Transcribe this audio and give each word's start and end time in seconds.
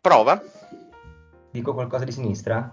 Prova. 0.00 0.42
Dico 1.50 1.74
qualcosa 1.74 2.04
di 2.06 2.12
sinistra? 2.12 2.70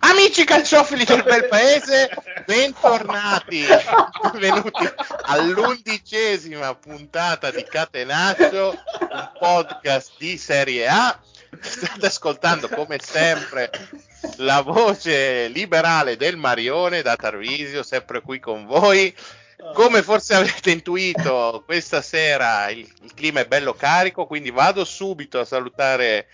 Amici 0.00 0.44
calciofili 0.44 1.04
del 1.04 1.22
bel 1.22 1.46
paese, 1.46 2.10
bentornati, 2.44 3.64
benvenuti 4.32 4.84
all'undicesima 5.26 6.74
puntata 6.74 7.52
di 7.52 7.62
Catenaccio, 7.62 8.70
un 9.10 9.30
podcast 9.38 10.10
di 10.18 10.36
Serie 10.36 10.88
A. 10.88 11.16
State 11.60 12.06
ascoltando 12.06 12.68
come 12.68 12.98
sempre 13.00 13.70
la 14.38 14.60
voce 14.60 15.46
liberale 15.46 16.16
del 16.16 16.36
Marione 16.36 17.02
da 17.02 17.14
Tarvisio, 17.14 17.84
sempre 17.84 18.20
qui 18.22 18.40
con 18.40 18.66
voi. 18.66 19.14
Come 19.72 20.02
forse 20.02 20.34
avete 20.34 20.70
intuito, 20.70 21.62
questa 21.64 22.02
sera 22.02 22.68
il, 22.70 22.86
il 23.02 23.14
clima 23.14 23.40
è 23.40 23.46
bello 23.46 23.74
carico, 23.74 24.26
quindi 24.26 24.50
vado 24.50 24.84
subito 24.84 25.38
a 25.38 25.44
salutare 25.44 26.26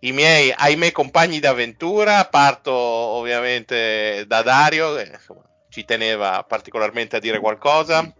i 0.00 0.12
miei, 0.12 0.54
miei 0.76 0.92
compagni 0.92 1.40
d'avventura. 1.40 2.26
Parto 2.26 2.72
ovviamente 2.72 4.24
da 4.26 4.42
Dario, 4.42 4.94
che 4.94 5.10
insomma, 5.12 5.42
ci 5.68 5.84
teneva 5.84 6.44
particolarmente 6.44 7.16
a 7.16 7.20
dire 7.20 7.40
qualcosa. 7.40 8.12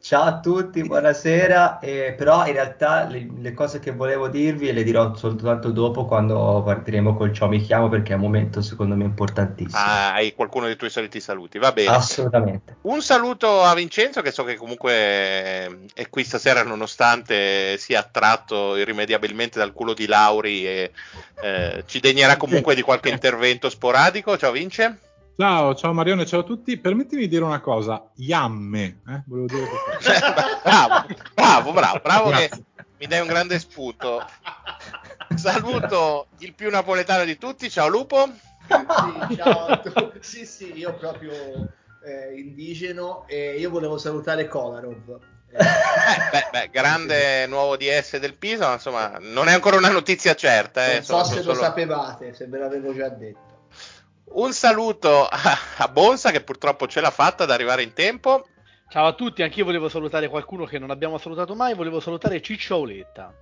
Ciao 0.00 0.22
a 0.22 0.38
tutti, 0.38 0.82
buonasera. 0.82 1.78
Eh, 1.80 2.14
però 2.16 2.46
in 2.46 2.52
realtà 2.52 3.06
le, 3.06 3.26
le, 3.38 3.54
cose 3.54 3.80
che 3.80 3.90
volevo 3.90 4.28
dirvi 4.28 4.72
le 4.72 4.84
dirò 4.84 5.14
soltanto 5.14 5.70
dopo 5.70 6.04
quando 6.04 6.62
partiremo 6.64 7.16
col 7.16 7.32
ciao 7.32 7.48
mi 7.48 7.60
chiamo 7.60 7.88
perché 7.88 8.12
è 8.12 8.16
un 8.16 8.20
momento 8.20 8.60
secondo 8.60 8.94
me 8.94 9.04
importantissimo. 9.04 9.82
Ah, 9.82 10.12
hai 10.12 10.34
qualcuno 10.34 10.66
dei 10.66 10.76
tuoi 10.76 10.90
soliti 10.90 11.20
saluti, 11.20 11.58
va 11.58 11.72
bene. 11.72 11.96
Assolutamente. 11.96 12.76
Un 12.82 13.00
saluto 13.02 13.62
a 13.62 13.74
Vincenzo 13.74 14.20
che 14.20 14.30
so 14.30 14.44
che 14.44 14.56
comunque 14.56 15.88
è 15.92 16.08
qui 16.10 16.22
stasera 16.22 16.62
nonostante 16.62 17.76
sia 17.78 18.00
attratto 18.00 18.76
irrimediabilmente 18.76 19.58
dal 19.58 19.72
culo 19.72 19.94
di 19.94 20.06
Lauri 20.06 20.66
e 20.66 20.92
eh, 21.42 21.82
ci 21.86 21.98
degnerà 21.98 22.36
comunque 22.36 22.74
di 22.74 22.82
qualche 22.82 23.08
intervento 23.08 23.70
sporadico. 23.70 24.36
Ciao 24.36 24.52
Vince. 24.52 24.98
Ciao, 25.38 25.74
ciao 25.74 25.92
Marione, 25.92 26.24
ciao 26.24 26.40
a 26.40 26.44
tutti. 26.44 26.78
Permettimi 26.78 27.20
di 27.20 27.28
dire 27.28 27.44
una 27.44 27.60
cosa, 27.60 28.08
Yamme, 28.14 29.02
eh? 29.06 29.22
volevo 29.26 29.46
dire 29.46 29.68
bravo, 30.64 31.06
bravo, 31.34 31.72
bravo, 31.72 32.00
bravo 32.02 32.30
che 32.30 32.50
mi 32.98 33.06
dai 33.06 33.20
un 33.20 33.26
grande 33.26 33.58
spunto. 33.58 34.24
Saluto 35.34 36.28
il 36.38 36.54
più 36.54 36.70
napoletano 36.70 37.24
di 37.24 37.36
tutti, 37.36 37.68
ciao 37.68 37.86
Lupo. 37.88 38.30
Sì, 38.66 39.36
ciao 39.36 39.82
sì, 40.20 40.46
sì, 40.46 40.72
io 40.72 40.94
proprio 40.94 41.32
eh, 42.02 42.32
indigeno 42.34 43.26
e 43.26 43.56
io 43.58 43.68
volevo 43.68 43.98
salutare 43.98 44.48
Kolarov. 44.48 45.18
Eh, 45.50 45.58
beh, 46.30 46.48
beh, 46.50 46.70
grande 46.72 47.46
nuovo 47.46 47.76
DS 47.76 48.16
del 48.16 48.36
Pisa, 48.36 48.68
ma 48.68 48.72
insomma 48.72 49.18
non 49.20 49.48
è 49.48 49.52
ancora 49.52 49.76
una 49.76 49.90
notizia 49.90 50.34
certa. 50.34 50.86
Eh, 50.86 50.94
non 50.94 51.02
so 51.02 51.24
se 51.24 51.42
solo... 51.42 51.52
lo 51.52 51.60
sapevate, 51.60 52.32
se 52.32 52.46
ve 52.46 52.56
l'avevo 52.56 52.94
già 52.94 53.10
detto. 53.10 53.55
Un 54.36 54.52
saluto 54.52 55.26
a 55.26 55.88
Bonsa 55.90 56.30
che 56.30 56.42
purtroppo 56.42 56.86
ce 56.86 57.00
l'ha 57.00 57.10
fatta 57.10 57.44
ad 57.44 57.50
arrivare 57.50 57.82
in 57.82 57.94
tempo. 57.94 58.46
Ciao 58.90 59.06
a 59.06 59.14
tutti, 59.14 59.42
anch'io 59.42 59.64
volevo 59.64 59.88
salutare 59.88 60.28
qualcuno 60.28 60.66
che 60.66 60.78
non 60.78 60.90
abbiamo 60.90 61.16
salutato 61.16 61.54
mai, 61.54 61.74
volevo 61.74 62.00
salutare 62.00 62.42
Ciccio 62.42 62.74
Auletta. 62.74 63.32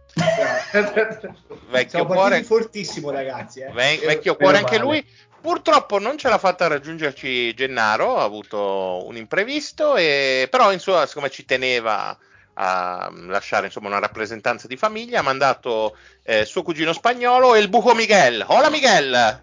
vecchio 1.69 1.89
Siamo 1.89 2.07
cuore 2.07 2.45
fortissimo 2.45 3.11
ragazzi, 3.11 3.61
eh. 3.61 3.73
Ve- 3.73 4.03
vecchio 4.05 4.37
cuore 4.37 4.59
anche 4.59 4.79
lui. 4.79 5.05
Purtroppo 5.41 5.99
non 5.99 6.17
ce 6.17 6.29
l'ha 6.29 6.39
fatta 6.39 6.69
raggiungerci 6.69 7.53
Gennaro, 7.55 8.19
ha 8.19 8.23
avuto 8.23 9.05
un 9.05 9.17
imprevisto, 9.17 9.97
e... 9.97 10.47
però 10.49 10.73
insomma, 10.73 11.07
siccome 11.07 11.29
ci 11.29 11.45
teneva 11.45 12.17
a 12.55 13.11
lasciare 13.27 13.67
insomma, 13.67 13.89
una 13.89 13.99
rappresentanza 13.99 14.69
di 14.69 14.77
famiglia, 14.77 15.19
ha 15.19 15.23
mandato 15.23 15.97
eh, 16.23 16.45
suo 16.45 16.63
cugino 16.63 16.93
spagnolo 16.93 17.57
e 17.57 17.59
il 17.59 17.69
buco 17.69 17.95
Miguel. 17.95 18.45
Hola 18.47 18.71
Miguel! 18.71 19.43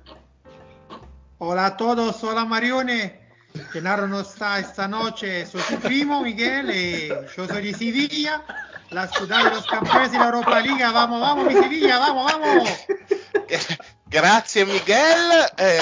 Hola 1.44 1.66
a 1.66 1.76
todos, 1.76 2.24
hola 2.24 2.46
Marione. 2.46 3.20
Genaro 3.72 4.08
no 4.08 4.20
está 4.20 4.60
esta 4.60 4.88
noche, 4.88 5.44
soy 5.48 5.62
su 5.62 5.76
primo 5.78 6.22
Miguel, 6.22 6.70
y 6.70 7.08
yo 7.36 7.48
soy 7.48 7.64
de 7.64 7.74
Sevilla, 7.74 8.44
la 8.92 9.08
ciudad 9.08 9.46
de 9.46 9.50
los 9.50 9.66
campeones 9.66 10.12
de 10.12 10.20
la 10.20 10.26
Europa 10.26 10.60
Liga. 10.60 10.92
Vamos, 10.92 11.20
vamos, 11.20 11.52
mi 11.52 11.60
Sevilla, 11.60 11.98
vamos, 11.98 12.32
vamos. 12.32 12.70
Grazie 14.06 14.66
Miguel. 14.68 15.32
Eh, 15.58 15.82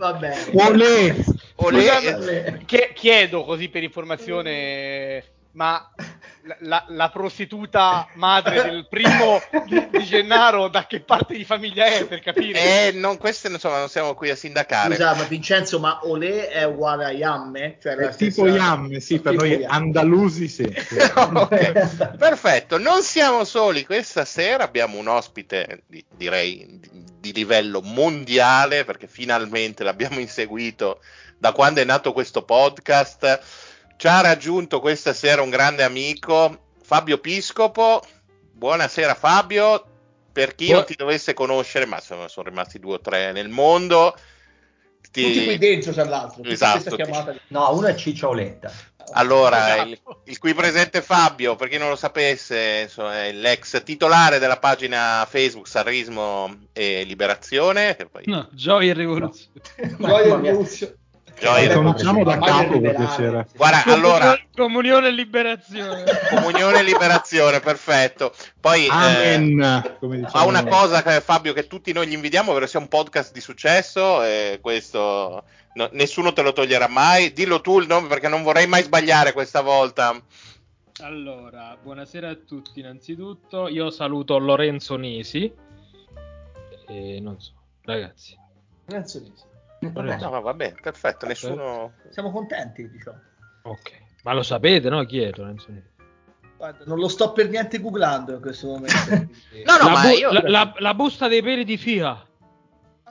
Va 0.00 0.12
bene. 0.14 0.38
Olè. 0.54 1.14
Olè. 1.56 2.14
Olè. 2.14 2.94
Chiedo 2.94 3.44
così 3.44 3.68
per 3.68 3.82
informazione, 3.82 5.24
ma 5.52 5.90
la, 6.60 6.84
la, 6.88 7.08
prostituta 7.10 8.08
madre 8.14 8.62
del 8.62 8.86
primo 8.88 9.40
di, 9.66 9.88
di, 9.90 10.04
Gennaro 10.04 10.68
da 10.68 10.86
che 10.86 11.00
parte 11.00 11.36
di 11.36 11.44
famiglia 11.44 11.86
è 11.86 12.06
per 12.06 12.20
capire? 12.20 12.88
Eh 12.88 12.92
non 12.92 13.18
queste 13.18 13.48
insomma 13.48 13.78
non 13.78 13.88
siamo 13.88 14.14
qui 14.14 14.30
a 14.30 14.36
sindacare. 14.36 14.94
Scusa 14.94 15.14
ma 15.14 15.22
Vincenzo 15.24 15.78
ma 15.78 16.00
Olè 16.04 16.48
è 16.48 16.64
uguale 16.64 17.04
a 17.04 17.10
Yamme 17.10 17.78
cioè 17.80 17.94
è 17.94 18.14
tipo 18.14 18.46
Yamme 18.46 19.00
sì 19.00 19.20
per 19.20 19.34
noi 19.34 19.50
Yamme. 19.50 19.66
andalusi 19.66 20.48
sì, 20.48 20.62
okay. 21.14 21.72
perfetto 22.16 22.78
non 22.78 23.02
siamo 23.02 23.44
soli. 23.44 23.84
Questa 23.84 24.24
sera 24.24 24.64
abbiamo 24.64 24.98
un 24.98 25.08
ospite 25.08 25.82
di, 25.86 26.04
direi 26.16 26.78
di, 26.80 27.04
di 27.20 27.32
livello 27.32 27.80
mondiale 27.82 28.84
perché 28.84 29.06
finalmente 29.06 29.84
l'abbiamo 29.84 30.18
inseguito 30.18 31.00
da 31.38 31.52
quando 31.52 31.80
è 31.80 31.84
nato 31.84 32.12
questo 32.12 32.42
podcast 32.42 33.40
ci 33.98 34.06
ha 34.06 34.20
raggiunto 34.20 34.78
questa 34.78 35.12
sera 35.12 35.42
un 35.42 35.50
grande 35.50 35.82
amico, 35.82 36.66
Fabio 36.82 37.18
Piscopo. 37.18 38.00
Buonasera 38.52 39.16
Fabio. 39.16 39.84
Per 40.30 40.54
chi 40.54 40.70
non 40.70 40.84
ti 40.84 40.94
dovesse 40.94 41.34
conoscere, 41.34 41.84
ma 41.84 41.98
sono, 41.98 42.28
sono 42.28 42.48
rimasti 42.48 42.78
due 42.78 42.94
o 42.94 43.00
tre 43.00 43.32
nel 43.32 43.48
mondo, 43.48 44.14
ti... 45.10 45.24
tutti 45.24 45.44
qui 45.46 45.58
dentro 45.58 45.92
c'è 45.92 46.04
l'altro. 46.04 46.44
Esatto. 46.44 46.96
No, 47.48 47.74
uno 47.74 47.88
è 47.88 47.96
Ciccioletta. 47.96 48.70
Allora, 49.14 49.74
esatto. 49.74 49.88
il, 49.88 50.00
il, 50.26 50.38
qui 50.38 50.54
presente 50.54 51.02
Fabio, 51.02 51.56
per 51.56 51.68
chi 51.68 51.78
non 51.78 51.88
lo 51.88 51.96
sapesse, 51.96 52.82
insomma, 52.82 53.24
è 53.24 53.32
l'ex 53.32 53.82
titolare 53.82 54.38
della 54.38 54.58
pagina 54.58 55.26
Facebook 55.28 55.66
Sarrismo 55.66 56.66
e 56.72 57.02
Liberazione. 57.02 57.96
Poi... 58.08 58.22
No, 58.26 58.48
Gioia 58.52 58.92
e 58.92 58.94
Rivoluzione. 58.94 59.60
No. 59.96 60.06
Gioia 60.06 60.34
e 60.34 60.36
Rivoluzione. 60.40 60.98
Gioia, 61.40 61.74
cominciamo 61.74 62.24
da 62.24 62.38
capo 62.38 62.80
per 62.80 62.94
piacere. 62.94 63.46
Guarda, 63.54 63.92
allora 63.92 64.38
comunione 64.54 65.08
e 65.08 65.10
liberazione. 65.12 66.04
Comunione 66.28 66.80
e 66.80 66.82
liberazione, 66.82 67.60
perfetto. 67.60 68.32
Poi 68.60 68.86
eh, 68.86 68.90
Amen, 68.90 69.60
eh, 69.60 70.26
ha 70.32 70.44
una 70.44 70.64
cosa 70.64 71.02
che 71.02 71.20
Fabio 71.20 71.52
che 71.52 71.66
tutti 71.66 71.92
noi 71.92 72.08
gli 72.08 72.12
invidiamo, 72.12 72.50
ovvero 72.50 72.66
sia 72.66 72.80
un 72.80 72.88
podcast 72.88 73.32
di 73.32 73.40
successo 73.40 74.22
e 74.24 74.58
questo 74.60 75.44
no, 75.74 75.88
nessuno 75.92 76.32
te 76.32 76.42
lo 76.42 76.52
toglierà 76.52 76.88
mai. 76.88 77.32
Dillo 77.32 77.60
tu 77.60 77.78
il 77.78 77.86
nome 77.86 78.08
perché 78.08 78.28
non 78.28 78.42
vorrei 78.42 78.66
mai 78.66 78.82
sbagliare 78.82 79.32
questa 79.32 79.60
volta. 79.60 80.20
Allora, 81.00 81.76
buonasera 81.80 82.30
a 82.30 82.34
tutti 82.34 82.80
innanzitutto. 82.80 83.68
Io 83.68 83.90
saluto 83.90 84.38
Lorenzo 84.38 84.96
Nisi. 84.96 85.52
E 86.88 87.20
non 87.20 87.40
so, 87.40 87.52
ragazzi. 87.82 88.36
Lorenzo 88.86 89.20
Nisi. 89.20 89.44
No, 89.80 90.40
vabbè, 90.40 90.74
perfetto, 90.80 91.26
nessuno... 91.26 91.92
Siamo 92.10 92.30
contenti, 92.30 92.88
diciamo. 92.90 93.20
Ok, 93.62 93.92
ma 94.22 94.32
lo 94.32 94.42
sapete, 94.42 94.88
no? 94.88 95.04
Chi 95.04 95.20
è 95.20 95.30
Lorenzo 95.34 95.72
Guarda, 96.56 96.82
non 96.86 96.98
lo 96.98 97.06
sto 97.06 97.30
per 97.32 97.48
niente 97.48 97.78
googlando 97.78 98.34
in 98.34 98.40
questo 98.40 98.66
momento. 98.66 98.96
no, 99.64 99.76
no, 99.76 99.84
la, 99.84 99.90
ma 99.90 100.02
bu- 100.02 100.18
io... 100.18 100.32
la, 100.32 100.42
la, 100.44 100.74
la, 100.76 100.94
busta 100.94 101.28
dei 101.28 101.40
peli 101.40 101.64
di 101.64 101.76
FIA. 101.76 102.26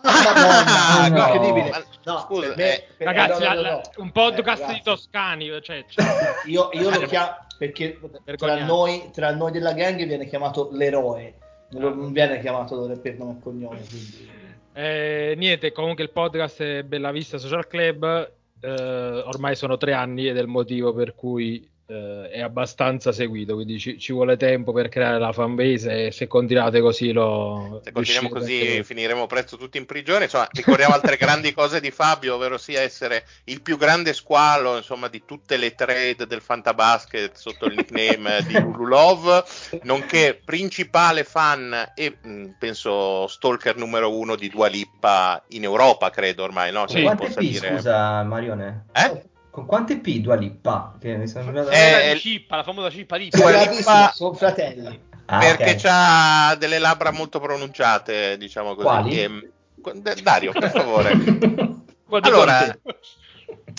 Ah, 0.01 1.07
no, 1.09 1.09
no, 1.09 1.17
incredibile. 1.17 1.85
No, 2.03 2.19
scusa, 2.19 2.53
me, 2.56 2.75
eh, 2.75 2.88
per, 2.97 3.07
ragazzi, 3.07 3.44
no, 3.44 3.61
no, 3.61 3.81
un 3.97 4.11
podcast 4.11 4.63
eh, 4.63 4.73
di 4.73 4.81
Toscani. 4.83 5.47
Cioè, 5.61 5.85
cioè. 5.88 6.06
Io, 6.47 6.69
io 6.73 6.89
lo 6.89 7.00
chiamo 7.07 7.38
perché 7.57 8.00
tra 8.35 8.63
noi, 8.63 9.09
tra 9.13 9.33
noi, 9.33 9.51
della 9.51 9.71
gang 9.74 10.06
viene 10.06 10.25
chiamato 10.25 10.69
l'eroe, 10.74 11.36
non, 11.69 12.12
viene 12.12 12.39
chiamato 12.39 12.86
per 13.01 13.18
nome 13.18 13.38
e 13.38 13.42
cognome. 13.42 13.80
Quindi... 13.88 14.30
Eh, 14.79 15.33
niente, 15.38 15.71
comunque 15.71 16.03
il 16.03 16.12
podcast 16.12 16.62
è 16.62 16.83
Bella 16.83 17.12
Vista 17.12 17.39
Social 17.39 17.65
Club. 17.65 18.31
Eh, 18.59 18.69
ormai 18.69 19.56
sono 19.56 19.75
tre 19.75 19.94
anni 19.94 20.27
ed 20.27 20.38
è 20.38 20.39
il 20.39 20.45
motivo 20.45 20.94
per 20.94 21.15
cui 21.15 21.68
eh, 21.88 22.30
è 22.31 22.42
abbastanza 22.42 23.13
seguito, 23.13 23.56
quindi 23.56 23.80
ci, 23.80 23.98
ci, 23.98 24.12
vuole 24.12 24.36
tempo 24.36 24.74
per 24.74 24.89
creare 24.89 25.19
la 25.19 25.31
fanbase 25.31 26.07
e 26.07 26.12
se 26.12 26.28
continuate 26.28 26.81
così 26.81 27.13
lo... 27.13 27.80
Se 27.84 27.94
continuiamo 27.94 28.30
così 28.30 28.84
finiremo 28.84 29.25
presto 29.25 29.56
tutti 29.56 29.78
in 29.78 29.86
prigione, 29.86 30.25
insomma 30.25 30.48
ricordiamo 30.51 30.94
altre 30.94 31.16
grandi 31.18 31.54
cose 31.54 31.80
di 31.80 31.89
Fabio, 31.89 32.36
ovvero 32.36 32.57
sia 32.57 32.81
essere 32.81 33.24
il 33.45 33.62
più 33.62 33.78
grande 33.78 34.12
squalo 34.12 34.75
insomma, 34.75 35.07
di 35.07 35.24
tutte 35.25 35.56
le 35.56 35.75
trade 35.75 36.28
del 36.28 36.42
Fantabasket 36.42 37.36
sotto 37.36 37.66
il 37.66 37.75
nickname 37.75 38.44
di 38.45 38.54
Lululov, 38.60 39.45
nonché 39.83 40.40
principale 40.44 41.24
fan 41.24 41.94
e 41.95 42.18
mh, 42.22 42.56
penso 42.60 43.28
stalker 43.28 43.78
numero 43.78 44.13
uno 44.13 44.36
di 44.36 44.50
Dua 44.50 44.68
Lipa 44.68 45.42
in 45.50 45.63
Europa, 45.63 46.10
credo 46.10 46.44
ormai, 46.44 46.72
no? 46.74 46.86
Sì. 46.88 47.01
Quante 47.01 47.30
P, 47.30 47.38
dire... 47.38 47.69
scusa 47.69 48.24
Marione? 48.24 48.88
Eh? 48.92 49.36
Con 49.57 49.65
quante 49.65 49.98
P 49.98 50.19
Dua 50.19 50.36
Lipa? 50.36 50.94
Che 51.00 51.18
mi 51.18 51.27
sembra... 51.27 51.68
Eh, 51.71 52.13
la 52.13 52.19
cippa, 52.19 52.57
la 52.57 52.63
famosa 52.63 52.92
cippa 52.92 53.15
Lipa. 53.15 53.38
Dua 53.38 53.65
Lipa 53.65 54.12
sono 54.13 54.36
fratelli. 54.36 55.01
Ah, 55.25 55.39
perché 55.39 55.71
ok. 55.71 55.81
ha 55.86 56.56
delle 56.59 56.77
labbra 56.77 57.09
molto 57.09 57.39
pronunciate, 57.39 58.38
diciamo 58.38 58.75
così. 58.75 58.86
Quali? 58.86 59.19
E- 59.19 60.21
Dario, 60.21 60.51
per 60.51 60.69
favore. 60.69 61.12
Allora, 62.21 62.77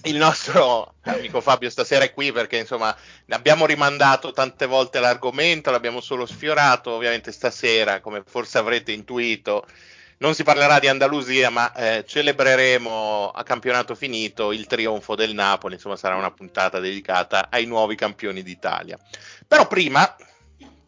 il 0.02 0.16
nostro 0.16 0.94
amico 1.02 1.40
Fabio 1.40 1.70
stasera 1.70 2.04
è 2.04 2.12
qui 2.12 2.30
perché 2.32 2.58
insomma 2.58 2.94
ne 3.24 3.34
abbiamo 3.34 3.64
rimandato 3.64 4.32
tante 4.32 4.66
volte 4.66 5.00
l'argomento, 5.00 5.70
l'abbiamo 5.70 6.00
solo 6.00 6.26
sfiorato, 6.26 6.90
ovviamente 6.90 7.32
stasera, 7.32 8.00
come 8.00 8.22
forse 8.26 8.58
avrete 8.58 8.92
intuito, 8.92 9.64
non 10.18 10.34
si 10.34 10.42
parlerà 10.42 10.78
di 10.78 10.88
Andalusia, 10.88 11.50
ma 11.50 11.72
eh, 11.72 12.04
celebreremo 12.06 13.30
a 13.30 13.42
campionato 13.42 13.94
finito 13.94 14.52
il 14.52 14.66
trionfo 14.66 15.14
del 15.14 15.34
Napoli, 15.34 15.74
insomma 15.74 15.96
sarà 15.96 16.16
una 16.16 16.30
puntata 16.30 16.80
dedicata 16.80 17.48
ai 17.50 17.66
nuovi 17.66 17.94
campioni 17.94 18.42
d'Italia. 18.42 18.98
Però 19.46 19.66
prima, 19.66 20.16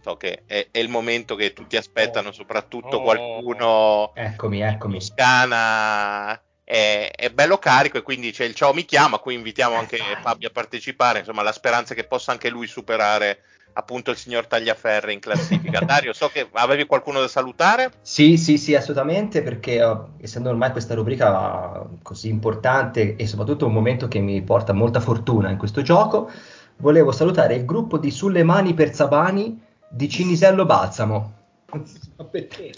so 0.02 0.16
che 0.16 0.42
è, 0.46 0.68
è 0.70 0.78
il 0.78 0.88
momento 0.88 1.36
che 1.36 1.52
tutti 1.52 1.76
aspettano, 1.76 2.32
soprattutto 2.32 2.98
Oh. 2.98 3.02
qualcuno 3.02 4.12
Eccomi, 4.14 4.60
eccomi. 4.60 4.98
Toscana 4.98 6.40
è, 6.64 7.10
è 7.14 7.30
bello 7.30 7.58
carico 7.58 7.98
e 7.98 8.02
quindi 8.02 8.32
c'è 8.32 8.44
il 8.44 8.54
ciao 8.54 8.72
mi 8.72 8.84
chiama, 8.84 9.18
qui 9.18 9.34
invitiamo 9.34 9.76
anche 9.76 9.98
Fabio 10.22 10.48
a 10.48 10.52
partecipare, 10.52 11.20
insomma 11.20 11.42
la 11.42 11.52
speranza 11.52 11.92
è 11.92 11.96
che 11.96 12.04
possa 12.04 12.32
anche 12.32 12.48
lui 12.48 12.66
superare 12.66 13.42
appunto 13.72 14.10
il 14.10 14.16
signor 14.16 14.46
Tagliaferri 14.46 15.12
in 15.12 15.20
classifica. 15.20 15.80
Dario, 15.84 16.12
so 16.12 16.28
che 16.28 16.48
avevi 16.52 16.86
qualcuno 16.86 17.20
da 17.20 17.28
salutare? 17.28 17.92
Sì, 18.02 18.36
sì, 18.36 18.58
sì, 18.58 18.74
assolutamente, 18.74 19.42
perché 19.42 19.82
oh, 19.82 20.10
essendo 20.20 20.50
ormai 20.50 20.70
questa 20.70 20.94
rubrica 20.94 21.86
così 22.02 22.28
importante 22.28 23.16
e 23.16 23.26
soprattutto 23.26 23.66
un 23.66 23.72
momento 23.72 24.08
che 24.08 24.18
mi 24.18 24.40
porta 24.42 24.72
molta 24.72 25.00
fortuna 25.00 25.50
in 25.50 25.56
questo 25.56 25.82
gioco, 25.82 26.30
volevo 26.76 27.12
salutare 27.12 27.54
il 27.54 27.64
gruppo 27.64 27.98
di 27.98 28.10
Sulle 28.10 28.42
Mani 28.42 28.74
per 28.74 28.94
Sabani 28.94 29.60
di 29.88 30.08
Cinisello 30.08 30.64
Balsamo. 30.64 31.38
Ma 32.16 32.24
perché? 32.24 32.72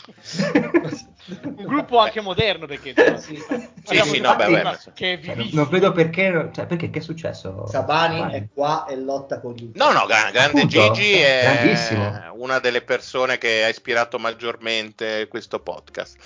Un 1.45 1.65
gruppo 1.65 1.99
anche 1.99 2.21
moderno 2.21 2.67
perché 2.67 2.95
Sì. 3.19 3.37
Sì, 3.85 3.99
sì, 3.99 4.21
no, 4.21 4.37
beh, 4.37 4.49
beh, 4.49 4.79
che 4.95 5.21
è 5.21 5.35
non, 5.53 5.69
vedo 5.69 5.93
perché, 5.93 6.51
cioè, 6.53 6.67
perché 6.67 6.91
che 6.91 6.99
è 7.01 7.03
successo? 7.03 7.67
Sabani 7.67 8.19
Sabani? 8.19 8.35
è 8.35 8.49
qua 8.53 8.87
e 8.87 8.97
lotta 8.97 9.41
con 9.41 9.55
gli 9.55 9.71
No, 9.75 9.91
no, 9.93 10.07
gra- 10.07 10.31
grande 10.31 10.63
Appunto, 10.63 10.93
Gigi 10.93 11.15
è 11.15 12.31
una 12.35 12.59
delle 12.59 12.83
persone 12.83 13.39
che 13.39 13.65
ha 13.65 13.69
ispirato 13.69 14.19
maggiormente 14.19 15.27
questo 15.29 15.61
podcast. 15.61 16.17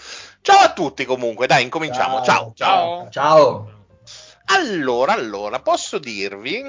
Ciao 0.43 0.59
a 0.59 0.73
tutti 0.73 1.05
comunque, 1.05 1.47
dai, 1.47 1.63
incominciamo. 1.63 2.23
Ciao, 2.23 2.53
ciao. 2.55 3.09
Ciao. 3.09 3.11
Ciao! 3.11 3.75
Allora, 4.47 5.13
allora, 5.13 5.61
posso 5.61 5.99
dirvi 5.99 6.63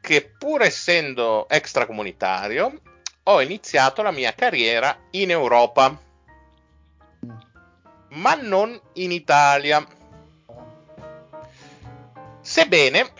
che 0.00 0.32
pur 0.38 0.62
essendo 0.62 1.48
extracomunitario, 1.48 2.80
ho 3.28 3.40
iniziato 3.40 4.02
la 4.02 4.10
mia 4.10 4.32
carriera 4.34 4.96
in 5.10 5.30
Europa, 5.30 5.98
ma 8.10 8.34
non 8.34 8.78
in 8.94 9.10
Italia. 9.10 9.84
Sebbene 12.40 13.10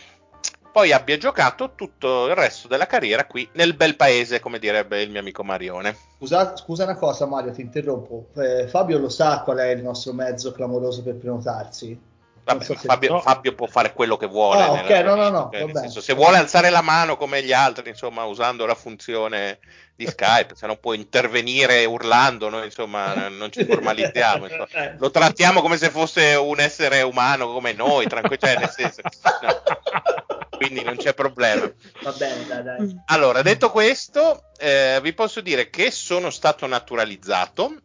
poi 0.71 0.91
abbia 0.91 1.17
giocato 1.17 1.73
tutto 1.73 2.27
il 2.27 2.35
resto 2.35 2.67
della 2.67 2.85
carriera 2.85 3.25
qui 3.25 3.49
nel 3.53 3.73
bel 3.75 3.95
paese, 3.95 4.39
come 4.39 4.59
direbbe 4.59 5.01
il 5.01 5.09
mio 5.09 5.19
amico 5.19 5.43
Marione. 5.43 5.97
Scusa, 6.17 6.55
scusa 6.55 6.83
una 6.83 6.95
cosa 6.95 7.25
Mario, 7.25 7.51
ti 7.51 7.61
interrompo. 7.61 8.27
Eh, 8.35 8.67
Fabio 8.67 8.99
lo 8.99 9.09
sa 9.09 9.41
qual 9.41 9.57
è 9.57 9.69
il 9.69 9.81
nostro 9.81 10.13
mezzo 10.13 10.51
clamoroso 10.51 11.01
per 11.01 11.15
prenotarsi? 11.15 11.99
Vabbè, 12.47 12.63
so 12.63 12.75
Fabio, 12.75 13.11
no. 13.11 13.19
Fabio 13.19 13.53
può 13.53 13.67
fare 13.67 13.91
quello 13.91 14.15
che 14.15 14.25
vuole. 14.25 14.61
Ah, 14.61 14.71
nella 14.71 14.99
ok, 14.99 15.03
no, 15.03 15.15
no, 15.15 15.29
no, 15.29 15.49
cioè, 15.51 15.69
senso, 15.73 15.99
se 15.99 16.13
vuole 16.13 16.37
alzare 16.37 16.69
la 16.69 16.81
mano 16.81 17.17
come 17.17 17.43
gli 17.43 17.51
altri, 17.51 17.89
insomma, 17.89 18.23
usando 18.23 18.65
la 18.65 18.73
funzione 18.73 19.59
di 19.97 20.07
Skype, 20.07 20.55
se 20.55 20.65
non 20.65 20.79
può 20.79 20.93
intervenire 20.93 21.83
urlando, 21.83 22.47
noi 22.47 22.65
insomma 22.65 23.27
non 23.27 23.51
ci 23.51 23.65
formalizziamo. 23.65 24.47
insomma. 24.47 24.95
Lo 24.97 25.11
trattiamo 25.11 25.61
come 25.61 25.75
se 25.75 25.89
fosse 25.89 26.35
un 26.35 26.61
essere 26.61 27.01
umano 27.01 27.51
come 27.51 27.73
noi, 27.73 28.07
tranquillo, 28.07 28.37
cioè, 28.39 28.57
nel 28.57 28.69
senso, 28.69 29.01
no. 29.03 30.57
quindi 30.57 30.83
non 30.83 30.95
c'è 30.95 31.13
problema. 31.13 31.69
Va 32.01 32.11
bene, 32.13 32.45
dai, 32.47 32.63
dai. 32.63 33.01
Allora, 33.07 33.41
detto 33.41 33.71
questo, 33.71 34.43
eh, 34.57 34.99
vi 35.01 35.11
posso 35.11 35.41
dire 35.41 35.69
che 35.69 35.91
sono 35.91 36.29
stato 36.29 36.65
naturalizzato 36.65 37.81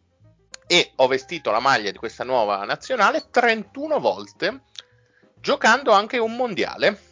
e 0.67 0.91
ho 0.95 1.07
vestito 1.07 1.51
la 1.51 1.59
maglia 1.59 1.91
di 1.91 1.97
questa 1.97 2.23
nuova 2.23 2.63
nazionale 2.65 3.29
31 3.29 3.99
volte, 3.99 4.61
giocando 5.39 5.91
anche 5.91 6.17
un 6.17 6.35
mondiale. 6.35 7.11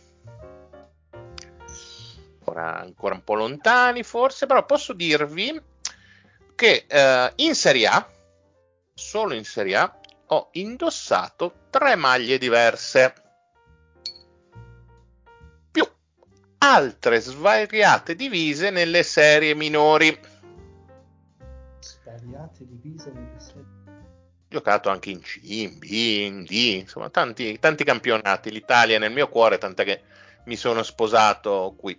Ora, 2.46 2.80
ancora 2.80 3.16
un 3.16 3.24
po' 3.24 3.36
lontani 3.36 4.04
forse, 4.04 4.46
però 4.46 4.66
posso 4.66 4.94
dirvi 4.94 5.62
che 6.56 6.86
eh, 6.88 7.34
in 7.38 7.56
Serie 7.56 7.88
A, 7.88 8.08
solo 8.94 9.34
in 9.34 9.46
Serie 9.46 9.76
A, 9.78 10.00
ho 10.28 10.50
indossato 10.54 11.66
tre 11.70 11.96
maglie 11.96 12.38
diverse. 12.38 13.14
Più 15.72 15.88
altre 16.60 17.20
svariate 17.20 18.16
divise 18.16 18.70
nelle 18.70 19.04
serie 19.04 19.56
minori. 19.56 20.18
Svariate 22.18 22.66
divise 22.68 23.12
nelle 23.12 23.40
serie. 23.40 23.80
giocato 24.50 24.90
anche 24.90 25.12
in 25.12 25.22
C, 25.22 25.40
in 25.44 25.80
B, 25.80 25.84
in 25.86 26.44
D, 26.44 26.52
insomma 26.52 27.10
tanti, 27.10 27.58
tanti 27.58 27.86
campionati. 27.86 28.52
L'Italia 28.52 28.98
è 28.98 29.00
nel 29.00 29.14
mio 29.14 29.30
cuore, 29.30 29.58
tant'è 29.58 29.86
che 29.86 30.02
mi 30.46 30.58
sono 30.58 30.84
sposato 30.84 31.74
qui. 31.78 31.98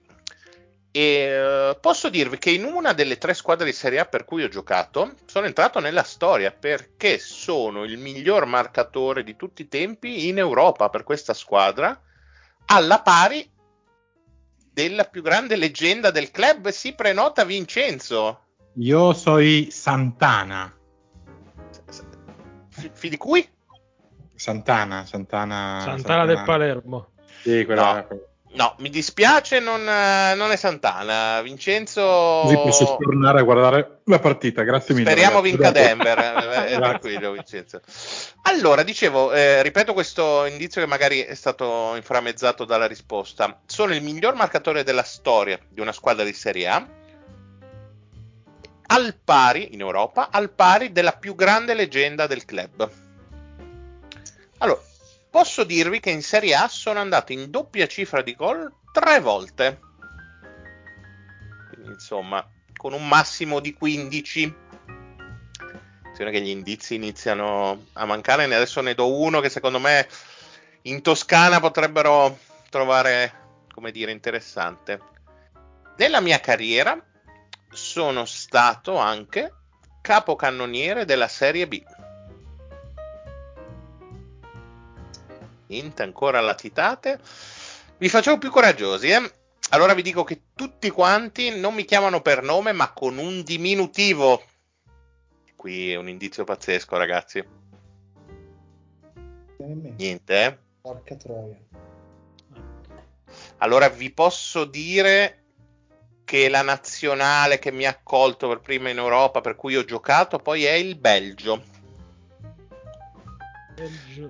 E 0.91 1.01
eh, 1.01 1.79
posso 1.81 2.11
dirvi 2.11 2.37
che 2.37 2.51
in 2.51 2.65
una 2.65 2.93
delle 2.93 3.17
tre 3.17 3.33
squadre 3.33 3.65
di 3.65 3.73
Serie 3.73 4.01
A 4.01 4.05
per 4.05 4.27
cui 4.27 4.43
ho 4.43 4.49
giocato 4.49 5.15
sono 5.25 5.47
entrato 5.47 5.81
nella 5.81 6.03
storia 6.03 6.51
perché 6.51 7.19
sono 7.19 7.85
il 7.85 7.97
miglior 7.97 8.45
marcatore 8.45 9.25
di 9.25 9.35
tutti 9.35 9.63
i 9.63 9.69
tempi 9.69 10.29
in 10.29 10.37
Europa 10.37 10.91
per 10.91 11.05
questa 11.05 11.33
squadra, 11.33 11.99
alla 12.67 13.01
pari 13.01 13.51
della 14.71 15.05
più 15.05 15.23
grande 15.23 15.57
leggenda 15.57 16.11
del 16.11 16.31
club, 16.31 16.69
si 16.69 16.95
prenota 16.95 17.45
Vincenzo. 17.45 18.52
Io 18.75 19.13
soy 19.13 19.71
Santana. 19.71 20.75
Fi- 22.71 22.91
fi 22.93 23.09
di 23.09 23.17
cui? 23.17 23.47
Santana, 24.35 25.05
Santana. 25.05 25.81
Santana 25.83 26.25
del 26.25 26.43
Palermo. 26.45 27.11
Sì, 27.43 27.65
quella. 27.65 28.07
No. 28.09 28.31
No, 28.55 28.75
mi 28.81 28.91
dispiace, 28.91 29.61
non, 29.61 29.81
eh, 29.89 30.35
non 30.35 30.51
è 30.51 30.57
Santana. 30.57 31.41
Vincenzo. 31.41 32.41
Così 32.43 32.57
posso 32.57 32.99
tornare 33.01 33.41
a 33.41 33.43
guardare 33.43 34.01
la 34.05 34.19
partita. 34.19 34.63
Grazie 34.63 34.95
mille. 34.95 35.11
Speriamo 35.11 35.37
ragazzi. 35.37 35.57
vinca. 35.57 35.71
Denver. 35.71 36.19
eh, 36.19 36.73
eh, 36.73 36.77
tranquillo, 36.77 37.33
Vincenzo. 37.33 37.81
Allora, 38.43 38.83
dicevo, 38.83 39.33
eh, 39.33 39.63
ripeto 39.63 39.95
questo 39.95 40.45
indizio 40.45 40.83
che 40.83 40.87
magari 40.87 41.21
è 41.21 41.35
stato 41.35 41.95
inframezzato 41.97 42.65
dalla 42.67 42.87
risposta. 42.87 43.61
Sono 43.65 43.95
il 43.95 44.03
miglior 44.03 44.35
marcatore 44.35 44.83
della 44.83 45.03
storia 45.03 45.59
di 45.69 45.81
una 45.81 45.93
squadra 45.93 46.25
di 46.25 46.33
Serie 46.35 46.69
A. 46.69 46.87
Al 48.93 49.15
pari 49.15 49.73
in 49.73 49.81
Europa, 49.81 50.29
al 50.31 50.51
pari 50.51 50.93
della 50.93 51.13
più 51.13 51.35
grande 51.35 51.73
leggenda 51.73 52.27
del 52.27 52.45
club. 52.45 52.91
Allora, 54.59 54.83
posso 55.31 55.65
dirvi 55.65 55.99
che 55.99 56.11
in 56.11 56.21
Serie 56.21 56.55
A 56.55 56.69
sono 56.69 56.99
andato 56.99 57.33
in 57.33 57.51
doppia 57.51 57.87
cifra 57.87 58.21
di 58.21 58.35
gol 58.35 58.71
tre 58.93 59.19
volte. 59.21 59.81
Quindi, 61.73 61.93
insomma, 61.93 62.47
con 62.77 62.93
un 62.93 63.09
massimo 63.09 63.61
di 63.61 63.73
15. 63.73 64.55
Attenzione 66.01 66.31
che 66.31 66.43
gli 66.43 66.51
indizi 66.51 66.95
iniziano 66.95 67.87
a 67.95 68.05
mancare, 68.05 68.47
ne 68.47 68.57
adesso 68.57 68.83
ne 68.83 68.93
do 68.93 69.11
uno 69.11 69.41
che 69.41 69.49
secondo 69.49 69.79
me 69.79 70.07
in 70.83 71.01
Toscana 71.01 71.61
potrebbero 71.61 72.39
trovare, 72.69 73.33
come 73.73 73.91
dire, 73.91 74.13
interessante. 74.13 75.01
Nella 75.97 76.21
mia 76.21 76.41
carriera 76.41 77.03
sono 77.73 78.25
stato 78.25 78.97
anche 78.97 79.53
capocannoniere 80.01 81.05
della 81.05 81.29
Serie 81.29 81.67
B. 81.67 81.83
Niente, 85.67 86.03
ancora 86.03 86.41
latitate. 86.41 87.19
Vi 87.97 88.09
facciamo 88.09 88.39
più 88.39 88.51
coraggiosi, 88.51 89.09
eh? 89.09 89.33
Allora 89.71 89.95
vi 89.95 90.03
dico 90.03 90.23
che 90.23 90.43
tutti 90.55 90.91
quanti 90.91 91.59
non 91.59 91.73
mi 91.73 91.85
chiamano 91.85 92.21
per 92.21 92.43
nome, 92.43 92.73
ma 92.73 92.93
con 92.93 93.17
un 93.17 93.43
diminutivo. 93.43 94.43
Qui 95.57 95.93
è 95.93 95.97
un 95.97 96.09
indizio 96.09 96.45
pazzesco, 96.45 96.97
ragazzi. 96.99 97.43
Niente, 99.97 100.45
eh? 100.45 100.59
Porca 100.83 101.15
troia. 101.15 101.57
Allora 103.59 103.89
vi 103.89 104.11
posso 104.11 104.65
dire 104.65 105.42
che 106.25 106.49
la 106.49 106.63
nazionale 106.63 107.59
che 107.59 107.71
mi 107.73 107.85
ha 107.87 107.91
accolto 107.91 108.49
per 108.49 108.61
prima 108.61 108.89
in 108.91 108.99
Europa, 108.99 109.41
per 109.41 109.55
cui 109.57 109.77
ho 109.77 109.85
giocato, 109.85 110.39
poi 110.39 110.65
è 110.65 110.73
il 110.73 110.97
Belgio. 110.97 111.63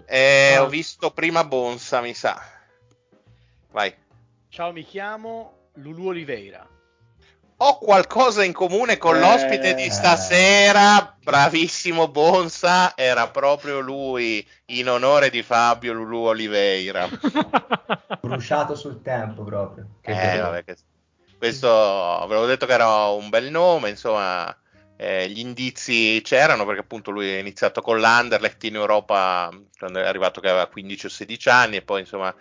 Eh, 0.07 0.55
Ah. 0.57 0.63
Ho 0.63 0.69
visto 0.69 1.11
prima 1.11 1.45
Bonsa, 1.45 2.01
mi 2.01 2.15
sa. 2.15 2.41
Vai. 3.71 3.95
Ciao, 4.49 4.73
mi 4.73 4.85
chiamo 4.85 5.69
Lulu 5.75 6.07
Oliveira. 6.09 6.67
ho 7.65 7.79
qualcosa 7.79 8.43
in 8.43 8.53
comune 8.53 8.99
con 8.99 9.15
Eh. 9.15 9.21
l'ospite 9.21 9.75
di 9.75 9.89
stasera, 9.89 11.17
bravissimo 11.23 12.09
Bonsa, 12.09 12.97
era 12.97 13.29
proprio 13.29 13.79
lui, 13.79 14.45
in 14.67 14.89
onore 14.89 15.31
di 15.31 15.45
Fabio 15.45 15.93
Lulu 15.93 16.23
Oliveira. 16.25 17.07
Bruciato 18.21 18.75
sul 18.75 19.01
tempo 19.01 19.45
proprio. 19.45 19.87
Che 20.01 20.11
Eh, 20.11 20.15
bello. 20.15 20.43
vabbè, 20.43 20.65
che- 20.65 20.77
questo 21.43 21.69
avevo 21.69 22.47
detto 22.47 22.67
che 22.67 22.73
era 22.73 23.07
un 23.07 23.29
bel 23.29 23.51
nome, 23.51 23.89
insomma, 23.89 24.57
eh, 24.97 25.29
gli 25.29 25.41
indizi 25.41 26.21
c'erano 26.23 26.65
perché 26.65 26.83
appunto 26.83 27.11
lui 27.11 27.29
è 27.29 27.39
iniziato 27.39 27.81
con 27.81 27.99
l'Anderlecht 27.99 28.63
in 28.63 28.77
Europa 28.77 29.51
quando 29.77 29.99
è 29.99 30.07
arrivato 30.07 30.41
che 30.41 30.49
aveva 30.49 30.69
15 30.69 31.07
o 31.07 31.09
16 31.09 31.49
anni 31.49 31.77
e 31.79 31.83
poi 31.83 32.03
insomma 32.03 32.33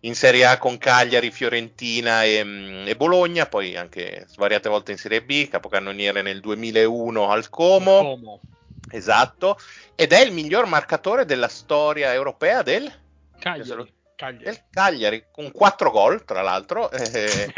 in 0.00 0.16
Serie 0.16 0.44
A 0.44 0.58
con 0.58 0.76
Cagliari, 0.76 1.30
Fiorentina 1.30 2.24
e, 2.24 2.42
mm, 2.42 2.88
e 2.88 2.96
Bologna, 2.96 3.46
poi 3.46 3.76
anche 3.76 4.24
svariate 4.26 4.68
volte 4.68 4.90
in 4.90 4.98
Serie 4.98 5.22
B, 5.22 5.46
capocannoniere 5.46 6.22
nel 6.22 6.40
2001 6.40 7.30
al 7.30 7.48
Como, 7.50 7.98
Como. 8.00 8.40
esatto, 8.90 9.56
ed 9.94 10.12
è 10.12 10.18
il 10.18 10.32
miglior 10.32 10.66
marcatore 10.66 11.24
della 11.24 11.46
storia 11.46 12.12
europea 12.12 12.62
del, 12.62 12.92
Cagliari. 13.38 13.92
Cagliari. 14.18 14.44
del 14.44 14.64
Cagliari, 14.68 15.24
con 15.30 15.52
4 15.52 15.90
gol 15.90 16.24
tra 16.24 16.42
l'altro. 16.42 16.90
eh, 16.90 17.54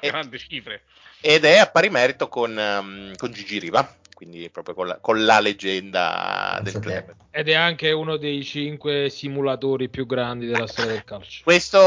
grandi 0.00 0.38
cifre. 0.38 0.82
ed 1.20 1.44
è 1.44 1.58
a 1.58 1.66
pari 1.66 1.88
merito 1.88 2.28
con, 2.28 2.58
ehm, 2.58 3.16
con 3.16 3.30
Gigi 3.30 3.60
Riva, 3.60 3.96
quindi 4.20 4.50
proprio 4.50 4.74
con 4.74 4.86
la, 4.86 4.98
con 5.00 5.24
la 5.24 5.40
leggenda 5.40 6.60
del 6.62 6.78
club. 6.78 7.14
Ed 7.30 7.48
è 7.48 7.54
anche 7.54 7.90
uno 7.90 8.18
dei 8.18 8.44
cinque 8.44 9.08
simulatori 9.08 9.88
più 9.88 10.04
grandi 10.04 10.46
della 10.46 10.66
storia 10.66 10.92
del 10.92 11.04
calcio. 11.04 11.40
Questo 11.42 11.78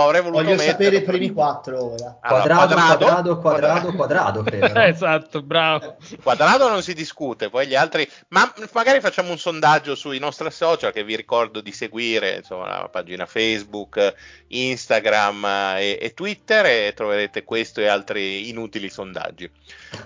avrei 0.00 0.20
voluto 0.20 0.42
Voglio 0.42 0.54
mettere 0.54 0.70
sapere 0.70 0.96
i 0.98 1.02
primi 1.02 1.32
quattro 1.32 1.94
ora. 1.94 2.18
Allora, 2.20 2.54
Quadrado, 2.54 3.38
quadrado, 3.38 3.38
quadrado, 3.40 4.44
quadrado, 4.44 4.44
esatto, 4.86 5.42
bravo. 5.42 5.96
Quadrado 6.22 6.68
non 6.68 6.80
si 6.82 6.94
discute, 6.94 7.50
poi 7.50 7.66
gli 7.66 7.74
altri, 7.74 8.08
ma 8.28 8.52
magari 8.72 9.00
facciamo 9.00 9.32
un 9.32 9.38
sondaggio 9.38 9.96
sui 9.96 10.20
nostri 10.20 10.48
social 10.52 10.92
che 10.92 11.02
vi 11.02 11.16
ricordo 11.16 11.60
di 11.60 11.72
seguire, 11.72 12.36
insomma, 12.36 12.68
la 12.68 12.88
pagina 12.88 13.26
Facebook, 13.26 14.14
Instagram 14.46 15.44
eh, 15.44 15.80
e, 15.80 15.98
e 16.02 16.14
Twitter 16.14 16.66
e 16.66 16.92
troverete 16.94 17.42
questo 17.42 17.80
e 17.80 17.88
altri 17.88 18.48
inutili 18.48 18.88
sondaggi. 18.88 19.50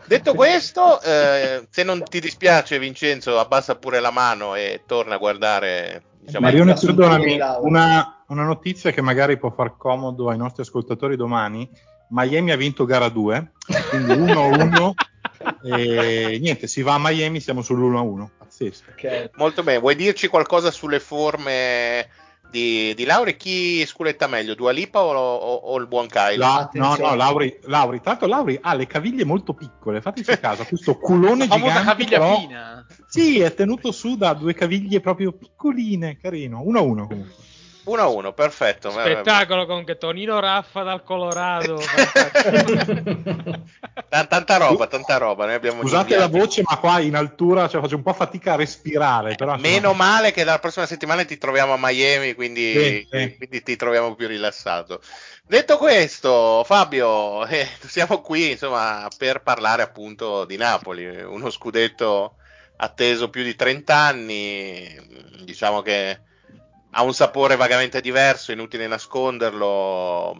Detto 0.06 0.32
questo, 0.34 1.02
eh, 1.02 1.66
se 1.74 1.82
non 1.82 2.04
ti 2.08 2.20
dispiace 2.20 2.78
Vincenzo, 2.78 3.36
abbassa 3.36 3.74
pure 3.74 3.98
la 3.98 4.12
mano 4.12 4.54
e 4.54 4.82
torna 4.86 5.16
a 5.16 5.18
guardare 5.18 6.04
diciamo, 6.20 6.46
Marione, 6.46 6.74
perdonami, 6.74 7.36
una, 7.62 8.22
una 8.28 8.44
notizia 8.44 8.92
che 8.92 9.00
magari 9.00 9.38
può 9.38 9.50
far 9.50 9.76
comodo 9.76 10.30
ai 10.30 10.38
nostri 10.38 10.62
ascoltatori 10.62 11.16
domani. 11.16 11.68
Miami 12.10 12.52
ha 12.52 12.56
vinto 12.56 12.84
gara 12.84 13.08
2, 13.08 13.52
quindi 13.90 14.12
1-1 14.12 14.92
e 15.66 16.38
niente, 16.40 16.68
si 16.68 16.82
va 16.82 16.94
a 16.94 17.00
Miami, 17.00 17.40
siamo 17.40 17.60
sull'1-1, 17.60 18.28
pazzesco. 18.38 18.90
Ok. 18.92 19.30
molto 19.34 19.64
bene. 19.64 19.80
Vuoi 19.80 19.96
dirci 19.96 20.28
qualcosa 20.28 20.70
sulle 20.70 21.00
forme 21.00 22.08
di, 22.54 22.94
di 22.94 23.04
Lauri? 23.04 23.36
Chi 23.36 23.84
sculetta 23.84 24.28
meglio, 24.28 24.54
Dua 24.54 24.70
Lipa 24.70 25.02
o, 25.02 25.10
o- 25.12 25.54
o 25.54 25.76
il 25.78 25.86
buon 25.88 26.06
Kyle? 26.06 26.36
La- 26.36 26.70
no, 26.74 26.94
no, 26.96 27.14
Lauri, 27.16 27.58
Lauri, 27.62 28.00
tra 28.00 28.10
l'altro 28.12 28.28
Lauri 28.28 28.56
ha 28.62 28.74
le 28.74 28.86
caviglie 28.86 29.24
molto 29.24 29.54
piccole, 29.54 30.00
fateci 30.00 30.38
caso, 30.38 30.62
ha 30.62 30.64
questo 30.66 30.96
culone 30.96 31.46
La 31.48 31.56
gigante, 31.56 31.82
caviglia 31.84 32.18
però- 32.18 32.38
fina. 32.38 32.86
Sì, 33.08 33.40
è 33.40 33.52
tenuto 33.54 33.90
su 33.92 34.16
da 34.16 34.32
due 34.34 34.54
caviglie 34.54 35.00
proprio 35.00 35.32
piccoline, 35.32 36.16
carino, 36.18 36.62
1-1 36.62 37.06
comunque. 37.06 37.32
1-1, 37.84 38.32
perfetto. 38.32 38.90
Spettacolo 38.90 39.66
con 39.66 39.84
che 39.84 39.98
Tonino 39.98 40.40
Raffa 40.40 40.82
dal 40.82 41.02
Colorado. 41.02 41.78
Tan- 44.08 44.28
tanta 44.28 44.56
roba, 44.56 44.86
tanta 44.86 45.18
roba. 45.18 45.44
Noi 45.44 45.54
abbiamo 45.54 45.82
Scusate 45.82 46.16
la 46.16 46.28
voce, 46.28 46.62
ma 46.64 46.78
qua 46.78 47.00
in 47.00 47.14
altura 47.14 47.68
cioè, 47.68 47.80
faccio 47.80 47.96
un 47.96 48.02
po' 48.02 48.12
fatica 48.12 48.52
a 48.54 48.56
respirare. 48.56 49.34
Però, 49.34 49.56
Meno 49.56 49.92
male 49.92 50.32
che 50.32 50.44
dalla 50.44 50.58
prossima 50.58 50.86
settimana 50.86 51.24
ti 51.24 51.36
troviamo 51.36 51.74
a 51.74 51.78
Miami, 51.78 52.34
quindi, 52.34 52.72
Sì, 52.72 53.08
sì. 53.10 53.36
quindi 53.36 53.62
ti 53.62 53.76
troviamo 53.76 54.14
più 54.14 54.28
rilassato. 54.28 55.00
Detto 55.46 55.76
questo, 55.76 56.64
Fabio, 56.64 57.44
eh, 57.48 57.68
siamo 57.86 58.20
qui 58.20 58.52
insomma 58.52 59.08
per 59.16 59.42
parlare 59.42 59.82
appunto 59.82 60.44
di 60.44 60.56
Napoli, 60.56 61.06
uno 61.22 61.50
scudetto 61.50 62.36
atteso 62.76 63.30
più 63.30 63.42
di 63.42 63.54
30 63.54 63.94
anni, 63.94 64.96
diciamo 65.44 65.82
che 65.82 66.20
ha 66.96 67.02
un 67.02 67.12
sapore 67.12 67.56
vagamente 67.56 68.00
diverso, 68.00 68.52
inutile 68.52 68.86
nasconderlo. 68.86 70.36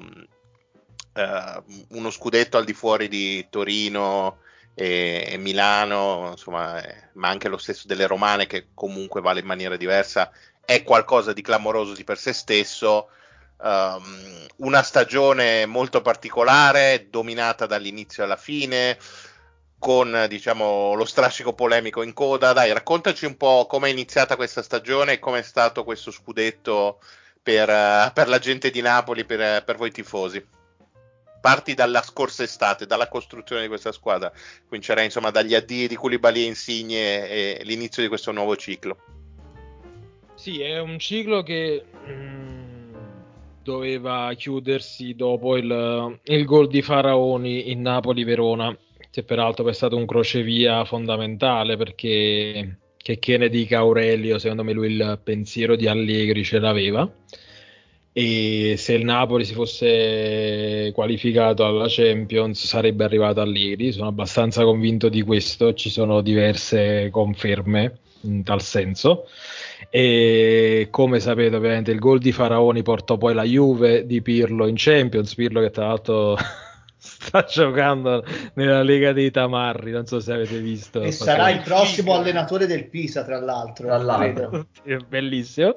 eh, 1.15 1.63
uno 1.91 2.11
scudetto 2.11 2.57
al 2.57 2.65
di 2.65 2.73
fuori 2.73 3.09
di 3.09 3.47
Torino 3.51 4.39
e, 4.75 5.25
e 5.29 5.37
Milano, 5.37 6.31
insomma, 6.33 6.83
eh, 6.83 7.11
ma 7.15 7.29
anche 7.29 7.49
lo 7.49 7.59
stesso 7.59 7.87
delle 7.87 8.07
Romane, 8.07 8.47
che 8.47 8.69
comunque 8.75 9.21
vale 9.21 9.41
in 9.41 9.47
maniera 9.47 9.77
diversa, 9.77 10.31
è 10.65 10.83
qualcosa 10.83 11.33
di 11.33 11.43
clamoroso 11.43 11.95
di 11.95 12.05
per 12.05 12.19
sé 12.19 12.33
stesso. 12.33 13.09
Um, 13.57 14.47
una 14.57 14.83
stagione 14.83 15.65
molto 15.67 16.03
particolare, 16.03 17.07
dominata 17.09 17.67
dall'inizio 17.67 18.25
alla 18.25 18.37
fine, 18.37 18.99
con 19.79 20.27
diciamo 20.29 20.95
lo 20.95 21.05
strascico 21.05 21.53
polemico 21.53 22.03
in 22.03 22.13
coda. 22.13 22.53
Dai, 22.53 22.73
raccontaci 22.73 23.27
un 23.27 23.37
po' 23.37 23.67
come 23.67 23.89
è 23.89 23.93
iniziata 23.93 24.37
questa 24.37 24.63
stagione 24.63 25.13
e 25.13 25.19
come 25.19 25.41
è 25.41 25.43
stato 25.43 25.85
questo 25.85 26.11
scudetto 26.11 27.01
per, 27.43 27.69
eh, 27.69 28.11
per 28.13 28.29
la 28.29 28.39
gente 28.39 28.71
di 28.71 28.81
Napoli, 28.81 29.25
per, 29.25 29.63
per 29.65 29.77
voi 29.77 29.91
tifosi. 29.91 30.45
Parti 31.41 31.75
dalla 31.75 32.03
scorsa 32.03 32.43
estate, 32.43 32.87
dalla 32.87 33.09
costruzione 33.09 33.63
di 33.63 33.69
questa 33.69 33.93
squadra. 33.93 34.33
Comincerei 34.67 35.05
insomma 35.05 35.31
dagli 35.31 35.55
addii 35.55 35.89
di 35.89 35.95
Koulibaly 35.95 36.43
e 36.43 36.47
Insigne 36.47 37.29
e 37.29 37.61
l'inizio 37.65 38.03
di 38.03 38.09
questo 38.09 38.33
nuovo 38.33 38.57
ciclo. 38.57 38.97
Sì, 40.35 40.63
è 40.63 40.81
un 40.81 40.99
ciclo 40.99 41.43
che 41.43 41.85
mm, 42.09 42.95
doveva 43.63 44.33
chiudersi 44.35 45.15
dopo 45.15 45.57
il, 45.57 46.19
il 46.23 46.45
gol 46.45 46.69
di 46.69 46.83
Faraoni 46.83 47.71
in 47.71 47.83
Napoli-Verona, 47.83 48.77
che 49.15 49.23
peraltro 49.23 49.69
è 49.69 49.73
stato 49.73 49.97
un 49.97 50.07
crocevia 50.07 50.85
fondamentale 50.85 51.77
perché 51.77 52.79
che, 52.97 53.21
che 53.21 53.39
ne 53.39 53.49
dica 53.49 53.79
Aurelio, 53.79 54.41
secondo 54.41 54.65
me 54.65 54.73
lui 54.73 54.89
il 54.89 55.21
pensiero 55.23 55.77
di 55.77 55.87
Allegri 55.87 56.43
ce 56.43 56.59
l'aveva. 56.59 57.09
E 58.13 58.75
se 58.77 58.95
il 58.95 59.05
Napoli 59.05 59.45
si 59.45 59.55
fosse 59.55 60.91
qualificato 60.93 61.65
alla 61.65 61.87
Champions 61.89 62.67
sarebbe 62.67 63.05
arrivato 63.05 63.41
Allegri, 63.41 63.93
sono 63.93 64.09
abbastanza 64.09 64.65
convinto 64.65 65.09
di 65.09 65.23
questo, 65.23 65.75
ci 65.75 65.91
sono 65.91 66.21
diverse 66.21 67.09
conferme 67.13 67.99
in 68.23 68.43
tal 68.43 68.63
senso. 68.63 69.29
E 69.91 70.89
come 70.91 71.21
sapete 71.21 71.55
ovviamente 71.55 71.93
il 71.93 72.01
gol 72.01 72.19
di 72.19 72.33
Faraoni 72.33 72.83
portò 72.83 73.17
poi 73.17 73.33
la 73.33 73.45
Juve 73.45 74.07
di 74.07 74.23
Pirlo 74.23 74.67
in 74.67 74.75
Champions, 74.77 75.37
Pirlo 75.37 75.61
che 75.61 75.71
tra 75.71 75.87
l'altro 75.87 76.37
sta 77.25 77.45
giocando 77.45 78.25
nella 78.55 78.83
Lega 78.83 79.13
dei 79.13 79.31
Tamarri, 79.31 79.91
non 79.91 80.07
so 80.07 80.21
se 80.21 80.33
avete 80.33 80.59
visto. 80.59 81.01
E 81.01 81.11
sarà 81.11 81.51
il 81.51 81.63
prossimo 81.63 82.15
allenatore 82.15 82.67
del 82.67 82.87
Pisa, 82.89 83.25
tra 83.25 83.41
l'altro. 83.41 83.87
Tra 83.87 83.97
l'altro. 83.97 84.67
bellissimo. 85.09 85.75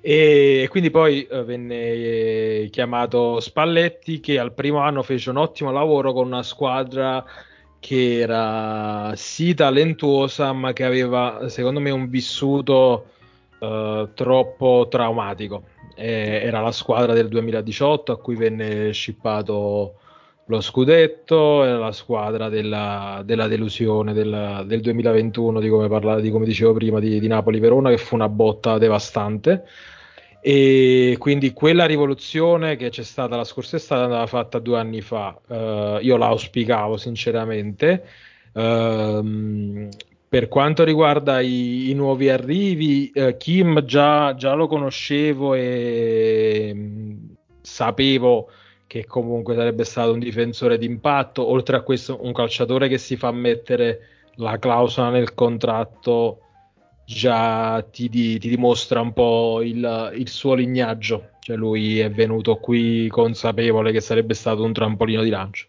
E 0.00 0.66
quindi 0.70 0.90
poi 0.90 1.26
eh, 1.26 1.42
venne 1.42 1.74
eh, 1.74 2.68
chiamato 2.70 3.40
Spalletti 3.40 4.20
che 4.20 4.38
al 4.38 4.52
primo 4.52 4.78
anno 4.78 5.02
fece 5.02 5.30
un 5.30 5.36
ottimo 5.38 5.72
lavoro 5.72 6.12
con 6.12 6.26
una 6.26 6.42
squadra 6.42 7.24
che 7.80 8.20
era 8.20 9.12
sì 9.14 9.52
talentuosa 9.52 10.52
ma 10.52 10.72
che 10.72 10.84
aveva 10.84 11.48
secondo 11.48 11.80
me 11.80 11.90
un 11.90 12.08
vissuto 12.08 13.08
eh, 13.58 14.08
troppo 14.14 14.86
traumatico. 14.88 15.64
Eh, 15.96 16.40
era 16.42 16.60
la 16.60 16.72
squadra 16.72 17.12
del 17.12 17.28
2018 17.28 18.12
a 18.12 18.18
cui 18.18 18.36
venne 18.36 18.92
scippato 18.92 19.98
lo 20.46 20.60
scudetto, 20.60 21.64
era 21.64 21.78
la 21.78 21.92
squadra 21.92 22.48
della, 22.48 23.22
della 23.24 23.46
delusione 23.48 24.12
della- 24.12 24.62
del 24.64 24.80
2021, 24.80 25.60
di 25.60 25.68
come, 25.68 25.88
parla- 25.88 26.20
di 26.20 26.30
come 26.30 26.44
dicevo 26.44 26.72
prima, 26.74 27.00
di, 27.00 27.18
di 27.18 27.26
Napoli-Verona, 27.28 27.90
che 27.90 27.98
fu 27.98 28.14
una 28.14 28.28
botta 28.28 28.78
devastante. 28.78 29.64
E 30.40 31.16
quindi 31.18 31.52
quella 31.54 31.86
rivoluzione 31.86 32.76
che 32.76 32.90
c'è 32.90 33.02
stata 33.02 33.34
la 33.36 33.44
scorsa 33.44 33.76
estate 33.76 34.02
andava 34.02 34.26
fatta 34.26 34.58
due 34.58 34.78
anni 34.78 35.00
fa. 35.00 35.38
Eh, 35.48 35.98
io 36.02 36.16
la 36.18 36.26
auspicavo 36.26 36.96
sinceramente. 36.98 38.04
Ehm, 38.52 39.88
per 40.28 40.48
quanto 40.48 40.84
riguarda 40.84 41.40
i, 41.40 41.90
i 41.90 41.94
nuovi 41.94 42.28
arrivi, 42.28 43.10
eh, 43.14 43.36
Kim 43.38 43.84
già, 43.84 44.34
già 44.34 44.52
lo 44.54 44.66
conoscevo 44.66 45.54
e 45.54 46.72
mh, 46.74 47.34
sapevo 47.62 48.50
che 48.94 49.06
comunque 49.06 49.56
sarebbe 49.56 49.82
stato 49.82 50.12
un 50.12 50.20
difensore 50.20 50.78
d'impatto. 50.78 51.44
Oltre 51.44 51.74
a 51.74 51.80
questo, 51.80 52.20
un 52.22 52.32
calciatore 52.32 52.86
che 52.86 52.98
si 52.98 53.16
fa 53.16 53.32
mettere 53.32 53.98
la 54.36 54.56
clausola 54.60 55.10
nel 55.10 55.34
contratto 55.34 56.38
già 57.04 57.84
ti, 57.90 58.08
di- 58.08 58.38
ti 58.38 58.48
dimostra 58.48 59.00
un 59.00 59.12
po' 59.12 59.62
il, 59.62 60.12
il 60.14 60.28
suo 60.28 60.54
lignaggio. 60.54 61.30
Cioè, 61.40 61.56
lui 61.56 61.98
è 61.98 62.08
venuto 62.08 62.54
qui 62.58 63.08
consapevole 63.08 63.90
che 63.90 64.00
sarebbe 64.00 64.34
stato 64.34 64.62
un 64.62 64.72
trampolino 64.72 65.24
di 65.24 65.30
lancio. 65.30 65.66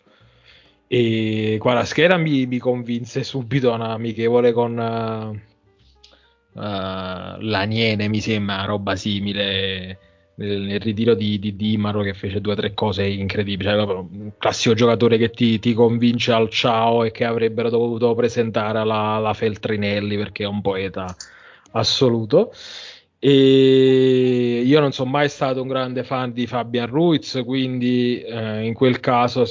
E 0.88 1.58
Quaraschera 1.60 2.17
mi, 2.17 2.46
mi 2.46 2.60
convinse 2.60 3.24
subito 3.24 3.72
a 3.72 3.75
una 3.75 3.89
amichevole 3.94 4.51
con 4.51 4.77
uh, 4.77 6.60
uh, 6.60 7.38
l'Aniene, 7.39 8.08
mi 8.08 8.22
sembra, 8.22 8.65
roba 8.65 8.96
simile 8.96 10.04
nel, 10.35 10.61
nel 10.61 10.79
ritiro 10.79 11.13
di, 11.13 11.39
di 11.39 11.55
Dimaro 11.55 12.01
che 12.01 12.13
fece 12.13 12.41
due 12.41 12.53
o 12.53 12.55
tre 12.55 12.73
cose 12.73 13.05
incredibili. 13.05 13.69
Cioè, 13.69 13.81
un 13.81 14.31
classico 14.37 14.73
giocatore 14.73 15.17
che 15.17 15.29
ti, 15.29 15.59
ti 15.59 15.73
convince 15.73 16.31
al 16.31 16.49
ciao 16.49 17.03
e 17.03 17.11
che 17.11 17.25
avrebbero 17.25 17.69
dovuto 17.69 18.13
presentare 18.15 18.79
alla, 18.79 19.15
alla 19.15 19.33
Feltrinelli 19.33 20.17
perché 20.17 20.43
è 20.43 20.47
un 20.47 20.61
poeta 20.61 21.15
assoluto. 21.71 22.51
E 23.17 24.61
io 24.63 24.79
non 24.79 24.91
sono 24.91 25.09
mai 25.09 25.29
stato 25.29 25.61
un 25.61 25.67
grande 25.67 26.03
fan 26.03 26.31
di 26.31 26.45
Fabian 26.45 26.87
Ruiz, 26.87 27.41
quindi 27.43 28.21
eh, 28.21 28.63
in 28.65 28.73
quel 28.73 28.99
caso 28.99 29.45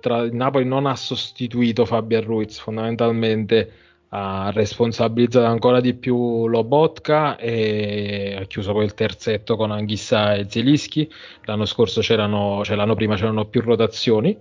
tra... 0.00 0.28
Napoli 0.32 0.64
non 0.64 0.86
ha 0.86 0.96
sostituito 0.96 1.84
Fabian 1.84 2.24
Ruiz, 2.24 2.58
fondamentalmente 2.58 3.70
ha 4.12 4.50
responsabilizzato 4.52 5.46
ancora 5.46 5.80
di 5.80 5.94
più 5.94 6.48
Lobotka 6.48 7.36
e 7.36 8.36
ha 8.40 8.44
chiuso 8.46 8.72
poi 8.72 8.84
il 8.84 8.94
terzetto 8.94 9.56
con 9.56 9.70
Anghissa 9.70 10.34
e 10.34 10.46
Zelischi. 10.48 11.10
L'anno 11.44 11.64
scorso 11.64 12.00
c'erano, 12.00 12.62
cioè 12.64 12.76
l'anno 12.76 12.94
prima 12.96 13.14
c'erano 13.14 13.44
più 13.46 13.60
rotazioni. 13.60 14.36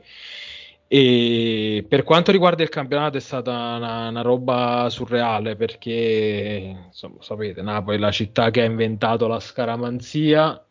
E 0.91 1.85
per 1.87 2.03
quanto 2.03 2.31
riguarda 2.31 2.63
il 2.63 2.69
campionato 2.69 3.17
è 3.17 3.19
stata 3.19 3.51
una, 3.51 4.07
una, 4.07 4.21
roba 4.21 4.87
surreale 4.89 5.55
perché, 5.55 6.85
insomma, 6.87 7.17
sapete, 7.19 7.61
Napoli 7.61 7.97
è 7.97 7.99
la 7.99 8.09
città 8.09 8.49
che 8.49 8.61
ha 8.61 8.65
inventato 8.65 9.27
la 9.27 9.39
scaramanzia 9.39 10.65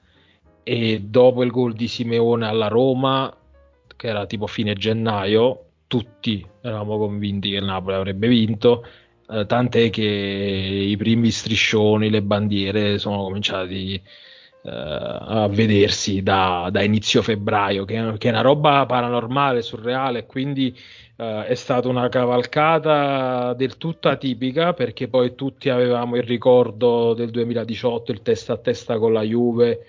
e 0.64 1.00
dopo 1.02 1.44
il 1.44 1.52
gol 1.52 1.72
di 1.72 1.86
Simeone 1.86 2.48
alla 2.48 2.66
Roma, 2.66 3.32
che 3.94 4.06
era 4.08 4.26
tipo 4.26 4.48
fine 4.48 4.74
gennaio, 4.74 5.67
tutti 5.88 6.46
eravamo 6.60 6.98
convinti 6.98 7.50
che 7.50 7.56
il 7.56 7.64
Napoli 7.64 7.96
avrebbe 7.96 8.28
vinto, 8.28 8.86
eh, 9.28 9.46
tant'è 9.46 9.90
che 9.90 10.02
i 10.02 10.96
primi 10.96 11.30
striscioni, 11.30 12.10
le 12.10 12.22
bandiere 12.22 12.98
sono 12.98 13.22
cominciati 13.24 13.94
eh, 13.94 14.70
a 14.70 15.48
vedersi 15.48 16.22
da, 16.22 16.68
da, 16.70 16.82
inizio 16.82 17.22
febbraio, 17.22 17.84
che, 17.84 18.14
che, 18.18 18.28
è 18.28 18.30
una 18.30 18.42
roba 18.42 18.86
paranormale, 18.86 19.62
surreale, 19.62 20.26
quindi 20.26 20.76
eh, 21.16 21.46
è 21.46 21.54
stata 21.54 21.88
una 21.88 22.08
cavalcata 22.08 23.54
del 23.54 23.76
tutto 23.76 24.08
atipica 24.08 24.74
perché 24.74 25.08
poi 25.08 25.34
tutti 25.34 25.68
avevamo 25.68 26.16
il 26.16 26.22
ricordo 26.22 27.14
del 27.14 27.30
2018, 27.30 28.12
il 28.12 28.22
testa 28.22 28.54
a 28.54 28.58
testa 28.58 28.98
con 28.98 29.12
la 29.12 29.22
Juve. 29.22 29.86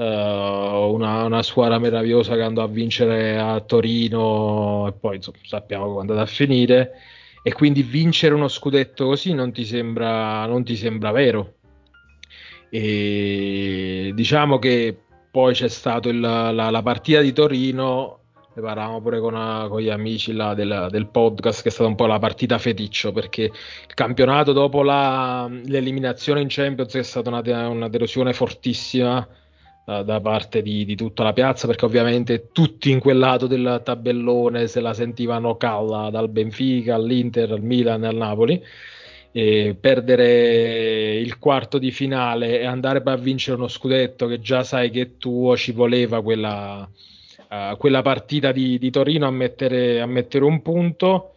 Uh, 0.00 0.94
una, 0.94 1.24
una, 1.24 1.42
squadra 1.42 1.78
meravigliosa 1.78 2.34
che 2.34 2.40
andò 2.40 2.62
a 2.62 2.68
vincere 2.68 3.38
a 3.38 3.60
Torino 3.60 4.86
e 4.88 4.92
poi 4.92 5.16
insomma, 5.16 5.36
sappiamo 5.42 5.88
come 5.88 5.98
è 5.98 6.00
andata 6.00 6.22
a 6.22 6.26
finire. 6.26 6.92
E 7.42 7.52
quindi 7.52 7.82
vincere 7.82 8.34
uno 8.34 8.48
scudetto 8.48 9.04
così 9.04 9.34
non 9.34 9.52
ti 9.52 9.66
sembra, 9.66 10.46
non 10.46 10.64
ti 10.64 10.74
sembra 10.74 11.10
vero. 11.10 11.56
E 12.70 14.12
diciamo 14.14 14.58
che 14.58 14.96
poi 15.30 15.52
c'è 15.52 15.68
stata 15.68 16.10
la, 16.14 16.50
la, 16.50 16.82
partita 16.82 17.20
di 17.20 17.34
Torino, 17.34 18.20
ne 18.54 18.62
parlavamo 18.62 19.02
pure 19.02 19.20
con, 19.20 19.34
una, 19.34 19.66
con 19.68 19.82
gli 19.82 19.90
amici 19.90 20.32
là 20.32 20.54
del, 20.54 20.88
del, 20.90 21.08
podcast, 21.08 21.60
che 21.60 21.68
è 21.68 21.72
stata 21.72 21.90
un 21.90 21.94
po' 21.96 22.06
la 22.06 22.18
partita 22.18 22.56
feticcio, 22.56 23.12
perché 23.12 23.42
il 23.42 23.94
campionato 23.94 24.52
dopo 24.52 24.82
la, 24.82 25.46
l'eliminazione 25.66 26.40
in 26.40 26.48
Champions 26.48 26.94
è 26.94 27.02
stata 27.02 27.28
una, 27.28 27.68
una 27.68 27.88
delusione 27.88 28.32
fortissima 28.32 29.28
da 29.84 30.20
parte 30.20 30.62
di, 30.62 30.84
di, 30.84 30.94
tutta 30.94 31.24
la 31.24 31.32
piazza, 31.32 31.66
perché 31.66 31.84
ovviamente 31.84 32.50
tutti 32.52 32.90
in 32.90 33.00
quel 33.00 33.18
lato 33.18 33.46
del 33.48 33.80
tabellone 33.84 34.68
se 34.68 34.80
la 34.80 34.94
sentivano 34.94 35.56
calla 35.56 36.10
dal 36.10 36.28
Benfica 36.28 36.94
all'Inter, 36.94 37.50
al 37.50 37.62
Milan 37.62 38.04
al 38.04 38.14
Napoli 38.14 38.62
e 39.32 39.76
perdere 39.78 41.14
il 41.18 41.38
quarto 41.38 41.78
di 41.78 41.92
finale 41.92 42.60
e 42.60 42.66
andare 42.66 43.00
a 43.04 43.16
vincere 43.16 43.56
uno 43.56 43.68
scudetto 43.68 44.26
che 44.26 44.40
già 44.40 44.64
sai 44.64 44.90
che 44.90 45.00
è 45.02 45.10
tuo, 45.18 45.56
ci 45.56 45.72
voleva 45.72 46.20
quella, 46.20 46.88
uh, 47.48 47.76
quella 47.76 48.02
partita 48.02 48.50
di, 48.50 48.78
di, 48.78 48.90
Torino 48.90 49.26
a 49.26 49.30
mettere, 49.30 50.00
a 50.00 50.06
mettere 50.06 50.44
un 50.44 50.62
punto. 50.62 51.34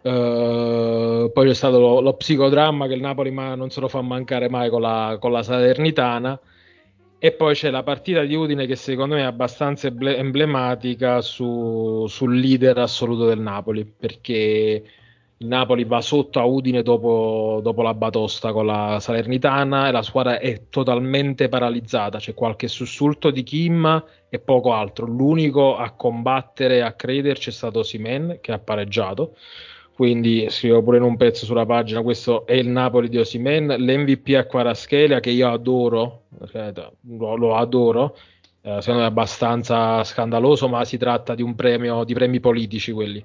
Uh, 0.00 1.30
poi 1.32 1.46
c'è 1.48 1.54
stato 1.54 1.78
lo, 1.78 2.00
lo, 2.00 2.14
psicodramma 2.14 2.86
che 2.86 2.94
il 2.94 3.00
Napoli 3.00 3.30
ma 3.30 3.54
non 3.56 3.68
se 3.70 3.80
lo 3.80 3.88
fa 3.88 4.00
mancare 4.00 4.48
mai 4.48 4.70
con 4.70 4.80
la, 4.80 5.16
con 5.20 5.30
la 5.30 5.42
Salernitana. 5.42 6.38
E 7.20 7.32
poi 7.32 7.54
c'è 7.54 7.70
la 7.70 7.82
partita 7.82 8.22
di 8.22 8.34
Udine 8.34 8.64
che 8.66 8.76
secondo 8.76 9.16
me 9.16 9.22
è 9.22 9.24
abbastanza 9.24 9.88
emblematica 9.88 11.20
su, 11.20 12.06
sul 12.06 12.38
leader 12.38 12.78
assoluto 12.78 13.26
del 13.26 13.40
Napoli 13.40 13.84
perché 13.84 14.84
il 15.40 15.46
Napoli 15.46 15.84
va 15.84 16.00
sotto 16.00 16.38
a 16.38 16.44
Udine 16.44 16.82
dopo, 16.82 17.60
dopo, 17.62 17.82
la 17.82 17.94
batosta 17.94 18.52
con 18.52 18.66
la 18.66 18.98
Salernitana 19.00 19.88
e 19.88 19.92
la 19.92 20.02
squadra 20.02 20.38
è 20.38 20.68
totalmente 20.68 21.48
paralizzata. 21.48 22.18
C'è 22.18 22.34
qualche 22.34 22.68
sussulto 22.68 23.30
di 23.30 23.42
Kim 23.44 24.04
e 24.28 24.38
poco 24.40 24.72
altro. 24.72 25.06
L'unico 25.06 25.76
a 25.76 25.90
combattere 25.92 26.76
e 26.76 26.80
a 26.80 26.92
crederci 26.92 27.50
è 27.50 27.52
stato 27.52 27.82
Simen 27.82 28.38
che 28.40 28.52
ha 28.52 28.58
pareggiato. 28.58 29.36
Quindi 29.98 30.46
scrivo 30.48 30.80
pure 30.80 30.98
in 30.98 31.02
un 31.02 31.16
pezzo 31.16 31.44
sulla 31.44 31.66
pagina: 31.66 32.02
questo 32.02 32.46
è 32.46 32.52
il 32.52 32.68
Napoli 32.68 33.08
di 33.08 33.18
Osimen. 33.18 33.66
L'MVP 33.66 34.36
a 34.36 34.46
Quaraschelia 34.46 35.18
che 35.18 35.30
io 35.30 35.50
adoro, 35.50 36.26
lo, 37.00 37.34
lo 37.34 37.56
adoro. 37.56 38.16
Eh, 38.62 38.78
secondo 38.78 39.00
me 39.00 39.06
è 39.06 39.10
abbastanza 39.10 40.04
scandaloso, 40.04 40.68
ma 40.68 40.84
si 40.84 40.98
tratta 40.98 41.34
di 41.34 41.42
un 41.42 41.56
premio 41.56 42.04
di 42.04 42.14
premi 42.14 42.38
politici 42.38 42.92
quelli 42.92 43.24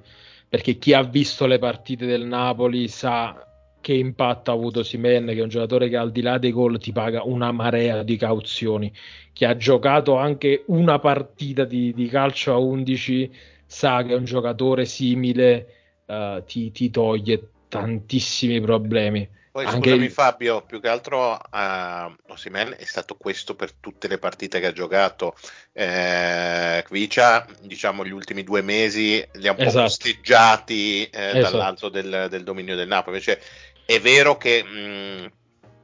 perché 0.49 0.79
chi 0.79 0.93
ha 0.93 1.03
visto 1.03 1.45
le 1.47 1.57
partite 1.59 2.07
del 2.07 2.25
Napoli 2.25 2.87
sa 2.87 3.43
che 3.81 3.93
impatto 3.93 4.49
ha 4.49 4.53
avuto 4.53 4.81
Simen, 4.81 5.25
che 5.25 5.33
è 5.33 5.41
un 5.41 5.49
giocatore 5.49 5.89
che 5.89 5.97
al 5.97 6.11
di 6.11 6.21
là 6.21 6.37
dei 6.37 6.51
gol 6.51 6.79
ti 6.79 6.91
paga 6.91 7.23
una 7.23 7.51
marea 7.51 8.01
di 8.01 8.17
cauzioni, 8.17 8.93
che 9.31 9.45
ha 9.45 9.57
giocato 9.57 10.15
anche 10.15 10.63
una 10.67 10.99
partita 10.99 11.65
di, 11.65 11.93
di 11.93 12.07
calcio 12.07 12.53
a 12.53 12.57
11, 12.57 13.31
sa 13.65 14.03
che 14.03 14.13
un 14.13 14.25
giocatore 14.25 14.85
simile 14.85 15.82
uh, 16.05 16.43
ti, 16.45 16.71
ti 16.71 16.89
toglie 16.89 17.49
tantissimi 17.67 18.61
problemi. 18.61 19.27
Poi 19.53 19.65
Anche 19.65 19.91
scusami. 19.91 20.09
Fabio, 20.09 20.63
più 20.63 20.81
che 20.81 20.87
altro 20.87 21.33
uh, 21.33 22.31
Osimen 22.31 22.75
è 22.75 22.85
stato 22.85 23.15
questo 23.15 23.55
per 23.55 23.73
tutte 23.73 24.07
le 24.07 24.17
partite 24.17 24.59
che 24.59 24.65
ha 24.65 24.71
giocato. 24.71 25.35
Eh, 25.71 26.83
Kvicia, 26.83 27.45
diciamo, 27.61 28.03
gli 28.03 28.09
ultimi 28.09 28.43
due 28.43 28.63
mesi 28.63 29.23
li 29.33 29.47
ha 29.47 29.51
un 29.51 29.59
esatto. 29.59 29.75
po' 29.75 29.83
posteggiati 29.83 31.03
eh, 31.03 31.37
esatto. 31.37 31.51
dall'alto 31.57 31.89
del, 31.89 32.27
del, 32.31 32.43
dominio 32.43 32.75
del 32.75 32.87
Napoli. 32.87 33.17
Invece 33.17 33.43
è 33.85 33.99
vero 33.99 34.37
che 34.37 34.63
mh, 34.63 35.31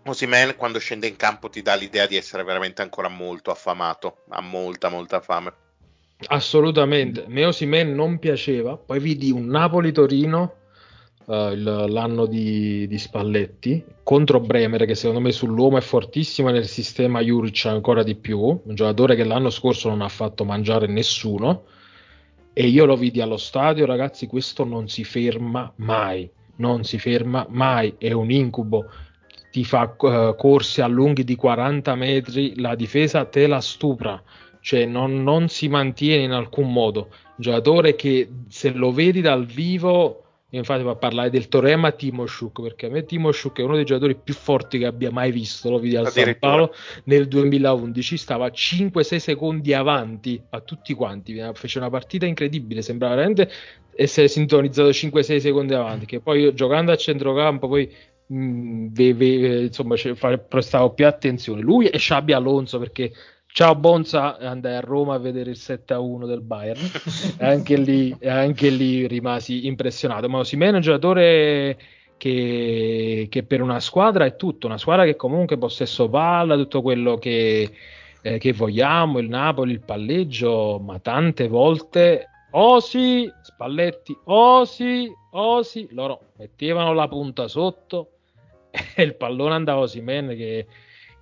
Osimen 0.09 0.55
quando 0.55 0.79
scende 0.79 1.05
in 1.05 1.15
campo 1.15 1.47
ti 1.49 1.61
dà 1.61 1.75
l'idea 1.75 2.07
di 2.07 2.15
essere 2.15 2.43
veramente 2.43 2.81
ancora 2.81 3.07
molto 3.07 3.51
affamato, 3.51 4.23
ha 4.29 4.41
molta 4.41 4.89
molta 4.89 5.21
fame. 5.21 5.53
Assolutamente, 6.27 7.25
me 7.27 7.45
Osimen 7.45 7.95
non 7.95 8.19
piaceva, 8.19 8.75
poi 8.75 8.99
vidi 8.99 9.31
un 9.31 9.47
Napoli-Torino 9.47 10.55
uh, 11.25 11.51
il, 11.51 11.63
l'anno 11.63 12.25
di, 12.25 12.87
di, 12.87 12.97
Spalletti 12.97 13.83
contro 14.03 14.41
Bremer 14.41 14.85
che 14.85 14.95
secondo 14.95 15.21
me 15.21 15.31
sull'uomo 15.31 15.77
è 15.77 15.81
fortissimo 15.81 16.49
nel 16.49 16.67
sistema 16.67 17.21
Juric 17.21 17.65
ancora 17.67 18.03
di 18.03 18.15
più. 18.15 18.39
Un 18.39 18.75
giocatore 18.75 19.15
che 19.15 19.23
l'anno 19.23 19.49
scorso 19.49 19.87
non 19.87 20.01
ha 20.01 20.09
fatto 20.09 20.43
mangiare 20.43 20.87
nessuno. 20.87 21.63
E 22.51 22.67
io 22.67 22.83
lo 22.83 22.97
vidi 22.97 23.21
allo 23.21 23.37
stadio 23.37 23.85
ragazzi 23.85 24.27
questo 24.27 24.65
non 24.65 24.89
si 24.89 25.05
ferma 25.05 25.71
mai. 25.77 26.29
Non 26.57 26.83
si 26.83 26.99
ferma 26.99 27.45
mai. 27.47 27.95
È 27.97 28.11
un 28.11 28.29
incubo. 28.29 28.87
Ti 29.51 29.63
fa 29.63 29.95
uh, 29.97 30.35
corsi 30.35 30.81
a 30.81 30.87
lunghi 30.87 31.23
di 31.23 31.35
40 31.35 31.95
metri. 31.95 32.59
La 32.59 32.75
difesa 32.75 33.23
te 33.23 33.47
la 33.47 33.61
stupra 33.61 34.21
cioè 34.61 34.85
non, 34.85 35.23
non 35.23 35.47
si 35.47 35.67
mantiene 35.67 36.23
in 36.23 36.31
alcun 36.31 36.71
modo. 36.71 37.09
Un 37.11 37.35
giocatore 37.37 37.95
che 37.95 38.29
se 38.49 38.71
lo 38.71 38.91
vedi 38.91 39.21
dal 39.21 39.45
vivo 39.45 40.23
infatti 40.51 40.81
va 40.81 40.91
a 40.91 40.95
parlare 40.95 41.29
del 41.29 41.47
Torema 41.47 41.91
Timoshuk 41.91 42.61
perché 42.63 42.87
a 42.87 42.89
me 42.89 43.05
Timoshuk 43.05 43.59
è 43.59 43.63
uno 43.63 43.75
dei 43.75 43.85
giocatori 43.85 44.15
più 44.15 44.33
forti 44.33 44.79
che 44.79 44.87
abbia 44.87 45.11
mai 45.11 45.31
visto 45.31 45.69
lo 45.69 45.77
vidi 45.77 45.95
al 45.95 46.07
San 46.07 46.35
Paolo 46.39 46.73
nel 47.03 47.27
2011 47.27 48.17
stava 48.17 48.47
5-6 48.47 49.17
secondi 49.17 49.73
avanti 49.73 50.41
a 50.49 50.61
tutti 50.61 50.95
quanti 50.95 51.39
fece 51.53 51.77
una 51.77 51.91
partita 51.91 52.25
incredibile 52.25 52.81
sembrava 52.81 53.13
veramente 53.13 53.51
essere 53.95 54.27
sintonizzato 54.27 54.89
5-6 54.89 55.37
secondi 55.37 55.75
avanti 55.75 56.07
che 56.07 56.19
poi 56.19 56.51
giocando 56.55 56.91
a 56.91 56.95
centrocampo 56.95 57.67
poi 57.67 57.93
mh, 58.29 58.87
ve, 58.91 59.13
ve, 59.13 59.61
insomma 59.63 59.95
prestavo 60.47 60.93
più 60.93 61.05
attenzione. 61.05 61.61
Lui 61.61 61.87
e 61.87 61.97
Sciabi 61.97 62.33
Alonso 62.33 62.79
perché 62.79 63.11
Ciao 63.51 63.75
Bonza, 63.75 64.37
andai 64.37 64.75
a 64.75 64.79
Roma 64.79 65.15
a 65.15 65.17
vedere 65.17 65.49
il 65.49 65.57
7-1 65.59 66.27
del 66.27 66.41
Bayern 66.41 66.79
anche 67.39 67.77
lì, 67.77 68.15
anche 68.23 68.69
lì 68.69 69.07
rimasi 69.07 69.65
impressionato. 69.65 70.29
Ma 70.29 70.37
Osimene 70.37 70.73
è 70.73 70.75
un 70.75 70.81
giocatore 70.81 71.77
che, 72.15 73.27
che, 73.29 73.43
per 73.43 73.61
una 73.61 73.79
squadra 73.79 74.23
è 74.23 74.35
tutto, 74.35 74.67
una 74.67 74.77
squadra 74.77 75.03
che 75.03 75.15
comunque 75.15 75.57
possesso 75.57 76.07
palla, 76.09 76.55
tutto 76.55 76.81
quello 76.81 77.17
che, 77.17 77.69
eh, 78.21 78.37
che 78.37 78.53
vogliamo, 78.53 79.17
il 79.17 79.27
Napoli, 79.27 79.73
il 79.73 79.81
palleggio, 79.81 80.79
ma 80.79 80.99
tante 80.99 81.47
volte 81.47 82.27
Osi, 82.51 83.29
Spalletti, 83.41 84.15
Osi, 84.25 85.11
Osi, 85.31 85.87
loro 85.91 86.21
mettevano 86.37 86.93
la 86.93 87.07
punta 87.07 87.47
sotto 87.47 88.11
e 88.95 89.03
il 89.03 89.15
pallone 89.15 89.55
andava 89.55 89.79
a 89.79 89.83
Osimen 89.83 90.29
che, 90.29 90.67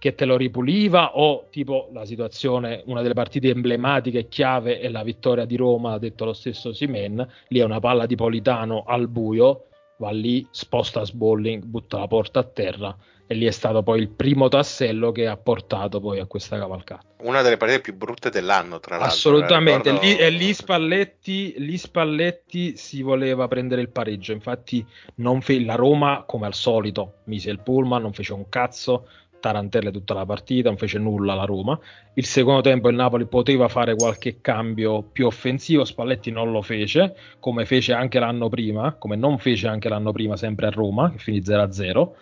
che 0.07 0.15
te 0.15 0.25
lo 0.25 0.37
ripuliva 0.37 1.17
o 1.17 1.47
tipo 1.49 1.89
la 1.91 2.05
situazione, 2.05 2.81
una 2.85 3.01
delle 3.01 3.13
partite 3.13 3.49
emblematiche 3.49 4.19
e 4.19 4.27
chiave 4.29 4.79
è 4.79 4.87
la 4.87 5.03
vittoria 5.03 5.43
di 5.43 5.57
Roma, 5.57 5.93
ha 5.93 5.99
detto 5.99 6.23
lo 6.23 6.33
stesso 6.33 6.71
Simen, 6.71 7.27
lì 7.49 7.59
è 7.59 7.63
una 7.63 7.79
palla 7.79 8.05
di 8.05 8.15
Politano 8.15 8.83
al 8.87 9.09
buio, 9.09 9.65
va 9.97 10.11
lì, 10.11 10.47
sposta 10.49 11.03
Sbolling, 11.03 11.63
butta 11.65 11.99
la 11.99 12.07
porta 12.07 12.39
a 12.39 12.43
terra 12.43 12.95
e 13.29 13.35
lì 13.35 13.45
è 13.45 13.51
stato 13.51 13.83
poi 13.83 13.99
il 13.99 14.07
primo 14.07 14.47
tassello 14.47 15.11
che 15.11 15.27
ha 15.27 15.35
portato 15.35 15.99
poi 15.99 16.19
a 16.19 16.25
questa 16.25 16.57
cavalcata. 16.57 17.03
Una 17.23 17.41
delle 17.41 17.57
partite 17.57 17.81
più 17.81 17.93
brutte 17.93 18.29
dell'anno, 18.29 18.79
tra 18.79 18.95
l'altro. 18.95 19.13
Assolutamente, 19.13 19.91
Ricordo- 19.91 20.07
lì, 20.07 20.15
e 20.15 20.29
lì 20.29 20.53
Spalletti, 20.53 21.55
lì 21.57 21.77
Spalletti 21.77 22.77
si 22.77 23.01
voleva 23.01 23.49
prendere 23.49 23.81
il 23.81 23.89
pareggio, 23.89 24.31
infatti 24.31 24.85
non 25.15 25.41
fe- 25.41 25.59
la 25.59 25.75
Roma 25.75 26.23
come 26.25 26.45
al 26.45 26.53
solito 26.53 27.15
mise 27.25 27.49
il 27.49 27.59
pullman, 27.59 28.01
non 28.01 28.13
fece 28.13 28.31
un 28.31 28.47
cazzo, 28.47 29.07
tarantelle 29.39 29.91
tutta 29.91 30.13
la 30.13 30.25
partita, 30.25 30.69
non 30.69 30.77
fece 30.77 30.99
nulla 30.99 31.33
la 31.33 31.45
Roma. 31.45 31.79
Il 32.13 32.25
secondo 32.25 32.61
tempo 32.61 32.89
il 32.89 32.95
Napoli 32.95 33.25
poteva 33.25 33.67
fare 33.67 33.95
qualche 33.95 34.41
cambio 34.41 35.03
più 35.03 35.25
offensivo, 35.25 35.85
Spalletti 35.85 36.31
non 36.31 36.51
lo 36.51 36.61
fece, 36.61 37.15
come 37.39 37.65
fece 37.65 37.93
anche 37.93 38.19
l'anno 38.19 38.49
prima, 38.49 38.93
come 38.93 39.15
non 39.15 39.37
fece 39.37 39.67
anche 39.67 39.89
l'anno 39.89 40.11
prima 40.11 40.35
sempre 40.35 40.67
a 40.67 40.71
Roma, 40.71 41.11
che 41.11 41.17
finì 41.17 41.39
0-0. 41.39 42.15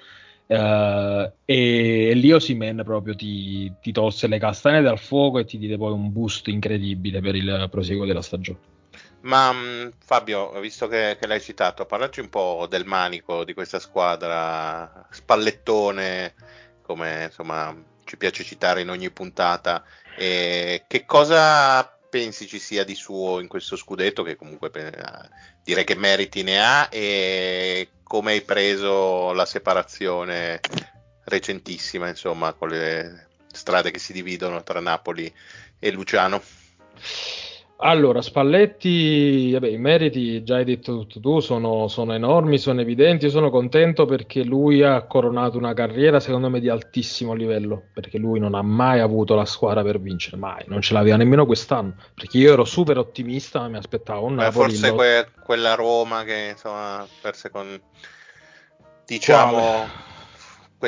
Eh, 0.48 1.32
e 1.46 2.12
lì 2.14 2.32
Osimen 2.32 2.82
proprio 2.84 3.16
ti, 3.16 3.72
ti 3.82 3.92
tolse 3.92 4.28
le 4.28 4.38
castagne 4.38 4.82
dal 4.82 5.00
fuoco 5.00 5.40
e 5.40 5.46
ti 5.46 5.58
diede 5.58 5.78
poi 5.78 5.92
un 5.92 6.12
boost 6.12 6.48
incredibile 6.50 7.20
per 7.20 7.36
il 7.36 7.68
proseguo 7.72 8.06
della 8.06 8.22
stagione. 8.22 8.74
Ma 9.26 9.52
mh, 9.52 9.94
Fabio, 10.06 10.52
visto 10.60 10.88
che, 10.88 11.18
che 11.20 11.26
l'hai 11.26 11.42
citato, 11.42 11.86
parlaci 11.86 12.20
un 12.20 12.30
po' 12.30 12.68
del 12.70 12.86
manico 12.86 13.44
di 13.44 13.56
questa 13.56 13.80
squadra, 13.80 15.08
spallettone, 15.10 16.36
come 16.86 17.26
insomma 17.26 17.76
ci 18.04 18.18
piace 18.18 18.44
citare 18.44 18.82
in 18.82 18.90
ogni 18.90 19.10
puntata. 19.12 19.84
E 20.18 20.86
che 20.88 21.06
cosa 21.06 21.84
pensi 22.10 22.48
ci 22.48 22.60
sia 22.60 22.86
di 22.86 22.96
suo 22.96 23.40
in 23.40 23.48
questo 23.48 23.76
scudetto? 23.76 24.24
Che 24.24 24.36
comunque 24.36 24.70
pe- 24.70 24.94
direi 25.64 25.84
che 25.84 25.96
meriti 25.96 26.44
ne 26.44 26.64
ha. 26.64 26.88
E 26.92 27.90
come 28.04 28.34
hai 28.34 28.42
preso 28.42 29.34
la 29.34 29.46
separazione 29.46 30.62
recentissima, 31.26 32.08
insomma, 32.08 32.54
con 32.54 32.70
le 32.70 33.30
strade 33.52 33.92
che 33.92 34.00
si 34.00 34.14
dividono 34.14 34.64
tra 34.64 34.80
Napoli 34.80 35.34
e 35.80 35.92
Luciano? 35.92 36.42
Allora, 37.78 38.22
Spalletti, 38.22 39.52
vabbè, 39.52 39.68
i 39.68 39.78
meriti, 39.78 40.44
già 40.44 40.56
hai 40.56 40.64
detto 40.64 41.00
tutto 41.00 41.20
tu, 41.20 41.40
sono, 41.42 41.90
sono 41.90 42.14
enormi, 42.14 42.58
sono 42.58 42.80
evidenti. 42.80 43.26
Io 43.26 43.32
sono 43.32 43.50
contento 43.50 44.06
perché 44.06 44.44
lui 44.46 44.82
ha 44.82 45.02
coronato 45.04 45.58
una 45.58 45.74
carriera, 45.74 46.22
secondo 46.22 46.50
me, 46.50 46.62
di 46.62 46.70
altissimo 46.70 47.34
livello. 47.34 47.84
Perché 47.94 48.18
lui 48.18 48.40
non 48.40 48.56
ha 48.56 48.62
mai 48.62 49.02
avuto 49.02 49.36
la 49.36 49.44
squadra 49.44 49.84
per 49.84 50.00
vincere, 50.00 50.38
mai. 50.38 50.64
Non 50.68 50.82
ce 50.82 50.94
l'aveva 50.94 51.18
nemmeno 51.18 51.46
quest'anno. 51.46 51.96
Perché 52.14 52.38
io 52.38 52.54
ero 52.54 52.64
super 52.64 52.98
ottimista, 52.98 53.60
ma 53.60 53.68
mi 53.68 53.78
aspettavo 53.78 54.26
un 54.26 54.36
Beh, 54.36 54.44
Napoli. 54.44 54.70
forse 54.70 54.88
lo- 54.90 54.96
que- 54.96 55.28
quella 55.44 55.76
Roma 55.76 56.24
che 56.24 56.48
insomma 56.52 57.06
perse 57.22 57.50
con 57.50 57.68
diciamo 59.06 59.86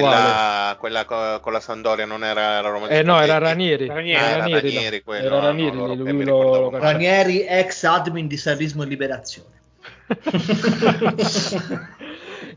quella, 0.01 0.75
quella 0.79 1.05
co- 1.05 1.39
con 1.39 1.51
la 1.53 1.59
Sandoria 1.59 2.05
non 2.05 2.23
era 2.23 2.61
la 2.61 2.69
Roma 2.69 2.87
di 2.87 2.95
Eh 2.95 3.03
no, 3.03 3.15
era 3.21 3.37
Spalletti. 3.37 3.43
Ranieri. 3.43 3.87
Ranieri. 3.87 4.15
Ah, 4.23 4.27
era 4.27 4.37
Ranieri, 4.39 4.73
Ranieri 4.73 4.95
no. 4.97 5.03
quello, 5.03 5.25
Era 5.25 5.39
Ranieri, 5.39 5.75
no, 5.75 5.85
no, 5.87 5.93
lui 5.95 6.23
lo. 6.23 6.69
Ranieri, 6.71 7.45
ex 7.45 7.83
admin 7.83 8.27
di 8.27 8.37
Sarrismo 8.37 8.83
e 8.83 8.85
Liberazione. 8.85 9.55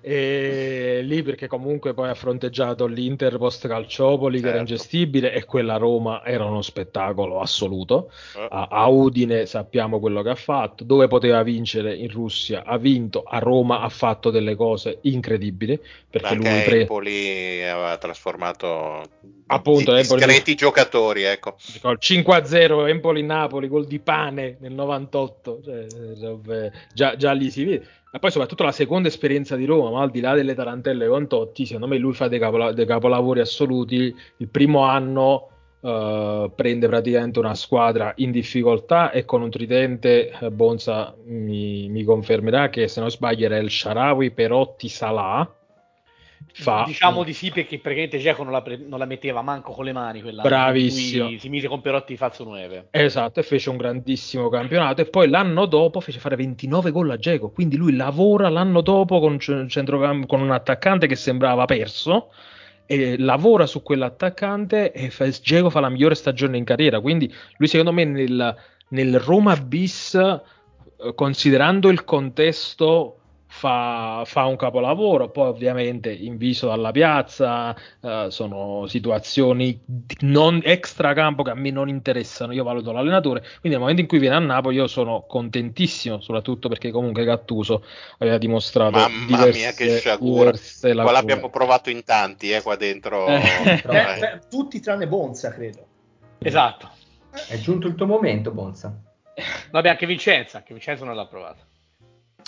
e 0.02 1.00
lì 1.02 1.22
perché 1.22 1.46
comunque 1.46 1.92
poi 1.94 2.08
ha 2.08 2.14
fronteggiato 2.14 2.86
l'Inter 2.86 3.36
post 3.36 3.68
Calciopoli 3.68 4.40
che 4.40 4.48
era 4.48 4.56
Certo. 4.58 4.72
ingestibile 4.72 5.32
e 5.32 5.44
quella 5.44 5.76
Roma 5.76 6.24
era 6.24 6.44
uno 6.44 6.62
spettacolo 6.62 7.40
assoluto 7.40 8.10
Eh. 8.36 8.46
a, 8.50 8.68
a 8.70 8.86
Udine 8.88 9.44
sappiamo 9.46 10.00
quello 10.00 10.22
che 10.22 10.30
ha 10.30 10.34
fatto 10.34 10.84
dove 10.84 11.06
poteva 11.06 11.42
vincere 11.42 11.94
in 11.94 12.08
Russia 12.10 12.64
ha 12.64 12.78
vinto 12.78 13.22
a 13.22 13.38
Roma 13.38 13.80
ha 13.80 13.88
fatto 13.90 14.30
delle 14.30 14.54
cose 14.56 14.98
incredibili 15.02 15.78
perché 16.08 16.28
Anche 16.28 16.50
lui 16.50 16.62
pre- 16.62 16.80
Empoli 16.80 17.62
aveva 17.68 17.96
trasformato 17.98 19.02
Appunto, 19.52 19.92
di- 19.92 20.02
discreti 20.02 20.54
giocatori, 20.54 21.24
ecco. 21.24 21.56
col 21.80 21.98
5-0 22.00 22.86
Empoli-Napoli 22.88 23.66
gol 23.66 23.84
di 23.86 23.98
pane 23.98 24.56
nel 24.60 24.72
98 24.72 25.60
cioè, 25.64 26.70
già, 26.94 27.16
già 27.16 27.32
lì 27.32 27.50
si 27.50 27.64
vede 27.64 27.86
ma 28.12 28.18
poi 28.18 28.30
soprattutto 28.30 28.64
la 28.64 28.72
seconda 28.72 29.08
esperienza 29.08 29.56
di 29.56 29.64
Roma 29.64 29.90
ma 29.90 30.02
al 30.02 30.10
di 30.10 30.20
là 30.20 30.34
delle 30.34 30.54
tarantelle 30.54 31.06
con 31.06 31.28
Totti 31.28 31.64
secondo 31.64 31.86
me 31.86 31.96
lui 31.96 32.12
fa 32.12 32.28
dei, 32.28 32.38
capola- 32.38 32.72
dei 32.72 32.86
capolavori 32.86 33.40
assoluti. 33.40 34.14
Il 34.38 34.48
primo 34.48 34.82
anno 34.82 35.48
eh, 35.80 36.50
prende 36.54 36.88
praticamente 36.88 37.38
una 37.38 37.54
squadra 37.54 38.12
in 38.16 38.32
difficoltà 38.32 39.12
e 39.12 39.24
con 39.24 39.42
un 39.42 39.50
tridente 39.50 40.30
eh, 40.30 40.50
Bonza 40.50 41.14
mi, 41.24 41.88
mi 41.88 42.02
confermerà 42.02 42.68
che 42.68 42.88
se 42.88 43.00
non 43.00 43.10
sbaglio 43.10 43.46
era 43.46 43.58
il 43.58 43.70
Sharawi 43.70 44.32
Perotti 44.32 44.88
Salah 44.88 45.54
fa 46.52 46.84
Diciamo 46.86 47.22
di 47.22 47.32
sì 47.32 47.50
perché 47.50 47.78
praticamente 47.78 48.18
Geco 48.18 48.42
non 48.42 48.52
la, 48.52 48.62
pre- 48.62 48.76
non 48.76 48.98
la 48.98 49.04
metteva 49.04 49.42
manco 49.42 49.72
con 49.72 49.84
le 49.84 49.92
mani 49.92 50.22
quella 50.22 50.42
Bravissimo. 50.42 51.36
Si 51.38 51.48
mise 51.48 51.68
con 51.68 51.80
Perotti 51.80 52.12
di 52.12 52.18
falso 52.18 52.44
9. 52.44 52.88
Esatto, 52.90 53.40
e 53.40 53.42
fece 53.42 53.70
un 53.70 53.76
grandissimo 53.76 54.48
campionato 54.48 55.00
e 55.00 55.06
poi 55.06 55.28
l'anno 55.28 55.66
dopo 55.66 56.00
fece 56.00 56.18
fare 56.18 56.36
29 56.36 56.90
gol 56.90 57.10
a 57.10 57.16
Geco, 57.16 57.50
quindi 57.50 57.76
lui 57.76 57.94
lavora 57.94 58.48
l'anno 58.48 58.80
dopo 58.80 59.20
con, 59.20 59.38
un 59.46 59.68
centrocamp- 59.68 60.26
con 60.26 60.40
un 60.40 60.50
attaccante 60.50 61.06
che 61.06 61.16
sembrava 61.16 61.64
perso 61.64 62.30
e 62.90 63.16
lavora 63.18 63.66
su 63.66 63.82
quell'attaccante 63.82 64.90
e 64.90 65.10
fa, 65.10 65.28
Dzeko 65.28 65.70
fa 65.70 65.78
la 65.78 65.88
migliore 65.88 66.16
stagione 66.16 66.56
in 66.56 66.64
carriera, 66.64 67.00
quindi 67.00 67.32
lui 67.56 67.68
secondo 67.68 67.92
me 67.92 68.04
nel, 68.04 68.56
nel 68.88 69.20
Roma 69.20 69.56
bis, 69.56 70.14
eh, 70.14 71.14
considerando 71.14 71.88
il 71.88 72.02
contesto, 72.02 73.19
fa, 73.52 74.22
fa 74.24 74.44
un 74.44 74.54
capolavoro, 74.54 75.28
poi 75.28 75.48
ovviamente 75.48 76.12
inviso 76.12 76.68
dalla 76.68 76.92
piazza, 76.92 77.76
eh, 78.00 78.26
sono 78.30 78.86
situazioni 78.86 79.78
non 80.20 80.60
extracampo 80.64 81.42
che 81.42 81.50
a 81.50 81.54
me 81.54 81.70
non 81.70 81.88
interessano, 81.88 82.52
io 82.52 82.62
valuto 82.62 82.92
l'allenatore, 82.92 83.40
quindi 83.40 83.70
nel 83.70 83.80
momento 83.80 84.00
in 84.00 84.06
cui 84.06 84.20
viene 84.20 84.36
a 84.36 84.38
Napoli 84.38 84.76
io 84.76 84.86
sono 84.86 85.24
contentissimo, 85.26 86.20
soprattutto 86.20 86.68
perché 86.68 86.92
comunque 86.92 87.24
Gattuso 87.24 87.84
aveva 88.18 88.38
dimostrato 88.38 88.98
Mamma 88.98 89.26
diverse, 89.26 89.58
mia, 89.58 89.72
che 89.72 89.98
sciagura. 89.98 90.52
Qua 90.80 91.10
l'abbiamo 91.10 91.50
provato 91.50 91.90
in 91.90 92.04
tanti, 92.04 92.52
eh, 92.52 92.62
qua 92.62 92.76
dentro. 92.76 93.26
Eh. 93.26 93.38
Eh, 93.90 94.20
Eh. 94.20 94.40
tutti 94.48 94.78
tranne 94.80 95.08
Bonza, 95.08 95.50
credo. 95.52 95.84
Esatto. 96.38 96.88
È 97.48 97.58
giunto 97.58 97.88
il 97.88 97.94
tuo 97.94 98.06
momento, 98.06 98.52
Bonza. 98.52 98.96
Vabbè, 99.70 99.88
anche 99.88 100.06
Vincenza, 100.06 100.58
anche 100.58 100.72
Vincenza 100.72 101.04
non 101.04 101.16
l'ha 101.16 101.26
provato. 101.26 101.68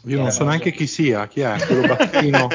Io 0.07 0.19
non 0.19 0.27
Eh, 0.27 0.31
so 0.31 0.43
no, 0.45 0.49
neanche 0.51 0.73
chi 0.73 0.87
sia, 0.87 1.27
chi 1.29 1.41
è 1.41 1.57
quello 1.67 1.87
bassino, 1.95 2.49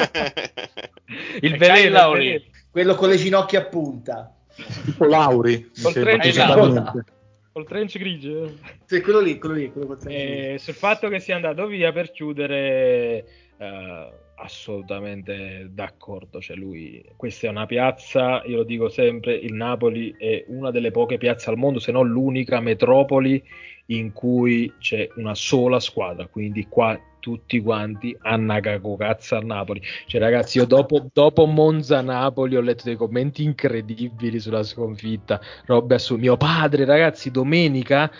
Il 1.40 1.54
E 1.54 1.56
veleno, 1.56 1.66
c'hai 1.74 1.84
il 1.86 1.92
Lauri. 1.92 2.50
Quello 2.70 2.94
con 2.94 3.08
le 3.08 3.16
ginocchia 3.16 3.60
a 3.60 3.64
punta. 3.64 4.36
tipo 4.84 5.04
Lauri. 5.06 5.70
Col 5.82 5.92
trench 5.92 6.22
fisicamente. 6.24 7.04
Col 7.52 7.66
trench 7.66 7.98
grigio. 7.98 8.52
Sì, 8.84 9.00
quello 9.00 9.20
lì, 9.20 9.38
quello 9.38 9.54
lì, 9.54 9.72
quello 9.72 9.86
col 9.86 9.98
E 10.06 10.56
sul 10.58 10.74
fatto 10.74 11.08
che 11.08 11.18
sia 11.18 11.34
andato 11.36 11.66
via 11.66 11.90
per 11.92 12.10
chiudere, 12.12 13.24
eh, 13.56 14.12
assolutamente 14.36 15.68
d'accordo. 15.70 16.40
Cioè 16.40 16.56
lui, 16.56 17.02
questa 17.16 17.46
è 17.46 17.50
una 17.50 17.66
piazza, 17.66 18.42
io 18.44 18.58
lo 18.58 18.64
dico 18.64 18.88
sempre: 18.88 19.34
il 19.34 19.54
Napoli 19.54 20.14
è 20.16 20.44
una 20.48 20.70
delle 20.70 20.90
poche 20.90 21.18
piazze 21.18 21.50
al 21.50 21.56
mondo, 21.56 21.78
se 21.80 21.90
non 21.90 22.06
l'unica 22.08 22.60
metropoli 22.60 23.42
in 23.90 24.12
cui 24.12 24.72
c'è 24.78 25.08
una 25.16 25.34
sola 25.34 25.80
squadra. 25.80 26.26
Quindi 26.26 26.66
qua 26.68 26.98
tutti 27.20 27.60
quanti 27.60 28.16
hanno 28.22 28.54
cagato 28.60 28.96
cazzo 28.96 29.36
a 29.36 29.40
Napoli. 29.40 29.82
Cioè, 30.06 30.20
ragazzi, 30.20 30.58
io 30.58 30.66
dopo, 30.66 31.08
dopo 31.12 31.46
Monza 31.46 32.00
Napoli 32.00 32.56
ho 32.56 32.60
letto 32.60 32.84
dei 32.84 32.96
commenti 32.96 33.42
incredibili 33.42 34.40
sulla 34.40 34.62
sconfitta. 34.62 35.40
Robe 35.66 35.94
assurde. 35.94 36.22
Mio 36.22 36.36
padre, 36.36 36.84
ragazzi, 36.84 37.30
domenica. 37.30 38.10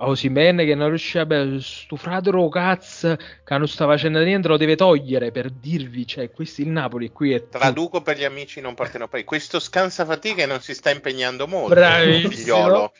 Osimene 0.00 0.64
che 0.64 0.74
non 0.76 0.88
riusciva 0.88 1.40
a 1.40 1.60
sto 1.60 1.96
fratello 1.96 2.48
cazzo 2.48 3.16
che 3.16 3.58
non 3.58 3.66
sta 3.66 3.84
facendo 3.86 4.22
niente 4.22 4.46
lo 4.46 4.56
deve 4.56 4.76
togliere 4.76 5.32
per 5.32 5.50
dirvi 5.50 6.06
cioè 6.06 6.30
questo 6.30 6.60
il 6.60 6.68
Napoli 6.68 7.10
qui 7.10 7.32
è 7.32 7.40
tutto. 7.42 7.58
Traduco 7.58 8.00
per 8.00 8.16
gli 8.16 8.24
amici 8.24 8.60
non 8.60 8.74
partenopei. 8.74 9.24
Questo 9.24 9.58
scansa 9.58 10.04
fatica 10.04 10.46
non 10.46 10.60
si 10.60 10.74
sta 10.74 10.90
impegnando 10.90 11.48
molto. 11.48 11.74
bravissimo 11.74 12.92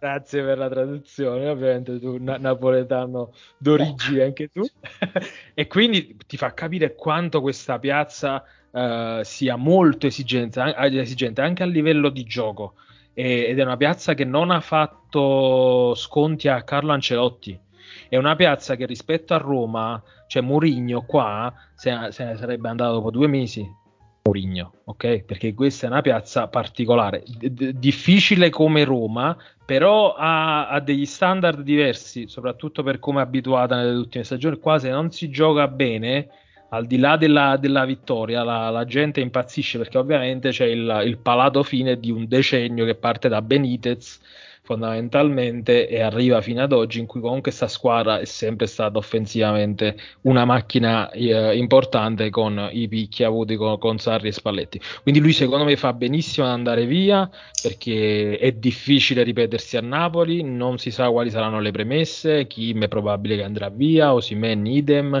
grazie 0.00 0.42
per 0.42 0.58
la 0.58 0.68
traduzione 0.68 1.48
ovviamente 1.48 2.00
tu 2.00 2.16
na- 2.18 2.38
napoletano 2.38 3.32
d'origine 3.58 4.24
anche 4.24 4.50
tu 4.50 4.62
e 5.54 5.66
quindi 5.66 6.16
ti 6.26 6.36
fa 6.36 6.52
capire 6.52 6.94
quanto 6.94 7.40
questa 7.40 7.78
piazza 7.78 8.42
eh, 8.72 9.20
sia 9.24 9.56
molto 9.56 10.06
esigente, 10.06 10.58
an- 10.58 10.74
esigente 10.94 11.42
anche 11.42 11.62
a 11.62 11.66
livello 11.66 12.08
di 12.08 12.24
gioco 12.24 12.74
ed 13.12 13.58
è 13.58 13.62
una 13.62 13.76
piazza 13.76 14.14
che 14.14 14.24
non 14.24 14.50
ha 14.50 14.60
fatto 14.60 15.94
sconti 15.94 16.48
a 16.48 16.62
Carlo 16.62 16.92
Ancelotti 16.92 17.68
è 18.10 18.16
una 18.16 18.34
piazza 18.34 18.74
che 18.74 18.86
rispetto 18.86 19.34
a 19.34 19.38
Roma, 19.38 20.02
cioè 20.26 20.42
Murigno 20.42 21.02
qua 21.02 21.52
se, 21.74 21.92
ne 21.92 22.10
sarebbe 22.10 22.68
andato 22.68 22.94
dopo 22.94 23.10
due 23.10 23.28
mesi. 23.28 23.78
Murigno, 24.22 24.74
ok? 24.84 25.22
Perché 25.22 25.54
questa 25.54 25.86
è 25.86 25.90
una 25.90 26.02
piazza 26.02 26.48
particolare, 26.48 27.22
d- 27.24 27.70
difficile 27.70 28.50
come 28.50 28.84
Roma, 28.84 29.36
però 29.64 30.14
ha, 30.14 30.68
ha, 30.68 30.80
degli 30.80 31.06
standard 31.06 31.60
diversi, 31.62 32.28
soprattutto 32.28 32.82
per 32.82 32.98
come 32.98 33.20
è 33.20 33.22
abituata 33.22 33.76
nelle 33.76 33.96
ultime 33.96 34.24
stagioni. 34.24 34.58
Qua 34.58 34.78
se 34.80 34.90
non 34.90 35.10
si 35.12 35.30
gioca 35.30 35.68
bene, 35.68 36.28
al 36.70 36.86
di 36.86 36.98
là 36.98 37.16
della, 37.16 37.56
della 37.56 37.84
vittoria, 37.84 38.42
la, 38.42 38.70
la, 38.70 38.84
gente 38.84 39.20
impazzisce 39.20 39.78
perché 39.78 39.98
ovviamente 39.98 40.50
c'è 40.50 40.66
il, 40.66 41.02
il 41.04 41.18
palato 41.18 41.62
fine 41.62 41.98
di 41.98 42.10
un 42.10 42.26
decennio 42.26 42.84
che 42.84 42.94
parte 42.94 43.28
da 43.28 43.42
Benitez 43.42 44.20
fondamentalmente 44.62 45.88
e 45.88 46.00
arriva 46.00 46.40
fino 46.40 46.62
ad 46.62 46.72
oggi 46.72 47.00
in 47.00 47.06
cui 47.06 47.20
comunque 47.20 47.50
questa 47.50 47.66
squadra 47.66 48.20
è 48.20 48.24
sempre 48.24 48.66
stata 48.66 48.98
offensivamente 48.98 49.96
una 50.22 50.44
macchina 50.44 51.10
eh, 51.10 51.56
importante 51.56 52.30
con 52.30 52.68
i 52.70 52.86
picchi 52.86 53.24
avuti 53.24 53.56
con, 53.56 53.78
con, 53.78 53.98
Sarri 53.98 54.28
e 54.28 54.32
Spalletti. 54.32 54.80
Quindi 55.02 55.20
lui 55.20 55.32
secondo 55.32 55.64
me 55.64 55.74
fa 55.76 55.92
benissimo 55.92 56.46
ad 56.46 56.52
andare 56.52 56.86
via 56.86 57.28
perché 57.60 58.38
è 58.38 58.52
difficile 58.52 59.24
ripetersi 59.24 59.76
a 59.76 59.80
Napoli, 59.80 60.42
non 60.44 60.78
si 60.78 60.92
sa 60.92 61.10
quali 61.10 61.30
saranno 61.30 61.58
le 61.58 61.72
premesse, 61.72 62.46
Kim 62.46 62.84
è 62.84 62.88
probabile 62.88 63.36
che 63.36 63.42
andrà 63.42 63.70
via, 63.70 64.14
Osimen 64.14 64.66
idem, 64.66 65.20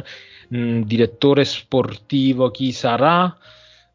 mh, 0.50 0.58
mm, 0.58 0.82
direttore 0.82 1.44
sportivo 1.44 2.50
chi 2.50 2.72
sarà 2.72 3.36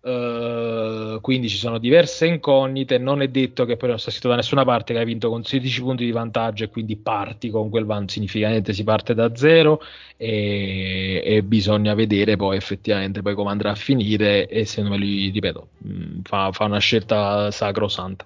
Uh, 0.05 1.19
quindi 1.19 1.49
ci 1.49 1.57
sono 1.57 1.79
diverse 1.79 2.27
incognite. 2.27 2.99
Non 2.99 3.23
è 3.23 3.27
detto 3.27 3.65
che 3.65 3.75
poi 3.75 3.89
non 3.89 3.97
sia 3.97 4.11
scritto 4.11 4.27
da 4.27 4.35
nessuna 4.35 4.63
parte 4.63 4.93
che 4.93 4.99
hai 4.99 5.05
vinto 5.05 5.29
con 5.31 5.43
16 5.43 5.81
punti 5.81 6.05
di 6.05 6.11
vantaggio 6.11 6.63
e 6.63 6.69
quindi 6.69 6.95
parti 6.95 7.49
con 7.49 7.71
quel 7.71 7.85
vantaggio. 7.85 8.13
Significa 8.13 8.47
niente, 8.49 8.71
si 8.71 8.83
parte 8.83 9.15
da 9.15 9.35
zero 9.35 9.81
e, 10.15 11.23
e, 11.25 11.41
bisogna 11.41 11.95
vedere 11.95 12.35
poi 12.35 12.55
effettivamente 12.55 13.23
poi 13.23 13.33
come 13.33 13.49
andrà 13.49 13.71
a 13.71 13.75
finire. 13.75 14.47
E 14.47 14.65
secondo 14.65 14.91
me, 14.91 14.97
lui, 14.99 15.29
ripeto, 15.29 15.69
mh, 15.79 15.89
mm, 15.89 16.19
fa, 16.21 16.51
fa 16.51 16.65
una 16.65 16.77
scelta 16.77 17.49
sacrosanta. 17.49 18.25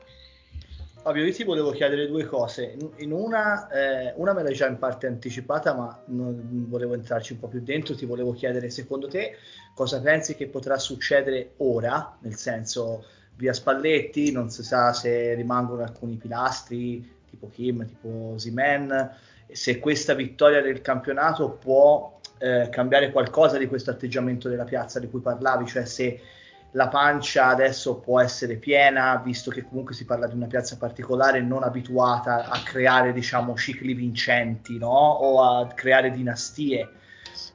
Fabio, 1.02 1.24
io 1.24 1.34
ti 1.34 1.46
volevo 1.46 1.72
chiedere 1.72 2.08
due 2.08 2.26
cose. 2.26 2.76
In 2.98 3.14
una, 3.14 3.70
eh, 3.70 4.14
una 4.18 4.34
me 4.34 4.44
l'hai 4.44 4.54
già 4.54 4.68
in 4.68 4.78
parte 4.78 5.08
anticipata, 5.08 5.74
ma 5.74 6.04
non 6.08 6.66
volevo 6.68 6.94
entrarci 6.94 7.34
un 7.34 7.40
po' 7.40 7.48
più 7.48 7.62
dentro. 7.62 7.96
Ti 7.96 8.06
volevo 8.06 8.34
chiedere, 8.34 8.70
secondo 8.70 9.08
te, 9.08 9.38
cosa 9.74 10.02
pensi 10.02 10.36
che 10.36 10.48
potrà 10.48 10.78
succedere 10.78 11.54
ora? 11.58 12.18
Nel 12.20 12.36
senso, 12.36 13.06
via 13.36 13.54
Spalletti, 13.54 14.34
non 14.34 14.50
si 14.50 14.62
sa 14.62 14.92
se 14.92 15.34
rimangono 15.36 15.84
alcuni 15.84 16.18
pilastri, 16.18 17.10
tipo 17.30 17.50
Kim, 17.50 17.86
tipo 17.86 18.38
Zimen, 18.38 19.10
se 19.50 19.80
questa 19.80 20.14
vittoria 20.14 20.62
del 20.62 20.82
campionato 20.82 21.52
può 21.52 22.20
eh, 22.40 22.68
cambiare 22.70 23.12
qualcosa 23.12 23.58
di 23.58 23.68
questo 23.68 23.92
atteggiamento 23.92 24.50
della 24.50 24.66
piazza 24.66 25.00
di 25.00 25.10
cui 25.10 25.22
parlavi, 25.22 25.66
cioè 25.66 25.86
se 25.86 26.20
la 26.72 26.88
pancia 26.88 27.48
adesso 27.48 27.96
può 27.96 28.20
essere 28.20 28.56
piena, 28.56 29.20
visto 29.24 29.50
che 29.50 29.64
comunque 29.64 29.96
si 29.96 30.06
parla 30.06 30.28
di 30.28 30.36
una 30.36 30.46
piazza 30.46 30.78
particolare 30.78 31.42
non 31.42 31.64
abituata 31.64 32.46
a 32.48 32.62
creare, 32.62 33.12
diciamo, 33.12 33.56
cicli 33.56 33.94
vincenti, 33.94 34.78
no? 34.78 34.88
O 34.90 35.42
a 35.42 35.68
creare 35.68 36.12
dinastie. 36.12 36.88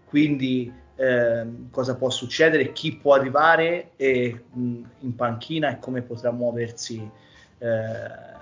Quindi 0.05 0.73
eh, 0.97 1.47
cosa 1.71 1.97
può 1.97 2.11
succedere, 2.11 2.73
chi 2.73 2.97
può 2.97 3.15
arrivare 3.15 3.91
e, 3.97 4.45
mh, 4.53 4.83
in 5.01 5.15
panchina 5.15 5.71
e 5.71 5.79
come 5.79 6.03
potrà 6.03 6.33
muoversi 6.33 7.09
eh, 7.59 8.33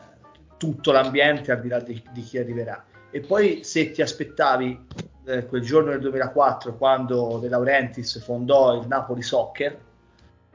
tutto 0.56 0.92
l'ambiente 0.92 1.52
al 1.52 1.60
di 1.60 1.68
là 1.68 1.80
di, 1.80 2.02
di, 2.12 2.22
chi 2.22 2.38
arriverà. 2.38 2.82
E 3.10 3.20
poi 3.20 3.62
se 3.62 3.90
ti 3.90 4.00
aspettavi 4.00 4.86
eh, 5.26 5.46
quel 5.46 5.62
giorno 5.62 5.90
del 5.90 6.00
2004, 6.00 6.76
quando 6.76 7.38
De 7.40 7.48
Laurentiis 7.48 8.22
fondò 8.22 8.80
il 8.80 8.86
Napoli 8.86 9.22
Soccer, 9.22 9.90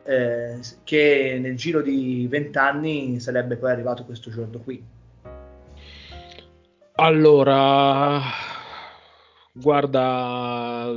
eh, 0.07 0.59
che 0.85 1.37
nel 1.41 1.57
giro 1.57 1.81
di 1.81 2.27
vent'anni 2.29 3.19
sarebbe 3.19 3.57
poi 3.57 3.71
arrivato 3.71 4.05
questo 4.05 4.29
giorno 4.31 4.59
qui. 4.59 4.81
Allora, 6.99 8.21
guarda, 9.51 10.93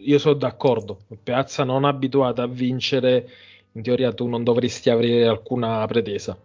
io 0.00 0.18
sono 0.18 0.34
d'accordo. 0.34 1.00
Piazza 1.22 1.64
non 1.64 1.84
abituata 1.84 2.44
a 2.44 2.48
vincere, 2.48 3.28
in 3.72 3.82
teoria 3.82 4.12
tu 4.12 4.26
non 4.26 4.42
dovresti 4.42 4.88
avere 4.88 5.26
alcuna 5.26 5.84
pretesa. 5.86 6.36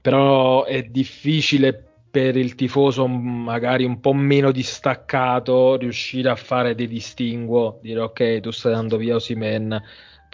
Però 0.00 0.64
è 0.64 0.84
difficile 0.84 1.88
per 2.10 2.36
il 2.36 2.54
tifoso 2.54 3.08
magari 3.08 3.84
un 3.84 3.98
po' 3.98 4.12
meno 4.12 4.52
distaccato 4.52 5.76
riuscire 5.76 6.30
a 6.30 6.36
fare 6.36 6.76
dei 6.76 6.86
distinguo, 6.86 7.80
dire 7.82 8.00
ok, 8.00 8.38
tu 8.38 8.52
stai 8.52 8.72
dando 8.72 8.96
via 8.96 9.16
Osimen 9.16 9.82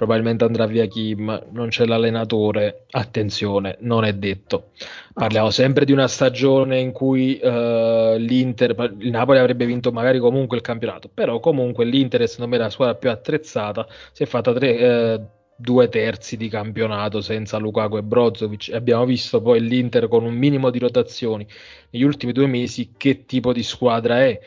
probabilmente 0.00 0.44
andrà 0.44 0.64
via 0.64 0.86
Kim, 0.86 1.48
non 1.50 1.68
c'è 1.68 1.84
l'allenatore, 1.84 2.86
attenzione, 2.92 3.76
non 3.80 4.04
è 4.04 4.14
detto. 4.14 4.70
Parliamo 5.12 5.50
sempre 5.50 5.84
di 5.84 5.92
una 5.92 6.08
stagione 6.08 6.78
in 6.78 6.90
cui 6.90 7.38
uh, 7.42 8.16
l'Inter, 8.16 8.94
il 8.98 9.10
Napoli 9.10 9.40
avrebbe 9.40 9.66
vinto 9.66 9.92
magari 9.92 10.18
comunque 10.18 10.56
il 10.56 10.62
campionato, 10.62 11.10
però 11.12 11.38
comunque 11.38 11.84
l'Inter, 11.84 12.26
secondo 12.26 12.50
me, 12.50 12.56
la 12.56 12.70
squadra 12.70 12.94
più 12.94 13.10
attrezzata, 13.10 13.86
si 14.12 14.22
è 14.22 14.26
fatta 14.26 14.54
tre, 14.54 14.78
eh, 14.78 15.20
due 15.54 15.90
terzi 15.90 16.38
di 16.38 16.48
campionato 16.48 17.20
senza 17.20 17.58
Lukaku 17.58 17.98
e 17.98 18.02
Brozovic. 18.02 18.70
Abbiamo 18.72 19.04
visto 19.04 19.42
poi 19.42 19.60
l'Inter 19.60 20.08
con 20.08 20.24
un 20.24 20.32
minimo 20.32 20.70
di 20.70 20.78
rotazioni 20.78 21.46
negli 21.90 22.04
ultimi 22.04 22.32
due 22.32 22.46
mesi 22.46 22.94
che 22.96 23.26
tipo 23.26 23.52
di 23.52 23.62
squadra 23.62 24.22
è 24.22 24.40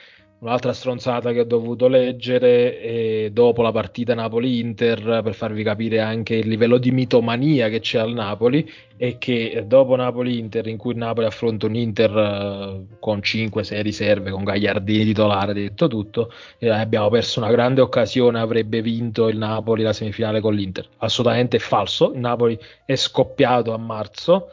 Un'altra 0.44 0.74
stronzata 0.74 1.32
che 1.32 1.40
ho 1.40 1.46
dovuto 1.46 1.88
leggere 1.88 2.82
eh, 2.82 3.30
dopo 3.32 3.62
la 3.62 3.72
partita 3.72 4.14
Napoli-Inter 4.14 5.22
per 5.24 5.34
farvi 5.36 5.64
capire 5.64 6.02
anche 6.02 6.36
il 6.36 6.50
livello 6.50 6.78
di 6.80 6.92
mitomania 6.92 7.70
che 7.70 7.80
c'è 7.80 8.00
al 8.00 8.12
Napoli 8.12 8.70
è 8.98 9.18
che 9.18 9.64
dopo 9.66 9.96
Napoli-Inter 9.96 10.68
in 10.68 10.76
cui 10.76 10.96
Napoli 10.96 11.28
affronta 11.28 11.66
un 11.66 11.76
Inter 11.76 12.12
uh, 12.14 12.98
con 13.00 13.20
5-6 13.20 13.82
riserve, 13.82 14.32
con 14.32 14.44
Gagliardini 14.44 15.06
titolare, 15.06 15.54
detto 15.54 15.88
tutto, 15.88 16.30
eh, 16.58 16.68
abbiamo 16.68 17.08
perso 17.08 17.40
una 17.40 17.50
grande 17.50 17.80
occasione, 17.80 18.42
avrebbe 18.42 18.82
vinto 18.82 19.30
il 19.30 19.38
Napoli 19.38 19.82
la 19.82 19.94
semifinale 19.94 20.42
con 20.42 20.54
l'Inter. 20.54 20.90
Assolutamente 20.98 21.58
falso, 21.58 22.12
il 22.12 22.20
Napoli 22.20 22.60
è 22.84 22.96
scoppiato 22.98 23.74
a 23.74 23.78
marzo 23.78 24.50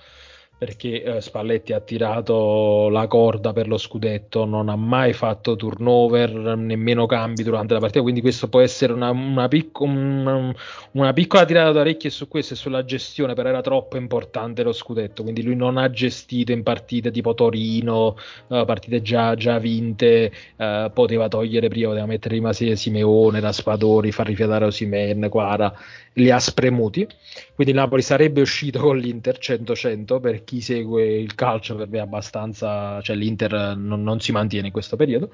perché 0.60 1.02
eh, 1.02 1.20
Spalletti 1.22 1.72
ha 1.72 1.80
tirato 1.80 2.90
la 2.90 3.06
corda 3.06 3.54
per 3.54 3.66
lo 3.66 3.78
scudetto, 3.78 4.44
non 4.44 4.68
ha 4.68 4.76
mai 4.76 5.14
fatto 5.14 5.56
turnover, 5.56 6.34
nemmeno 6.54 7.06
cambi 7.06 7.42
durante 7.42 7.72
la 7.72 7.80
partita, 7.80 8.02
quindi 8.02 8.20
questo 8.20 8.50
può 8.50 8.60
essere 8.60 8.92
una, 8.92 9.08
una, 9.08 9.48
picco, 9.48 9.84
una, 9.84 10.54
una 10.90 11.12
piccola 11.14 11.46
tirata 11.46 11.72
d'orecchie 11.72 12.10
su 12.10 12.28
questo 12.28 12.52
e 12.52 12.56
sulla 12.58 12.84
gestione, 12.84 13.32
però 13.32 13.48
era 13.48 13.62
troppo 13.62 13.96
importante 13.96 14.62
lo 14.62 14.72
scudetto, 14.72 15.22
quindi 15.22 15.42
lui 15.42 15.56
non 15.56 15.78
ha 15.78 15.88
gestito 15.88 16.52
in 16.52 16.62
partite 16.62 17.10
tipo 17.10 17.32
Torino, 17.32 18.16
uh, 18.48 18.66
partite 18.66 19.00
già, 19.00 19.34
già 19.36 19.58
vinte, 19.58 20.30
uh, 20.56 20.92
poteva 20.92 21.28
togliere 21.28 21.68
prima, 21.68 21.88
poteva 21.88 22.04
mettere 22.04 22.34
prima 22.34 22.52
Simeone, 22.52 23.40
Raspadori, 23.40 24.12
far 24.12 24.26
rifiatare 24.26 24.66
Osimen, 24.66 25.26
Quara, 25.30 25.74
li 26.14 26.30
ha 26.30 26.38
spremuti, 26.38 27.06
quindi 27.54 27.72
Napoli 27.72 28.02
sarebbe 28.02 28.40
uscito 28.40 28.80
con 28.80 28.98
l'Inter 28.98 29.38
100-100 29.38 30.20
per 30.20 30.42
chi 30.44 30.60
segue 30.60 31.04
il 31.04 31.34
calcio 31.34 31.76
per 31.76 31.88
me 31.88 31.98
è 31.98 32.00
abbastanza, 32.00 33.00
cioè 33.02 33.14
l'Inter 33.14 33.76
non, 33.76 34.02
non, 34.02 34.20
si 34.20 34.32
mantiene 34.32 34.66
in 34.66 34.72
questo 34.72 34.96
periodo, 34.96 35.30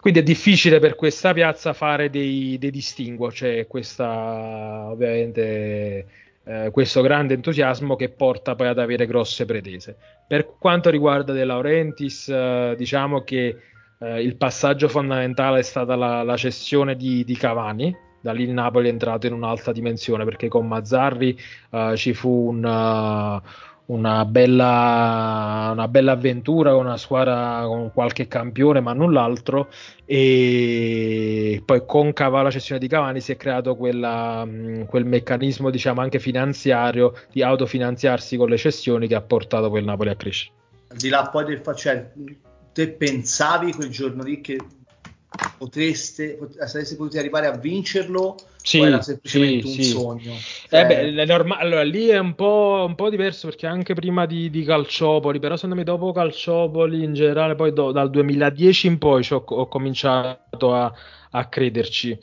quindi 0.00 0.20
è 0.20 0.22
difficile 0.22 0.78
per 0.78 0.94
questa 0.94 1.32
piazza 1.32 1.72
fare 1.72 2.08
dei, 2.08 2.56
dei 2.58 2.70
distinguo, 2.70 3.28
c'è 3.28 3.66
questa 3.66 4.88
ovviamente 4.90 6.06
eh, 6.44 6.70
questo 6.70 7.00
grande 7.00 7.34
entusiasmo 7.34 7.96
che 7.96 8.08
porta 8.08 8.54
poi 8.54 8.68
ad 8.68 8.78
avere 8.78 9.06
grosse 9.06 9.44
pretese. 9.44 9.96
Per 10.28 10.54
quanto 10.58 10.90
riguarda 10.90 11.32
De 11.32 11.44
Laurentiis, 11.44 12.28
eh, 12.28 12.74
diciamo 12.76 13.22
che 13.22 13.56
eh, 13.98 14.22
il 14.22 14.36
passaggio 14.36 14.88
fondamentale 14.88 15.58
è 15.58 15.62
stata 15.62 15.96
la, 15.96 16.22
la 16.22 16.36
cessione 16.36 16.94
di, 16.94 17.24
di 17.24 17.36
Cavani, 17.36 17.94
da 18.26 18.32
lì 18.32 18.42
il 18.42 18.50
Napoli 18.50 18.88
è 18.88 18.90
entrato 18.90 19.28
in 19.28 19.34
un'alta 19.34 19.70
dimensione 19.70 20.24
perché 20.24 20.48
con 20.48 20.66
Mazzarri 20.66 21.38
uh, 21.70 21.94
ci 21.94 22.12
fu 22.12 22.48
un, 22.48 22.64
uh, 22.64 23.94
una, 23.94 24.24
bella, 24.24 25.68
una, 25.72 25.86
bella, 25.86 26.10
avventura 26.10 26.72
con 26.72 26.86
una 26.86 26.96
squadra 26.96 27.62
con 27.66 27.92
qualche 27.94 28.26
campione 28.26 28.80
ma 28.80 28.94
null'altro 28.94 29.68
e 30.04 31.62
poi 31.64 31.86
con 31.86 32.12
la 32.16 32.50
cessione 32.50 32.80
di 32.80 32.88
Cavani 32.88 33.20
si 33.20 33.30
è 33.30 33.36
creato 33.36 33.76
quella, 33.76 34.44
mm, 34.44 34.82
quel 34.86 35.04
meccanismo 35.04 35.70
diciamo 35.70 36.00
anche 36.00 36.18
finanziario 36.18 37.12
di 37.30 37.44
autofinanziarsi 37.44 38.36
con 38.36 38.48
le 38.48 38.56
cessioni 38.56 39.06
che 39.06 39.14
ha 39.14 39.22
portato 39.22 39.74
il 39.76 39.84
Napoli 39.84 40.10
a 40.10 40.16
crescere. 40.16 40.52
Al 40.88 40.96
di 40.96 41.08
là 41.08 41.28
poi 41.28 41.44
del 41.44 41.62
cioè, 41.76 42.10
te 42.72 42.88
pensavi 42.88 43.72
quel 43.72 43.88
giorno 43.88 44.24
lì 44.24 44.40
che 44.40 44.58
potreste, 45.56 46.36
pot- 46.36 46.62
sareste 46.64 46.96
potuti 46.96 47.18
arrivare 47.18 47.46
a 47.46 47.56
vincerlo 47.56 48.36
Sì, 48.62 48.78
o 48.80 48.86
era 48.86 49.00
semplicemente 49.02 49.66
sì, 49.66 49.68
un 49.68 49.74
sì. 49.74 49.82
sogno? 49.82 50.34
Eh 50.68 50.68
Cioè, 50.68 50.86
beh, 50.86 51.14
è 51.14 51.24
norma- 51.24 51.58
allora, 51.58 51.82
lì 51.82 52.08
è 52.08 52.18
un 52.18 52.34
po', 52.34 52.84
un 52.86 52.94
po' 52.94 53.08
diverso 53.10 53.46
perché 53.48 53.66
anche 53.66 53.94
prima 53.94 54.26
di, 54.26 54.50
di 54.50 54.64
Calciopoli, 54.64 55.38
però 55.38 55.54
secondo 55.54 55.76
me 55.76 55.84
dopo 55.84 56.12
Calciopoli 56.12 57.02
in 57.04 57.14
generale, 57.14 57.54
poi 57.54 57.72
do- 57.72 57.92
dal 57.92 58.10
2010 58.10 58.88
in 58.88 58.98
poi 58.98 59.24
ho, 59.30 59.44
ho 59.46 59.68
cominciato 59.68 60.74
a, 60.74 60.92
a 61.30 61.48
crederci. 61.48 62.10
Eh, 62.10 62.18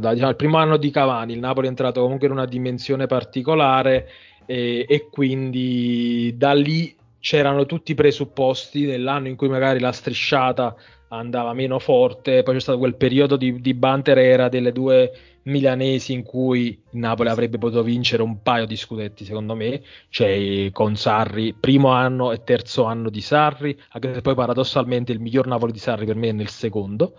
da, 0.00 0.12
diciamo, 0.12 0.30
il 0.30 0.36
primo 0.36 0.56
anno 0.58 0.76
di 0.78 0.90
Cavani, 0.90 1.32
il 1.34 1.38
Napoli 1.40 1.66
è 1.66 1.70
entrato 1.70 2.00
comunque 2.02 2.26
in 2.26 2.32
una 2.32 2.46
dimensione 2.46 3.06
particolare 3.06 4.08
e, 4.44 4.86
e 4.88 5.08
quindi 5.10 6.34
da 6.36 6.52
lì 6.54 6.94
c'erano 7.18 7.66
tutti 7.66 7.92
i 7.92 7.94
presupposti 7.94 8.86
nell'anno 8.86 9.28
in 9.28 9.36
cui 9.36 9.48
magari 9.48 9.80
la 9.80 9.90
strisciata 9.92 10.74
andava 11.08 11.52
meno 11.52 11.78
forte, 11.78 12.42
poi 12.42 12.54
c'è 12.54 12.60
stato 12.60 12.78
quel 12.78 12.96
periodo 12.96 13.36
di, 13.36 13.60
di 13.60 13.74
banter 13.74 14.18
era 14.18 14.48
delle 14.48 14.72
due 14.72 15.12
milanesi 15.46 16.12
in 16.12 16.24
cui 16.24 16.82
Napoli 16.92 17.28
avrebbe 17.28 17.58
potuto 17.58 17.84
vincere 17.84 18.22
un 18.22 18.42
paio 18.42 18.66
di 18.66 18.76
scudetti 18.76 19.24
secondo 19.24 19.54
me, 19.54 19.80
cioè 20.08 20.70
con 20.72 20.96
Sarri, 20.96 21.54
primo 21.54 21.90
anno 21.90 22.32
e 22.32 22.42
terzo 22.42 22.84
anno 22.84 23.10
di 23.10 23.20
Sarri, 23.20 23.78
anche 23.90 24.14
se 24.14 24.22
poi 24.22 24.34
paradossalmente 24.34 25.12
il 25.12 25.20
miglior 25.20 25.46
Napoli 25.46 25.70
di 25.70 25.78
Sarri 25.78 26.04
per 26.04 26.16
me 26.16 26.30
è 26.30 26.32
nel 26.32 26.48
secondo 26.48 27.14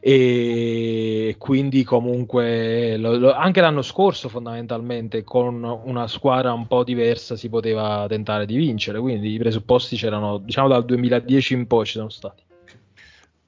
e 0.00 1.36
quindi 1.38 1.84
comunque 1.84 2.96
lo- 2.96 3.16
lo- 3.16 3.32
anche 3.32 3.60
l'anno 3.60 3.82
scorso 3.82 4.28
fondamentalmente 4.28 5.22
con 5.22 5.62
una 5.62 6.08
squadra 6.08 6.52
un 6.52 6.66
po' 6.66 6.82
diversa 6.82 7.36
si 7.36 7.48
poteva 7.48 8.06
tentare 8.08 8.44
di 8.46 8.56
vincere, 8.56 8.98
quindi 8.98 9.34
i 9.34 9.38
presupposti 9.38 9.94
c'erano 9.96 10.38
diciamo 10.38 10.66
dal 10.66 10.84
2010 10.84 11.54
in 11.54 11.66
poi 11.68 11.86
ci 11.86 11.92
sono 11.92 12.08
stati. 12.08 12.42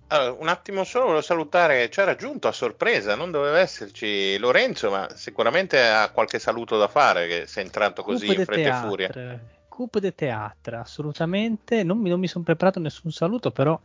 Allora, 0.09 0.37
un 0.39 0.49
attimo 0.49 0.85
solo, 0.85 1.07
volevo 1.07 1.23
salutare, 1.23 1.89
c'era 1.89 2.15
giunto 2.15 2.47
a 2.47 2.53
sorpresa, 2.53 3.15
non 3.15 3.31
doveva 3.31 3.59
esserci 3.59 4.37
Lorenzo, 4.39 4.91
ma 4.91 5.09
sicuramente 5.15 5.81
ha 5.81 6.11
qualche 6.11 6.39
saluto 6.39 6.77
da 6.79 6.89
fare, 6.89 7.27
che 7.27 7.47
sei 7.47 7.65
entrato 7.65 8.03
così 8.03 8.27
Coupe 8.27 8.41
in 8.41 8.47
fretta 8.47 8.69
e 8.69 8.73
furia. 8.87 9.41
Coupe 9.69 10.01
de 10.01 10.15
Théâtre, 10.15 10.77
assolutamente. 10.77 11.83
Non 11.83 11.99
mi, 11.99 12.11
non 12.11 12.21
mi 12.21 12.29
sono 12.29 12.45
preparato 12.45 12.79
nessun 12.79 13.11
saluto, 13.11 13.51
però 13.51 13.79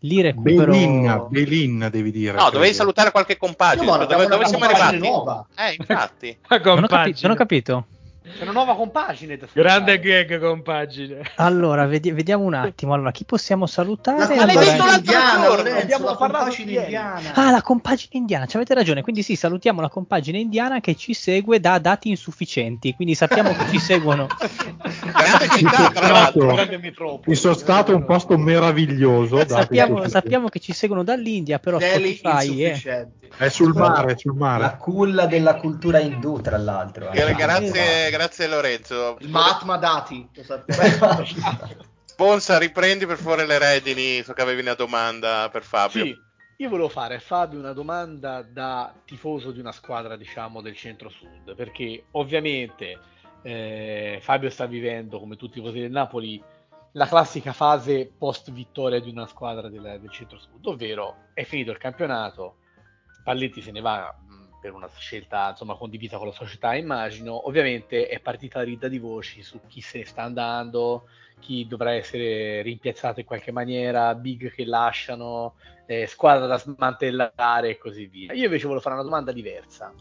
lì 0.00 0.20
recupero... 0.20 0.72
Belin, 0.72 1.26
Belin 1.30 1.88
devi 1.90 2.10
dire. 2.10 2.32
No, 2.32 2.44
dovevi 2.44 2.60
credo. 2.60 2.76
salutare 2.76 3.10
qualche 3.10 3.36
compagine, 3.38 3.86
Io, 3.86 3.96
ma 3.96 4.04
dove, 4.04 4.26
dove 4.26 4.46
siamo 4.46 4.64
arrivati? 4.64 4.98
nuova. 4.98 5.46
Eh, 5.56 5.76
infatti. 5.78 6.36
Non 6.48 6.84
ho, 6.84 6.86
capi- 6.88 7.16
non 7.22 7.30
ho 7.30 7.34
capito. 7.36 7.86
C'è 8.22 8.42
una 8.42 8.52
nuova 8.52 8.74
compagine 8.76 9.38
da 9.38 9.46
Grande 9.50 9.98
gag 9.98 10.38
compagine. 10.40 11.22
Allora, 11.36 11.86
vedi- 11.86 12.12
vediamo 12.12 12.44
un 12.44 12.52
attimo. 12.52 12.92
Allora, 12.92 13.10
chi 13.12 13.24
possiamo 13.24 13.66
salutare? 13.66 14.18
La 14.36 14.42
Allora- 14.42 14.62
l'altro 14.62 14.94
indiana, 14.96 15.00
giorno, 15.40 15.56
Lorenzo, 15.56 15.82
abbiamo 15.82 16.04
la 16.04 16.16
parlato 16.16 16.44
compagine 16.44 16.72
indiana. 16.82 17.32
Ah, 17.34 17.50
la 17.50 17.62
compagine 17.62 18.10
indiana, 18.12 18.44
ci 18.46 18.56
avete 18.56 18.74
ragione. 18.74 19.02
Quindi 19.02 19.22
sì, 19.22 19.36
salutiamo 19.36 19.80
la 19.80 19.88
compagine 19.88 20.38
indiana 20.38 20.80
che 20.80 20.96
ci 20.96 21.14
segue 21.14 21.60
da 21.60 21.78
dati 21.78 22.10
insufficienti. 22.10 22.94
Quindi 22.94 23.14
sappiamo 23.14 23.54
che 23.54 23.64
ci 23.70 23.78
seguono. 23.80 24.26
Grande 24.26 25.48
città, 25.56 25.90
tra 25.90 26.08
l'altro. 26.08 26.54
Grande 26.54 26.78
metropoli. 26.78 27.30
Il 27.32 27.36
suo 27.38 27.54
stato 27.54 27.94
un 27.96 28.04
posto 28.04 28.36
meraviglioso. 28.36 29.46
sappiamo, 29.48 30.06
sappiamo 30.08 30.48
che 30.48 30.58
ci 30.60 30.72
seguono 30.74 31.02
dall'India, 31.02 31.58
però 31.58 31.78
Deli 31.78 32.14
Spotify 32.16 32.58
è... 32.60 32.68
insufficienti. 32.68 33.18
È 33.36 33.48
sul 33.48 33.72
mare, 33.74 34.12
è 34.12 34.18
sul 34.18 34.36
La 34.36 34.44
mare. 34.44 34.76
culla 34.78 35.26
della 35.26 35.54
cultura 35.54 36.00
indù, 36.00 36.40
tra 36.40 36.58
l'altro. 36.58 37.10
Gra- 37.12 37.54
anche. 37.54 38.09
Grazie, 38.10 38.46
grazie 38.46 38.46
Lorenzo. 38.48 39.16
Il 39.20 39.28
Mahatma 39.28 39.76
Dati, 39.76 40.28
lo 40.32 40.42
sappiamo. 40.42 41.22
Bonsa, 42.16 42.58
riprendi 42.58 43.06
per 43.06 43.16
favore 43.16 43.46
le 43.46 43.58
redini, 43.58 44.22
so 44.22 44.34
che 44.34 44.42
avevi 44.42 44.60
una 44.60 44.74
domanda 44.74 45.48
per 45.50 45.62
Fabio. 45.62 46.04
Sì, 46.04 46.16
io 46.58 46.68
volevo 46.68 46.88
fare 46.88 47.14
a 47.14 47.20
Fabio 47.20 47.58
una 47.58 47.72
domanda 47.72 48.42
da 48.42 48.92
tifoso 49.06 49.52
di 49.52 49.60
una 49.60 49.72
squadra, 49.72 50.16
diciamo, 50.16 50.60
del 50.60 50.76
centro-sud, 50.76 51.54
perché 51.54 52.04
ovviamente 52.10 52.98
eh, 53.42 54.18
Fabio 54.20 54.50
sta 54.50 54.66
vivendo, 54.66 55.18
come 55.18 55.36
tutti 55.36 55.58
i 55.58 55.62
tifosi 55.62 55.80
del 55.80 55.90
Napoli, 55.90 56.42
la 56.92 57.06
classica 57.06 57.52
fase 57.52 58.10
post 58.18 58.50
vittoria 58.50 59.00
di 59.00 59.08
una 59.08 59.26
squadra 59.26 59.70
del, 59.70 59.98
del 60.00 60.10
centro-sud, 60.10 60.66
ovvero 60.66 61.28
è 61.32 61.44
finito 61.44 61.70
il 61.70 61.78
campionato, 61.78 62.56
Spalletti 63.12 63.62
se 63.62 63.70
ne 63.70 63.80
va 63.80 64.14
per 64.60 64.74
una 64.74 64.88
scelta 64.98 65.50
insomma 65.50 65.74
condivisa 65.74 66.18
con 66.18 66.26
la 66.26 66.32
società, 66.32 66.74
immagino, 66.74 67.46
ovviamente 67.48 68.06
è 68.08 68.20
partita 68.20 68.58
la 68.58 68.64
rida 68.64 68.88
di 68.88 68.98
voci 68.98 69.42
su 69.42 69.60
chi 69.66 69.80
se 69.80 69.98
ne 69.98 70.04
sta 70.04 70.22
andando, 70.22 71.08
chi 71.40 71.66
dovrà 71.66 71.92
essere 71.92 72.62
rimpiazzato 72.62 73.20
in 73.20 73.26
qualche 73.26 73.50
maniera, 73.50 74.14
big 74.14 74.52
che 74.52 74.64
lasciano, 74.64 75.54
eh, 75.86 76.06
squadra 76.06 76.46
da 76.46 76.58
smantellare 76.58 77.70
e 77.70 77.78
così 77.78 78.06
via. 78.06 78.32
Io 78.32 78.44
invece 78.44 78.64
volevo 78.64 78.82
fare 78.82 78.94
una 78.94 79.04
domanda 79.04 79.32
diversa. 79.32 79.92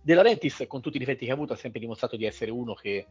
De 0.00 0.14
Laurentiis, 0.14 0.64
con 0.66 0.80
tutti 0.80 0.96
i 0.96 0.98
difetti 0.98 1.24
che 1.24 1.30
ha 1.30 1.34
avuto, 1.34 1.52
ha 1.52 1.56
sempre 1.56 1.80
dimostrato 1.80 2.16
di 2.16 2.24
essere 2.24 2.50
uno 2.50 2.74
che 2.74 3.06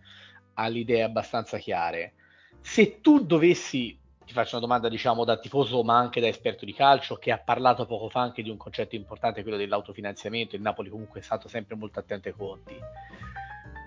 ha 0.55 0.67
le 0.67 0.79
idee 0.79 1.03
abbastanza 1.03 1.57
chiare. 1.57 2.13
Se 2.59 3.01
tu 3.01 3.25
dovessi, 3.25 3.97
ti 4.25 4.33
faccio 4.33 4.55
una 4.55 4.65
domanda 4.65 4.89
diciamo 4.89 5.23
da 5.23 5.38
tifoso 5.38 5.83
ma 5.83 5.97
anche 5.97 6.21
da 6.21 6.27
esperto 6.27 6.65
di 6.65 6.73
calcio, 6.73 7.15
che 7.15 7.31
ha 7.31 7.38
parlato 7.38 7.86
poco 7.86 8.09
fa 8.09 8.21
anche 8.21 8.43
di 8.43 8.49
un 8.49 8.57
concetto 8.57 8.95
importante, 8.95 9.41
quello 9.41 9.57
dell'autofinanziamento, 9.57 10.55
il 10.55 10.62
Napoli 10.62 10.89
comunque 10.89 11.19
è 11.19 11.23
stato 11.23 11.47
sempre 11.47 11.75
molto 11.75 11.99
attento 11.99 12.27
ai 12.27 12.33
conti. 12.33 12.75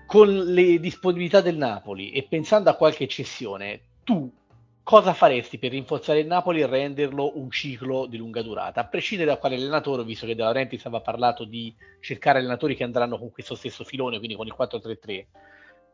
Con 0.05 0.33
le 0.33 0.79
disponibilità 0.79 1.41
del 1.41 1.57
Napoli 1.57 2.11
e 2.11 2.23
pensando 2.23 2.69
a 2.69 2.75
qualche 2.75 3.07
cessione, 3.07 3.81
tu 4.03 4.31
cosa 4.81 5.13
faresti 5.13 5.57
per 5.57 5.71
rinforzare 5.71 6.19
il 6.19 6.27
Napoli 6.27 6.61
e 6.61 6.65
renderlo 6.65 7.37
un 7.37 7.51
ciclo 7.51 8.05
di 8.05 8.15
lunga 8.15 8.41
durata? 8.41 8.79
A 8.79 8.85
prescindere 8.85 9.31
da 9.31 9.37
quale 9.37 9.55
allenatore, 9.55 10.05
visto 10.05 10.25
che 10.25 10.33
De 10.33 10.43
Laurentiis 10.43 10.85
aveva 10.85 11.01
parlato 11.01 11.43
di 11.43 11.75
cercare 11.99 12.39
allenatori 12.39 12.73
che 12.73 12.85
andranno 12.85 13.17
con 13.17 13.29
questo 13.29 13.53
stesso 13.55 13.83
filone, 13.83 14.17
quindi 14.17 14.37
con 14.37 14.47
il 14.47 14.55
4-3-3. 14.57 15.25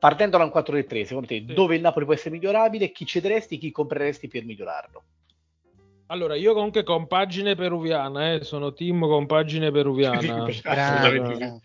Partendo 0.04 0.36
da 0.36 0.44
un 0.44 0.50
4-3-3, 0.50 1.06
secondo 1.06 1.28
te, 1.28 1.46
dove 1.46 1.76
il 1.78 1.82
Napoli 1.82 2.04
può 2.04 2.14
essere 2.14 2.32
migliorabile, 2.36 2.92
chi 2.92 3.06
cederesti, 3.06 3.58
chi 3.58 3.72
compreresti 3.72 4.28
per 4.28 4.44
migliorarlo? 4.44 5.04
Allora, 6.08 6.36
io 6.36 6.54
comunque 6.54 6.84
compagine 6.84 7.56
peruviana, 7.56 8.34
eh, 8.34 8.44
sono 8.44 8.74
team 8.74 9.00
compagine 9.00 9.72
peruviana. 9.72 10.20
Grande, 10.20 11.62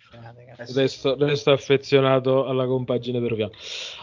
sì. 0.64 0.72
Resto, 0.72 1.16
resto 1.18 1.50
affezionato 1.50 2.46
alla 2.46 2.66
compagine 2.66 3.20
peruviana. 3.20 3.50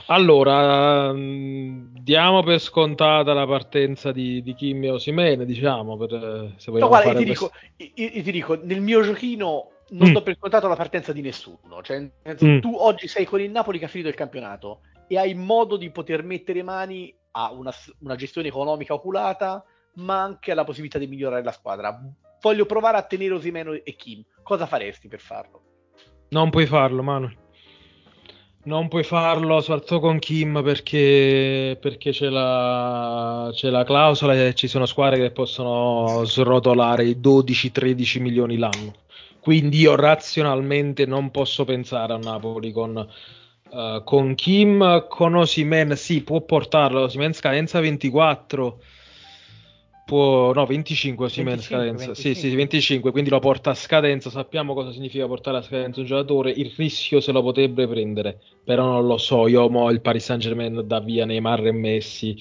Allora, 0.07 1.13
mh, 1.13 1.93
diamo 2.01 2.43
per 2.43 2.59
scontata 2.59 3.31
la 3.31 3.47
partenza 3.47 4.11
di, 4.11 4.41
di 4.41 4.53
Kim 4.53 4.83
e 4.83 4.89
Osimene, 4.89 5.45
diciamo, 5.45 5.95
per, 5.95 6.13
eh, 6.13 6.53
se 6.57 6.71
No, 6.71 6.87
vogliamo 6.87 6.89
guarda, 6.89 7.07
io 7.07 7.13
fare 7.13 7.19
ti, 7.19 7.25
questo. 7.25 7.51
dico, 7.77 8.01
io- 8.01 8.09
io 8.17 8.23
ti 8.23 8.31
dico, 8.31 8.59
nel 8.61 8.81
mio 8.81 9.01
giochino 9.01 9.69
non 9.89 10.09
Mm. 10.09 10.13
do 10.13 10.21
per 10.23 10.37
contato 10.37 10.67
la 10.67 10.75
partenza 10.75 11.11
di 11.13 11.21
nessuno. 11.21 11.81
Cioè, 11.81 12.09
Mm. 12.43 12.59
tu 12.59 12.75
oggi 12.75 13.07
sei 13.07 13.25
con 13.25 13.41
il 13.41 13.51
Napoli 13.51 13.79
che 13.79 13.85
ha 13.85 13.89
finito 13.89 14.09
il 14.09 14.15
campionato 14.15 14.81
e 15.07 15.17
hai 15.17 15.33
modo 15.35 15.77
di 15.77 15.89
poter 15.91 16.23
mettere 16.23 16.63
mani 16.63 17.13
a 17.31 17.51
una, 17.51 17.71
una 17.99 18.15
gestione 18.15 18.47
economica 18.47 18.93
oculata, 18.93 19.63
ma 19.95 20.21
anche 20.21 20.51
alla 20.51 20.63
possibilità 20.63 20.97
di 20.97 21.07
migliorare 21.07 21.43
la 21.43 21.51
squadra. 21.51 21.99
Voglio 22.41 22.65
provare 22.65 22.97
a 22.97 23.01
tenere 23.03 23.33
Osimeno 23.33 23.73
e 23.73 23.95
Kim. 23.95 24.23
Cosa 24.43 24.65
faresti 24.65 25.07
per 25.07 25.19
farlo? 25.19 25.61
Non 26.29 26.49
puoi 26.49 26.65
farlo, 26.65 27.01
Manuel. 27.03 27.35
Non 28.63 28.87
puoi 28.87 29.03
farlo, 29.03 29.61
soprattutto 29.61 29.99
con 29.99 30.17
Kim, 30.17 30.63
perché, 30.63 31.77
perché 31.79 32.09
c'è 32.11 32.29
la, 32.29 33.49
c'è 33.53 33.69
la 33.69 33.83
clausola 33.83 34.33
e 34.33 34.55
ci 34.55 34.67
sono 34.67 34.87
squadre 34.87 35.19
che 35.19 35.29
possono 35.31 36.23
srotolare 36.25 37.05
i 37.05 37.19
12-13 37.19 38.19
milioni 38.21 38.57
l'anno. 38.57 38.93
Quindi 39.45 39.81
io 39.81 39.93
razionalmente 39.93 41.05
non 41.05 41.29
posso 41.29 41.65
pensare 41.65 42.13
a 42.13 42.17
Napoli 42.17 42.71
con, 42.71 42.97
eh, 43.71 44.01
con 44.03 44.34
Kim, 44.34 45.05
con 45.08 45.36
Osimen, 45.36 45.95
sì, 45.95 46.23
può 46.23 46.41
portarlo. 46.41 47.01
Osimen 47.01 47.31
scadenza 47.31 47.79
24. 47.79 48.79
Può, 50.03 50.51
no, 50.51 50.65
25 50.65 51.25
Osimhen 51.25 51.58
25, 51.58 51.77
scadenza. 51.77 52.15
Sì, 52.15 52.23
25. 52.23 52.49
sì, 52.49 52.55
25, 52.55 53.12
quindi 53.12 53.29
lo 53.29 53.38
porta 53.38 53.69
a 53.69 53.75
scadenza. 53.75 54.31
Sappiamo 54.31 54.73
cosa 54.73 54.91
significa 54.91 55.27
portare 55.27 55.58
a 55.58 55.62
scadenza 55.62 55.99
un 55.99 56.08
giocatore. 56.08 56.49
Il 56.49 56.73
rischio 56.75 57.19
se 57.19 57.31
lo 57.31 57.43
potrebbe 57.43 57.88
prendere, 57.88 58.41
però 58.63 58.93
non 58.93 59.05
lo 59.05 59.17
so. 59.19 59.47
Io 59.47 59.69
mo 59.69 59.91
il 59.91 60.01
Paris 60.01 60.25
Saint-Germain 60.25 60.81
da 60.88 60.99
via 61.01 61.23
Neymar 61.23 61.67
e 61.67 61.71
Messi. 61.71 62.36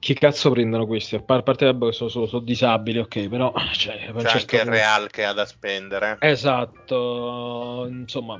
Che 0.00 0.14
cazzo 0.14 0.50
prendono 0.50 0.86
questi? 0.86 1.14
A 1.14 1.20
par- 1.20 1.40
a 1.40 1.42
parte 1.42 1.70
che 1.78 1.92
sono, 1.92 2.08
sono- 2.08 2.26
sono 2.26 2.42
disabili, 2.42 2.98
ok, 3.00 3.28
però 3.28 3.52
cioè, 3.72 3.96
C'è 3.98 4.22
certo 4.22 4.28
anche 4.28 4.38
il 4.38 4.46
punto- 4.62 4.70
Real 4.70 5.10
che 5.10 5.24
ha 5.24 5.32
da 5.34 5.44
spendere. 5.44 6.16
Esatto, 6.20 7.86
insomma, 7.88 8.38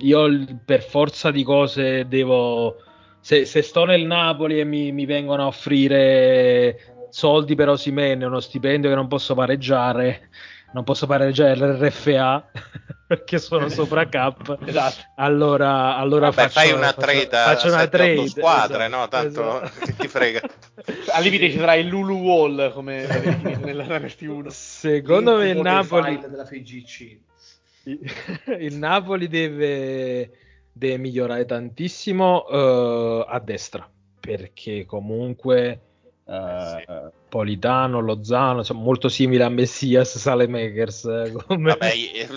io 0.00 0.60
per 0.64 0.82
forza 0.82 1.30
di 1.30 1.42
cose 1.42 2.06
devo. 2.08 2.76
Se, 3.20 3.44
se 3.44 3.62
sto 3.62 3.84
nel 3.84 4.04
Napoli 4.06 4.58
e 4.58 4.64
mi, 4.64 4.90
mi 4.90 5.04
vengono 5.04 5.42
a 5.44 5.46
offrire 5.46 7.06
soldi 7.10 7.54
per 7.54 7.68
Osimene, 7.68 8.24
uno 8.24 8.40
stipendio 8.40 8.88
che 8.88 8.96
non 8.96 9.06
posso 9.06 9.34
pareggiare, 9.34 10.30
non 10.72 10.84
posso 10.84 11.06
pareggiare 11.06 11.56
l'RFA, 11.56 12.44
perché 13.06 13.38
sono 13.38 13.68
sopra 13.70 14.08
cap. 14.08 14.58
Esatto. 14.64 14.96
Allora, 15.16 15.96
allora 15.96 16.30
Vabbè, 16.30 16.48
faccio, 16.48 16.60
fai 16.60 16.72
una 16.72 16.92
faccio- 16.92 17.00
trade 17.00 17.28
faccio 17.28 17.66
una 17.68 17.82
7-8 17.82 17.88
trade. 17.90 18.28
squadre, 18.28 18.86
esatto, 18.86 18.96
no? 18.96 19.08
Tanto 19.08 19.62
esatto. 19.62 19.84
chi 19.84 19.96
ti 19.96 20.08
frega. 20.08 20.40
Al 21.12 21.22
limite 21.22 21.50
ci 21.50 21.58
sarà 21.58 21.74
il 21.74 21.86
Lulu 21.86 22.16
Wall 22.18 22.72
come 22.72 23.06
nella 23.62 23.84
Dynasty 23.84 24.26
1. 24.26 24.50
Secondo 24.50 25.36
me 25.36 25.48
il 25.50 25.60
Napoli 25.60 26.18
della 26.18 26.44
FIGC. 26.44 27.18
il 27.84 28.76
Napoli 28.76 29.28
deve, 29.28 30.30
deve 30.72 30.96
migliorare 30.98 31.44
tantissimo 31.44 32.46
eh, 32.48 33.24
a 33.28 33.38
destra 33.40 33.88
perché 34.20 34.86
comunque 34.86 35.80
eh, 36.26 37.10
Politano, 37.32 38.00
Lozano, 38.00 38.58
insomma, 38.58 38.82
molto 38.82 39.08
simile 39.08 39.42
a 39.44 39.48
Messias, 39.48 40.18
Salemakers. 40.18 41.04
eh, 41.06 41.32
come- 41.46 41.70
Vabbè, 41.70 41.86
eh, 41.90 42.28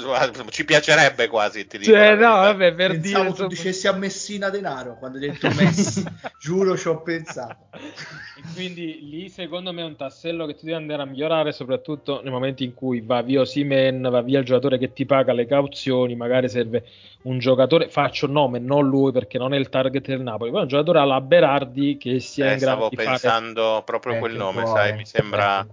ci 0.51 0.63
piacerebbe 0.63 1.27
quasi, 1.27 1.67
ti 1.67 1.77
dico. 1.79 1.91
Cioè, 1.91 2.15
no, 2.15 2.29
vabbè, 2.35 2.73
per 2.73 2.91
dire, 2.91 3.01
Pensavo 3.01 3.23
tu 3.23 3.29
insomma- 3.31 3.49
dicessi 3.49 3.87
a 3.89 3.91
Messina 3.91 4.49
Denaro 4.49 4.95
quando 4.97 5.17
hai 5.17 5.27
detto 5.31 5.49
Messi. 5.53 6.01
Giuro 6.39 6.77
ci 6.77 6.87
ho 6.87 7.01
pensato. 7.01 7.57
E 7.73 8.41
quindi 8.53 8.99
lì 9.09 9.27
secondo 9.27 9.73
me 9.73 9.81
è 9.81 9.85
un 9.85 9.97
tassello 9.97 10.45
che 10.45 10.53
tu 10.53 10.61
devi 10.63 10.77
andare 10.77 11.01
a 11.01 11.05
migliorare, 11.05 11.51
soprattutto 11.51 12.21
nel 12.23 12.31
momento 12.31 12.63
in 12.63 12.73
cui 12.73 13.01
va 13.01 13.21
via 13.21 13.43
Simen, 13.43 14.01
va 14.01 14.21
via 14.21 14.39
il 14.39 14.45
giocatore 14.45 14.77
che 14.77 14.93
ti 14.93 15.05
paga 15.05 15.33
le 15.33 15.45
cauzioni, 15.45 16.15
magari 16.15 16.47
serve 16.47 16.85
un 17.23 17.39
giocatore, 17.39 17.89
faccio 17.89 18.27
nome, 18.27 18.59
non 18.59 18.87
lui 18.87 19.11
perché 19.11 19.37
non 19.39 19.53
è 19.53 19.57
il 19.57 19.67
target 19.67 20.05
del 20.07 20.21
Napoli, 20.21 20.51
poi 20.51 20.61
un 20.61 20.67
giocatore 20.67 20.99
alla 20.99 21.19
Berardi 21.21 21.97
che 21.97 22.19
sia 22.19 22.49
Eh, 22.49 22.53
in 22.53 22.59
grado 22.59 22.75
stavo 22.85 22.89
di 22.89 22.95
fare... 22.97 23.07
pensando 23.09 23.81
proprio 23.83 24.19
quel 24.19 24.31
Vecchio 24.33 24.45
nome, 24.45 24.61
cuore, 24.61 24.79
sai, 24.87 24.97
mi 24.97 25.05
sembra 25.05 25.67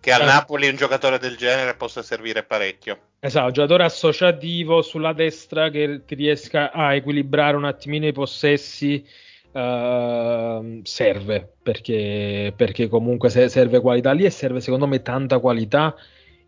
che 0.00 0.12
al 0.12 0.22
Eh. 0.22 0.24
Napoli 0.24 0.68
un 0.68 0.76
giocatore 0.76 1.18
del 1.18 1.36
genere 1.36 1.74
possa 1.74 2.02
servire 2.02 2.42
parecchio. 2.42 2.98
Esatto, 3.20 3.46
un 3.46 3.52
giocatore 3.52 3.84
associativo 3.84 4.82
sulla 4.82 5.12
destra 5.12 5.70
che 5.70 6.02
ti 6.04 6.14
riesca 6.14 6.70
a 6.72 6.94
equilibrare 6.94 7.56
un 7.56 7.64
attimino 7.64 8.06
i 8.06 8.12
possessi 8.12 9.06
ehm, 9.52 10.82
serve 10.82 11.54
perché, 11.62 12.52
perché 12.54 12.88
comunque 12.88 13.30
se- 13.30 13.48
serve 13.48 13.80
qualità 13.80 14.12
lì 14.12 14.24
e 14.24 14.30
serve 14.30 14.60
secondo 14.60 14.86
me 14.86 15.00
tanta 15.00 15.38
qualità 15.38 15.94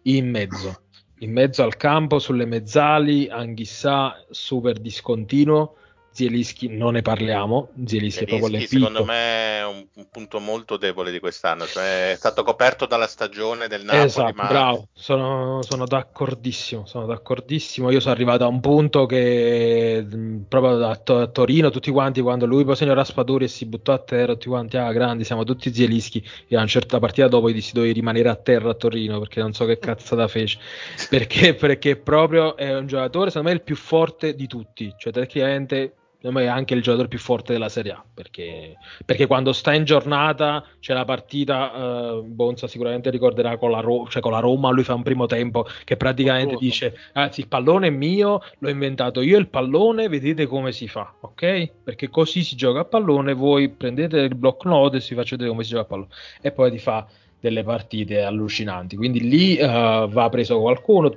in 0.02 0.28
mezzo, 0.28 0.82
in 1.20 1.32
mezzo 1.32 1.62
al 1.62 1.76
campo, 1.76 2.18
sulle 2.18 2.44
mezzali, 2.44 3.28
Anghissà 3.28 4.24
super 4.30 4.78
discontinuo, 4.78 5.76
Zielinski 6.16 6.68
non 6.68 6.94
ne 6.94 7.02
parliamo, 7.02 7.68
Zielinski 7.84 8.24
è 8.24 8.26
proprio 8.26 8.48
l'empicco. 8.48 8.86
secondo 8.86 9.04
me 9.04 9.58
è 9.58 9.66
un, 9.66 9.86
un 9.92 10.06
punto 10.10 10.40
molto 10.40 10.78
debole 10.78 11.12
di 11.12 11.20
quest'anno, 11.20 11.66
cioè 11.66 12.12
è 12.12 12.14
stato 12.16 12.42
coperto 12.42 12.86
dalla 12.86 13.06
stagione 13.06 13.68
del 13.68 13.84
Napoli, 13.84 14.04
Esatto, 14.04 14.32
ma 14.34 14.46
bravo, 14.46 14.88
sono, 14.94 15.60
sono 15.60 15.84
d'accordissimo, 15.84 16.86
sono 16.86 17.04
d'accordissimo. 17.04 17.90
Io 17.90 18.00
sono 18.00 18.14
arrivato 18.14 18.44
a 18.44 18.46
un 18.46 18.60
punto 18.60 19.04
che 19.04 20.06
proprio 20.48 20.78
da 20.78 20.96
To- 20.96 21.18
a 21.18 21.26
Torino, 21.26 21.68
tutti 21.68 21.90
quanti, 21.90 22.22
quando 22.22 22.46
lui 22.46 22.64
poi 22.64 22.76
segnò 22.76 22.94
Raspadori 22.94 23.44
e 23.44 23.48
si 23.48 23.66
buttò 23.66 23.92
a 23.92 23.98
terra, 23.98 24.32
tutti 24.32 24.48
quanti, 24.48 24.78
ah, 24.78 24.90
grandi, 24.92 25.24
siamo 25.24 25.44
tutti 25.44 25.70
zielischi. 25.70 26.26
E 26.48 26.56
a 26.56 26.60
una 26.60 26.66
certa 26.66 26.98
partita 26.98 27.28
dopo 27.28 27.50
gli 27.50 27.54
dissi 27.54 27.74
dovevi 27.74 27.92
rimanere 27.92 28.30
a 28.30 28.36
terra 28.36 28.70
a 28.70 28.74
Torino 28.74 29.18
perché 29.18 29.40
non 29.40 29.52
so 29.52 29.66
che 29.66 29.78
cazzata 29.78 30.26
fece. 30.28 30.58
Perché, 31.10 31.54
perché 31.54 31.96
proprio 31.96 32.56
è 32.56 32.74
un 32.74 32.86
giocatore, 32.86 33.28
secondo 33.28 33.48
me, 33.50 33.54
il 33.54 33.62
più 33.62 33.76
forte 33.76 34.34
di 34.34 34.46
tutti, 34.46 34.94
cioè 34.96 35.12
tecnicamente. 35.12 35.92
Secondo 36.26 36.44
me 36.44 36.52
è 36.52 36.58
anche 36.58 36.74
il 36.74 36.82
giocatore 36.82 37.06
più 37.06 37.20
forte 37.20 37.52
della 37.52 37.68
Serie 37.68 37.92
A 37.92 38.04
perché, 38.12 38.76
perché 39.04 39.28
quando 39.28 39.52
sta 39.52 39.72
in 39.72 39.84
giornata 39.84 40.64
c'è 40.80 40.92
la 40.92 41.04
partita. 41.04 41.72
eh, 41.72 42.22
Bonza 42.24 42.66
sicuramente 42.66 43.10
ricorderà 43.10 43.56
con 43.56 43.70
la, 43.70 43.78
Ro- 43.78 44.08
cioè 44.08 44.20
con 44.20 44.32
la 44.32 44.40
Roma. 44.40 44.70
Lui 44.70 44.82
fa 44.82 44.94
un 44.94 45.04
primo 45.04 45.26
tempo 45.26 45.66
che 45.84 45.96
praticamente 45.96 46.56
dice: 46.58 46.98
Anzi, 47.12 47.42
il 47.42 47.46
pallone 47.46 47.86
è 47.86 47.90
mio, 47.90 48.40
l'ho 48.58 48.68
inventato 48.68 49.20
io. 49.20 49.38
Il 49.38 49.46
pallone, 49.46 50.08
vedete 50.08 50.46
come 50.46 50.72
si 50.72 50.88
fa, 50.88 51.14
ok? 51.20 51.70
Perché 51.84 52.08
così 52.08 52.42
si 52.42 52.56
gioca 52.56 52.80
a 52.80 52.84
pallone. 52.84 53.32
Voi 53.32 53.68
prendete 53.68 54.18
il 54.18 54.34
block 54.34 54.64
note 54.64 54.96
e 54.96 55.00
si 55.00 55.14
vedere 55.14 55.48
come 55.48 55.62
si 55.62 55.70
gioca 55.70 55.82
a 55.82 55.86
pallone, 55.86 56.08
e 56.40 56.50
poi 56.50 56.72
ti 56.72 56.78
fa 56.78 57.06
delle 57.38 57.62
partite 57.62 58.22
allucinanti. 58.22 58.96
Quindi 58.96 59.20
lì 59.20 59.54
eh, 59.54 59.64
va 59.64 60.28
preso 60.28 60.58
qualcuno. 60.58 61.16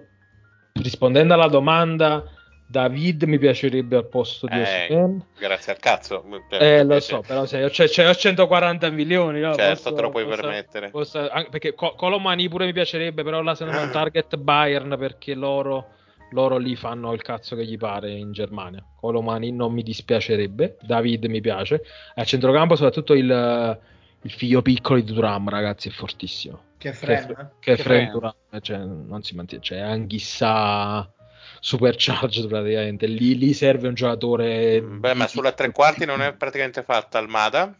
Rispondendo 0.71 1.33
alla 1.33 1.47
domanda, 1.47 2.23
David 2.71 3.23
mi 3.23 3.39
piacerebbe 3.39 3.95
al 3.97 4.05
posto 4.07 4.45
di 4.45 4.59
Eh, 4.59 5.17
grazie 5.39 5.71
al 5.71 5.79
cazzo. 5.79 6.23
Eh, 6.51 6.83
lo 6.83 6.99
so, 6.99 7.21
però 7.25 7.45
se 7.45 7.57
io 7.57 7.69
c'è, 7.69 7.87
c'è- 7.87 8.07
ho 8.07 8.13
140 8.13 8.91
milioni, 8.91 9.39
no? 9.39 9.55
Certo, 9.55 9.81
Posso- 9.81 9.95
te 9.95 10.01
lo 10.03 10.09
puoi 10.11 10.25
posso- 10.25 10.41
permettere. 10.41 10.89
posso- 10.91 11.29
anche 11.29 11.49
perché 11.49 11.73
Co- 11.73 11.95
Colomani 11.95 12.47
pure 12.47 12.65
mi 12.65 12.73
piacerebbe, 12.73 13.23
però 13.23 13.41
là 13.41 13.55
secondo 13.55 13.79
me 13.79 13.83
è 13.83 13.87
un 13.87 13.91
target 13.91 14.35
Bayern 14.37 14.95
perché 14.99 15.33
loro, 15.33 15.93
loro 16.33 16.57
lì 16.57 16.75
fanno 16.75 17.11
il 17.13 17.23
cazzo 17.23 17.55
che 17.55 17.65
gli 17.65 17.75
pare 17.77 18.11
in 18.11 18.31
Germania. 18.33 18.85
Colomani 18.99 19.51
non 19.51 19.73
mi 19.73 19.81
dispiacerebbe, 19.81 20.77
David 20.81 21.25
mi 21.25 21.41
piace. 21.41 21.81
A 22.13 22.23
centrocampo 22.23 22.75
soprattutto 22.75 23.15
il, 23.15 23.79
il 24.21 24.31
figlio 24.31 24.61
piccolo 24.61 24.99
di 25.01 25.11
Duram, 25.11 25.49
ragazzi, 25.49 25.87
è 25.87 25.91
fortissimo. 25.91 26.65
Che 26.77 26.91
Che, 26.91 26.95
freno, 26.95 27.31
eh? 27.31 27.45
che 27.59 27.75
Che. 27.77 28.09
Duram, 28.11 28.33
cioè, 28.61 28.77
non 28.77 29.23
si 29.23 29.33
mantiene, 29.35 29.63
cioè 29.63 29.79
Anghissà 29.79 31.11
supercharged 31.59 32.47
praticamente. 32.47 33.07
Lì, 33.07 33.37
lì 33.37 33.53
serve 33.53 33.87
un 33.87 33.93
giocatore... 33.93 34.81
Beh, 34.81 35.13
ma 35.13 35.27
sulla 35.27 35.51
tre 35.51 35.71
quarti 35.71 36.05
non 36.05 36.21
è 36.21 36.33
praticamente 36.33 36.83
fatta 36.83 37.17
Almada? 37.17 37.73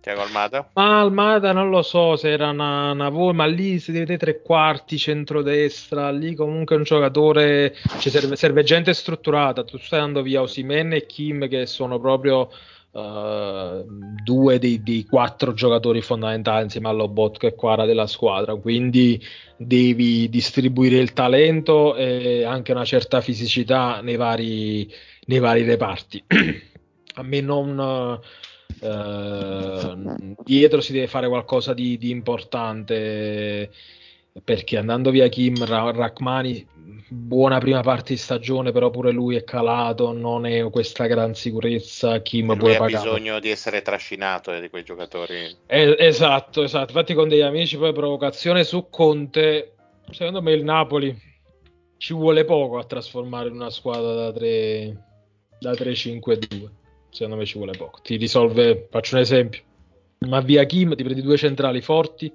Tiago 0.00 0.22
Almada? 0.22 0.70
Ma 0.74 1.00
Almada 1.00 1.52
non 1.52 1.70
lo 1.70 1.82
so 1.82 2.16
se 2.16 2.30
era 2.30 2.50
una, 2.50 2.92
una 2.92 3.08
voi, 3.08 3.34
ma 3.34 3.46
lì 3.46 3.78
se 3.78 3.92
vedete 3.92 4.16
tre 4.16 4.42
quarti, 4.42 4.96
centrodestra, 4.96 6.10
lì 6.10 6.34
comunque 6.34 6.76
un 6.76 6.84
giocatore, 6.84 7.74
ci 7.98 8.08
serve, 8.08 8.36
serve 8.36 8.62
gente 8.62 8.94
strutturata. 8.94 9.64
Tu 9.64 9.76
stai 9.78 9.98
andando 9.98 10.22
via 10.22 10.40
Osimhen 10.40 10.92
e 10.92 11.04
Kim 11.06 11.48
che 11.48 11.66
sono 11.66 11.98
proprio 11.98 12.48
eh, 12.92 13.84
due 14.24 14.58
dei, 14.58 14.82
dei 14.82 15.04
quattro 15.04 15.52
giocatori 15.52 16.00
fondamentali 16.00 16.64
insieme 16.64 16.88
all'Obot 16.88 17.38
che 17.38 17.48
è 17.48 17.54
Quara 17.54 17.84
della 17.84 18.06
squadra, 18.06 18.54
quindi 18.56 19.22
devi 19.56 20.28
distribuire 20.28 20.98
il 20.98 21.12
talento 21.12 21.96
e 21.96 22.44
anche 22.44 22.72
una 22.72 22.84
certa 22.84 23.20
fisicità 23.20 24.00
nei 24.00 24.16
vari, 24.16 24.90
nei 25.26 25.38
vari 25.38 25.62
reparti. 25.64 26.24
A 27.14 27.22
me 27.22 27.40
non... 27.40 28.20
eh, 28.80 29.96
dietro 30.44 30.80
si 30.80 30.92
deve 30.92 31.08
fare 31.08 31.28
qualcosa 31.28 31.74
di, 31.74 31.98
di 31.98 32.10
importante 32.10 33.70
perché 34.42 34.76
andando 34.76 35.10
via 35.10 35.28
Kim 35.28 35.64
Ra- 35.64 35.90
Rachmani 35.90 36.66
buona 37.10 37.58
prima 37.58 37.80
parte 37.80 38.12
di 38.12 38.18
stagione 38.18 38.70
però 38.70 38.90
pure 38.90 39.12
lui 39.12 39.36
è 39.36 39.42
calato 39.42 40.12
non 40.12 40.44
è 40.44 40.68
questa 40.70 41.06
gran 41.06 41.34
sicurezza 41.34 42.20
Kim 42.20 42.56
pure 42.56 42.76
ha 42.76 42.78
pagato 42.78 43.04
bisogno 43.12 43.38
di 43.40 43.50
essere 43.50 43.82
trascinato 43.82 44.52
eh, 44.52 44.60
di 44.60 44.68
quei 44.68 44.84
giocatori. 44.84 45.56
Eh, 45.66 45.96
esatto, 45.98 46.62
esatto. 46.62 46.92
Infatti, 46.92 47.14
con 47.14 47.28
degli 47.28 47.40
amici, 47.40 47.76
poi 47.76 47.92
provocazione 47.92 48.64
su 48.64 48.88
Conte. 48.90 49.74
Secondo 50.10 50.42
me, 50.42 50.52
il 50.52 50.64
Napoli 50.64 51.16
ci 51.96 52.14
vuole 52.14 52.44
poco 52.44 52.78
a 52.78 52.84
trasformare 52.84 53.48
in 53.48 53.54
una 53.54 53.70
squadra 53.70 54.14
da 54.14 54.32
3 54.32 55.04
da 55.58 55.72
3-5-2. 55.72 56.68
Secondo 57.10 57.36
me, 57.36 57.44
ci 57.44 57.56
vuole 57.56 57.76
poco. 57.76 58.00
Ti 58.02 58.16
risolve, 58.16 58.86
faccio 58.90 59.16
un 59.16 59.22
esempio. 59.22 59.62
Ma 60.26 60.40
via 60.40 60.64
Kim 60.64 60.94
ti 60.94 61.04
prendi 61.04 61.22
due 61.22 61.36
centrali 61.36 61.80
forti, 61.80 62.32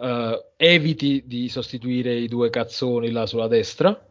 eh, 0.00 0.44
eviti 0.56 1.24
di 1.26 1.48
sostituire 1.48 2.14
i 2.14 2.28
due 2.28 2.50
cazzoni 2.50 3.10
là 3.10 3.26
sulla 3.26 3.48
destra. 3.48 4.06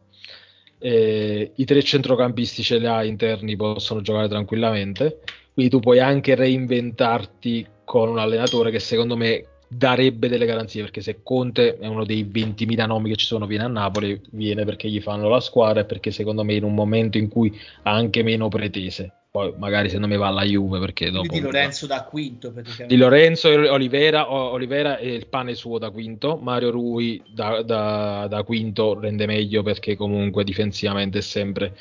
eh, 0.78 1.52
I 1.54 1.64
tre 1.64 1.82
centrocampisti 1.82 2.62
ce 2.62 2.78
li 2.78 2.86
hai 2.86 3.08
interni, 3.08 3.56
possono 3.56 4.00
giocare 4.00 4.28
tranquillamente. 4.28 5.20
Quindi 5.52 5.70
tu 5.70 5.80
puoi 5.80 6.00
anche 6.00 6.34
reinventarti 6.34 7.66
con 7.84 8.08
un 8.08 8.18
allenatore 8.18 8.70
che 8.70 8.80
secondo 8.80 9.16
me 9.16 9.44
darebbe 9.68 10.28
delle 10.28 10.46
garanzie 10.46 10.82
perché 10.82 11.00
se 11.00 11.22
Conte 11.22 11.78
è 11.78 11.86
uno 11.86 12.04
dei 12.04 12.24
20.000 12.24 12.86
nomi 12.86 13.10
che 13.10 13.16
ci 13.16 13.26
sono 13.26 13.46
viene 13.46 13.64
a 13.64 13.68
Napoli 13.68 14.20
viene 14.30 14.64
perché 14.64 14.88
gli 14.88 15.00
fanno 15.00 15.28
la 15.28 15.40
squadra 15.40 15.80
e 15.80 15.84
perché 15.84 16.10
secondo 16.10 16.44
me 16.44 16.54
in 16.54 16.64
un 16.64 16.74
momento 16.74 17.18
in 17.18 17.28
cui 17.28 17.58
ha 17.82 17.92
anche 17.92 18.22
meno 18.22 18.48
pretese 18.48 19.23
poi 19.34 19.52
magari 19.58 19.88
secondo 19.88 20.06
me 20.06 20.16
va 20.16 20.28
alla 20.28 20.44
Juve 20.44 20.78
perché 20.78 21.10
dopo 21.10 21.26
Quindi 21.26 21.40
Lorenzo 21.40 21.88
da 21.88 22.04
quinto 22.04 22.52
praticamente. 22.52 22.86
di 22.94 22.96
Lorenzo 22.96 23.48
e 23.50 23.68
Olivera, 23.68 24.30
Olivera 24.32 24.96
è 24.96 25.06
il 25.06 25.26
pane 25.26 25.56
suo 25.56 25.76
da 25.78 25.90
quinto, 25.90 26.36
Mario 26.36 26.70
Rui 26.70 27.20
da, 27.26 27.60
da- 27.62 28.28
da 28.28 28.42
quinto 28.44 28.96
rende 28.96 29.26
meglio 29.26 29.64
perché 29.64 29.96
comunque 29.96 30.44
difensivamente 30.44 31.18
è 31.18 31.20
sempre 31.20 31.74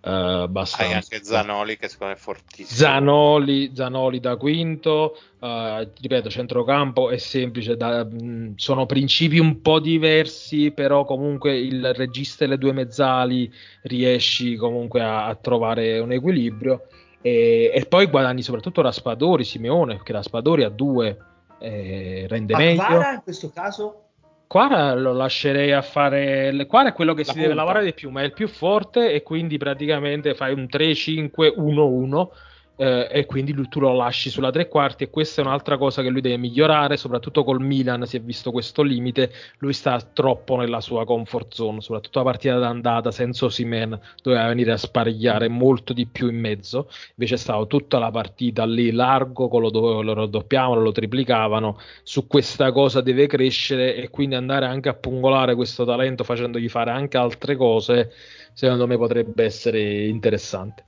Hai 0.00 0.42
abbastanza. 0.44 0.94
anche 0.94 1.22
Zanoli 1.22 1.76
che 1.76 1.88
secondo 1.88 2.14
me 2.14 2.18
è 2.18 2.22
fortissimo. 2.22 2.68
Zanoli, 2.78 3.72
Zanoli 3.74 4.20
da 4.20 4.36
quinto, 4.36 5.18
eh, 5.40 5.90
ripeto, 6.00 6.30
centrocampo 6.30 7.10
è 7.10 7.18
semplice, 7.18 7.76
da- 7.76 8.02
mh, 8.04 8.54
sono 8.56 8.86
principi 8.86 9.38
un 9.38 9.60
po' 9.60 9.78
diversi, 9.78 10.70
però 10.70 11.04
comunque 11.04 11.54
il 11.58 11.92
regista 11.92 12.44
e 12.44 12.48
le 12.48 12.56
due 12.56 12.72
mezzali 12.72 13.52
riesci 13.82 14.56
comunque 14.56 15.02
a, 15.02 15.26
a 15.26 15.34
trovare 15.34 15.98
un 15.98 16.10
equilibrio 16.12 16.86
e, 17.26 17.70
e 17.72 17.86
poi 17.86 18.04
guadagni 18.04 18.42
soprattutto 18.42 18.82
Raspadori, 18.82 19.44
Simeone, 19.44 19.94
perché 19.94 20.12
Raspadori 20.12 20.62
a 20.62 20.68
due 20.68 21.16
eh, 21.58 22.26
rende 22.28 22.52
Ma 22.52 22.58
meglio. 22.58 22.82
Kvara 22.82 23.12
in 23.14 23.22
questo 23.22 23.48
caso? 23.48 24.02
Quara 24.46 24.92
lo 24.92 25.14
lascerei 25.14 25.72
a 25.72 25.80
fare. 25.80 26.54
Quara 26.66 26.90
è 26.90 26.92
quello 26.92 27.14
che 27.14 27.24
La 27.24 27.32
si 27.32 27.38
deve 27.38 27.46
punta. 27.46 27.62
lavorare 27.62 27.86
di 27.86 27.94
più, 27.94 28.10
ma 28.10 28.20
è 28.20 28.24
il 28.24 28.34
più 28.34 28.46
forte 28.46 29.10
e 29.10 29.22
quindi 29.22 29.56
praticamente 29.56 30.34
fai 30.34 30.52
un 30.52 30.68
3-5-1-1 30.70 32.28
eh, 32.76 33.08
e 33.10 33.26
quindi 33.26 33.52
lui, 33.52 33.68
tu 33.68 33.80
lo 33.80 33.94
lasci 33.94 34.30
sulla 34.30 34.50
tre 34.50 34.68
quarti 34.68 35.04
e 35.04 35.10
questa 35.10 35.42
è 35.42 35.44
un'altra 35.44 35.76
cosa 35.76 36.02
che 36.02 36.08
lui 36.08 36.20
deve 36.20 36.36
migliorare, 36.36 36.96
soprattutto 36.96 37.44
col 37.44 37.60
Milan 37.60 38.06
si 38.06 38.16
è 38.16 38.20
visto 38.20 38.50
questo 38.50 38.82
limite, 38.82 39.32
lui 39.58 39.72
sta 39.72 40.00
troppo 40.00 40.56
nella 40.56 40.80
sua 40.80 41.04
comfort 41.04 41.54
zone, 41.54 41.80
soprattutto 41.80 42.18
la 42.18 42.24
partita 42.24 42.58
d'andata 42.58 43.10
senza 43.10 43.44
Osimen 43.44 43.98
doveva 44.22 44.46
venire 44.48 44.72
a 44.72 44.76
sparigliare 44.76 45.48
molto 45.48 45.92
di 45.92 46.06
più 46.06 46.28
in 46.28 46.38
mezzo, 46.40 46.90
invece 47.10 47.34
è 47.34 47.38
stato 47.38 47.66
tutta 47.66 47.98
la 47.98 48.10
partita 48.10 48.64
lì 48.64 48.90
largo, 48.90 49.48
lo, 49.58 49.70
dove 49.70 50.02
lo 50.02 50.14
raddoppiavano, 50.14 50.80
lo 50.80 50.92
triplicavano, 50.92 51.78
su 52.02 52.26
questa 52.26 52.72
cosa 52.72 53.00
deve 53.00 53.26
crescere 53.26 53.94
e 53.94 54.10
quindi 54.10 54.34
andare 54.34 54.66
anche 54.66 54.88
a 54.88 54.94
pungolare 54.94 55.54
questo 55.54 55.84
talento 55.84 56.24
facendogli 56.24 56.68
fare 56.68 56.90
anche 56.90 57.16
altre 57.16 57.56
cose, 57.56 58.12
secondo 58.52 58.86
me 58.86 58.96
potrebbe 58.96 59.44
essere 59.44 60.06
interessante. 60.06 60.86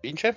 Vince? 0.00 0.36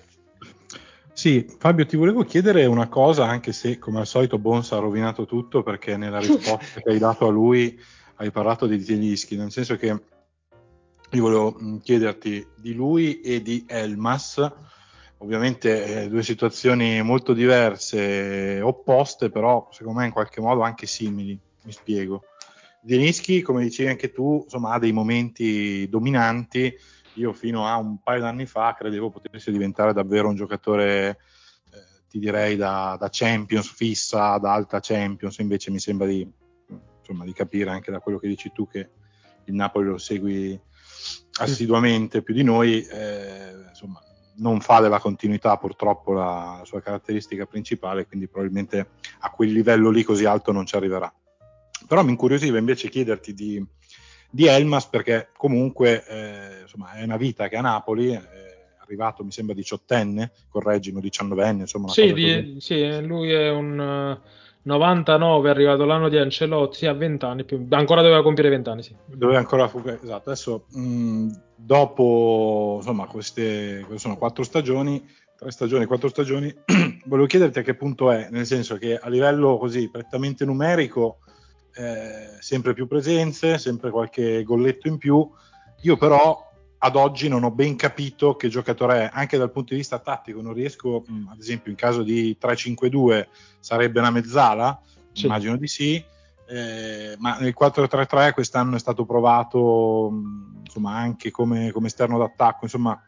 Sì, 1.24 1.50
Fabio, 1.58 1.86
ti 1.86 1.96
volevo 1.96 2.26
chiedere 2.26 2.66
una 2.66 2.90
cosa, 2.90 3.26
anche 3.26 3.54
se 3.54 3.80
come 3.80 4.00
al 4.00 4.06
solito 4.06 4.38
Bones 4.38 4.74
ha 4.74 4.80
rovinato 4.80 5.26
tutto 5.26 5.64
perché 5.64 5.96
nella 5.96 6.20
risposta 6.20 6.82
che 6.82 6.90
hai 6.90 6.98
dato 6.98 7.26
a 7.26 7.32
lui 7.32 7.80
hai 8.16 8.30
parlato 8.30 8.68
di 8.68 8.84
Zielinski, 8.84 9.38
nel 9.38 9.50
senso 9.50 9.78
che 9.78 9.86
io 11.12 11.22
volevo 11.22 11.56
mh, 11.58 11.78
chiederti 11.78 12.46
di 12.58 12.74
lui 12.74 13.22
e 13.22 13.42
di 13.42 13.64
Elmas, 13.66 14.52
ovviamente 15.20 16.04
eh, 16.04 16.10
due 16.10 16.24
situazioni 16.24 17.02
molto 17.04 17.32
diverse, 17.32 18.60
opposte, 18.60 19.30
però 19.30 19.70
secondo 19.72 20.00
me 20.00 20.08
in 20.08 20.12
qualche 20.12 20.42
modo 20.42 20.60
anche 20.60 20.88
simili, 20.88 21.40
mi 21.64 21.72
spiego. 21.72 22.24
Zielinski, 22.86 23.42
come 23.42 23.64
dicevi 23.64 23.88
anche 23.92 24.12
tu, 24.12 24.42
insomma, 24.44 24.74
ha 24.74 24.80
dei 24.80 24.92
momenti 24.92 25.88
dominanti, 25.88 26.76
io 27.16 27.34
fino 27.34 27.68
a 27.68 27.78
un 27.78 28.02
paio 28.02 28.22
d'anni 28.22 28.46
fa 28.46 28.76
credevo 28.78 29.10
potesse 29.10 29.52
diventare 29.52 29.94
davvero 29.94 30.30
un 30.30 30.36
giocatore, 30.36 31.20
eh, 31.72 32.06
ti 32.10 32.20
direi, 32.20 32.56
da, 32.56 32.96
da 33.00 33.10
Champions 33.12 33.68
fissa, 33.70 34.38
da 34.38 34.54
alta 34.54 34.80
Champions, 34.80 35.38
invece 35.38 35.72
mi 35.72 35.80
sembra 35.80 36.08
di, 36.08 36.28
insomma, 37.00 37.26
di 37.26 37.34
capire 37.34 37.70
anche 37.70 37.92
da 37.92 38.00
quello 38.00 38.18
che 38.18 38.28
dici 38.28 38.52
tu 38.52 38.68
che 38.68 38.90
il 39.46 39.54
Napoli 39.54 39.88
lo 39.88 39.98
segui 39.98 40.60
assiduamente 41.40 42.22
più 42.22 42.34
di 42.34 42.44
noi, 42.44 42.82
eh, 42.82 43.66
insomma, 43.70 44.02
non 44.36 44.62
fa 44.62 44.80
della 44.80 45.00
continuità 45.00 45.58
purtroppo 45.58 46.14
la, 46.14 46.58
la 46.60 46.66
sua 46.66 46.82
caratteristica 46.82 47.46
principale, 47.46 48.08
quindi 48.08 48.28
probabilmente 48.28 48.92
a 49.20 49.30
quel 49.30 49.52
livello 49.52 49.90
lì 49.90 50.04
così 50.04 50.26
alto 50.26 50.52
non 50.52 50.66
ci 50.66 50.76
arriverà. 50.76 51.14
Però 51.88 52.04
mi 52.04 52.12
incuriosiva 52.12 52.58
invece 52.58 52.90
chiederti 52.90 53.34
di, 53.34 53.64
di 54.34 54.48
Elmas 54.48 54.88
perché 54.88 55.30
comunque 55.38 56.04
eh, 56.08 56.62
insomma, 56.62 56.94
è 56.94 57.04
una 57.04 57.18
vita 57.18 57.48
che 57.48 57.56
a 57.56 57.62
Napoli 57.62 58.14
è 58.14 58.22
arrivato 58.80 59.24
mi 59.24 59.32
sembra 59.32 59.54
diciottenne, 59.54 60.32
correggimi, 60.50 61.00
diciannovenne, 61.00 61.62
insomma. 61.62 61.90
Sì, 61.90 62.14
di- 62.14 62.56
sì, 62.60 62.82
eh, 62.82 63.00
lui 63.02 63.32
è 63.32 63.52
un 63.52 63.80
eh, 63.80 64.30
99, 64.64 65.48
è 65.48 65.52
arrivato 65.52 65.86
l'anno 65.86 66.10
di 66.10 66.18
Ancelotti, 66.18 66.88
a 66.88 66.94
20 66.94 67.26
anni, 67.26 67.44
più- 67.44 67.64
ancora 67.70 68.02
doveva 68.02 68.24
compiere 68.24 68.50
20 68.50 68.70
anni, 68.70 68.82
sì. 68.82 68.96
Dove 69.06 69.38
ancora 69.38 69.66
esatto. 69.66 70.30
Adesso 70.30 70.66
mh, 70.72 71.28
dopo 71.56 72.78
insomma 72.78 73.06
queste, 73.06 73.84
queste 73.86 74.00
sono 74.00 74.18
quattro 74.18 74.44
stagioni, 74.44 75.08
tre 75.38 75.52
stagioni, 75.52 75.86
quattro 75.86 76.10
stagioni, 76.10 76.52
volevo 77.06 77.28
chiederti 77.28 77.60
a 77.60 77.62
che 77.62 77.76
punto 77.76 78.10
è, 78.10 78.30
nel 78.32 78.48
senso 78.48 78.78
che 78.78 78.98
a 78.98 79.10
livello 79.10 79.60
così 79.60 79.92
prettamente 79.92 80.44
numerico 80.44 81.20
eh, 81.76 82.38
sempre 82.40 82.74
più 82.74 82.88
presenze, 82.88 83.58
sempre 83.58 83.90
qualche 83.90 84.44
golletto 84.44 84.88
in 84.88 84.98
più. 84.98 85.30
Io 85.82 85.98
però 85.98 86.52
ad 86.80 86.96
oggi 86.96 87.28
non 87.30 87.44
ho 87.44 87.52
ben 87.52 87.76
capito 87.76 88.36
che 88.36 88.50
giocatore 88.50 89.04
è, 89.06 89.10
anche 89.14 89.38
dal 89.38 89.52
punto 89.52 89.74
di 89.74 89.80
vista 89.80 90.00
tattico, 90.00 90.42
non 90.42 90.54
riesco, 90.54 91.04
mh, 91.08 91.30
ad 91.32 91.40
esempio 91.40 91.72
in 91.72 91.78
caso 91.78 92.04
di 92.04 92.38
3-5-2 92.40 93.28
sarebbe 93.60 94.00
una 94.00 94.12
mezzala, 94.12 94.80
Sì. 95.14 95.26
immagino 95.26 95.56
di 95.56 95.68
sì, 95.68 96.04
eh, 96.48 97.16
ma 97.20 97.38
nel 97.40 97.54
4-3-3 97.58 98.34
quest'anno 98.34 98.76
è 98.76 98.80
stato 98.80 99.06
provato 99.06 100.10
mh, 100.12 100.62
insomma 100.66 100.96
anche 100.96 101.32
come, 101.32 101.72
come 101.72 101.88
esterno 101.88 102.18
d'attacco, 102.18 102.66
insomma 102.66 103.02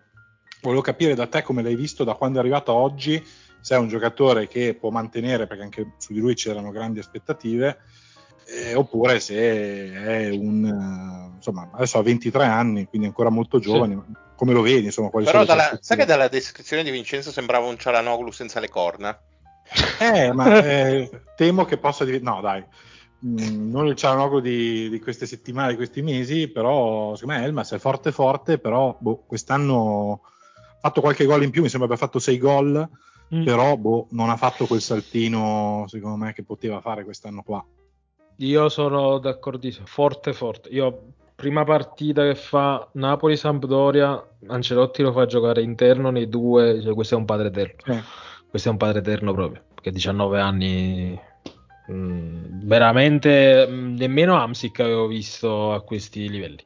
volevo 0.62 0.82
capire 0.82 1.14
da 1.14 1.28
te 1.28 1.44
come 1.44 1.62
l'hai 1.62 1.76
visto 1.76 2.04
da 2.06 2.14
quando 2.14 2.38
è 2.38 2.42
arrivato 2.42 2.72
a 2.72 2.76
oggi, 2.76 3.22
se 3.60 3.76
è 3.76 3.78
un 3.78 3.88
giocatore 3.90 4.48
che 4.48 4.74
può 4.80 4.90
mantenere, 4.90 5.48
perché 5.48 5.64
anche 5.64 5.92
su 5.98 6.14
di 6.14 6.20
lui 6.20 6.34
c'erano 6.34 6.72
grandi 6.72 7.00
aspettative, 7.00 7.80
eh, 8.48 8.76
oppure 8.76 9.20
se 9.20 9.36
è 9.36 10.30
un 10.30 10.66
eh, 10.66 11.36
insomma 11.36 11.70
adesso 11.74 11.98
ha 11.98 12.04
23 12.04 12.46
anni 12.46 12.88
quindi 12.88 13.08
ancora 13.08 13.30
molto 13.30 13.60
giovane 13.60 13.96
ma 13.96 14.06
come 14.36 14.54
lo 14.54 14.62
vedi 14.62 14.86
insomma 14.86 15.10
quali 15.10 15.26
Però 15.26 15.46
dalla, 15.46 15.78
sai 15.82 15.98
che 15.98 16.06
dalla 16.06 16.28
descrizione 16.28 16.84
di 16.84 16.92
Vincenzo 16.92 17.32
sembrava 17.32 17.66
un 17.68 17.78
Cialanoglu 17.78 18.32
senza 18.32 18.60
le 18.60 18.70
corna? 18.70 19.18
eh 20.00 20.32
ma 20.34 20.46
eh, 20.64 21.10
temo 21.36 21.66
che 21.66 21.78
possa 21.78 22.06
diventare 22.06 22.36
no 22.36 22.42
dai 22.42 22.66
Mm, 23.26 23.72
non 23.72 23.88
il 23.88 23.96
Cialanoglu 23.96 24.40
di, 24.40 24.90
di 24.90 25.00
queste 25.00 25.26
settimane 25.26 25.70
di 25.70 25.76
questi 25.78 26.02
mesi 26.04 26.48
però 26.50 27.16
secondo 27.16 27.40
me 27.40 27.46
Elmas 27.46 27.72
è 27.72 27.80
forte 27.80 28.12
forte 28.12 28.60
però 28.60 28.96
boh, 29.00 29.24
quest'anno 29.26 30.22
ha 30.22 30.78
fatto 30.80 31.02
qualche 31.02 31.26
gol 31.26 31.42
in 31.42 31.50
più 31.50 31.64
mi 31.64 31.70
sembra 31.70 31.88
abbia 31.88 32.00
fatto 32.00 32.20
6 32.20 32.38
gol 32.38 32.90
Mm. 33.34 33.44
però 33.44 33.76
boh, 33.76 34.06
non 34.12 34.30
ha 34.30 34.38
fatto 34.38 34.68
quel 34.68 34.82
saltino 34.82 35.86
secondo 35.88 36.16
me 36.16 36.34
che 36.34 36.44
poteva 36.44 36.80
fare 36.80 37.04
quest'anno 37.04 37.42
qua 37.42 37.66
Io 38.38 38.70
sono 38.70 39.18
d'accordissimo, 39.20 39.86
forte 39.86 40.34
forte. 40.34 40.70
Io 40.70 41.14
prima 41.36 41.64
partita 41.64 42.24
che 42.24 42.36
fa 42.36 42.88
Napoli-Sampdoria, 42.94 44.22
Ancelotti 44.48 45.02
lo 45.02 45.12
fa 45.12 45.26
giocare 45.26 45.62
interno 45.62 46.10
nei 46.10 46.28
due, 46.30 46.82
cioè, 46.82 46.94
questo 46.94 47.16
è 47.16 47.18
un 47.18 47.26
padre 47.26 47.48
eterno. 47.48 47.94
Eh. 47.94 48.02
Questo 48.50 48.70
è 48.70 48.72
un 48.72 48.78
padre 48.78 49.00
eterno 49.00 49.34
proprio, 49.34 49.62
perché 49.74 49.92
19 49.92 50.40
anni 50.40 51.20
mh, 51.88 52.66
veramente 52.66 53.68
mh, 53.68 53.96
nemmeno 53.98 54.36
Amsic 54.36 54.80
avevo 54.80 55.08
visto 55.08 55.74
a 55.74 55.82
questi 55.82 56.30
livelli. 56.30 56.64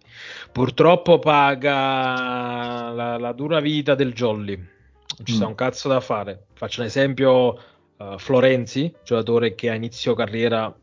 Purtroppo 0.51 1.17
paga 1.17 2.91
la, 2.91 3.17
la 3.17 3.31
dura 3.33 3.59
vita 3.59 3.95
del 3.95 4.13
Jolly. 4.13 4.55
Non 4.55 5.25
ci 5.25 5.33
sta 5.33 5.45
Mm. 5.45 5.49
un 5.49 5.55
cazzo 5.55 5.87
da 5.89 5.99
fare. 5.99 6.45
Faccio 6.53 6.81
un 6.81 6.87
esempio 6.87 7.57
eh, 7.97 8.15
Florenzi, 8.17 8.93
giocatore 9.03 9.55
che 9.55 9.69
a 9.69 9.73
inizio 9.73 10.13
carriera 10.13 10.73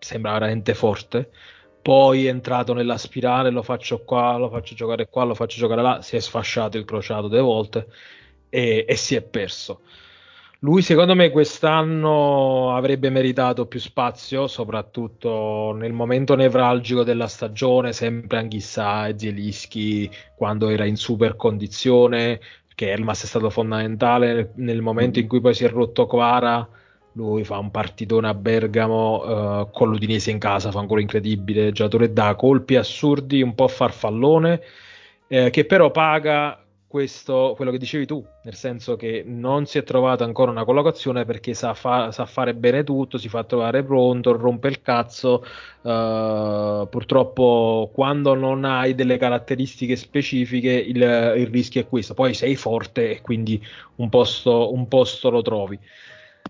sembra 0.00 0.32
veramente 0.32 0.74
forte. 0.74 1.30
Poi 1.82 2.26
è 2.26 2.28
entrato 2.28 2.74
nella 2.74 2.98
spirale, 2.98 3.50
lo 3.50 3.62
faccio 3.62 4.02
qua, 4.04 4.36
lo 4.36 4.50
faccio 4.50 4.74
giocare 4.74 5.08
qua, 5.08 5.24
lo 5.24 5.34
faccio 5.34 5.58
giocare 5.58 5.82
là, 5.82 6.02
si 6.02 6.16
è 6.16 6.20
sfasciato 6.20 6.76
il 6.76 6.84
crociato 6.84 7.28
due 7.28 7.40
volte 7.40 7.86
e, 8.48 8.84
e 8.86 8.96
si 8.96 9.14
è 9.14 9.22
perso. 9.22 9.80
Lui 10.62 10.82
secondo 10.82 11.14
me 11.14 11.30
quest'anno 11.30 12.76
avrebbe 12.76 13.08
meritato 13.08 13.66
più 13.66 13.80
spazio, 13.80 14.46
soprattutto 14.46 15.72
nel 15.74 15.94
momento 15.94 16.34
nevralgico 16.34 17.02
della 17.02 17.28
stagione, 17.28 17.94
sempre 17.94 18.36
Anghissà 18.38 19.06
e 19.06 19.18
Zielinski 19.18 20.10
quando 20.36 20.68
era 20.68 20.84
in 20.84 20.96
super 20.96 21.34
condizione, 21.36 22.40
che 22.74 22.92
Elmas 22.92 23.22
è 23.22 23.26
stato 23.26 23.48
fondamentale 23.48 24.34
nel, 24.34 24.50
nel 24.56 24.82
momento 24.82 25.18
in 25.18 25.28
cui 25.28 25.40
poi 25.40 25.54
si 25.54 25.64
è 25.64 25.68
rotto 25.70 26.06
Quara, 26.06 26.68
lui 27.12 27.44
fa 27.44 27.58
un 27.58 27.70
partitone 27.70 28.28
a 28.28 28.34
Bergamo 28.34 29.66
eh, 29.66 29.68
con 29.72 29.88
l'Udinese 29.90 30.30
in 30.30 30.38
casa, 30.38 30.70
fa 30.70 30.78
ancora 30.80 31.00
incredibile, 31.00 31.72
giocatore 31.72 32.12
da 32.12 32.34
colpi 32.34 32.76
assurdi, 32.76 33.42
un 33.42 33.54
po' 33.54 33.68
farfallone, 33.68 34.60
eh, 35.28 35.50
che 35.50 35.64
però 35.64 35.90
paga 35.90 36.64
questo, 36.90 37.52
quello 37.54 37.70
che 37.70 37.78
dicevi 37.78 38.04
tu, 38.04 38.24
nel 38.42 38.54
senso 38.56 38.96
che 38.96 39.22
non 39.24 39.64
si 39.64 39.78
è 39.78 39.84
trovata 39.84 40.24
ancora 40.24 40.50
una 40.50 40.64
collocazione 40.64 41.24
perché 41.24 41.54
sa, 41.54 41.72
fa- 41.72 42.10
sa 42.10 42.26
fare 42.26 42.52
bene 42.52 42.82
tutto, 42.82 43.16
si 43.16 43.28
fa 43.28 43.44
trovare 43.44 43.84
pronto, 43.84 44.36
rompe 44.36 44.66
il 44.68 44.82
cazzo. 44.82 45.44
eh, 45.82 46.86
purtroppo, 46.90 47.90
quando 47.92 48.34
non 48.34 48.64
hai 48.64 48.94
delle 48.96 49.18
caratteristiche 49.18 49.94
specifiche, 49.94 50.72
il, 50.72 50.96
il 50.96 51.46
rischio 51.46 51.80
è 51.80 51.86
questo. 51.86 52.14
Poi 52.14 52.34
sei 52.34 52.56
forte 52.56 53.10
e 53.12 53.20
quindi 53.20 53.64
un 53.96 54.08
posto, 54.08 54.72
un 54.72 54.88
posto 54.88 55.30
lo 55.30 55.42
trovi. 55.42 55.78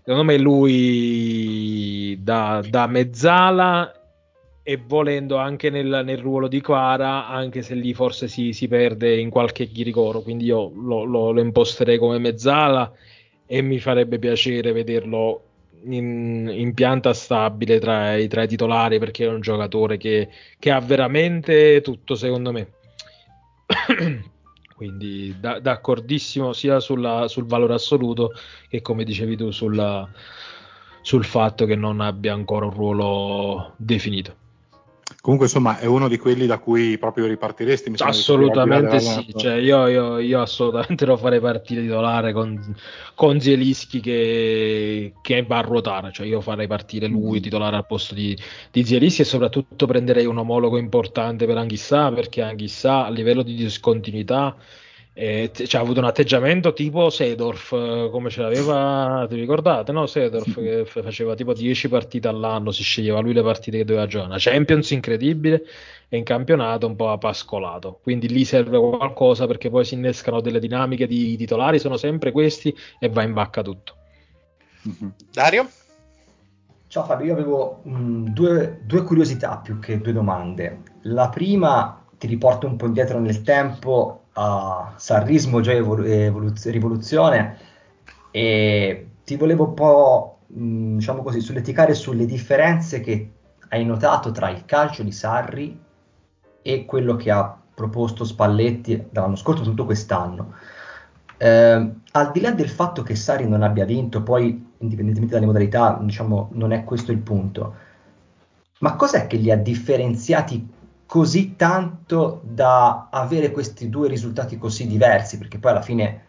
Secondo 0.03 0.23
me, 0.23 0.37
lui 0.37 2.17
da, 2.21 2.61
da 2.67 2.87
mezzala 2.87 3.93
e 4.63 4.77
volendo 4.77 5.37
anche 5.37 5.69
nel, 5.69 6.01
nel 6.05 6.17
ruolo 6.17 6.47
di 6.47 6.61
Quara, 6.61 7.27
anche 7.27 7.61
se 7.61 7.75
lì 7.75 7.93
forse 7.93 8.27
si, 8.27 8.51
si 8.53 8.67
perde 8.67 9.19
in 9.19 9.29
qualche 9.29 9.67
ghirigoro. 9.67 10.21
Quindi 10.21 10.45
io 10.45 10.71
lo, 10.75 11.03
lo- 11.03 11.31
lo 11.31 11.41
imposterei 11.41 11.97
come 11.97 12.17
mezzala 12.19 12.91
e 13.45 13.61
mi 13.61 13.79
farebbe 13.79 14.17
piacere 14.19 14.71
vederlo 14.71 15.43
in, 15.83 16.49
in 16.51 16.73
pianta 16.73 17.13
stabile 17.13 17.79
tra 17.79 18.15
i, 18.15 18.27
tra 18.27 18.43
i 18.43 18.47
titolari 18.47 18.99
perché 18.99 19.25
è 19.25 19.29
un 19.29 19.41
giocatore 19.41 19.97
che, 19.97 20.29
che 20.57 20.71
ha 20.71 20.79
veramente 20.79 21.81
tutto, 21.81 22.15
secondo 22.15 22.51
me. 22.51 22.67
Quindi 24.81 25.37
da- 25.39 25.59
d'accordissimo 25.59 26.53
sia 26.53 26.79
sulla- 26.79 27.27
sul 27.27 27.45
valore 27.45 27.75
assoluto 27.75 28.33
che 28.67 28.81
come 28.81 29.03
dicevi 29.03 29.37
tu 29.37 29.51
sulla, 29.51 30.09
sul 31.01 31.23
fatto 31.23 31.65
che 31.65 31.75
non 31.75 31.99
abbia 32.01 32.33
ancora 32.33 32.65
un 32.65 32.71
ruolo 32.73 33.75
definito. 33.77 34.40
Comunque, 35.21 35.45
insomma, 35.45 35.77
è 35.77 35.85
uno 35.85 36.07
di 36.07 36.17
quelli 36.17 36.47
da 36.47 36.57
cui 36.57 36.97
proprio 36.97 37.27
ripartiresti. 37.27 37.93
Assolutamente 37.99 38.99
sì, 38.99 39.31
cioè, 39.37 39.53
io, 39.53 39.85
io- 39.85 40.17
io 40.17 40.41
assolutamente 40.41 41.05
lo 41.05 41.15
farei 41.15 41.39
partire 41.39 41.81
titolare 41.81 42.33
con, 42.33 42.75
con 43.13 43.39
Zielinski 43.39 43.99
che, 43.99 45.13
che 45.21 45.43
va 45.43 45.59
a 45.59 45.61
ruotare, 45.61 46.11
cioè 46.11 46.25
io 46.25 46.41
farei 46.41 46.65
partire 46.65 47.05
lui 47.05 47.39
titolare 47.39 47.75
al 47.75 47.85
posto 47.85 48.15
di, 48.15 48.35
di 48.71 48.83
Zielinski 48.83 49.21
e 49.21 49.25
soprattutto 49.25 49.85
prenderei 49.85 50.25
un 50.25 50.39
omologo 50.39 50.79
importante 50.79 51.45
per 51.45 51.57
Anghissà 51.57 52.11
perché 52.11 52.41
Anghissà 52.41 53.05
a 53.05 53.11
livello 53.11 53.43
di 53.43 53.53
discontinuità 53.53 54.55
eh, 55.21 55.51
cioè, 55.53 55.79
ha 55.79 55.83
avuto 55.83 55.99
un 55.99 56.07
atteggiamento 56.07 56.73
tipo 56.73 57.11
Sedorf, 57.11 57.69
come 58.09 58.31
ce 58.31 58.41
l'aveva, 58.41 59.27
ti 59.29 59.35
ricordate? 59.35 59.91
No? 59.91 60.07
Sedorf 60.07 60.55
che 60.55 60.83
f- 60.83 61.03
faceva 61.03 61.35
tipo 61.35 61.53
10 61.53 61.89
partite 61.89 62.27
all'anno, 62.27 62.71
si 62.71 62.81
sceglieva 62.81 63.19
lui 63.19 63.33
le 63.33 63.43
partite 63.43 63.77
che 63.77 63.85
doveva 63.85 64.07
giocare. 64.07 64.31
Una 64.31 64.39
Champions 64.39 64.89
incredibile 64.89 65.63
e 66.09 66.17
in 66.17 66.23
campionato 66.23 66.87
un 66.87 66.95
po' 66.95 67.11
apascolato. 67.11 67.99
Quindi 68.01 68.29
lì 68.29 68.43
serve 68.45 68.79
qualcosa 68.79 69.45
perché 69.45 69.69
poi 69.69 69.85
si 69.85 69.93
innescano 69.93 70.41
delle 70.41 70.59
dinamiche 70.59 71.05
di 71.05 71.37
titolari, 71.37 71.77
sono 71.77 71.97
sempre 71.97 72.31
questi 72.31 72.75
e 72.97 73.07
va 73.09 73.21
in 73.21 73.33
vacca 73.33 73.61
tutto. 73.61 73.95
Mhm. 74.81 75.13
Dario? 75.31 75.69
Ciao 76.87 77.03
Fabio, 77.03 77.27
io 77.27 77.33
avevo 77.33 77.81
mh, 77.83 78.23
due, 78.29 78.79
due 78.85 79.03
curiosità 79.03 79.57
più 79.57 79.77
che 79.77 80.01
due 80.01 80.13
domande. 80.13 80.79
La 81.03 81.29
prima 81.29 82.03
ti 82.17 82.25
riporto 82.25 82.65
un 82.65 82.75
po' 82.75 82.87
indietro 82.87 83.19
nel 83.19 83.43
tempo 83.43 84.20
a 84.33 84.93
Sarrismo, 84.95 85.61
Gioia 85.61 85.77
e 85.77 86.25
Evolu- 86.25 86.65
Rivoluzione 86.65 87.57
e 88.31 89.07
ti 89.23 89.35
volevo 89.35 89.67
un 89.67 89.73
po', 89.73 90.39
mh, 90.47 90.95
diciamo 90.97 91.21
così, 91.21 91.41
solleticare 91.41 91.93
sulle 91.93 92.25
differenze 92.25 93.01
che 93.01 93.31
hai 93.69 93.85
notato 93.85 94.31
tra 94.31 94.49
il 94.49 94.65
calcio 94.65 95.03
di 95.03 95.11
Sarri 95.11 95.79
e 96.61 96.85
quello 96.85 97.15
che 97.15 97.31
ha 97.31 97.57
proposto 97.73 98.23
Spalletti 98.23 99.07
dall'anno 99.09 99.35
scorso, 99.35 99.63
tutto 99.63 99.85
quest'anno. 99.85 100.53
Eh, 101.37 101.91
al 102.11 102.31
di 102.31 102.39
là 102.39 102.51
del 102.51 102.69
fatto 102.69 103.01
che 103.03 103.15
Sarri 103.15 103.47
non 103.47 103.63
abbia 103.63 103.85
vinto, 103.85 104.21
poi 104.21 104.73
indipendentemente 104.77 105.33
dalle 105.35 105.45
modalità, 105.47 105.99
diciamo, 106.01 106.49
non 106.53 106.71
è 106.71 106.83
questo 106.83 107.11
il 107.11 107.17
punto. 107.19 107.75
Ma 108.79 108.95
cos'è 108.95 109.27
che 109.27 109.37
li 109.37 109.51
ha 109.51 109.57
differenziati 109.57 110.67
così 111.11 111.57
tanto 111.57 112.39
da 112.45 113.09
avere 113.11 113.51
questi 113.51 113.89
due 113.89 114.07
risultati 114.07 114.57
così 114.57 114.87
diversi? 114.87 115.37
Perché 115.37 115.59
poi 115.59 115.71
alla 115.71 115.81
fine 115.81 116.23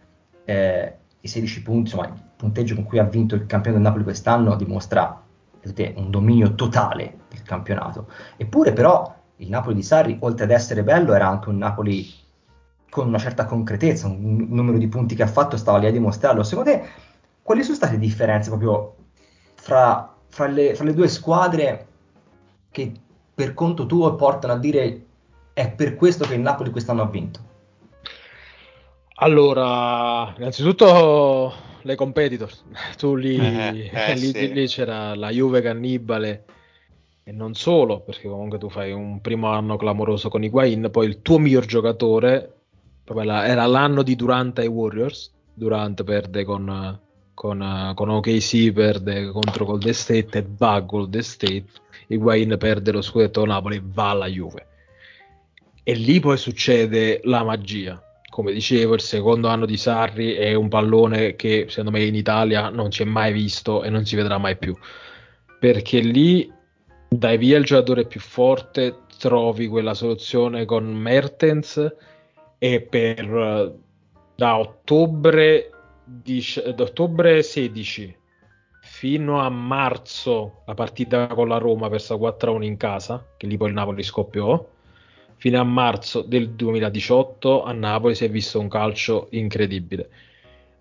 eh, 0.44 0.96
i 1.20 1.28
16 1.28 1.62
punti, 1.62 1.94
insomma, 1.94 2.08
il 2.08 2.20
punteggio 2.34 2.74
con 2.74 2.82
cui 2.82 2.98
ha 2.98 3.04
vinto 3.04 3.36
il 3.36 3.46
campione 3.46 3.76
del 3.76 3.86
Napoli 3.86 4.02
quest'anno 4.02 4.56
dimostra 4.56 5.22
vedete, 5.62 5.94
un 6.00 6.10
dominio 6.10 6.56
totale 6.56 7.18
del 7.28 7.42
campionato. 7.42 8.08
Eppure 8.36 8.72
però 8.72 9.14
il 9.36 9.48
Napoli 9.48 9.76
di 9.76 9.84
Sarri, 9.84 10.16
oltre 10.18 10.46
ad 10.46 10.50
essere 10.50 10.82
bello, 10.82 11.14
era 11.14 11.28
anche 11.28 11.48
un 11.48 11.58
Napoli 11.58 12.12
con 12.90 13.06
una 13.06 13.18
certa 13.18 13.44
concretezza, 13.44 14.08
un, 14.08 14.48
numero 14.48 14.78
di 14.78 14.88
punti 14.88 15.14
che 15.14 15.22
ha 15.22 15.28
fatto 15.28 15.56
stava 15.56 15.78
lì 15.78 15.86
a 15.86 15.92
dimostrarlo. 15.92 16.42
Secondo 16.42 16.72
te, 16.72 16.88
quali 17.40 17.62
sono 17.62 17.76
state 17.76 17.92
le 17.92 18.00
differenze 18.00 18.48
proprio 18.48 18.96
fra, 19.54 20.12
fra 20.26 20.48
le, 20.48 20.74
fra 20.74 20.84
le 20.84 20.94
due 20.94 21.06
squadre 21.06 21.86
che 22.72 22.92
per 23.42 23.54
conto 23.54 23.86
tuo 23.86 24.14
portano 24.14 24.52
a 24.52 24.58
dire 24.58 25.04
è 25.52 25.68
per 25.68 25.96
questo 25.96 26.24
che 26.24 26.34
il 26.34 26.40
Napoli 26.40 26.70
quest'anno 26.70 27.02
ha 27.02 27.08
vinto? 27.08 27.40
Allora, 29.16 30.32
innanzitutto 30.36 31.52
le 31.82 31.94
competitors. 31.96 32.62
Tu 32.96 33.16
lì, 33.16 33.36
Eh, 33.36 33.90
eh, 33.92 34.14
lì- 34.14 34.30
sì. 34.30 34.52
lì 34.52 34.66
c'era 34.68 35.16
la 35.16 35.30
Juve 35.30 35.60
cannibale 35.60 36.44
e 37.24 37.32
non 37.32 37.54
solo, 37.54 38.00
perché 38.02 38.28
comunque 38.28 38.58
tu 38.58 38.70
fai 38.70 38.92
un 38.92 39.20
primo 39.20 39.48
anno 39.48 39.76
clamoroso 39.76 40.28
con 40.28 40.44
Higuain, 40.44 40.88
poi 40.92 41.06
il 41.06 41.20
tuo 41.20 41.38
miglior 41.38 41.66
giocatore 41.66 42.58
era 43.04 43.66
l'anno 43.66 44.04
di 44.04 44.14
Durant 44.14 44.56
ai 44.60 44.68
Warriors. 44.68 45.32
Durant 45.52 46.04
perde 46.04 46.44
con, 46.44 47.00
con, 47.34 47.92
con 47.94 48.08
OKC, 48.08 48.72
perde 48.72 49.30
contro 49.30 49.64
Golden 49.64 49.94
State 49.94 50.38
e 50.38 50.46
va 50.56 50.74
a 50.74 50.80
Golden 50.80 51.22
State. 51.22 51.64
Higuain 52.08 52.56
perde 52.58 52.92
lo 52.92 53.02
scudetto 53.02 53.40
con 53.40 53.48
Napoli 53.48 53.76
e 53.76 53.82
va 53.84 54.10
alla 54.10 54.26
Juve. 54.26 54.66
E 55.82 55.94
lì 55.94 56.20
poi 56.20 56.36
succede 56.36 57.20
la 57.24 57.42
magia. 57.42 58.00
Come 58.28 58.52
dicevo, 58.52 58.94
il 58.94 59.00
secondo 59.00 59.48
anno 59.48 59.66
di 59.66 59.76
Sarri 59.76 60.32
è 60.32 60.54
un 60.54 60.68
pallone 60.68 61.36
che 61.36 61.66
secondo 61.68 61.90
me 61.90 62.04
in 62.04 62.14
Italia 62.14 62.70
non 62.70 62.90
si 62.90 63.02
è 63.02 63.04
mai 63.04 63.32
visto 63.32 63.82
e 63.82 63.90
non 63.90 64.06
si 64.06 64.16
vedrà 64.16 64.38
mai 64.38 64.56
più. 64.56 64.74
Perché 65.58 66.00
lì 66.00 66.50
dai 67.08 67.36
via 67.36 67.58
il 67.58 67.64
giocatore 67.64 68.06
più 68.06 68.20
forte, 68.20 69.00
trovi 69.18 69.68
quella 69.68 69.94
soluzione 69.94 70.64
con 70.64 70.84
Mertens 70.84 71.94
e 72.58 72.80
per 72.80 73.24
eh, 73.24 73.72
da 74.34 74.58
ottobre, 74.58 75.71
da 76.74 76.82
ottobre 76.82 77.42
16 77.42 78.16
fino 78.82 79.40
a 79.40 79.48
marzo 79.48 80.62
la 80.66 80.74
partita 80.74 81.28
con 81.28 81.48
la 81.48 81.58
Roma 81.58 81.88
persa 81.88 82.16
4-1 82.16 82.62
in 82.62 82.76
casa, 82.76 83.24
che 83.36 83.46
lì 83.46 83.56
poi 83.56 83.68
il 83.68 83.74
Napoli 83.74 84.02
scoppiò. 84.02 84.68
Fino 85.36 85.60
a 85.60 85.64
marzo 85.64 86.22
del 86.22 86.50
2018 86.50 87.64
a 87.64 87.72
Napoli 87.72 88.14
si 88.14 88.24
è 88.24 88.30
visto 88.30 88.60
un 88.60 88.68
calcio 88.68 89.28
incredibile. 89.30 90.08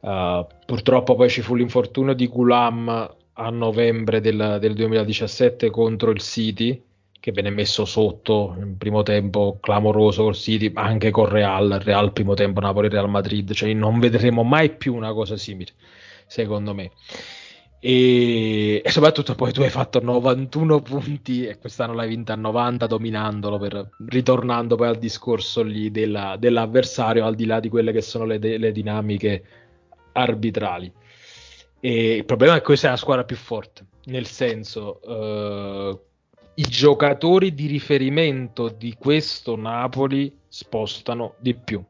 Uh, 0.01 0.45
purtroppo 0.65 1.15
poi 1.15 1.29
ci 1.29 1.41
fu 1.41 1.55
l'infortunio 1.55 2.13
di 2.13 2.27
Gulam 2.27 3.15
a 3.33 3.49
novembre 3.49 4.19
del, 4.19 4.57
del 4.59 4.73
2017 4.73 5.69
contro 5.69 6.11
il 6.11 6.19
City, 6.19 6.83
che 7.21 7.31
venne 7.31 7.51
messo 7.51 7.85
sotto 7.85 8.55
in 8.57 8.77
primo 8.77 9.03
tempo 9.03 9.59
clamoroso 9.61 10.23
col 10.23 10.35
City, 10.35 10.71
ma 10.71 10.81
anche 10.81 11.11
con 11.11 11.29
Real, 11.29 11.79
Real 11.83 12.11
primo 12.13 12.33
tempo 12.33 12.59
Napoli-Real 12.59 13.07
Madrid, 13.07 13.53
cioè 13.53 13.71
non 13.73 13.99
vedremo 13.99 14.41
mai 14.41 14.71
più 14.71 14.95
una 14.95 15.13
cosa 15.13 15.37
simile, 15.37 15.69
secondo 16.25 16.73
me. 16.73 16.91
E, 17.79 18.81
e 18.83 18.89
soprattutto 18.89 19.35
poi 19.35 19.53
tu 19.53 19.61
hai 19.61 19.69
fatto 19.69 20.01
91 20.01 20.81
punti 20.81 21.45
e 21.45 21.59
quest'anno 21.59 21.93
l'hai 21.93 22.09
vinta 22.09 22.33
a 22.33 22.37
90 22.37 22.87
dominandolo 22.87 23.59
per, 23.59 23.89
ritornando 24.07 24.75
poi 24.75 24.87
al 24.87 24.97
discorso 24.97 25.61
lì 25.61 25.91
della, 25.91 26.37
dell'avversario 26.37 27.25
al 27.25 27.35
di 27.35 27.45
là 27.45 27.59
di 27.59 27.69
quelle 27.69 27.91
che 27.91 28.01
sono 28.01 28.25
le, 28.25 28.37
le 28.37 28.71
dinamiche 28.71 29.43
arbitrali 30.11 30.91
e 31.79 32.15
il 32.17 32.25
problema 32.25 32.53
è 32.53 32.57
che 32.57 32.65
questa 32.65 32.87
è 32.87 32.91
la 32.91 32.97
squadra 32.97 33.23
più 33.23 33.35
forte 33.35 33.83
nel 34.05 34.27
senso 34.27 35.01
eh, 35.01 35.99
i 36.61 36.65
giocatori 36.69 37.55
di 37.55 37.65
riferimento 37.65 38.69
di 38.69 38.95
questo 38.95 39.55
Napoli 39.55 40.31
spostano 40.47 41.33
di 41.39 41.55
più. 41.55 41.83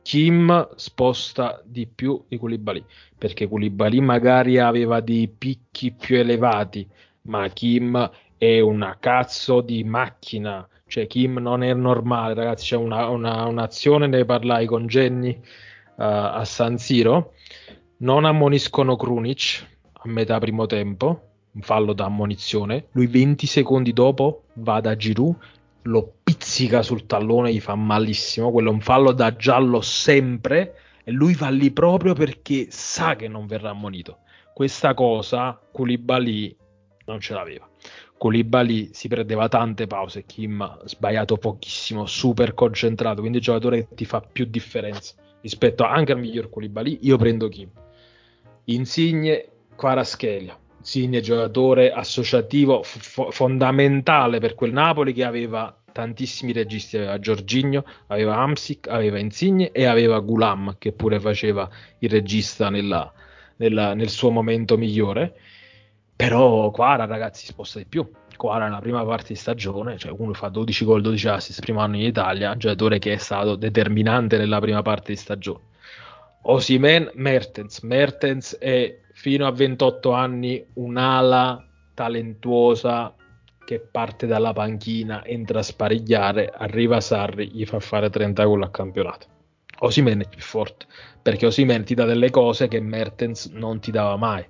Kim 0.00 0.66
sposta 0.76 1.60
di 1.62 1.86
più 1.86 2.24
di 2.26 2.38
Koulibaly 2.38 2.82
perché 3.18 3.46
Koulibaly 3.46 4.00
magari 4.00 4.58
aveva 4.58 5.00
dei 5.00 5.28
picchi 5.28 5.92
più 5.92 6.16
elevati 6.16 6.88
ma 7.22 7.48
Kim 7.48 8.10
è 8.38 8.60
una 8.60 8.96
cazzo 8.98 9.60
di 9.60 9.84
macchina. 9.84 10.66
Cioè 10.86 11.06
Kim 11.06 11.36
non 11.36 11.62
è 11.62 11.74
normale 11.74 12.32
ragazzi 12.32 12.68
c'è 12.68 12.76
una, 12.76 13.08
una, 13.08 13.44
un'azione 13.44 14.06
ne 14.06 14.24
parlai 14.24 14.64
con 14.64 14.86
Jenny 14.86 15.32
uh, 15.36 15.42
a 15.96 16.44
San 16.46 16.78
Siro. 16.78 17.34
Non 17.98 18.24
ammoniscono 18.24 18.96
Krunic 18.96 19.66
a 19.92 20.08
metà 20.08 20.38
primo 20.38 20.64
tempo 20.64 21.33
un 21.54 21.62
fallo 21.62 21.92
da 21.92 22.04
ammonizione 22.04 22.86
lui 22.92 23.06
20 23.06 23.46
secondi 23.46 23.92
dopo 23.92 24.44
va 24.54 24.80
da 24.80 24.96
Giroud 24.96 25.36
lo 25.84 26.14
pizzica 26.22 26.82
sul 26.82 27.06
tallone, 27.06 27.52
gli 27.52 27.60
fa 27.60 27.74
malissimo. 27.74 28.50
Quello 28.50 28.70
è 28.70 28.72
un 28.72 28.80
fallo 28.80 29.12
da 29.12 29.34
giallo 29.36 29.80
sempre. 29.80 30.78
E 31.04 31.10
lui 31.10 31.34
va 31.34 31.50
lì 31.50 31.70
proprio 31.70 32.14
perché 32.14 32.68
sa 32.70 33.16
che 33.16 33.28
non 33.28 33.46
verrà 33.46 33.70
ammonito. 33.70 34.18
Questa 34.54 34.94
cosa 34.94 35.58
Koulibaly 35.72 36.56
non 37.06 37.20
ce 37.20 37.34
l'aveva. 37.34 37.68
Koulibaly 38.16 38.90
si 38.92 39.08
prendeva 39.08 39.48
tante 39.48 39.86
pause. 39.86 40.24
Kim 40.24 40.62
ha 40.62 40.78
sbagliato 40.84 41.36
pochissimo, 41.36 42.06
super 42.06 42.54
concentrato. 42.54 43.20
Quindi 43.20 43.38
il 43.38 43.44
giocatore 43.44 43.88
ti 43.94 44.06
fa 44.06 44.20
più 44.20 44.46
differenza 44.46 45.14
rispetto 45.42 45.84
anche 45.84 46.12
al 46.12 46.20
miglior 46.20 46.48
Koulibaly. 46.48 47.00
Io 47.02 47.18
prendo 47.18 47.48
Kim. 47.48 47.68
Insigne, 48.66 49.48
Quaraschelia. 49.76 50.58
Insigne 50.84 51.22
giocatore 51.22 51.90
associativo 51.90 52.82
f- 52.82 53.30
fondamentale 53.30 54.38
per 54.38 54.54
quel 54.54 54.70
Napoli 54.70 55.14
che 55.14 55.24
aveva 55.24 55.74
tantissimi 55.90 56.52
registi, 56.52 56.98
aveva 56.98 57.18
Giorginio, 57.18 57.84
aveva 58.08 58.36
Amsic, 58.36 58.88
aveva 58.88 59.18
Insigne 59.18 59.72
e 59.72 59.86
aveva 59.86 60.18
Gulam 60.18 60.76
che 60.76 60.92
pure 60.92 61.18
faceva 61.20 61.70
il 62.00 62.10
regista 62.10 62.68
nella, 62.68 63.10
nella, 63.56 63.94
nel 63.94 64.10
suo 64.10 64.30
momento 64.30 64.76
migliore. 64.76 65.34
Però 66.14 66.70
Quara 66.70 67.06
ragazzi 67.06 67.46
sposta 67.46 67.78
di 67.78 67.86
più. 67.86 68.06
Quara 68.36 68.64
nella 68.64 68.80
prima 68.80 69.02
parte 69.04 69.28
di 69.28 69.36
stagione, 69.36 69.96
cioè 69.96 70.12
uno 70.14 70.34
fa 70.34 70.48
12 70.50 70.84
gol, 70.84 71.00
12 71.00 71.28
assist 71.28 71.60
primo 71.60 71.80
anno 71.80 71.96
in 71.96 72.02
Italia, 72.02 72.56
giocatore 72.58 72.98
che 72.98 73.14
è 73.14 73.16
stato 73.16 73.56
determinante 73.56 74.36
nella 74.36 74.60
prima 74.60 74.82
parte 74.82 75.12
di 75.12 75.18
stagione. 75.18 75.62
Osimen, 76.42 77.10
Mertens. 77.14 77.80
Mertens 77.80 78.58
è 78.58 78.98
fino 79.24 79.46
a 79.46 79.52
28 79.52 80.12
anni 80.12 80.62
un'ala 80.74 81.66
talentuosa 81.94 83.14
che 83.64 83.80
parte 83.80 84.26
dalla 84.26 84.52
panchina, 84.52 85.24
entra 85.24 85.60
a 85.60 85.62
sparigliare, 85.62 86.52
arriva 86.54 87.00
Sarri, 87.00 87.48
gli 87.50 87.64
fa 87.64 87.80
fare 87.80 88.10
30 88.10 88.44
gol 88.44 88.64
a 88.64 88.68
campionato. 88.68 89.26
Osimen 89.78 90.20
è 90.20 90.28
più 90.28 90.42
forte, 90.42 90.84
perché 91.22 91.46
Osimen 91.46 91.84
ti 91.84 91.94
dà 91.94 92.04
delle 92.04 92.28
cose 92.28 92.68
che 92.68 92.80
Mertens 92.80 93.46
non 93.46 93.80
ti 93.80 93.90
dava 93.90 94.14
mai. 94.16 94.46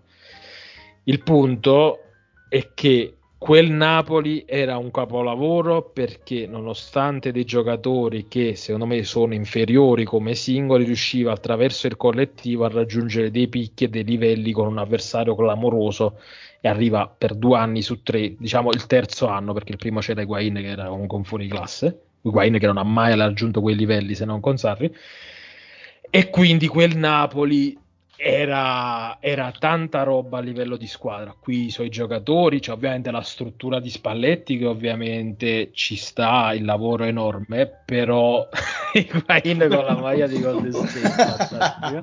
Il 1.04 1.22
punto 1.22 2.00
è 2.48 2.70
che 2.74 3.18
quel 3.44 3.70
Napoli 3.70 4.44
era 4.46 4.78
un 4.78 4.90
capolavoro 4.90 5.82
perché 5.82 6.46
nonostante 6.46 7.30
dei 7.30 7.44
giocatori 7.44 8.26
che 8.26 8.56
secondo 8.56 8.86
me 8.86 9.02
sono 9.02 9.34
inferiori 9.34 10.04
come 10.04 10.34
singoli 10.34 10.84
riusciva 10.84 11.32
attraverso 11.32 11.86
il 11.86 11.98
collettivo 11.98 12.64
a 12.64 12.70
raggiungere 12.70 13.30
dei 13.30 13.48
picchi 13.48 13.84
e 13.84 13.88
dei 13.90 14.02
livelli 14.02 14.50
con 14.50 14.66
un 14.66 14.78
avversario 14.78 15.34
clamoroso 15.34 16.20
e 16.58 16.70
arriva 16.70 17.06
per 17.06 17.34
due 17.34 17.58
anni 17.58 17.82
su 17.82 18.02
tre, 18.02 18.34
diciamo 18.38 18.70
il 18.70 18.86
terzo 18.86 19.26
anno 19.26 19.52
perché 19.52 19.72
il 19.72 19.78
primo 19.78 20.00
c'era 20.00 20.22
Higuain 20.22 20.54
che 20.54 20.68
era 20.68 20.86
comunque 20.86 21.18
un 21.18 21.24
fuori 21.24 21.46
classe, 21.46 22.00
Higuain 22.22 22.58
che 22.58 22.66
non 22.66 22.78
ha 22.78 22.82
mai 22.82 23.14
raggiunto 23.14 23.60
quei 23.60 23.76
livelli 23.76 24.14
se 24.14 24.24
non 24.24 24.40
con 24.40 24.56
Sarri. 24.56 24.90
E 26.08 26.30
quindi 26.30 26.66
quel 26.66 26.96
Napoli 26.96 27.76
era, 28.16 29.18
era, 29.20 29.52
tanta 29.58 30.02
roba 30.02 30.38
a 30.38 30.40
livello 30.40 30.76
di 30.76 30.86
squadra. 30.86 31.34
Qui 31.38 31.66
i 31.66 31.70
suoi 31.70 31.88
giocatori, 31.88 32.60
c'è 32.60 32.72
ovviamente 32.72 33.10
la 33.10 33.22
struttura 33.22 33.80
di 33.80 33.90
Spalletti 33.90 34.58
che 34.58 34.66
ovviamente 34.66 35.70
ci 35.72 35.96
sta, 35.96 36.52
il 36.52 36.64
lavoro 36.64 37.04
enorme, 37.04 37.82
però 37.84 38.48
Higuain 38.94 39.66
con 39.68 39.84
la 39.84 39.96
maglia 39.96 40.26
di 40.26 40.40
Golden 40.40 40.72
State, 40.72 42.02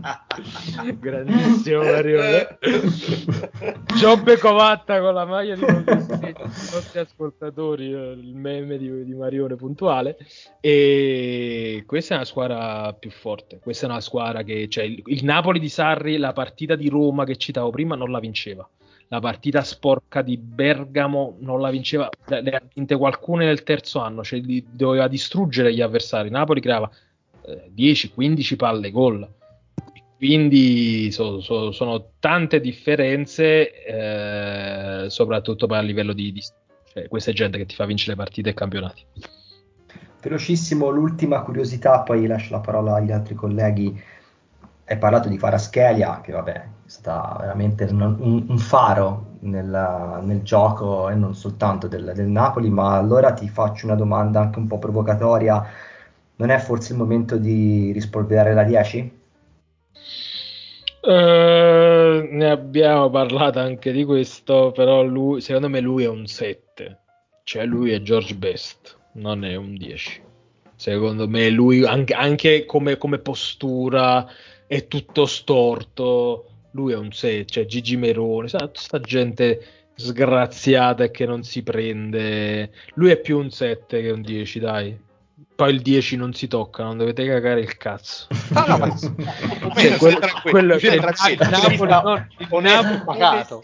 grandissimo 0.99 1.83
Marione. 1.83 2.57
Giobbe 3.97 4.37
Covatta 4.37 4.99
con 4.99 5.13
la 5.13 5.25
maglia 5.25 5.55
di 5.55 5.61
Golden 5.61 6.01
State, 6.01 6.29
i 6.29 6.73
nostri 6.73 6.99
ascoltatori, 6.99 7.93
eh, 7.93 8.11
il 8.11 8.35
meme 8.35 8.77
di, 8.77 9.05
di 9.05 9.13
Marione 9.13 9.55
puntuale. 9.55 10.17
E 10.59 11.83
questa 11.85 12.13
è 12.13 12.17
una 12.17 12.25
squadra 12.25 12.93
più 12.93 13.11
forte, 13.11 13.59
questa 13.59 13.87
è 13.87 13.89
una 13.89 14.01
squadra 14.01 14.43
che, 14.43 14.67
cioè 14.67 14.83
il, 14.83 15.01
il 15.05 15.23
Napoli 15.23 15.59
di 15.59 15.69
Sarri 15.69 16.00
la 16.17 16.33
partita 16.33 16.75
di 16.75 16.89
Roma 16.89 17.25
che 17.25 17.37
citavo 17.37 17.69
prima 17.69 17.95
non 17.95 18.11
la 18.11 18.19
vinceva. 18.19 18.67
La 19.07 19.19
partita 19.19 19.61
sporca 19.61 20.21
di 20.21 20.37
Bergamo 20.37 21.35
non 21.39 21.59
la 21.59 21.69
vinceva, 21.69 22.09
le 22.27 22.51
ha 22.51 22.61
vinte 22.73 22.95
qualcuno 22.95 23.43
nel 23.43 23.63
terzo 23.63 23.99
anno, 23.99 24.23
cioè 24.23 24.39
doveva 24.39 25.07
distruggere 25.09 25.73
gli 25.73 25.81
avversari. 25.81 26.29
Napoli 26.29 26.61
creava 26.61 26.89
eh, 27.45 27.71
10-15 27.75 28.55
palle 28.55 28.89
gol. 28.89 29.29
Quindi 30.15 31.11
so, 31.11 31.41
so, 31.41 31.71
sono 31.71 32.11
tante 32.19 32.61
differenze, 32.61 33.83
eh, 33.83 35.09
soprattutto 35.09 35.65
a 35.65 35.81
livello 35.81 36.13
di, 36.13 36.31
di 36.31 36.41
cioè, 36.93 37.07
questa 37.07 37.31
gente 37.31 37.57
che 37.57 37.65
ti 37.65 37.75
fa 37.75 37.85
vincere 37.85 38.15
partite 38.15 38.51
e 38.51 38.53
campionati. 38.53 39.03
Velocissimo, 40.21 40.89
l'ultima 40.89 41.41
curiosità, 41.41 42.01
poi 42.01 42.27
lascio 42.27 42.53
la 42.53 42.59
parola 42.59 42.95
agli 42.95 43.11
altri 43.11 43.33
colleghi 43.33 43.99
hai 44.91 44.97
parlato 44.97 45.29
di 45.29 45.37
Faraschelia, 45.37 46.19
che 46.21 46.33
vabbè, 46.33 46.51
è 46.51 46.67
stata 46.85 47.37
veramente 47.39 47.85
un, 47.85 48.45
un 48.47 48.57
faro 48.57 49.37
nel, 49.39 50.19
nel, 50.23 50.41
gioco 50.41 51.09
e 51.09 51.15
non 51.15 51.33
soltanto 51.33 51.87
del, 51.87 52.11
del, 52.13 52.27
Napoli, 52.27 52.69
ma 52.69 52.97
allora 52.97 53.31
ti 53.31 53.47
faccio 53.47 53.85
una 53.85 53.95
domanda 53.95 54.41
anche 54.41 54.59
un 54.59 54.67
po' 54.67 54.79
provocatoria. 54.79 55.65
Non 56.35 56.49
è 56.49 56.57
forse 56.57 56.91
il 56.91 56.97
momento 56.97 57.37
di 57.37 57.91
rispolverare 57.93 58.53
la 58.53 58.63
10? 58.63 59.19
Uh, 61.03 62.27
ne 62.29 62.49
abbiamo 62.49 63.09
parlato 63.09 63.59
anche 63.59 63.93
di 63.93 64.03
questo, 64.03 64.71
però 64.73 65.03
lui, 65.03 65.39
secondo 65.39 65.69
me 65.69 65.79
lui 65.79 66.03
è 66.03 66.09
un 66.09 66.25
7, 66.25 66.97
cioè 67.43 67.63
lui 67.65 67.91
è 67.91 68.01
George 68.01 68.35
Best, 68.35 68.97
non 69.13 69.45
è 69.45 69.55
un 69.55 69.75
10. 69.75 70.29
Secondo 70.75 71.27
me 71.27 71.49
lui 71.51 71.85
anche, 71.85 72.13
anche 72.13 72.65
come, 72.65 72.97
come 72.97 73.19
postura, 73.19 74.27
è 74.71 74.87
tutto 74.87 75.25
storto. 75.25 76.45
Lui 76.71 76.93
è 76.93 76.95
un 76.95 77.11
6, 77.11 77.45
cioè 77.45 77.65
Gigi 77.65 77.97
Merone, 77.97 78.47
sa, 78.47 78.69
sta 78.71 79.01
gente 79.01 79.89
sgraziata 79.95 81.03
e 81.03 81.11
che 81.11 81.25
non 81.25 81.43
si 81.43 81.61
prende. 81.61 82.71
Lui 82.93 83.11
è 83.11 83.19
più 83.19 83.37
un 83.37 83.51
7 83.51 84.01
che 84.01 84.09
un 84.11 84.21
10, 84.21 84.59
dai. 84.59 84.97
Poi 85.53 85.73
il 85.73 85.81
10 85.81 86.15
non 86.15 86.33
si 86.33 86.47
tocca, 86.47 86.83
non 86.83 86.97
dovete 86.97 87.27
cagare 87.27 87.59
il 87.59 87.75
cazzo. 87.75 88.27
No, 88.51 88.65
no, 88.65 88.77
ma 88.77 88.97
cioè, 88.97 89.97
quello, 89.97 90.19
quello, 90.43 90.77
Napoli, 90.81 90.97
non, 91.37 92.27
il 92.37 92.61
Napoli 92.61 93.01
pagato. 93.05 93.61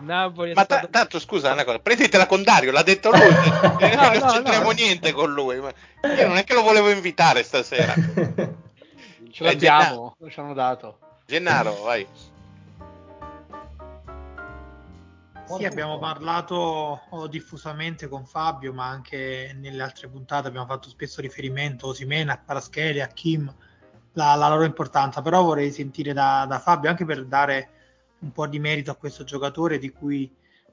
Napoli 0.00 0.54
ma 0.54 0.62
stato... 0.62 0.86
t- 0.86 0.90
tanto 0.90 1.18
scusa 1.18 1.52
una 1.52 1.64
cosa, 1.64 1.78
prendetela 1.80 2.26
con 2.26 2.42
Dario, 2.42 2.72
l'ha 2.72 2.82
detto 2.82 3.10
lui, 3.10 3.20
no, 3.62 3.76
non 3.78 4.18
no, 4.18 4.26
c'entriamo 4.32 4.66
no. 4.66 4.70
niente 4.70 5.12
con 5.12 5.32
lui. 5.32 5.60
Ma 5.60 5.72
io 6.16 6.26
non 6.26 6.36
è 6.36 6.44
che 6.44 6.54
lo 6.54 6.62
volevo 6.62 6.90
invitare 6.90 7.42
stasera. 7.42 7.94
Ce 9.30 9.44
l'abbiamo, 9.44 10.16
ce 10.28 10.40
l'hanno 10.40 10.54
dato. 10.54 10.98
Gennaro, 11.26 11.82
vai. 11.82 12.06
Sì, 15.46 15.64
abbiamo 15.64 15.98
parlato 15.98 17.02
oh, 17.08 17.26
diffusamente 17.28 18.08
con 18.08 18.26
Fabio, 18.26 18.72
ma 18.72 18.86
anche 18.88 19.54
nelle 19.56 19.80
altre 19.80 20.08
puntate 20.08 20.48
abbiamo 20.48 20.66
fatto 20.66 20.88
spesso 20.88 21.20
riferimento 21.20 21.86
a 21.86 21.90
Osimena, 21.90 22.32
a 22.32 22.38
Parascheli, 22.44 23.00
a 23.00 23.06
Kim, 23.06 23.52
la, 24.14 24.34
la, 24.34 24.48
loro 24.48 24.64
importanza. 24.64 25.22
Però 25.22 25.44
vorrei 25.44 25.70
sentire 25.70 26.12
da, 26.12 26.46
da, 26.48 26.58
Fabio 26.58 26.90
anche 26.90 27.04
per 27.04 27.24
dare 27.26 27.70
un 28.20 28.32
po' 28.32 28.48
di 28.48 28.58
merito 28.58 28.90
a 28.90 28.96
questo 28.96 29.22
giocatore 29.22 29.78
di 29.78 29.90
cui 29.90 30.28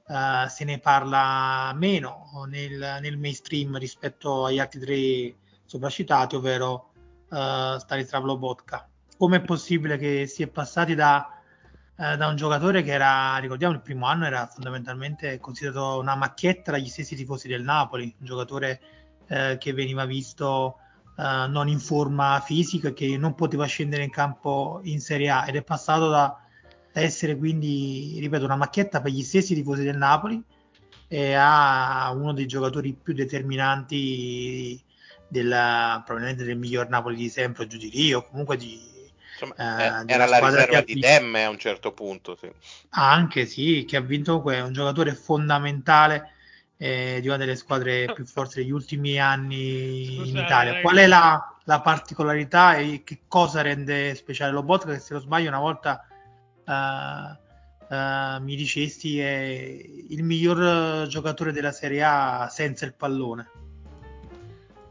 uh, 0.07 0.47
se 0.47 0.63
ne 0.63 0.79
parla 0.79 1.71
meno 1.75 2.31
nel, 2.47 2.97
nel 2.99 3.17
mainstream 3.17 3.77
rispetto 3.77 4.45
agli 4.45 4.59
altri 4.59 4.79
tre 4.79 5.35
sopracitati, 5.65 6.35
ovvero 6.35 6.92
uh, 7.33 7.77
Stanislav 7.79 8.23
Lobotka. 8.23 8.87
Come 9.17 9.37
è 9.37 9.41
possibile 9.41 9.97
che 9.97 10.27
si 10.27 10.43
è 10.43 10.47
passati 10.47 10.95
da, 10.95 11.27
uh, 11.95 12.15
da, 12.15 12.27
un 12.27 12.35
giocatore 12.35 12.83
che 12.83 12.91
era, 12.91 13.37
ricordiamo, 13.37 13.73
il 13.73 13.81
primo 13.81 14.05
anno 14.05 14.25
era 14.25 14.47
fondamentalmente 14.47 15.39
considerato 15.39 15.99
una 15.99 16.15
macchietta 16.15 16.71
dagli 16.71 16.87
stessi 16.87 17.15
tifosi 17.15 17.47
del 17.47 17.63
Napoli, 17.63 18.15
un 18.19 18.25
giocatore 18.25 18.79
uh, 19.27 19.57
che 19.57 19.73
veniva 19.73 20.05
visto 20.05 20.77
non 21.15 21.67
in 21.67 21.77
forma 21.77 22.41
fisica 22.43 22.87
e 22.87 22.93
che 22.93 23.17
non 23.17 23.35
poteva 23.35 23.67
scendere 23.67 24.01
in 24.01 24.09
campo 24.09 24.79
in 24.85 24.99
Serie 24.99 25.29
A 25.29 25.45
ed 25.47 25.55
è 25.55 25.61
passato 25.61 26.09
da, 26.09 26.43
essere 26.93 27.37
quindi, 27.37 28.17
ripeto, 28.19 28.45
una 28.45 28.55
macchietta 28.55 29.01
per 29.01 29.11
gli 29.11 29.23
stessi 29.23 29.55
tifosi 29.55 29.83
del 29.83 29.97
Napoli 29.97 30.41
e 31.07 31.33
a 31.33 32.11
uno 32.15 32.33
dei 32.33 32.45
giocatori 32.45 32.93
più 32.93 33.13
determinanti 33.13 34.81
della, 35.33 36.01
probabilmente 36.05 36.45
del 36.45 36.57
miglior 36.57 36.87
Napoli 36.87 37.15
di 37.15 37.27
sempre, 37.27 37.67
giù 37.67 37.77
di 37.77 37.89
Rio, 37.89 38.25
comunque 38.27 38.55
di... 38.55 38.91
Insomma, 39.31 40.03
eh, 40.05 40.13
era 40.13 40.27
la 40.27 40.37
riserva 40.37 40.81
di 40.81 40.99
Demme 40.99 41.43
a 41.43 41.49
un 41.49 41.57
certo 41.57 41.91
punto, 41.91 42.35
sì. 42.35 42.49
Anche 42.91 43.47
sì, 43.47 43.83
che 43.87 43.97
ha 43.97 44.01
vinto 44.01 44.39
comunque, 44.39 44.55
è 44.55 44.61
un 44.61 44.73
giocatore 44.73 45.15
fondamentale 45.15 46.33
eh, 46.77 47.17
di 47.19 47.27
una 47.27 47.37
delle 47.37 47.55
squadre 47.55 48.05
più 48.13 48.25
forti 48.25 48.61
degli 48.61 48.71
ultimi 48.71 49.19
anni 49.19 50.05
Scusate, 50.05 50.29
in 50.29 50.37
Italia. 50.37 50.81
Qual 50.81 50.97
è 50.97 51.07
la, 51.07 51.57
la, 51.63 51.81
particolarità 51.81 52.75
e 52.75 53.01
che 53.03 53.21
cosa 53.27 53.61
rende 53.61 54.13
speciale 54.13 54.51
Lobotka? 54.51 54.93
Che 54.93 54.99
se 54.99 55.13
non 55.13 55.21
sbaglio 55.23 55.49
una 55.49 55.59
volta 55.59 56.05
uh, 56.63 57.93
uh, 57.95 58.39
mi 58.39 58.55
dicesti 58.55 59.19
è 59.19 59.41
il 60.09 60.23
miglior 60.23 61.07
giocatore 61.07 61.51
della 61.51 61.71
Serie 61.71 62.03
A 62.03 62.47
senza 62.51 62.85
il 62.85 62.93
pallone. 62.93 63.62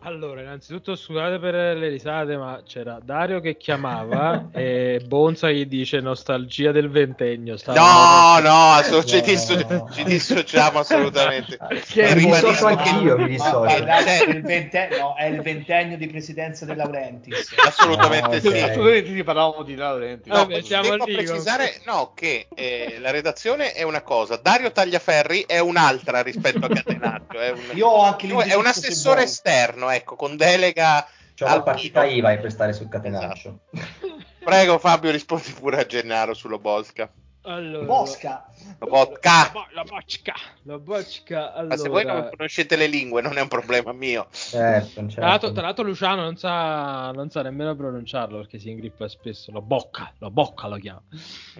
Allora, 0.04 0.40
innanzitutto 0.40 0.96
scusate 0.96 1.38
per 1.38 1.54
le 1.76 1.88
risate, 1.88 2.36
ma 2.36 2.60
c'era 2.66 2.98
Dario 3.00 3.38
che 3.38 3.56
chiamava 3.56 4.48
e 4.52 5.00
Bonza 5.06 5.48
gli 5.48 5.64
dice 5.66 6.00
nostalgia 6.00 6.72
del 6.72 6.90
ventennio. 6.90 7.56
No, 7.66 8.40
no, 8.40 8.80
no, 8.80 9.04
ci, 9.04 9.20
disso- 9.20 9.86
ci 9.92 10.02
dissociamo 10.02 10.80
assolutamente. 10.80 11.56
Che 11.92 12.14
mi 12.14 12.24
dissocio 12.26 12.66
anch'io, 12.66 13.16
mi 13.18 13.28
dissocio. 13.28 13.64
È, 13.64 14.24
il 14.26 14.42
ventennio, 14.42 14.98
no, 14.98 15.16
è 15.16 15.26
il 15.26 15.40
ventennio 15.40 15.96
di 15.96 16.06
presidenza 16.06 16.64
della 16.64 16.84
Laurentiis. 16.84 17.54
Assolutamente 17.64 18.40
sì. 18.40 18.58
Assolutamente 18.58 19.24
parlavamo 19.24 19.62
di 19.62 19.74
Laurentiis. 19.74 20.32
No, 20.32 20.40
Vabbè, 20.40 20.62
siamo 20.62 20.90
devo 20.90 21.04
precisare 21.04 21.80
no, 21.84 22.12
che 22.14 22.46
eh, 22.54 22.96
la 22.98 23.10
redazione 23.10 23.72
è 23.72 23.82
una 23.82 24.02
cosa, 24.02 24.36
Dario 24.36 24.72
Tagliaferri 24.72 25.44
è 25.46 25.58
un'altra 25.58 26.22
rispetto 26.22 26.64
a 26.64 26.68
Catenaccio. 26.68 27.38
È 27.38 27.50
un, 27.50 27.60
Io 27.74 27.86
ho 27.86 28.02
anche 28.02 28.26
è 28.26 28.54
un 28.54 28.66
assessore 28.66 29.24
esterno 29.24 29.90
ecco, 29.94 30.16
con 30.16 30.36
delega 30.36 31.06
C'è 31.34 31.44
la 31.44 31.62
partita 31.62 32.04
IVA 32.04 32.36
per 32.36 32.50
stare 32.50 32.72
sul 32.72 32.88
catenaccio. 32.88 33.60
Esatto. 33.70 34.20
Prego 34.44 34.78
Fabio, 34.78 35.10
rispondi 35.10 35.52
pure 35.52 35.80
a 35.80 35.86
Gennaro 35.86 36.34
sulla 36.34 36.58
Bosca. 36.58 37.10
Allora, 37.44 37.84
Bosca. 37.84 38.46
La 38.78 38.86
vodka. 38.86 39.30
La, 39.30 39.50
bo- 39.52 39.66
la 39.72 39.82
bocca. 39.82 40.34
La 40.62 40.78
bocca. 40.78 41.64
Ma 41.66 41.76
se 41.76 41.88
voi 41.88 42.04
non 42.04 42.16
Allora, 42.16 42.30
conoscete 42.30 42.76
le 42.76 42.86
lingue, 42.86 43.20
non 43.20 43.36
è 43.36 43.40
un 43.40 43.48
problema 43.48 43.92
mio. 43.92 44.28
Certo, 44.30 44.88
certo. 44.88 45.14
Tra 45.14 45.26
l'altro, 45.26 45.52
tra 45.52 45.62
l'altro 45.62 45.84
Luciano 45.84 46.22
non 46.22 46.36
sa, 46.36 47.10
non 47.12 47.30
sa 47.30 47.42
nemmeno 47.42 47.74
pronunciarlo 47.74 48.38
perché 48.38 48.60
si 48.60 48.70
ingrippa 48.70 49.08
spesso. 49.08 49.50
La 49.50 49.60
bocca, 49.60 50.12
la 50.18 50.30
bocca 50.30 50.68
lo 50.68 50.76
chiama. 50.76 51.02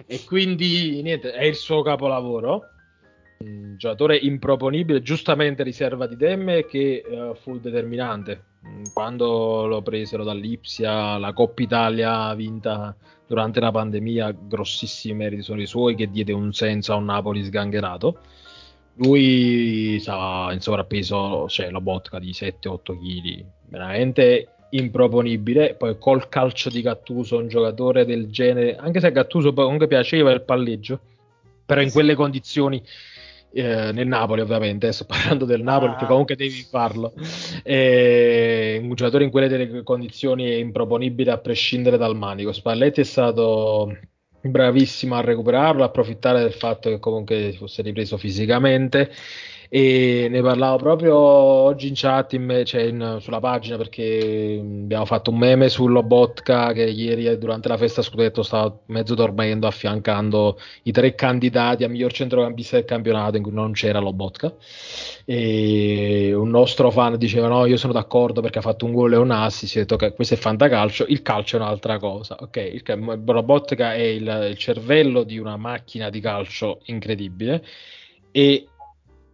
E 0.05 0.23
quindi, 0.23 1.01
niente, 1.01 1.33
è 1.33 1.43
il 1.43 1.55
suo 1.55 1.81
capolavoro. 1.81 2.69
Un 3.43 3.75
giocatore 3.77 4.15
improponibile, 4.15 5.01
giustamente 5.01 5.63
riserva 5.63 6.07
di 6.07 6.15
Demme, 6.15 6.65
che 6.65 7.03
eh, 7.05 7.31
fu 7.41 7.59
determinante. 7.59 8.43
Mm, 8.65 8.83
Quando 8.93 9.65
lo 9.67 9.81
presero 9.81 10.23
dall'Ipsia, 10.23 11.17
la 11.17 11.33
Coppa 11.33 11.61
Italia 11.61 12.33
vinta 12.35 12.95
durante 13.27 13.59
la 13.59 13.71
pandemia, 13.71 14.33
grossissimi 14.47 15.15
meriti 15.15 15.41
sono 15.41 15.61
i 15.61 15.65
suoi, 15.65 15.95
che 15.95 16.09
diede 16.09 16.31
un 16.31 16.53
senso 16.53 16.93
a 16.93 16.95
un 16.95 17.05
Napoli 17.05 17.43
sgangherato. 17.43 18.19
Lui 18.95 19.99
sa 19.99 20.49
in 20.53 20.61
sovrappeso, 20.61 21.45
c'è 21.47 21.69
la 21.69 21.81
botka 21.81 22.19
di 22.19 22.31
7-8 22.31 22.95
kg, 22.95 23.45
veramente 23.67 24.47
improponibile. 24.69 25.75
Poi 25.75 25.97
col 25.97 26.29
calcio 26.29 26.69
di 26.69 26.81
Gattuso, 26.81 27.37
un 27.37 27.47
giocatore 27.47 28.05
del 28.05 28.29
genere, 28.29 28.77
anche 28.77 29.01
se 29.01 29.07
a 29.07 29.09
Gattuso 29.09 29.51
comunque 29.51 29.87
piaceva 29.87 30.31
il 30.31 30.43
palleggio, 30.43 30.99
però 31.65 31.81
in 31.81 31.91
quelle 31.91 32.15
condizioni 32.15 32.81
eh, 33.53 33.91
nel 33.91 34.07
Napoli 34.07 34.41
ovviamente, 34.41 34.91
sto 34.91 35.05
parlando 35.05 35.45
del 35.45 35.61
Napoli 35.61 35.93
Ah. 35.93 36.05
comunque 36.05 36.35
devi 36.35 36.65
farlo. 36.69 37.13
E 37.63 38.79
un 38.81 38.93
giocatore 38.95 39.23
in 39.23 39.31
quelle 39.31 39.47
delle 39.47 39.83
condizioni 39.83 40.45
è 40.45 40.55
improponibile 40.55 41.31
a 41.31 41.37
prescindere 41.37 41.97
dal 41.97 42.15
manico. 42.15 42.51
Spalletti 42.51 43.01
è 43.01 43.05
stato 43.05 43.95
bravissimo 44.41 45.15
a 45.15 45.21
recuperarlo, 45.21 45.83
a 45.83 45.85
approfittare 45.85 46.41
del 46.41 46.53
fatto 46.53 46.89
che 46.89 46.99
comunque 46.99 47.51
si 47.51 47.57
fosse 47.57 47.81
ripreso 47.81 48.17
fisicamente. 48.17 49.11
E 49.75 50.27
ne 50.29 50.41
parlavo 50.43 50.77
proprio 50.77 51.15
oggi 51.17 51.87
in 51.87 51.93
chat, 51.95 52.33
in 52.33 52.43
me- 52.43 52.63
cioè 52.63 52.83
in- 52.83 53.17
sulla 53.19 53.39
pagina, 53.39 53.75
perché 53.75 54.61
mh, 54.61 54.83
abbiamo 54.83 55.05
fatto 55.05 55.31
un 55.31 55.37
meme 55.39 55.67
su 55.67 55.87
Lobotka 55.87 56.71
che 56.73 56.83
ieri 56.83 57.25
eh, 57.25 57.39
durante 57.39 57.69
la 57.69 57.77
festa 57.77 58.03
scudetto 58.03 58.43
stava 58.43 58.71
mezzo 58.87 59.15
dormendo 59.15 59.65
affiancando 59.65 60.59
i 60.83 60.91
tre 60.91 61.15
candidati 61.15 61.83
a 61.83 61.89
miglior 61.89 62.11
centrocampista 62.13 62.75
del 62.75 62.85
campionato 62.85 63.37
in 63.37 63.41
cui 63.43 63.51
non 63.51 63.71
c'era 63.71 63.97
Lobotka 63.97 64.53
e 65.25 66.33
un 66.35 66.49
nostro 66.49 66.91
fan 66.91 67.17
diceva 67.17 67.47
no 67.47 67.65
io 67.65 67.77
sono 67.77 67.93
d'accordo 67.93 68.41
perché 68.41 68.59
ha 68.59 68.61
fatto 68.61 68.85
un 68.85 68.93
gol 68.93 69.13
e 69.13 69.17
un 69.17 69.31
assist 69.31 69.71
si 69.71 69.77
è 69.79 69.81
detto 69.81 69.95
che 69.95 70.13
questo 70.13 70.35
è 70.35 70.37
fantacalcio 70.37 71.05
il 71.07 71.21
calcio 71.23 71.57
è 71.57 71.59
un'altra 71.61 71.97
cosa 71.97 72.35
ok? 72.39 72.57
Il, 72.57 72.83
Lobotka 73.25 73.93
è 73.95 74.01
il, 74.01 74.47
il 74.51 74.57
cervello 74.57 75.23
di 75.23 75.39
una 75.39 75.57
macchina 75.57 76.09
di 76.11 76.19
calcio 76.19 76.81
incredibile. 76.85 77.63
E 78.35 78.72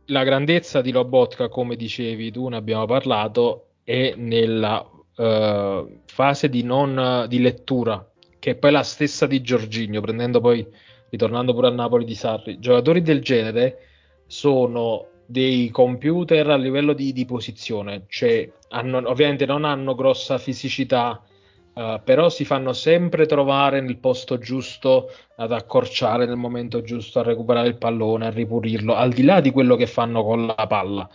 la 0.09 0.23
grandezza 0.23 0.81
di 0.81 0.91
Lobotka 0.91 1.49
come 1.49 1.75
dicevi 1.75 2.31
tu 2.31 2.47
ne 2.47 2.57
abbiamo 2.57 2.85
parlato 2.85 3.65
è 3.83 4.13
nella 4.15 4.87
eh, 5.15 5.99
fase 6.05 6.49
di 6.49 6.63
non 6.63 7.25
di 7.27 7.39
lettura 7.39 8.07
che 8.37 8.51
è 8.51 8.55
poi 8.55 8.71
la 8.71 8.83
stessa 8.83 9.25
di 9.25 9.41
Giorginio 9.41 10.01
prendendo 10.01 10.39
poi 10.39 10.65
ritornando 11.09 11.53
pure 11.53 11.67
a 11.67 11.71
Napoli 11.71 12.05
di 12.05 12.15
Sarri. 12.15 12.59
Giocatori 12.59 13.01
del 13.01 13.21
genere 13.21 13.87
sono 14.27 15.07
dei 15.25 15.69
computer 15.69 16.49
a 16.49 16.55
livello 16.55 16.93
di, 16.93 17.13
di 17.13 17.25
posizione, 17.25 18.05
cioè 18.07 18.49
hanno, 18.69 18.97
ovviamente 19.05 19.45
non 19.45 19.63
hanno 19.63 19.95
grossa 19.95 20.37
fisicità, 20.37 21.21
eh, 21.79 22.01
però 22.03 22.27
si 22.27 22.43
fanno 22.43 22.73
sempre 22.73 23.25
trovare 23.25 23.79
nel 23.79 23.99
posto 23.99 24.37
giusto, 24.37 25.13
ad 25.37 25.53
accorciare 25.53 26.25
nel 26.25 26.35
momento 26.35 26.81
giusto, 26.81 27.19
a 27.19 27.23
recuperare 27.23 27.69
il 27.69 27.77
pallone, 27.77 28.25
a 28.25 28.31
ripulirlo, 28.31 28.95
al 28.95 29.13
di 29.13 29.23
là 29.23 29.39
di 29.39 29.51
quello 29.51 29.77
che 29.77 29.87
fanno 29.87 30.21
con 30.21 30.45
la 30.45 30.67
palla. 30.67 31.09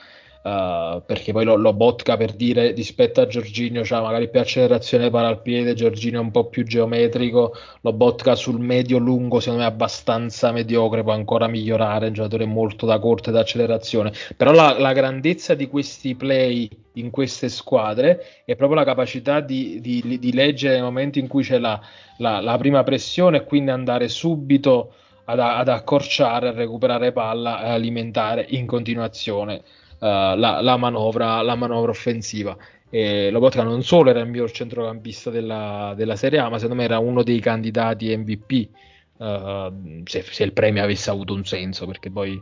Uh, 0.44 1.02
perché 1.06 1.32
poi 1.32 1.46
lo, 1.46 1.56
lo 1.56 1.72
Botka 1.72 2.18
per 2.18 2.34
dire 2.34 2.72
rispetto 2.72 3.22
a 3.22 3.26
Giorginio 3.26 3.80
c'ha 3.82 4.02
magari 4.02 4.28
più 4.28 4.40
accelerazione 4.40 5.08
palla 5.08 5.28
al 5.28 5.40
piede 5.40 5.72
Giorginio 5.72 6.20
è 6.20 6.22
un 6.22 6.30
po' 6.30 6.50
più 6.50 6.64
geometrico 6.64 7.54
lo 7.80 7.92
Botka 7.94 8.34
sul 8.34 8.60
medio 8.60 8.98
lungo 8.98 9.40
secondo 9.40 9.62
me 9.62 9.68
è 9.70 9.72
abbastanza 9.72 10.52
mediocre 10.52 11.02
può 11.02 11.12
ancora 11.12 11.46
migliorare 11.46 12.08
un 12.08 12.12
giocatore 12.12 12.44
molto 12.44 12.84
da 12.84 12.98
corte 12.98 13.30
d'accelerazione. 13.30 14.12
Però 14.36 14.52
la, 14.52 14.78
la 14.78 14.92
grandezza 14.92 15.54
di 15.54 15.66
questi 15.66 16.14
play 16.14 16.68
in 16.96 17.08
queste 17.08 17.48
squadre 17.48 18.42
è 18.44 18.54
proprio 18.54 18.78
la 18.78 18.84
capacità 18.84 19.40
di, 19.40 19.80
di, 19.80 20.18
di 20.18 20.32
leggere 20.34 20.74
nei 20.74 20.82
momenti 20.82 21.20
in 21.20 21.26
cui 21.26 21.42
c'è 21.42 21.58
la, 21.58 21.80
la, 22.18 22.40
la 22.42 22.58
prima 22.58 22.82
pressione 22.82 23.38
e 23.38 23.44
quindi 23.44 23.70
andare 23.70 24.08
subito 24.08 24.92
ad, 25.24 25.38
ad 25.38 25.68
accorciare, 25.68 26.48
a 26.48 26.52
recuperare 26.52 27.12
palla 27.12 27.64
e 27.64 27.70
alimentare 27.70 28.44
in 28.50 28.66
continuazione 28.66 29.62
la, 29.98 30.60
la, 30.60 30.76
manovra, 30.76 31.42
la 31.42 31.54
manovra 31.54 31.90
offensiva. 31.90 32.56
E 32.90 33.30
Lobotka 33.30 33.62
non 33.62 33.82
solo 33.82 34.10
era 34.10 34.20
il 34.20 34.28
miglior 34.28 34.50
centrocampista 34.52 35.30
della, 35.30 35.94
della 35.96 36.16
Serie 36.16 36.38
A, 36.38 36.48
ma 36.48 36.58
secondo 36.58 36.80
me 36.80 36.84
era 36.84 36.98
uno 36.98 37.22
dei 37.22 37.40
candidati 37.40 38.16
MVP. 38.16 38.68
Uh, 39.16 40.02
se, 40.04 40.22
se, 40.22 40.44
il 40.44 40.52
premio 40.52 40.82
avesse 40.82 41.10
avuto 41.10 41.34
un 41.34 41.44
senso, 41.44 41.86
perché 41.86 42.10
poi, 42.10 42.40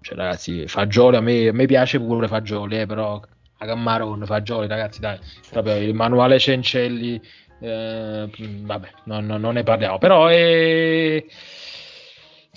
cioè, 0.00 0.16
ragazzi, 0.16 0.66
Fagioli 0.66 1.16
a 1.16 1.20
me, 1.20 1.48
a 1.48 1.52
me 1.52 1.66
piace 1.66 1.98
pure 1.98 2.28
Fagioli, 2.28 2.80
eh, 2.80 2.86
però 2.86 3.20
a 3.58 3.66
Gammaron, 3.66 4.24
Fagioli, 4.24 4.66
ragazzi, 4.66 5.00
dai, 5.00 5.18
proprio 5.50 5.76
il 5.76 5.94
manuale 5.94 6.38
Cencelli, 6.38 7.20
eh, 7.60 8.30
vabbè, 8.62 8.88
non, 9.04 9.26
non, 9.26 9.52
ne 9.52 9.62
parliamo, 9.62 9.98
però 9.98 10.26
è 10.28 11.24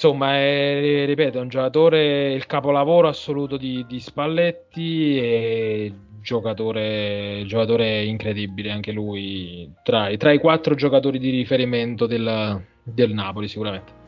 insomma, 0.04 0.36
è, 0.36 1.06
ripeto, 1.06 1.38
è 1.38 1.42
un 1.42 1.48
giocatore, 1.48 2.34
il 2.34 2.46
capolavoro 2.46 3.08
assoluto 3.08 3.56
di, 3.56 3.86
di 3.88 4.02
Spalletti 4.02 5.18
e 5.18 5.94
giocatore, 6.22 7.44
giocatore 7.46 8.04
incredibile 8.04 8.72
anche 8.72 8.92
lui, 8.92 9.72
tra, 9.82 10.14
tra, 10.18 10.34
i 10.34 10.40
quattro 10.40 10.76
giocatori 10.76 11.20
di 11.20 11.30
riferimento 11.30 12.06
del, 12.06 12.62
del 12.84 13.14
Napoli 13.14 13.48
sicuramente. 13.48 14.02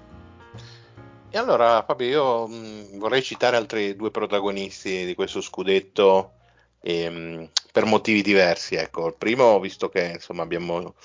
E 1.29 1.37
allora 1.37 1.81
Fabio, 1.87 2.07
io 2.07 2.47
mh, 2.47 2.97
vorrei 2.97 3.21
citare 3.21 3.55
altri 3.55 3.95
due 3.95 4.11
protagonisti 4.11 5.05
di 5.05 5.15
questo 5.15 5.39
scudetto 5.39 6.31
ehm, 6.81 7.49
per 7.75 7.83
motivi 7.83 8.21
diversi. 8.21 8.75
Ecco, 8.75 9.07
il 9.07 9.15
primo, 9.17 9.59
visto 9.59 9.89
che 9.89 10.11
insomma 10.13 10.43
abbiamo 10.43 10.95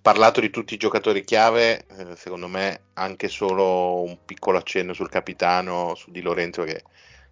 parlato 0.00 0.40
di 0.40 0.48
tutti 0.48 0.74
i 0.74 0.76
giocatori 0.76 1.24
chiave, 1.24 1.86
eh, 1.88 2.14
secondo 2.14 2.46
me 2.46 2.82
anche 2.94 3.26
solo 3.26 4.02
un 4.04 4.16
piccolo 4.24 4.58
accenno 4.58 4.92
sul 4.92 5.08
capitano, 5.08 5.96
su 5.96 6.12
Di 6.12 6.20
Lorenzo, 6.20 6.62
che 6.62 6.84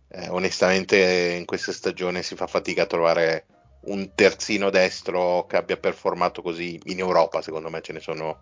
eh, 0.08 0.28
onestamente 0.30 1.36
in 1.38 1.44
questa 1.44 1.70
stagione 1.70 2.24
si 2.24 2.34
fa 2.34 2.48
fatica 2.48 2.82
a 2.82 2.86
trovare 2.86 3.46
un 3.82 4.10
terzino 4.16 4.68
destro 4.68 5.46
che 5.46 5.56
abbia 5.56 5.76
performato 5.76 6.42
così 6.42 6.80
in 6.86 6.98
Europa. 6.98 7.40
Secondo 7.40 7.70
me 7.70 7.80
ce 7.82 7.92
ne 7.92 8.00
sono 8.00 8.40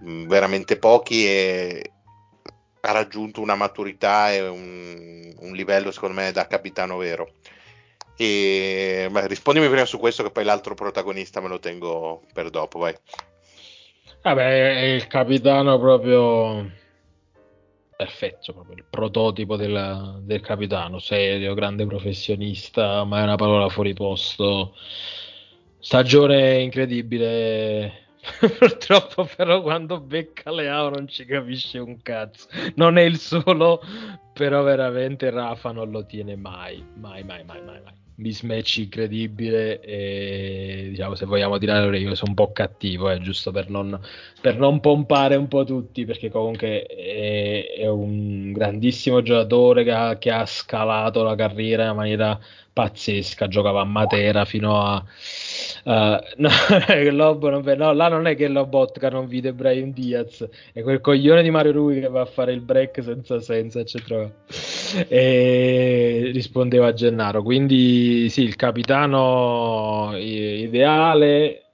mh, 0.00 0.26
veramente 0.26 0.78
pochi 0.78 1.28
e 1.28 1.92
ha 2.80 2.90
raggiunto 2.90 3.40
una 3.40 3.54
maturità 3.54 4.32
e 4.32 4.48
un, 4.48 5.32
un 5.38 5.52
livello 5.52 5.92
secondo 5.92 6.16
me 6.20 6.32
da 6.32 6.48
capitano 6.48 6.96
vero. 6.96 7.34
E 8.22 9.08
beh, 9.10 9.28
rispondimi 9.28 9.66
prima 9.68 9.86
su 9.86 9.96
questo, 9.98 10.22
che 10.22 10.30
poi 10.30 10.44
l'altro 10.44 10.74
protagonista 10.74 11.40
me 11.40 11.48
lo 11.48 11.58
tengo 11.58 12.24
per 12.34 12.50
dopo. 12.50 12.78
Vai. 12.78 12.94
Vabbè, 14.20 14.76
è 14.76 14.82
il 14.82 15.06
capitano 15.06 15.78
proprio 15.78 16.70
perfetto, 17.96 18.52
proprio 18.52 18.76
il 18.76 18.84
prototipo 18.90 19.56
del, 19.56 20.18
del 20.20 20.42
capitano, 20.42 20.98
serio, 20.98 21.54
grande 21.54 21.86
professionista, 21.86 23.04
mai 23.04 23.22
una 23.22 23.36
parola 23.36 23.70
fuori 23.70 23.94
posto. 23.94 24.74
Stagione 25.78 26.60
incredibile. 26.60 28.08
Purtroppo, 28.58 29.26
però, 29.34 29.62
quando 29.62 29.98
becca 29.98 30.50
Leao 30.50 30.90
non 30.90 31.08
ci 31.08 31.24
capisce 31.24 31.78
un 31.78 32.02
cazzo. 32.02 32.48
Non 32.74 32.98
è 32.98 33.02
il 33.02 33.16
solo, 33.16 33.80
però, 34.34 34.62
veramente 34.62 35.30
Rafa 35.30 35.72
non 35.72 35.90
lo 35.90 36.04
tiene 36.04 36.36
mai, 36.36 36.84
mai, 36.96 37.24
mai, 37.24 37.44
mai, 37.44 37.62
mai. 37.64 37.80
mai 37.82 37.99
mismatch 38.20 38.76
incredibile 38.78 39.80
e 39.80 40.86
diciamo 40.90 41.14
se 41.14 41.24
vogliamo 41.24 41.58
tirare 41.58 41.98
io 41.98 42.14
sono 42.14 42.30
un 42.30 42.36
po' 42.36 42.52
cattivo 42.52 43.10
eh, 43.10 43.18
giusto 43.20 43.50
per 43.50 43.70
non, 43.70 43.98
per 44.40 44.58
non 44.58 44.80
pompare 44.80 45.36
un 45.36 45.48
po' 45.48 45.64
tutti 45.64 46.04
perché 46.04 46.30
comunque 46.30 46.84
è, 46.84 47.74
è 47.78 47.88
un 47.88 48.52
grandissimo 48.52 49.22
giocatore 49.22 49.84
che 49.84 49.92
ha, 49.92 50.18
che 50.18 50.30
ha, 50.30 50.44
scalato 50.46 51.22
la 51.22 51.34
carriera 51.34 51.88
in 51.88 51.96
maniera 51.96 52.38
pazzesca. 52.72 53.48
Giocava 53.48 53.80
a 53.80 53.84
Matera 53.84 54.44
fino 54.44 54.80
a 54.80 55.04
uh, 55.84 55.90
no, 56.36 56.48
Lobo 57.10 57.50
non, 57.50 57.62
no, 57.76 57.92
là 57.92 58.08
non 58.08 58.26
è 58.26 58.34
che 58.34 58.48
Lobotka 58.48 59.08
non 59.08 59.26
vide 59.26 59.52
Brian 59.52 59.92
Diaz 59.92 60.48
è 60.72 60.82
quel 60.82 61.00
coglione 61.00 61.42
di 61.42 61.50
Mario 61.50 61.72
Rui 61.72 62.00
che 62.00 62.08
va 62.08 62.22
a 62.22 62.26
fare 62.26 62.52
il 62.52 62.60
break 62.60 63.02
senza 63.02 63.40
senso 63.40 63.78
eccetera 63.78 64.30
e 65.08 66.30
rispondeva 66.32 66.88
a 66.88 66.92
Gennaro 66.92 67.42
quindi 67.42 68.28
sì 68.28 68.42
il 68.42 68.56
capitano 68.56 70.12
ideale 70.16 71.70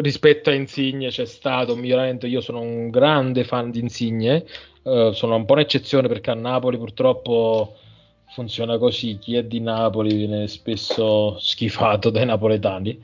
rispetto 0.00 0.50
a 0.50 0.54
Insigne 0.54 1.08
c'è 1.08 1.24
stato 1.24 1.74
un 1.74 1.80
miglioramento. 1.80 2.26
Io 2.26 2.40
sono 2.40 2.60
un 2.60 2.90
grande 2.90 3.44
fan 3.44 3.70
di 3.70 3.80
Insigne, 3.80 4.44
eh, 4.82 5.10
sono 5.12 5.36
un 5.36 5.44
po' 5.44 5.54
un'eccezione 5.54 6.08
perché 6.08 6.30
a 6.30 6.34
Napoli 6.34 6.78
purtroppo 6.78 7.76
funziona 8.34 8.78
così: 8.78 9.16
chi 9.18 9.36
è 9.36 9.44
di 9.44 9.60
Napoli 9.60 10.14
viene 10.14 10.48
spesso 10.48 11.38
schifato 11.38 12.10
dai 12.10 12.26
napoletani. 12.26 13.00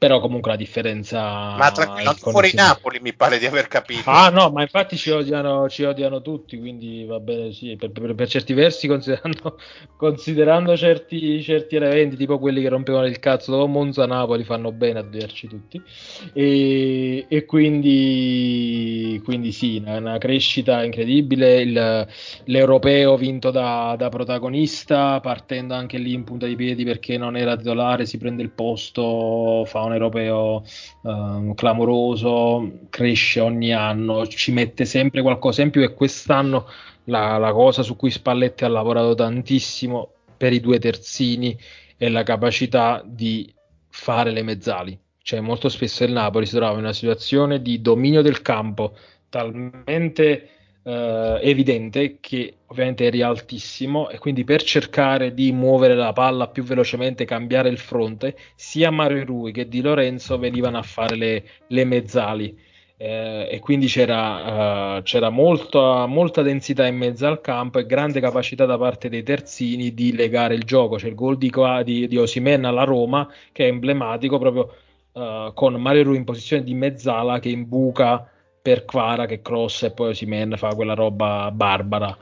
Però 0.00 0.18
comunque 0.18 0.50
la 0.50 0.56
differenza. 0.56 1.20
Ma 1.56 1.70
tranquillo, 1.72 2.14
fuori 2.14 2.54
Napoli 2.54 3.00
mi 3.02 3.12
pare 3.12 3.38
di 3.38 3.44
aver 3.44 3.68
capito. 3.68 4.08
Ah 4.08 4.30
no, 4.30 4.48
ma 4.50 4.62
infatti 4.62 4.96
ci 4.96 5.10
odiano, 5.10 5.68
ci 5.68 5.82
odiano 5.82 6.22
tutti, 6.22 6.58
quindi 6.58 7.04
va 7.04 7.20
bene 7.20 7.52
sì, 7.52 7.76
per, 7.76 7.90
per- 7.90 8.14
per 8.14 8.26
certi 8.26 8.54
versi 8.54 8.86
considerando, 8.88 9.58
considerando 9.96 10.74
certi, 10.74 11.42
certi 11.42 11.76
eventi, 11.76 12.16
tipo 12.16 12.38
quelli 12.38 12.62
che 12.62 12.70
rompevano 12.70 13.04
il 13.04 13.18
cazzo 13.18 13.50
dopo 13.50 13.66
Monza 13.66 14.06
Napoli, 14.06 14.42
fanno 14.42 14.72
bene 14.72 15.00
a 15.00 15.02
odiarci 15.02 15.46
tutti. 15.48 15.84
E, 16.32 17.26
e 17.28 17.44
quindi, 17.44 19.20
quindi 19.24 19.52
sì, 19.52 19.76
una, 19.84 19.98
una 19.98 20.18
crescita 20.18 20.82
incredibile, 20.84 21.60
il- 21.60 22.06
l'europeo 22.44 23.16
vinto 23.16 23.50
da, 23.50 23.94
da 23.98 24.08
protagonista, 24.08 25.20
partendo 25.20 25.74
anche 25.74 25.98
lì 25.98 26.12
in 26.12 26.24
punta 26.24 26.46
di 26.46 26.56
piedi 26.56 26.84
perché 26.84 27.16
non 27.16 27.36
era 27.36 27.56
titolare, 27.56 28.06
si 28.06 28.18
prende 28.18 28.42
il 28.42 28.50
posto, 28.50 29.64
fa 29.66 29.80
un 29.82 29.89
europeo 29.94 30.64
ehm, 31.04 31.54
clamoroso, 31.54 32.86
cresce 32.90 33.40
ogni 33.40 33.72
anno, 33.72 34.26
ci 34.26 34.52
mette 34.52 34.84
sempre 34.84 35.22
qualcosa 35.22 35.62
in 35.62 35.70
più 35.70 35.82
e 35.82 35.94
quest'anno 35.94 36.66
la, 37.04 37.38
la 37.38 37.52
cosa 37.52 37.82
su 37.82 37.96
cui 37.96 38.10
Spalletti 38.10 38.64
ha 38.64 38.68
lavorato 38.68 39.14
tantissimo 39.14 40.12
per 40.36 40.52
i 40.52 40.60
due 40.60 40.78
terzini 40.78 41.58
è 41.96 42.08
la 42.08 42.22
capacità 42.22 43.02
di 43.04 43.52
fare 43.88 44.30
le 44.30 44.42
mezzali. 44.42 44.98
Cioè 45.22 45.40
molto 45.40 45.68
spesso 45.68 46.04
il 46.04 46.12
Napoli 46.12 46.46
si 46.46 46.56
trova 46.56 46.72
in 46.72 46.78
una 46.78 46.92
situazione 46.92 47.60
di 47.60 47.80
dominio 47.80 48.22
del 48.22 48.40
campo 48.40 48.96
talmente 49.28 50.48
eh, 50.82 51.38
evidente 51.42 52.18
che 52.20 52.54
ovviamente 52.66 53.04
eri 53.04 53.22
altissimo 53.22 54.08
e 54.08 54.18
quindi 54.18 54.44
per 54.44 54.62
cercare 54.62 55.34
di 55.34 55.52
muovere 55.52 55.94
la 55.94 56.12
palla 56.12 56.48
più 56.48 56.62
velocemente, 56.62 57.24
cambiare 57.24 57.68
il 57.68 57.78
fronte, 57.78 58.36
sia 58.54 58.90
Mario 58.90 59.24
Rui 59.24 59.52
che 59.52 59.68
Di 59.68 59.80
Lorenzo 59.80 60.38
venivano 60.38 60.78
a 60.78 60.82
fare 60.82 61.16
le, 61.16 61.44
le 61.68 61.84
mezzali. 61.84 62.68
Eh, 62.96 63.48
e 63.50 63.58
quindi 63.60 63.86
c'era, 63.86 64.98
eh, 64.98 65.02
c'era 65.04 65.30
molta, 65.30 66.04
molta 66.04 66.42
densità 66.42 66.86
in 66.86 66.96
mezzo 66.96 67.26
al 67.26 67.40
campo 67.40 67.78
e 67.78 67.86
grande 67.86 68.20
capacità 68.20 68.66
da 68.66 68.76
parte 68.76 69.08
dei 69.08 69.22
terzini 69.22 69.94
di 69.94 70.14
legare 70.14 70.54
il 70.54 70.64
gioco. 70.64 70.96
C'è 70.96 71.08
il 71.08 71.14
gol 71.14 71.38
di, 71.38 71.50
di, 71.84 72.06
di 72.06 72.16
Osimhen 72.18 72.64
alla 72.66 72.84
Roma 72.84 73.26
che 73.52 73.64
è 73.64 73.68
emblematico 73.68 74.38
proprio 74.38 74.74
eh, 75.14 75.50
con 75.54 75.74
Mario 75.80 76.02
Rui 76.04 76.16
in 76.16 76.24
posizione 76.24 76.62
di 76.62 76.74
mezzala 76.74 77.38
che 77.38 77.48
imbuca 77.48 78.28
per 78.70 78.84
Kvara 78.84 79.26
che 79.26 79.42
cross 79.42 79.82
e 79.82 79.90
poi 79.90 80.10
Osimhen 80.10 80.54
fa 80.56 80.74
quella 80.76 80.94
roba 80.94 81.50
barbara. 81.52 82.16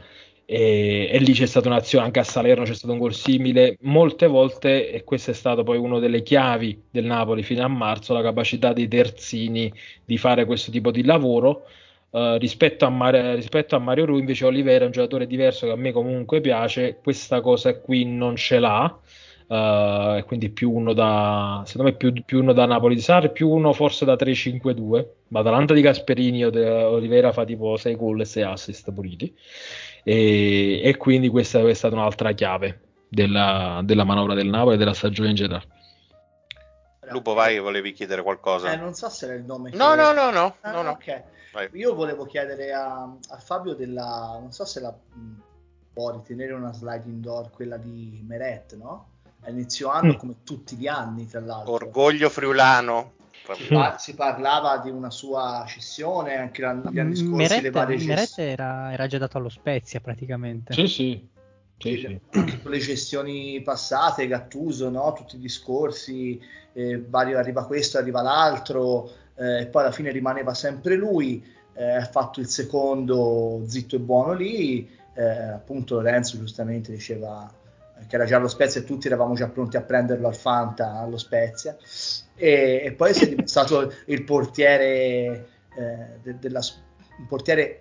E, 0.47 1.11
e 1.13 1.19
lì 1.19 1.33
c'è 1.35 1.45
stata 1.45 1.69
un'azione, 1.69 2.07
anche 2.07 2.21
a 2.21 2.25
Salerno 2.25 2.65
c'è 2.65 2.75
stato 2.75 2.93
un 2.95 2.99
gol 2.99 3.13
simile. 3.13 3.77
Molte 3.83 4.27
volte, 4.27 4.91
e 4.91 5.05
questa 5.05 5.33
è 5.33 5.35
stata 5.35 5.63
poi 5.63 5.77
una 5.77 5.99
delle 5.99 6.23
chiavi 6.23 6.85
del 6.91 7.05
Napoli 7.05 7.43
fino 7.43 7.63
a 7.63 7.69
marzo, 7.69 8.15
la 8.15 8.23
capacità 8.23 8.73
dei 8.73 8.89
terzini 8.89 9.71
di 10.05 10.17
fare 10.17 10.47
questo 10.47 10.71
tipo 10.71 10.91
di 10.91 11.05
lavoro. 11.05 11.65
Eh, 12.11 12.39
rispetto, 12.39 12.87
a 12.87 12.89
Mar- 12.91 13.35
rispetto 13.35 13.77
a 13.77 13.79
Mario 13.79 14.07
Rui, 14.07 14.21
invece, 14.21 14.47
Olivera 14.47 14.85
è 14.85 14.87
un 14.87 14.93
giocatore 14.93 15.27
diverso 15.27 15.67
che 15.67 15.73
a 15.73 15.77
me 15.77 15.93
comunque 15.93 16.41
piace. 16.41 16.99
Questa 17.03 17.43
cosa 17.43 17.79
qui 17.79 18.07
non 18.07 18.37
ce 18.37 18.59
l'ha. 18.59 18.99
Eh, 19.49 20.17
e 20.19 20.25
quindi 20.25 20.51
più 20.51 20.71
uno 20.71 20.93
da 20.93 21.63
secondo 21.65 21.91
me 21.91 21.97
più, 21.97 22.13
più 22.25 22.41
uno 22.41 22.53
da 22.53 22.67
Napoli 22.67 22.95
di 22.95 23.01
Sarri, 23.01 23.33
più 23.33 23.49
uno 23.49 23.73
forse 23.73 24.05
da 24.05 24.15
3-5-2. 24.15 25.07
Ma 25.29 25.41
Atalanta 25.41 25.75
di 25.75 25.81
Gasperini 25.81 26.45
o 26.45 26.51
Olivera 26.91 27.33
fa 27.33 27.45
tipo 27.45 27.77
6 27.77 27.97
gol 27.97 28.21
e 28.21 28.25
6 28.25 28.43
assist 28.43 28.93
puliti. 28.93 29.35
E, 30.05 30.81
e 30.83 30.97
quindi 30.97 31.29
questa 31.29 31.61
è 31.61 31.75
stata 31.75 31.95
un'altra 31.95 32.33
chiave 32.33 32.81
della, 33.09 33.81
della 33.85 34.05
manovra 34.05 34.35
del 34.35 34.49
Napoli 34.49 34.75
e 34.77 34.79
della 34.79 34.95
stagione 34.95 35.31
in 35.31 35.35
generale. 35.35 35.67
Lupo, 37.11 37.33
vai, 37.33 37.59
volevi 37.59 37.93
chiedere 37.93 38.23
qualcosa? 38.23 38.71
Eh, 38.71 38.77
non 38.77 38.93
so 38.93 39.09
se 39.09 39.25
era 39.25 39.35
il 39.35 39.45
nome. 39.45 39.71
No, 39.73 39.95
no, 39.95 40.13
no, 40.13 40.31
no, 40.31 40.57
Ah, 40.61 40.73
no, 40.73 40.83
no. 40.83 40.91
ok. 40.91 41.23
Vai. 41.55 41.69
Io 41.73 41.95
volevo 41.95 42.27
chiedere 42.27 42.73
a, 42.73 43.03
a 43.03 43.39
Fabio 43.39 43.75
della... 43.75 44.37
Non 44.39 44.53
so 44.53 44.67
se 44.67 44.81
la 44.81 44.91
mh, 44.91 45.41
può 45.95 46.13
ritenere 46.13 46.53
una 46.53 46.73
slide 46.73 47.09
indoor, 47.09 47.51
quella 47.51 47.79
di 47.79 48.23
Meret, 48.27 48.77
no? 48.77 49.18
A 49.43 49.51
inizio 49.51 49.89
anno, 49.89 50.13
Mm. 50.15 50.17
come 50.17 50.35
tutti 50.45 50.77
gli 50.77 50.87
anni, 50.87 51.27
tra 51.27 51.41
l'altro. 51.41 51.73
Orgoglio 51.73 52.29
friulano. 52.29 53.13
Si, 53.57 53.65
par- 53.69 53.99
si 53.99 54.15
parlava 54.15 54.77
di 54.79 54.91
una 54.91 55.11
sua 55.11 55.65
scissione 55.67 56.37
anche 56.37 56.61
l'anno- 56.61 56.91
gli 56.91 56.99
anni 56.99 57.17
scorsi, 57.17 57.31
le 57.31 57.57
Meret, 57.57 57.71
varie 57.73 57.97
Meret 57.97 58.17
gestioni. 58.17 58.51
era, 58.51 58.93
era 58.93 59.07
già 59.07 59.17
dato 59.17 59.39
allo 59.39 59.49
Spezia 59.49 60.01
praticamente. 60.01 60.75
Sì, 60.75 60.87
sì. 60.87 61.29
Sì, 61.79 61.97
sì. 61.97 62.21
Con 62.31 62.61
le 62.71 62.79
gestioni 62.79 63.63
passate, 63.63 64.27
Gattuso, 64.27 64.91
no? 64.91 65.15
tutti 65.15 65.37
i 65.37 65.39
discorsi, 65.39 66.39
eh, 66.75 67.01
vario- 67.09 67.39
arriva 67.39 67.65
questo, 67.65 67.97
arriva 67.97 68.21
l'altro, 68.21 69.11
eh, 69.37 69.61
e 69.63 69.67
poi 69.67 69.83
alla 69.83 69.93
fine 69.93 70.11
rimaneva 70.11 70.53
sempre 70.53 70.97
lui, 70.97 71.43
eh, 71.73 71.91
ha 71.97 72.05
fatto 72.05 72.41
il 72.41 72.49
secondo 72.49 73.63
zitto 73.67 73.97
e 73.97 74.01
buono 74.01 74.33
lì, 74.35 74.91
eh, 75.15 75.23
appunto 75.23 75.95
Lorenzo 75.95 76.37
giustamente 76.37 76.93
diceva 76.93 77.51
che 78.07 78.15
era 78.15 78.25
già 78.25 78.37
allo 78.37 78.49
Spezia 78.49 78.81
e 78.81 78.85
tutti 78.85 79.07
eravamo 79.07 79.35
già 79.35 79.49
pronti 79.49 79.77
a 79.77 79.83
prenderlo 79.83 80.29
al 80.29 80.37
Fanta 80.37 80.93
allo 80.99 81.19
Spezia 81.19 81.77
e, 82.35 82.83
e 82.85 82.93
poi 82.93 83.15
si 83.15 83.35
è 83.35 83.47
stato 83.47 83.93
il 84.07 84.23
portiere 84.25 85.49
eh, 85.77 86.19
de- 86.23 86.39
della, 86.39 86.61
un 87.19 87.27
portiere 87.27 87.81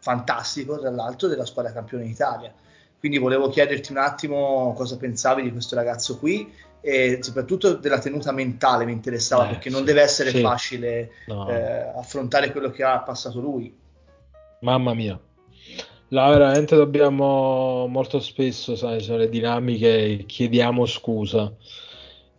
fantastico 0.00 0.78
tra 0.78 0.90
l'altro 0.90 1.28
della 1.28 1.44
squadra 1.44 1.72
campione 1.72 2.04
d'Italia 2.04 2.52
quindi 2.98 3.18
volevo 3.18 3.48
chiederti 3.48 3.92
un 3.92 3.98
attimo 3.98 4.72
cosa 4.74 4.96
pensavi 4.96 5.42
di 5.42 5.52
questo 5.52 5.74
ragazzo 5.74 6.18
qui 6.18 6.52
e 6.80 7.18
soprattutto 7.22 7.74
della 7.74 7.98
tenuta 7.98 8.30
mentale 8.32 8.84
mi 8.84 8.92
interessava 8.92 9.46
Eh, 9.46 9.48
perché 9.50 9.68
non 9.70 9.80
sì, 9.80 9.86
deve 9.86 10.00
essere 10.02 10.30
sì. 10.30 10.40
facile 10.40 11.10
No. 11.26 11.48
eh, 11.48 11.92
affrontare 11.96 12.50
quello 12.52 12.70
che 12.70 12.84
ha 12.84 13.00
passato 13.00 13.40
lui 13.40 13.76
Mamma 14.60 14.92
mia. 14.94 15.20
Là 16.10 16.28
veramente 16.30 16.74
dobbiamo 16.74 17.86
molto 17.86 18.18
spesso, 18.18 18.76
sai, 18.76 19.00
sono 19.00 19.18
le 19.18 19.28
dinamiche, 19.28 20.24
chiediamo 20.26 20.86
scusa. 20.86 21.54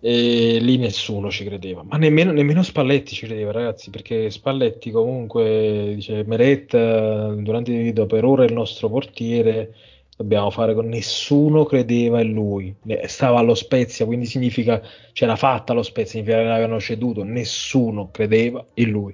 E 0.01 0.59
lì 0.61 0.78
nessuno 0.78 1.30
ci 1.30 1.43
credeva, 1.43 1.84
ma 1.84 1.97
nemmeno, 1.97 2.32
nemmeno 2.32 2.63
Spalletti 2.63 3.13
ci 3.13 3.26
credeva, 3.26 3.51
ragazzi, 3.51 3.89
perché 3.89 4.30
Spalletti 4.30 4.91
comunque 4.91 5.91
dice 5.95 6.24
Meret 6.24 6.72
durante 6.72 7.74
il 7.74 7.84
video 7.84 8.05
per 8.05 8.24
ora 8.24 8.43
è 8.43 8.47
il 8.47 8.53
nostro 8.53 8.89
portiere, 8.89 9.76
dobbiamo 10.15 10.51
fare 10.51 10.74
con 10.74 10.88
nessuno 10.88 11.65
credeva 11.65 12.22
in 12.22 12.32
lui. 12.32 12.74
Stava 13.07 13.39
allo 13.39 13.55
Spezia, 13.55 14.05
quindi 14.05 14.26
significa 14.26 14.82
c'era 15.11 15.36
fatta 15.36 15.74
lo 15.74 15.84
Spezia, 15.84 16.11
significa 16.11 16.38
che 16.38 16.43
l'avevano 16.43 16.80
ceduto, 16.80 17.24
nessuno 17.24 18.09
credeva 18.09 18.65
in 18.76 18.89
lui. 18.89 19.13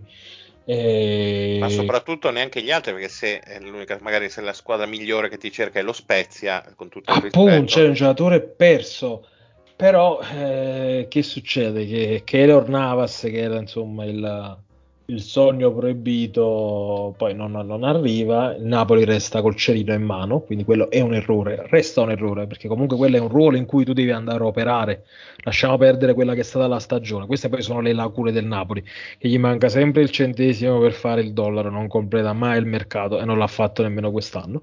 E- 0.65 1.57
Ma 1.59 1.69
soprattutto 1.69 2.31
neanche 2.31 2.61
gli 2.61 2.71
altri, 2.71 2.93
perché 2.93 3.07
se 3.07 3.39
è 3.39 3.59
l'unica, 3.59 3.97
magari 4.01 4.29
se 4.29 4.41
la 4.41 4.53
squadra 4.53 4.85
migliore 4.87 5.29
che 5.29 5.37
ti 5.37 5.51
cerca 5.51 5.79
è 5.79 5.83
lo 5.83 5.93
Spezia, 5.93 6.63
con 6.75 6.89
tutto 6.89 7.11
il 7.11 7.17
Appunto, 7.17 7.45
rispetto. 7.45 7.65
c'è 7.65 7.87
un 7.87 7.93
giocatore 7.93 8.41
perso. 8.41 9.27
Però 9.75 10.21
eh, 10.21 11.07
che 11.09 11.21
succede? 11.21 11.85
Che 11.85 12.21
Keylor 12.23 12.69
Navas, 12.69 13.19
che 13.21 13.37
era 13.37 13.57
insomma 13.59 14.05
il, 14.05 14.63
il 15.07 15.21
sogno 15.21 15.71
proibito, 15.71 17.13
poi 17.17 17.35
non, 17.35 17.51
non 17.51 17.83
arriva. 17.83 18.55
Il 18.55 18.65
Napoli 18.65 19.05
resta 19.05 19.41
col 19.41 19.55
cerino 19.55 19.93
in 19.93 20.01
mano, 20.01 20.39
quindi 20.39 20.63
quello 20.63 20.89
è 20.89 20.99
un 20.99 21.13
errore. 21.13 21.65
Resta 21.69 22.01
un 22.01 22.11
errore 22.11 22.47
perché 22.47 22.67
comunque 22.67 22.97
quello 22.97 23.17
è 23.17 23.19
un 23.19 23.27
ruolo 23.27 23.57
in 23.57 23.65
cui 23.65 23.85
tu 23.85 23.93
devi 23.93 24.11
andare 24.11 24.43
a 24.43 24.47
operare. 24.47 25.05
Lasciamo 25.43 25.77
perdere 25.77 26.13
quella 26.15 26.33
che 26.33 26.39
è 26.39 26.43
stata 26.43 26.67
la 26.67 26.79
stagione. 26.79 27.27
Queste 27.27 27.49
poi 27.49 27.61
sono 27.61 27.81
le 27.81 27.93
lacune 27.93 28.31
del 28.31 28.45
Napoli, 28.45 28.83
che 29.17 29.27
gli 29.27 29.37
manca 29.37 29.69
sempre 29.69 30.01
il 30.01 30.09
centesimo 30.09 30.79
per 30.79 30.93
fare 30.93 31.21
il 31.21 31.33
dollaro, 31.33 31.69
non 31.69 31.87
completa 31.87 32.33
mai 32.33 32.57
il 32.57 32.65
mercato 32.65 33.19
e 33.19 33.25
non 33.25 33.37
l'ha 33.37 33.47
fatto 33.47 33.83
nemmeno 33.83 34.11
quest'anno. 34.11 34.61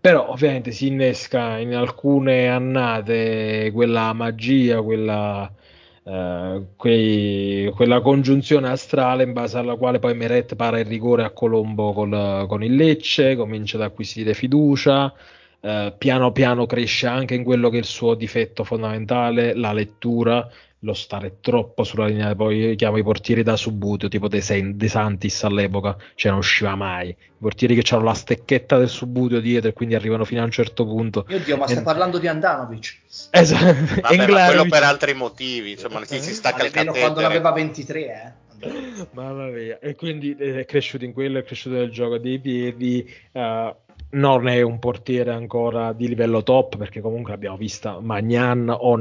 Però 0.00 0.30
ovviamente 0.30 0.72
si 0.72 0.88
innesca 0.88 1.58
in 1.58 1.74
alcune 1.74 2.48
annate 2.48 3.70
quella 3.72 4.12
magia, 4.14 4.82
quella, 4.82 5.52
eh, 6.04 6.62
quei- 6.76 7.70
quella 7.74 8.00
congiunzione 8.00 8.68
astrale 8.68 9.22
in 9.24 9.32
base 9.32 9.58
alla 9.58 9.76
quale 9.76 9.98
poi 9.98 10.14
Meret 10.14 10.54
para 10.56 10.78
il 10.78 10.86
rigore 10.86 11.24
a 11.24 11.30
Colombo 11.30 11.92
col- 11.92 12.46
con 12.48 12.62
il 12.64 12.74
Lecce, 12.74 13.36
comincia 13.36 13.76
ad 13.76 13.84
acquisire 13.84 14.34
fiducia, 14.34 15.12
eh, 15.60 15.94
piano 15.96 16.32
piano 16.32 16.66
cresce 16.66 17.06
anche 17.06 17.34
in 17.34 17.44
quello 17.44 17.68
che 17.70 17.76
è 17.76 17.80
il 17.80 17.84
suo 17.84 18.14
difetto 18.14 18.64
fondamentale, 18.64 19.54
la 19.54 19.72
lettura, 19.72 20.48
lo 20.84 20.94
stare 20.94 21.38
troppo 21.40 21.84
sulla 21.84 22.06
linea, 22.06 22.34
poi 22.34 22.58
io 22.58 22.74
chiamo 22.74 22.96
i 22.96 23.02
portieri 23.04 23.42
da 23.42 23.56
subuteo, 23.56 24.08
tipo 24.08 24.26
De, 24.28 24.40
Sen- 24.40 24.76
De 24.76 24.88
Santis 24.88 25.44
all'epoca, 25.44 25.96
cioè 26.16 26.30
non 26.30 26.40
usciva 26.40 26.74
mai. 26.74 27.08
I 27.10 27.16
portieri 27.38 27.74
che 27.76 27.94
hanno 27.94 28.04
la 28.04 28.14
stecchetta 28.14 28.78
del 28.78 28.88
subuteo 28.88 29.38
dietro 29.40 29.68
e 29.70 29.72
quindi 29.72 29.94
arrivano 29.94 30.24
fino 30.24 30.40
a 30.40 30.44
un 30.44 30.50
certo 30.50 30.84
punto. 30.84 31.24
Mio 31.28 31.38
Dio, 31.38 31.56
ma 31.56 31.66
stai 31.68 31.78
E- 31.80 31.84
parlando 31.84 32.18
di 32.18 32.26
Andanovic? 32.26 32.98
Esatto, 33.30 34.00
Vabbè, 34.00 34.16
ma 34.28 34.46
quello 34.46 34.64
per 34.68 34.82
altri 34.82 35.14
motivi, 35.14 35.72
insomma, 35.72 36.04
si, 36.04 36.20
si 36.20 36.34
sta 36.34 36.48
Almeno 36.52 36.70
calcando. 36.72 36.98
quando 36.98 37.20
aveva 37.26 37.52
23, 37.52 38.00
eh. 38.00 38.40
Mamma 39.12 39.46
mia. 39.46 39.78
E 39.80 39.94
quindi 39.94 40.36
eh, 40.38 40.60
è 40.60 40.64
cresciuto 40.64 41.04
in 41.04 41.12
quello, 41.12 41.38
è 41.38 41.44
cresciuto 41.44 41.76
nel 41.76 41.90
gioco 41.90 42.18
dei 42.18 42.38
piedi. 42.40 43.08
eh, 43.32 43.76
non 44.10 44.46
è 44.46 44.60
un 44.60 44.78
portiere 44.78 45.30
ancora 45.32 45.92
di 45.94 46.06
livello 46.06 46.42
top 46.42 46.76
perché 46.76 47.00
comunque 47.00 47.32
abbiamo 47.32 47.56
visto 47.56 47.98
Magnan 48.02 48.68
o 48.68 48.96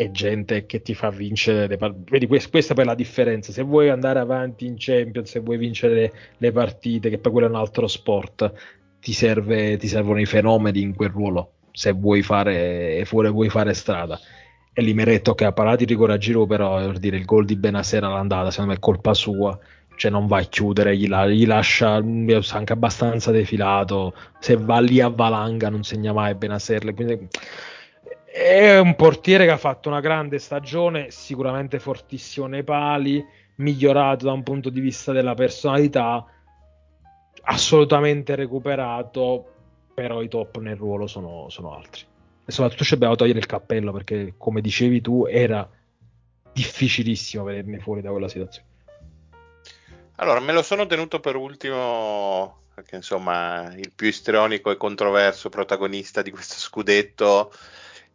E 0.00 0.10
gente 0.12 0.64
che 0.64 0.80
ti 0.80 0.94
fa 0.94 1.10
vincere 1.10 1.66
le 1.66 1.76
partite. 1.76 2.10
Vedi, 2.12 2.26
quest- 2.26 2.48
questa 2.50 2.72
poi 2.72 2.84
è 2.84 2.86
la 2.86 2.94
differenza. 2.94 3.52
Se 3.52 3.62
vuoi 3.62 3.90
andare 3.90 4.18
avanti 4.18 4.64
in 4.64 4.76
Champions, 4.78 5.28
se 5.30 5.40
vuoi 5.40 5.58
vincere 5.58 5.94
le, 5.94 6.12
le 6.38 6.52
partite, 6.52 7.10
che 7.10 7.18
poi 7.18 7.32
quello 7.32 7.46
è 7.48 7.50
un 7.50 7.56
altro 7.56 7.86
sport, 7.86 8.50
ti, 8.98 9.12
serve, 9.12 9.76
ti 9.76 9.88
servono 9.88 10.18
i 10.18 10.24
fenomeni 10.24 10.80
in 10.80 10.94
quel 10.94 11.10
ruolo. 11.10 11.56
Se 11.72 11.92
vuoi 11.92 12.22
fare, 12.22 13.02
fuori, 13.04 13.30
vuoi 13.30 13.50
fare 13.50 13.74
strada. 13.74 14.18
E 14.72 14.80
Limeretto 14.82 15.34
che 15.34 15.44
ha 15.44 15.52
parato 15.52 15.82
il 15.82 15.88
rigore 15.88 16.14
a 16.14 16.18
giro, 16.18 16.46
però 16.46 16.76
per 16.78 16.98
dire 16.98 17.18
il 17.18 17.24
gol 17.26 17.44
di 17.44 17.56
Benasera 17.56 18.06
all'andata, 18.06 18.50
secondo 18.50 18.70
me 18.70 18.76
è 18.78 18.80
colpa 18.80 19.12
sua. 19.12 19.58
Cioè 19.96 20.10
non 20.10 20.26
va 20.26 20.38
a 20.38 20.42
chiudere, 20.44 20.96
gli, 20.96 21.08
la- 21.08 21.28
gli 21.28 21.44
lascia 21.46 21.92
anche 21.96 22.72
abbastanza 22.72 23.30
defilato. 23.32 24.14
Se 24.38 24.56
va 24.56 24.80
lì 24.80 25.00
a 25.00 25.08
valanga 25.08 25.68
non 25.68 25.82
segna 25.82 26.14
mai 26.14 26.34
Benasser. 26.36 26.94
Quindi 26.94 27.28
è 28.32 28.78
un 28.78 28.94
portiere 28.94 29.44
che 29.44 29.50
ha 29.50 29.56
fatto 29.56 29.88
una 29.88 30.00
grande 30.00 30.38
stagione, 30.38 31.10
sicuramente 31.10 31.80
fortissimo 31.80 32.46
nei 32.46 32.62
pali, 32.62 33.24
migliorato 33.56 34.26
da 34.26 34.32
un 34.32 34.44
punto 34.44 34.70
di 34.70 34.80
vista 34.80 35.10
della 35.12 35.34
personalità, 35.34 36.24
assolutamente 37.42 38.36
recuperato, 38.36 39.46
però 39.92 40.22
i 40.22 40.28
top 40.28 40.58
nel 40.58 40.76
ruolo 40.76 41.08
sono, 41.08 41.48
sono 41.48 41.74
altri. 41.74 42.02
E 42.44 42.52
soprattutto 42.52 42.84
ci 42.84 42.92
dobbiamo 42.92 43.16
togliere 43.16 43.40
il 43.40 43.46
cappello 43.46 43.92
perché, 43.92 44.34
come 44.36 44.60
dicevi 44.60 45.00
tu, 45.00 45.26
era 45.26 45.68
difficilissimo 46.52 47.44
vederne 47.44 47.80
fuori 47.80 48.00
da 48.00 48.10
quella 48.10 48.28
situazione. 48.28 48.68
Allora, 50.16 50.38
me 50.38 50.52
lo 50.52 50.62
sono 50.62 50.86
tenuto 50.86 51.18
per 51.18 51.34
ultimo, 51.34 52.62
perché 52.74 52.96
insomma, 52.96 53.74
il 53.74 53.90
più 53.94 54.06
istrionico 54.06 54.70
e 54.70 54.76
controverso 54.76 55.48
protagonista 55.48 56.22
di 56.22 56.30
questo 56.30 56.56
scudetto 56.58 57.50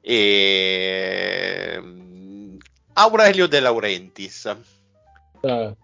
è 0.06 1.80
mm, 1.82 2.58
Aurelio 2.93 3.47
De 3.47 3.60
Laurentiis, 3.60 4.56
Eh, 5.41 5.76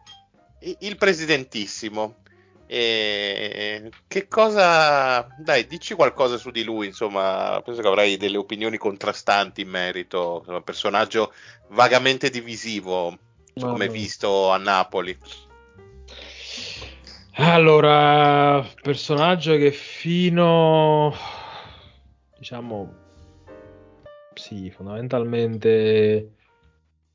il 0.80 0.96
presidentissimo. 0.98 2.18
E 2.68 3.90
che 4.08 4.28
cosa... 4.28 5.28
Dai, 5.40 5.66
dici 5.66 5.96
qualcosa 5.96 6.38
su 6.38 6.52
di 6.52 6.64
lui, 6.64 6.88
insomma, 6.88 7.62
penso 7.66 7.82
che 7.82 7.88
avrai 7.88 8.16
delle 8.18 8.38
opinioni 8.38 8.78
contrastanti 8.78 9.62
in 9.62 9.70
merito, 9.70 10.38
insomma, 10.40 10.58
un 10.58 10.64
personaggio 10.64 11.34
vagamente 11.70 12.30
divisivo, 12.30 13.18
come 13.60 13.90
visto 13.90 14.52
a 14.52 14.58
Napoli. 14.58 15.18
Allora, 17.36 18.66
personaggio 18.82 19.58
che 19.58 19.72
fino, 19.72 21.14
diciamo, 22.38 23.01
sì, 24.42 24.72
fondamentalmente 24.72 26.32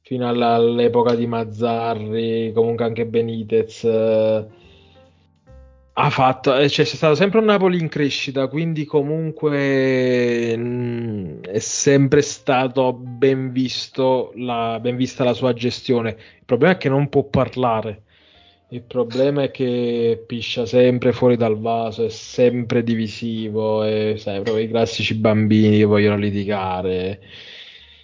fino 0.02 0.28
alla- 0.28 0.54
all'epoca 0.54 1.16
di 1.16 1.26
Mazzarri, 1.26 2.52
comunque 2.54 2.84
anche 2.84 3.04
Benitez, 3.06 3.82
eh, 3.82 4.46
ha 5.98 6.10
fatto, 6.10 6.54
eh, 6.56 6.68
cioè, 6.68 6.84
c'è 6.84 6.94
stato 6.94 7.14
sempre 7.16 7.40
un 7.40 7.46
Napoli 7.46 7.80
in 7.80 7.88
crescita, 7.88 8.46
quindi 8.48 8.84
comunque 8.84 10.56
mh, 10.56 11.40
è 11.40 11.58
sempre 11.58 12.22
stato 12.22 12.92
ben 12.92 13.50
visto 13.50 14.32
la, 14.36 14.78
ben 14.80 14.94
vista 14.96 15.24
la 15.24 15.32
sua 15.32 15.52
gestione. 15.52 16.10
Il 16.10 16.44
problema 16.44 16.74
è 16.74 16.76
che 16.76 16.88
non 16.88 17.08
può 17.08 17.24
parlare. 17.24 18.02
Il 18.68 18.82
problema 18.82 19.42
è 19.44 19.50
che 19.50 20.22
piscia 20.26 20.66
sempre 20.66 21.12
fuori 21.12 21.36
dal 21.36 21.58
vaso, 21.58 22.04
è 22.04 22.08
sempre 22.10 22.82
divisivo, 22.82 23.84
e 23.84 24.16
sai, 24.18 24.40
proprio 24.42 24.64
i 24.64 24.68
classici 24.68 25.14
bambini 25.14 25.78
che 25.78 25.84
vogliono 25.84 26.16
litigare. 26.16 27.20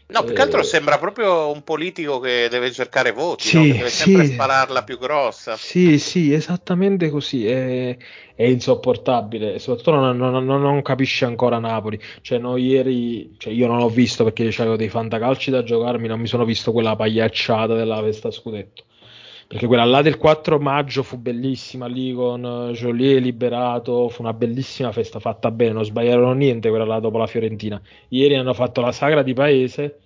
No, 0.09 0.23
più 0.25 0.33
che 0.35 0.43
altro 0.43 0.63
Eh, 0.63 0.63
sembra 0.63 0.99
proprio 0.99 1.51
un 1.51 1.65
politico 1.65 2.21
che 2.21 2.49
deve 2.49 2.71
cercare 2.71 3.11
voti, 3.13 3.51
Sì, 3.51 3.53
no? 3.53 3.67
Che 3.67 3.75
deve 3.75 3.91
sempre 3.91 4.25
sì. 4.25 4.33
spararla 4.33 4.85
più 4.85 4.99
grossa. 4.99 5.59
Sì, 5.59 5.99
sì, 5.99 6.33
esattamente 6.33 7.11
così. 7.11 7.47
È, 7.47 7.97
è 8.35 8.45
insopportabile. 8.45 9.59
Soprattutto 9.59 9.91
non, 9.95 10.17
non- 10.17 10.45
non- 10.45 10.83
capisce 10.83 11.25
ancora 11.27 11.59
Napoli. 11.59 12.01
Cioè, 12.23 12.39
noi 12.39 12.67
ieri, 12.67 13.35
cioè, 13.39 13.53
io 13.53 13.67
non 13.67 13.79
l'ho 13.79 13.89
visto 13.91 14.25
perché 14.25 14.49
avevo 14.59 14.77
dei 14.77 14.89
fantacalci 14.89 15.51
da 15.51 15.63
giocarmi, 15.63 16.09
non 16.09 16.21
mi 16.21 16.27
sono 16.27 16.45
visto 16.45 16.73
quella 16.73 16.97
pagliacciata 16.97 17.75
della 17.75 18.01
festa 18.03 18.31
scudetto. 18.31 18.85
Perché 19.53 19.67
quella 19.67 19.85
là 19.85 20.01
del 20.01 20.17
4 20.17 20.59
maggio 20.59 21.03
fu 21.03 21.19
bellissima 21.19 21.85
lì 21.85 22.15
con 22.15 22.43
eh, 22.43 22.73
Joliet 22.73 23.21
liberato, 23.21 24.09
fu 24.09 24.23
una 24.23 24.33
bellissima 24.33 24.93
festa 24.93 25.21
fatta 25.21 25.51
bene, 25.51 25.73
non 25.73 25.85
sbagliarono 25.85 26.33
niente 26.33 26.71
quella 26.71 26.87
là 26.87 27.01
dopo 27.01 27.19
la 27.19 27.27
Fiorentina. 27.27 27.79
Ieri 28.09 28.35
hanno 28.35 28.55
fatto 28.55 28.81
la 28.81 28.93
sagra 28.93 29.23
di 29.23 29.35
paese 29.35 29.99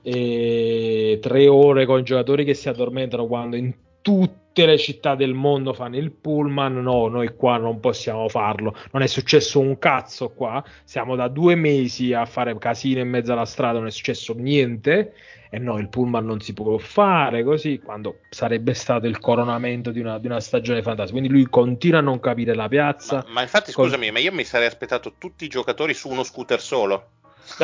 e 0.00 1.18
tre 1.20 1.48
ore 1.48 1.84
con 1.84 1.98
i 1.98 2.02
giocatori 2.02 2.46
che 2.46 2.54
si 2.54 2.70
addormentano 2.70 3.26
quando 3.26 3.56
in 3.56 3.74
tutte 4.00 4.64
le 4.64 4.78
città 4.78 5.14
del 5.14 5.34
mondo 5.34 5.74
fanno 5.74 5.98
il 5.98 6.10
pullman. 6.10 6.80
No, 6.80 7.08
noi 7.08 7.34
qua 7.36 7.58
non 7.58 7.80
possiamo 7.80 8.26
farlo. 8.30 8.74
Non 8.92 9.02
è 9.02 9.06
successo 9.06 9.60
un 9.60 9.78
cazzo 9.78 10.30
qua. 10.30 10.64
Siamo 10.84 11.14
da 11.14 11.28
due 11.28 11.56
mesi 11.56 12.14
a 12.14 12.24
fare 12.24 12.56
casino 12.56 13.00
in 13.00 13.10
mezzo 13.10 13.32
alla 13.32 13.44
strada, 13.44 13.80
non 13.80 13.88
è 13.88 13.90
successo 13.90 14.32
niente. 14.34 15.12
E 15.50 15.58
no, 15.58 15.78
il 15.78 15.88
pullman 15.88 16.24
non 16.24 16.40
si 16.40 16.52
può 16.52 16.76
fare 16.78 17.42
così 17.42 17.80
quando 17.82 18.20
sarebbe 18.28 18.74
stato 18.74 19.06
il 19.06 19.18
coronamento 19.18 19.90
di 19.90 20.00
una, 20.00 20.18
di 20.18 20.26
una 20.26 20.40
stagione 20.40 20.82
fantastica. 20.82 21.18
Quindi 21.18 21.34
lui 21.34 21.48
continua 21.48 22.00
a 22.00 22.02
non 22.02 22.20
capire 22.20 22.54
la 22.54 22.68
piazza. 22.68 23.24
Ma, 23.26 23.32
ma 23.32 23.42
infatti, 23.42 23.72
Col- 23.72 23.86
scusami, 23.86 24.10
ma 24.10 24.18
io 24.18 24.32
mi 24.32 24.44
sarei 24.44 24.66
aspettato 24.66 25.14
tutti 25.16 25.44
i 25.44 25.48
giocatori 25.48 25.94
su 25.94 26.08
uno 26.08 26.22
scooter 26.22 26.60
solo. 26.60 27.10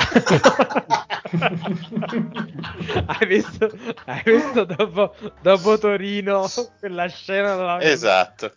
hai 3.06 3.26
visto, 3.26 3.70
hai 4.06 4.22
visto 4.24 4.64
dopo, 4.64 5.14
dopo 5.42 5.78
Torino 5.78 6.48
quella 6.78 7.06
scena 7.08 7.54
della 7.54 7.82
Esatto. 7.82 8.54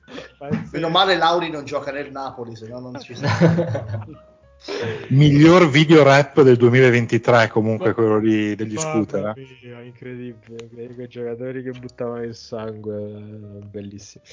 Meno 0.71 0.87
male 0.87 1.17
Lauri 1.17 1.49
non 1.49 1.65
gioca 1.65 1.91
nel 1.91 2.11
Napoli, 2.11 2.55
se 2.55 2.67
no 2.67 2.79
non 2.79 3.01
ci 3.01 3.13
sta. 3.13 3.27
Miglior 5.09 5.69
video 5.69 6.03
rap 6.03 6.41
del 6.41 6.57
2023 6.57 7.47
comunque 7.47 7.93
quello 7.93 8.17
lì 8.19 8.55
degli 8.55 8.73
Mamma 8.73 8.89
scooter. 8.91 9.33
eh. 9.37 9.47
mia, 9.63 9.81
incredibile, 9.81 10.67
que- 10.73 10.93
quei 10.95 11.07
giocatori 11.07 11.63
che 11.63 11.71
buttavano 11.71 12.23
il 12.23 12.35
sangue, 12.35 12.95
eh, 12.97 13.65
bellissimo. 13.69 14.23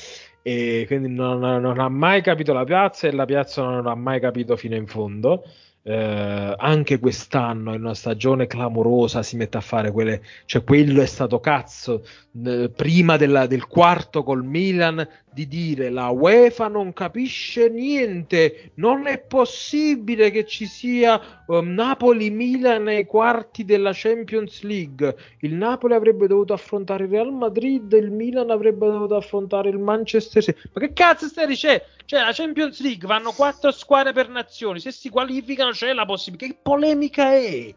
E 0.42 0.84
quindi 0.86 1.08
non, 1.08 1.38
non 1.40 1.78
ha 1.78 1.88
mai 1.88 2.22
capito 2.22 2.52
la 2.52 2.64
piazza 2.64 3.06
e 3.06 3.12
la 3.12 3.24
piazza 3.26 3.62
non 3.62 3.86
ha 3.86 3.94
mai 3.94 4.18
capito 4.20 4.56
fino 4.56 4.74
in 4.74 4.86
fondo. 4.86 5.44
Eh, 5.86 6.54
anche 6.56 6.98
quest'anno 6.98 7.74
in 7.74 7.82
una 7.82 7.92
stagione 7.94 8.46
clamorosa 8.46 9.22
si 9.22 9.36
mette 9.36 9.58
a 9.58 9.60
fare 9.60 9.92
quelle, 9.92 10.22
cioè 10.46 10.64
quello 10.64 11.02
è 11.02 11.06
stato 11.06 11.40
cazzo 11.40 12.06
eh, 12.42 12.70
prima 12.74 13.18
della- 13.18 13.46
del 13.46 13.66
quarto 13.66 14.22
col 14.22 14.44
Milan 14.44 15.06
di 15.34 15.48
dire 15.48 15.90
la 15.90 16.10
UEFA 16.10 16.68
non 16.68 16.92
capisce 16.92 17.68
niente, 17.68 18.70
non 18.74 19.08
è 19.08 19.18
possibile 19.18 20.30
che 20.30 20.46
ci 20.46 20.66
sia 20.66 21.20
um, 21.48 21.74
Napoli-Milan 21.74 22.86
ai 22.86 23.04
quarti 23.04 23.64
della 23.64 23.90
Champions 23.92 24.62
League. 24.62 25.16
Il 25.40 25.54
Napoli 25.54 25.94
avrebbe 25.94 26.28
dovuto 26.28 26.52
affrontare 26.52 27.04
il 27.04 27.10
Real 27.10 27.32
Madrid, 27.32 27.92
il 27.92 28.12
Milan 28.12 28.50
avrebbe 28.50 28.86
dovuto 28.86 29.16
affrontare 29.16 29.70
il 29.70 29.78
Manchester 29.78 30.40
City. 30.40 30.60
Ma 30.72 30.80
che 30.80 30.92
cazzo 30.92 31.26
stai 31.26 31.48
dicendo? 31.48 31.82
Cioè, 32.04 32.20
la 32.20 32.32
Champions 32.32 32.80
League 32.80 33.08
vanno 33.08 33.32
quattro 33.32 33.72
squadre 33.72 34.12
per 34.12 34.28
nazioni. 34.28 34.78
Se 34.78 34.92
si 34.92 35.08
qualificano, 35.08 35.70
c'è 35.70 35.92
la 35.92 36.04
possibilità. 36.04 36.46
Che 36.46 36.58
polemica 36.62 37.32
è? 37.32 37.74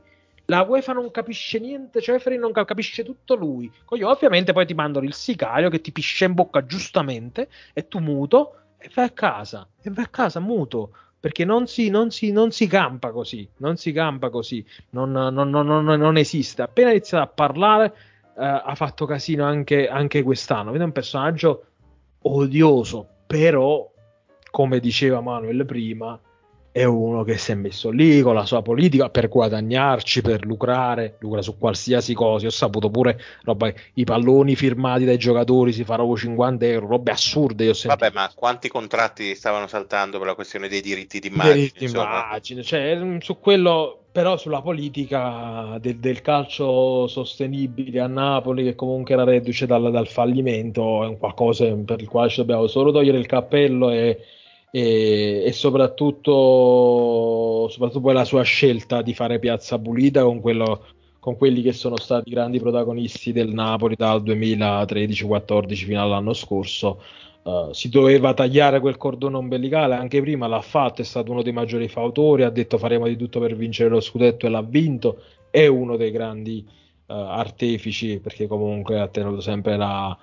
La 0.49 0.61
UEFA 0.61 0.93
non 0.93 1.11
capisce 1.11 1.59
niente, 1.59 2.01
Ceferi 2.01 2.37
non 2.37 2.53
cap- 2.53 2.67
capisce 2.67 3.03
tutto 3.03 3.35
lui. 3.35 3.69
Coglio, 3.83 4.09
ovviamente 4.09 4.53
poi 4.53 4.65
ti 4.65 4.73
mandano 4.73 5.05
il 5.05 5.13
sicario 5.13 5.69
che 5.69 5.81
ti 5.81 5.91
piscia 5.91 6.23
in 6.25 6.33
bocca 6.33 6.65
giustamente 6.65 7.49
e 7.73 7.87
tu 7.89 7.99
muto 7.99 8.55
e 8.77 8.89
vai 8.93 9.05
a 9.05 9.09
casa. 9.09 9.67
E 9.81 9.89
vai 9.89 10.05
a 10.05 10.07
casa 10.07 10.39
muto. 10.39 10.91
Perché 11.19 11.43
non 11.43 11.67
si, 11.67 11.89
non 11.89 12.11
si, 12.11 12.31
non 12.31 12.51
si 12.51 12.65
campa 12.67 13.11
così. 13.11 13.45
Non 13.57 13.75
si 13.75 13.91
campa 13.91 14.29
così. 14.29 14.65
Non, 14.91 15.11
non- 15.11 16.17
esiste. 16.17 16.61
Appena 16.61 16.91
iniziato 16.91 17.25
a 17.25 17.27
parlare, 17.27 17.93
eh, 18.37 18.45
ha 18.45 18.73
fatto 18.75 19.05
casino 19.05 19.43
anche, 19.43 19.89
anche 19.89 20.23
quest'anno. 20.23 20.71
Vede 20.71 20.85
un 20.85 20.93
personaggio 20.93 21.65
odioso, 22.21 23.05
però, 23.27 23.91
come 24.49 24.79
diceva 24.79 25.19
Manuel 25.19 25.65
prima, 25.65 26.17
è 26.77 26.83
uno 26.83 27.23
che 27.23 27.37
si 27.37 27.51
è 27.51 27.55
messo 27.55 27.89
lì 27.89 28.21
con 28.21 28.35
la 28.35 28.45
sua 28.45 28.61
politica 28.61 29.09
per 29.09 29.29
guadagnarci, 29.29 30.21
per 30.21 30.45
lucrare, 30.45 31.15
lucra 31.21 31.41
su 31.41 31.57
qualsiasi 31.57 32.13
cosa. 32.13 32.43
Io 32.43 32.49
ho 32.49 32.53
saputo 32.53 32.91
pure 32.91 33.19
roba, 33.45 33.73
i 33.95 34.03
palloni 34.03 34.55
firmati 34.55 35.03
dai 35.03 35.17
giocatori 35.17 35.73
si 35.73 35.83
faranno 35.83 36.15
50 36.15 36.65
euro, 36.67 36.85
robe 36.85 37.09
assurde. 37.09 37.63
Io 37.63 37.71
ho 37.71 37.73
sentito. 37.73 38.03
Vabbè, 38.03 38.15
ma 38.15 38.31
quanti 38.35 38.69
contratti 38.69 39.33
stavano 39.33 39.65
saltando 39.65 40.19
per 40.19 40.27
la 40.27 40.35
questione 40.35 40.67
dei 40.67 40.81
diritti 40.81 41.17
d'immagine? 41.17 41.55
Diritti 41.55 41.85
immagine, 41.85 42.61
cioè, 42.61 42.95
mm, 42.95 43.17
su 43.17 43.39
quello 43.39 44.03
però 44.11 44.37
sulla 44.37 44.61
politica 44.61 45.77
del, 45.79 45.97
del 45.97 46.21
calcio 46.21 47.07
sostenibile 47.07 47.99
a 48.01 48.07
Napoli, 48.07 48.63
che 48.63 48.75
comunque 48.75 49.15
era 49.15 49.23
reduce 49.23 49.65
dal, 49.65 49.89
dal 49.91 50.07
fallimento, 50.07 51.03
è 51.03 51.07
un 51.07 51.17
qualcosa 51.17 51.65
per 51.85 52.01
il 52.01 52.07
quale 52.07 52.29
ci 52.29 52.37
dobbiamo 52.37 52.67
solo 52.67 52.91
togliere 52.91 53.17
il 53.17 53.25
cappello 53.25 53.89
e, 53.89 54.19
e, 54.71 55.43
e 55.45 55.51
soprattutto, 55.53 57.67
soprattutto 57.69 58.01
poi 58.01 58.13
la 58.13 58.25
sua 58.25 58.43
scelta 58.43 59.01
di 59.01 59.13
fare 59.13 59.39
piazza 59.39 59.79
pulita 59.79 60.23
con, 60.23 60.41
quello, 60.41 60.85
con 61.19 61.37
quelli 61.37 61.61
che 61.61 61.73
sono 61.73 61.97
stati 61.97 62.29
i 62.29 62.33
grandi 62.33 62.59
protagonisti 62.59 63.31
del 63.31 63.53
Napoli 63.53 63.95
dal 63.95 64.21
2013-14 64.23 65.75
fino 65.75 66.01
all'anno 66.01 66.33
scorso. 66.33 67.01
Uh, 67.47 67.71
si 67.71 67.87
doveva 67.87 68.33
tagliare 68.33 68.81
quel 68.81 68.97
cordone 68.97 69.37
ombelicale 69.37 69.95
anche 69.95 70.19
prima, 70.19 70.47
l'ha 70.47 70.59
fatto, 70.59 71.01
è 71.01 71.05
stato 71.05 71.31
uno 71.31 71.41
dei 71.41 71.53
maggiori 71.53 71.87
fautori, 71.87 72.43
ha 72.43 72.49
detto 72.49 72.77
faremo 72.77 73.07
di 73.07 73.15
tutto 73.15 73.39
per 73.39 73.55
vincere 73.55 73.89
lo 73.89 74.01
scudetto 74.01 74.45
e 74.45 74.49
l'ha 74.49 74.61
vinto, 74.61 75.21
è 75.49 75.65
uno 75.65 75.95
dei 75.95 76.11
grandi 76.11 76.67
uh, 77.05 77.13
artefici 77.13 78.19
perché 78.19 78.47
comunque 78.47 78.99
ha 78.99 79.07
tenuto 79.07 79.39
sempre 79.39 79.77
la, 79.77 80.17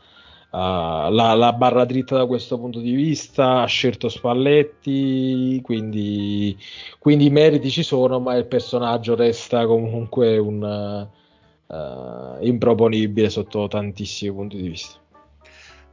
la, 0.54 1.34
la, 1.34 1.52
barra 1.52 1.84
dritta 1.84 2.16
da 2.16 2.26
questo 2.26 2.58
punto 2.58 2.78
di 2.80 2.92
vista, 2.92 3.62
ha 3.62 3.66
scelto 3.66 4.08
Spalletti, 4.08 5.60
quindi, 5.62 6.56
quindi 6.98 7.26
i 7.26 7.30
meriti 7.30 7.70
ci 7.70 7.82
sono, 7.82 8.20
ma 8.20 8.36
il 8.36 8.46
personaggio 8.46 9.14
resta 9.16 9.66
comunque 9.66 10.38
un, 10.38 11.08
improponibile 12.40 13.30
sotto 13.30 13.66
tantissimi 13.66 14.32
punti 14.32 14.56
di 14.56 14.68
vista. 14.68 15.03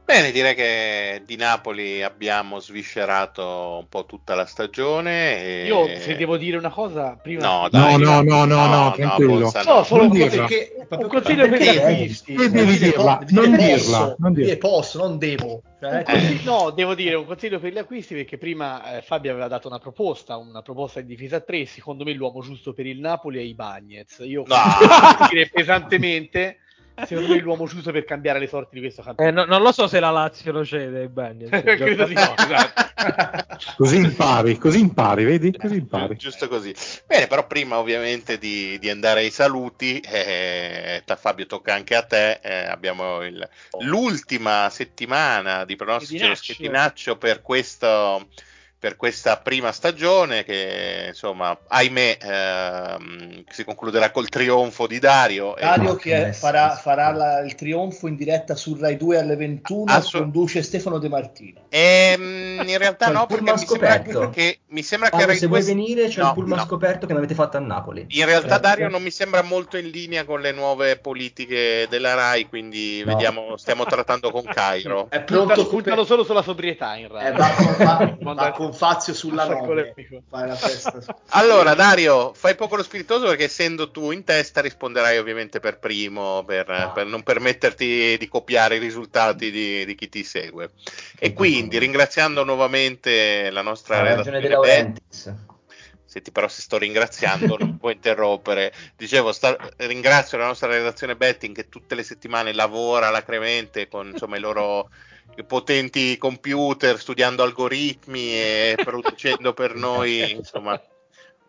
Bene, 0.04 0.32
direi 0.32 0.54
che 0.54 1.22
di 1.24 1.36
Napoli 1.36 2.02
abbiamo 2.02 2.58
sviscerato 2.58 3.78
un 3.80 3.88
po' 3.88 4.04
tutta 4.04 4.34
la 4.34 4.44
stagione. 4.46 5.42
E... 5.42 5.66
Io 5.66 5.86
se 5.98 6.16
devo 6.16 6.36
dire 6.36 6.56
una 6.56 6.70
cosa, 6.70 7.16
prima 7.22 7.46
no, 7.46 7.68
dai, 7.68 7.98
no, 7.98 8.20
no, 8.20 8.22
no, 8.22 8.44
no, 8.44 8.66
no, 8.66 8.92
tranquillo. 8.92 9.50
No, 9.54 9.62
no, 9.64 9.82
solo 9.84 10.02
non 10.02 10.10
dirla. 10.10 10.44
Perché, 10.44 10.86
un 10.88 11.08
consiglio 11.08 11.48
per 11.48 11.62
gli 11.62 11.68
acquisti. 11.68 12.34
Devi 12.34 12.78
dirla, 12.78 13.24
non 13.28 13.56
dirla, 13.56 14.14
non 14.18 14.32
dirla. 14.32 14.56
Posso, 14.56 14.98
non 14.98 15.18
devo. 15.18 15.62
Cioè, 15.80 16.04
no, 16.44 16.70
devo 16.70 16.94
dire 16.94 17.14
un 17.14 17.24
consiglio 17.24 17.58
per 17.58 17.72
gli 17.72 17.78
acquisti 17.78 18.14
perché 18.14 18.38
prima 18.38 18.96
eh, 18.96 19.02
Fabio 19.02 19.30
aveva 19.30 19.48
dato 19.48 19.66
una 19.66 19.78
proposta, 19.78 20.36
una 20.36 20.62
proposta 20.62 21.00
in 21.00 21.06
difesa 21.06 21.36
a 21.36 21.40
3, 21.40 21.66
secondo 21.66 22.04
me 22.04 22.12
l'uomo 22.12 22.40
giusto 22.40 22.72
per 22.72 22.86
il 22.86 23.00
Napoli 23.00 23.38
è 23.38 23.42
i 23.42 23.54
Bagnets. 23.54 24.18
Io 24.24 24.44
No. 24.46 24.56
devo 25.16 25.28
dire 25.30 25.48
pesantemente, 25.48 26.58
secondo 27.06 27.32
me 27.34 27.40
l'uomo 27.40 27.66
giusto 27.66 27.92
per 27.92 28.04
cambiare 28.04 28.38
le 28.38 28.46
sorti 28.46 28.74
di 28.74 28.80
questo 28.80 29.00
Eh, 29.00 29.04
campionato. 29.04 29.46
no- 29.46 29.54
non 29.54 29.62
lo 29.62 29.72
so 29.72 29.86
se 29.86 30.00
la 30.00 30.10
Lazio 30.10 30.52
lo 30.52 30.64
cede, 30.64 31.08
Bagni. 31.08 31.48
Credo 31.48 32.04
di 32.04 32.14
no, 32.14 32.34
esatto. 32.36 32.90
Così 33.76 33.96
impari, 33.96 34.58
così 34.58 34.80
impari, 34.80 35.24
vedi? 35.24 35.56
Così 35.56 35.76
impari. 35.76 36.16
Giusto 36.16 36.48
così. 36.48 36.74
Bene, 37.06 37.26
però 37.26 37.46
prima 37.46 37.78
ovviamente 37.78 38.38
di, 38.38 38.78
di 38.78 38.90
andare 38.90 39.20
ai 39.20 39.30
saluti, 39.30 39.98
eh, 40.00 41.02
Fabio 41.16 41.46
tocca 41.46 41.74
anche 41.74 41.94
a 41.94 42.02
te, 42.02 42.40
eh, 42.42 42.64
abbiamo 42.66 43.22
il- 43.22 43.48
l'ultima 43.80 44.68
settimana 44.70 45.64
di 45.64 45.76
pronostici 45.76 46.18
dello 46.20 46.34
Schedinaccio. 46.34 46.52
Schedinaccio 47.12 47.16
per 47.18 47.42
questo 47.42 48.28
per 48.82 48.96
questa 48.96 49.36
prima 49.36 49.70
stagione 49.70 50.42
che 50.42 51.04
insomma 51.10 51.56
ahimè 51.68 52.18
ehm, 52.20 53.44
si 53.48 53.64
concluderà 53.64 54.10
col 54.10 54.28
trionfo 54.28 54.88
di 54.88 54.98
Dario 54.98 55.56
e- 55.56 55.60
Dario 55.60 55.94
che 55.94 56.26
Eh, 56.26 56.32
farà, 56.32 56.70
farà 56.70 57.12
la- 57.12 57.38
il 57.44 57.54
trionfo 57.54 58.08
in 58.08 58.16
diretta 58.16 58.56
su 58.56 58.76
Rai 58.76 58.96
2 58.96 59.18
alle 59.18 59.36
21 59.36 59.84
Assolut- 59.92 60.32
conduce 60.32 60.62
Stefano 60.62 60.98
De 60.98 61.08
Martino 61.08 61.60
Ehm, 61.68 62.62
in 62.66 62.78
realtà 62.78 63.10
no 63.10 63.26
perché 63.26 63.52
mi 63.52 63.58
sembra 63.58 64.00
che 64.30 64.58
mi 64.68 64.82
sembra 64.82 65.08
che 65.10 65.14
Paolo, 65.16 65.26
Rai 65.30 65.38
se 65.38 65.46
2 65.46 65.60
vuoi 65.60 65.74
venire 65.74 66.08
c'è 66.08 66.20
no, 66.20 66.26
il 66.28 66.34
pullman 66.34 66.58
no. 66.58 66.64
scoperto 66.64 67.06
che 67.06 67.12
mi 67.12 67.18
avete 67.18 67.34
fatto 67.34 67.56
a 67.58 67.60
Napoli. 67.60 68.06
In 68.08 68.24
realtà 68.24 68.56
Eh, 68.56 68.60
Dario 68.60 68.86
eh. 68.86 68.90
non 68.90 69.02
mi 69.02 69.10
sembra 69.12 69.42
molto 69.42 69.76
in 69.76 69.90
linea 69.90 70.24
con 70.24 70.40
le 70.40 70.50
nuove 70.50 70.96
politiche 70.96 71.86
della 71.88 72.14
Rai, 72.14 72.48
quindi 72.48 73.02
No. 73.04 73.12
vediamo, 73.12 73.56
stiamo 73.56 73.84
trattando 73.84 74.30
con 74.32 74.42
Cairo. 74.52 75.06
è 75.08 75.20
pronto 75.22 75.66
puntano 75.68 76.02
solo 76.04 76.24
sulla 76.24 76.42
sobrietà 76.42 76.96
in 76.96 77.04
eh, 77.04 77.08
realtà. 77.08 77.38
va, 77.38 77.54
con, 77.54 77.76
va- 77.84 77.96
Quando- 78.22 78.42
va 78.42 78.50
con 78.72 78.88
Fazio 78.88 79.14
sulla 79.14 79.44
Sacco 79.46 79.66
9 79.66 79.74
leppico. 79.74 80.22
fai 80.28 80.48
la 80.48 80.54
festa 80.56 81.00
su- 81.00 81.10
Allora 81.30 81.74
Dario, 81.74 82.32
fai 82.34 82.54
poco 82.54 82.76
lo 82.76 82.82
spiritoso 82.82 83.26
perché 83.26 83.44
essendo 83.44 83.90
tu 83.90 84.10
in 84.10 84.24
testa 84.24 84.60
risponderai 84.60 85.18
ovviamente 85.18 85.60
per 85.60 85.78
primo, 85.78 86.42
per, 86.44 86.68
Ah. 86.70 86.90
per 86.90 87.06
non 87.06 87.22
permetterti 87.22 88.16
di 88.18 88.28
copiare 88.28 88.76
i 88.76 88.78
risultati 88.78 89.50
di, 89.50 89.84
di 89.84 89.94
chi 89.94 90.08
ti 90.08 90.24
segue. 90.24 90.70
E 91.18 91.32
quindi 91.32 91.78
ringraziando 91.78 92.44
nuovamente 92.44 93.50
la 93.50 93.62
nostra 93.62 93.96
ragione 94.02 94.10
redazione 94.10 94.40
De 94.40 94.48
Laurentiis. 94.48 95.34
Senti, 96.04 96.30
però 96.30 96.46
se 96.46 96.60
sto 96.60 96.76
ringraziando 96.76 97.56
non 97.58 97.78
può 97.78 97.88
interrompere. 97.90 98.70
Dicevo, 98.96 99.32
sta- 99.32 99.56
ringrazio 99.78 100.36
la 100.36 100.44
nostra 100.46 100.68
redazione 100.68 101.16
betting 101.16 101.54
che 101.54 101.70
tutte 101.70 101.94
le 101.94 102.02
settimane 102.02 102.52
lavora 102.52 103.08
alacremente 103.08 103.88
con 103.88 104.08
insomma, 104.08 104.36
i 104.36 104.40
loro 104.40 104.90
potenti 105.46 106.16
computer, 106.18 106.98
studiando 106.98 107.42
algoritmi 107.42 108.32
e 108.32 108.78
producendo 108.82 109.52
per 109.54 109.74
noi 109.74 110.30
insomma 110.32 110.80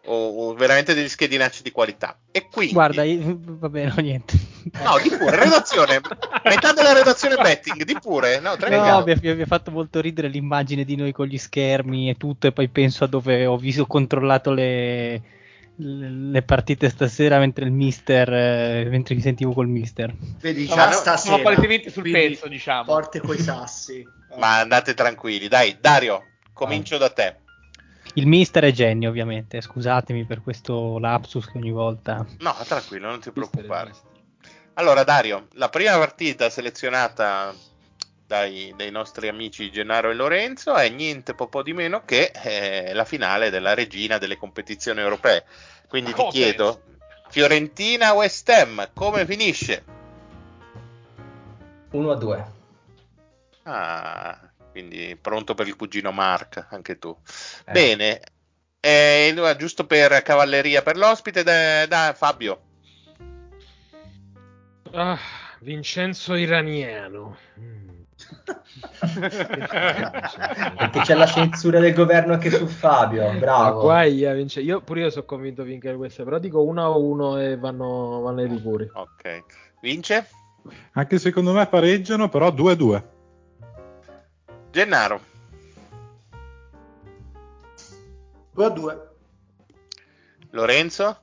o- 0.05 0.49
o 0.49 0.53
veramente 0.53 0.93
degli 0.93 1.07
schedinacci 1.09 1.63
di 1.63 1.71
qualità. 1.71 2.17
E 2.31 2.47
quindi, 2.51 2.73
Guarda, 2.73 3.03
io- 3.03 3.37
va 3.39 3.69
bene, 3.69 3.93
no, 3.95 4.01
niente. 4.01 4.37
no, 4.83 4.99
di 5.01 5.09
pure, 5.09 5.35
redazione, 5.35 6.01
metà 6.43 6.73
della 6.73 6.93
redazione 6.93 7.37
betting, 7.37 7.83
di 7.83 7.95
pure, 7.95 8.39
no, 8.39 8.55
No, 8.57 9.03
mi 9.03 9.11
ha, 9.11 9.35
mi 9.35 9.41
ha 9.41 9.45
fatto 9.45 9.71
molto 9.71 10.01
ridere 10.01 10.27
l'immagine 10.27 10.83
di 10.83 10.95
noi 10.95 11.11
con 11.11 11.27
gli 11.27 11.37
schermi 11.37 12.09
e 12.09 12.15
tutto, 12.15 12.47
e 12.47 12.51
poi 12.51 12.67
penso 12.69 13.03
a 13.03 13.07
dove 13.07 13.45
ho 13.45 13.57
visto, 13.57 13.83
ho 13.83 13.87
controllato 13.87 14.51
le, 14.51 15.21
le 15.77 16.41
partite 16.43 16.89
stasera 16.89 17.39
mentre 17.39 17.65
il 17.65 17.71
mister, 17.71 18.31
eh, 18.31 18.87
mentre 18.89 19.15
mi 19.15 19.21
sentivo 19.21 19.53
col 19.53 19.67
mister. 19.67 20.13
vedi 20.39 20.65
già 20.67 20.85
no, 20.85 20.91
stasera 20.91 21.17
sono 21.17 21.41
palesemente 21.41 21.89
sul 21.89 22.09
pezzo, 22.09 22.47
diciamo. 22.47 22.83
forte 22.83 23.19
coi 23.19 23.39
sassi 23.39 24.05
Ma 24.37 24.59
andate 24.59 24.93
tranquilli, 24.93 25.47
dai, 25.47 25.77
Dario, 25.79 26.23
comincio 26.53 26.97
da 26.97 27.09
te. 27.09 27.37
Il 28.15 28.27
mister 28.27 28.63
è 28.63 28.71
genio, 28.71 29.09
ovviamente. 29.09 29.61
Scusatemi 29.61 30.25
per 30.25 30.41
questo 30.41 30.99
lapsus 30.99 31.45
che 31.49 31.57
ogni 31.57 31.71
volta. 31.71 32.25
No, 32.39 32.55
tranquillo, 32.65 33.09
non 33.09 33.19
ti 33.19 33.31
preoccupare. 33.31 33.91
Allora, 34.75 35.03
Dario, 35.03 35.47
la 35.53 35.69
prima 35.69 35.97
partita 35.97 36.49
selezionata 36.49 37.53
dai, 38.33 38.73
dai 38.75 38.89
nostri 38.89 39.27
amici 39.27 39.71
Gennaro 39.71 40.09
e 40.09 40.15
Lorenzo 40.15 40.73
è 40.73 40.89
niente 40.89 41.35
po' 41.35 41.47
po' 41.47 41.61
di 41.61 41.71
meno 41.71 42.03
che 42.03 42.31
eh, 42.33 42.91
la 42.93 43.05
finale 43.05 43.51
della 43.51 43.75
regina 43.75 44.17
delle 44.17 44.37
competizioni 44.37 45.01
europee. 45.01 45.45
Quindi 45.87 46.09
ti 46.13 46.15
Conference. 46.15 46.53
chiedo, 46.55 46.81
Fiorentina 47.29 48.13
West 48.13 48.49
Ham, 48.49 48.89
come 48.95 49.27
finisce? 49.27 49.83
1 51.91 52.11
a 52.11 52.15
2. 52.15 52.51
Ah, 53.65 54.51
quindi 54.71 55.15
pronto 55.21 55.53
per 55.53 55.67
il 55.67 55.75
cugino 55.75 56.11
Mark, 56.11 56.65
anche 56.71 56.97
tu. 56.97 57.15
Eh. 57.65 57.71
Bene, 57.71 58.19
eh, 58.79 59.55
giusto 59.59 59.85
per 59.85 60.23
cavalleria 60.23 60.81
per 60.81 60.97
l'ospite, 60.97 61.43
da, 61.43 61.85
da 61.85 62.15
Fabio. 62.17 62.61
Ah, 64.91 65.19
Vincenzo 65.59 66.33
Iraniano. 66.33 67.37
Mm. 67.59 67.92
Perché 70.77 70.99
c'è 71.01 71.13
la 71.15 71.25
censura 71.25 71.79
del 71.79 71.93
governo 71.93 72.33
anche 72.33 72.49
su 72.49 72.65
Fabio. 72.67 73.31
Bravo. 73.37 73.81
Guai, 73.81 74.23
eh, 74.23 74.33
Vince- 74.33 74.61
Io 74.61 74.81
pure 74.81 75.01
io 75.01 75.09
sono 75.09 75.25
convinto 75.25 75.63
vincere 75.63 75.95
queste, 75.95 76.23
però 76.23 76.39
dico 76.39 76.63
1 76.63 76.83
a 76.83 76.89
1 76.97 77.39
e 77.39 77.57
vanno, 77.57 78.21
vanno 78.21 78.41
ai 78.41 78.47
rigori. 78.47 78.89
Ok, 78.93 79.43
vince? 79.81 80.27
Anche 80.93 81.19
secondo 81.19 81.51
me 81.53 81.67
pareggiano, 81.67 82.29
però 82.29 82.49
2 82.51 82.71
a 82.71 82.75
2. 82.75 83.09
Gennaro. 84.71 85.19
2 88.53 88.65
a 88.65 88.69
2 88.69 89.07
Lorenzo? 90.51 91.17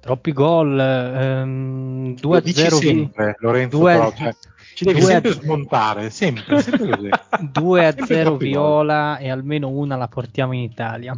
Troppi 0.00 0.32
gol. 0.32 0.78
ehm, 0.78 2.14
2 2.16 2.30
Lo 2.32 2.36
a 2.36 2.40
dici 2.40 2.60
0. 2.60 2.76
sempre, 2.76 3.36
Lorenzo, 3.38 3.78
due- 3.78 3.92
però, 3.94 4.12
cioè, 4.12 4.34
ci 4.74 4.84
devi 4.84 5.00
due 5.00 5.08
a- 5.08 5.12
sempre 5.12 5.32
smontare, 5.32 6.10
sempre, 6.10 6.60
sempre 6.60 6.88
così. 6.96 7.08
2 7.52 7.80
a 7.86 7.90
Sempre 7.90 8.06
0 8.06 8.24
troppi 8.30 8.44
Viola 8.46 9.18
e 9.18 9.30
almeno 9.30 9.68
una 9.68 9.96
la 9.96 10.08
portiamo 10.08 10.52
in 10.52 10.60
Italia. 10.60 11.16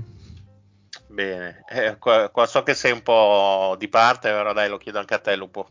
Bene, 1.08 1.64
eh, 1.68 1.96
qua, 1.98 2.28
qua 2.28 2.46
so 2.46 2.62
che 2.62 2.74
sei 2.74 2.92
un 2.92 3.02
po' 3.02 3.74
di 3.78 3.88
parte, 3.88 4.30
però 4.30 4.52
dai, 4.52 4.68
lo 4.68 4.76
chiedo 4.76 4.98
anche 4.98 5.14
a 5.14 5.18
te, 5.18 5.34
Lupo. 5.36 5.68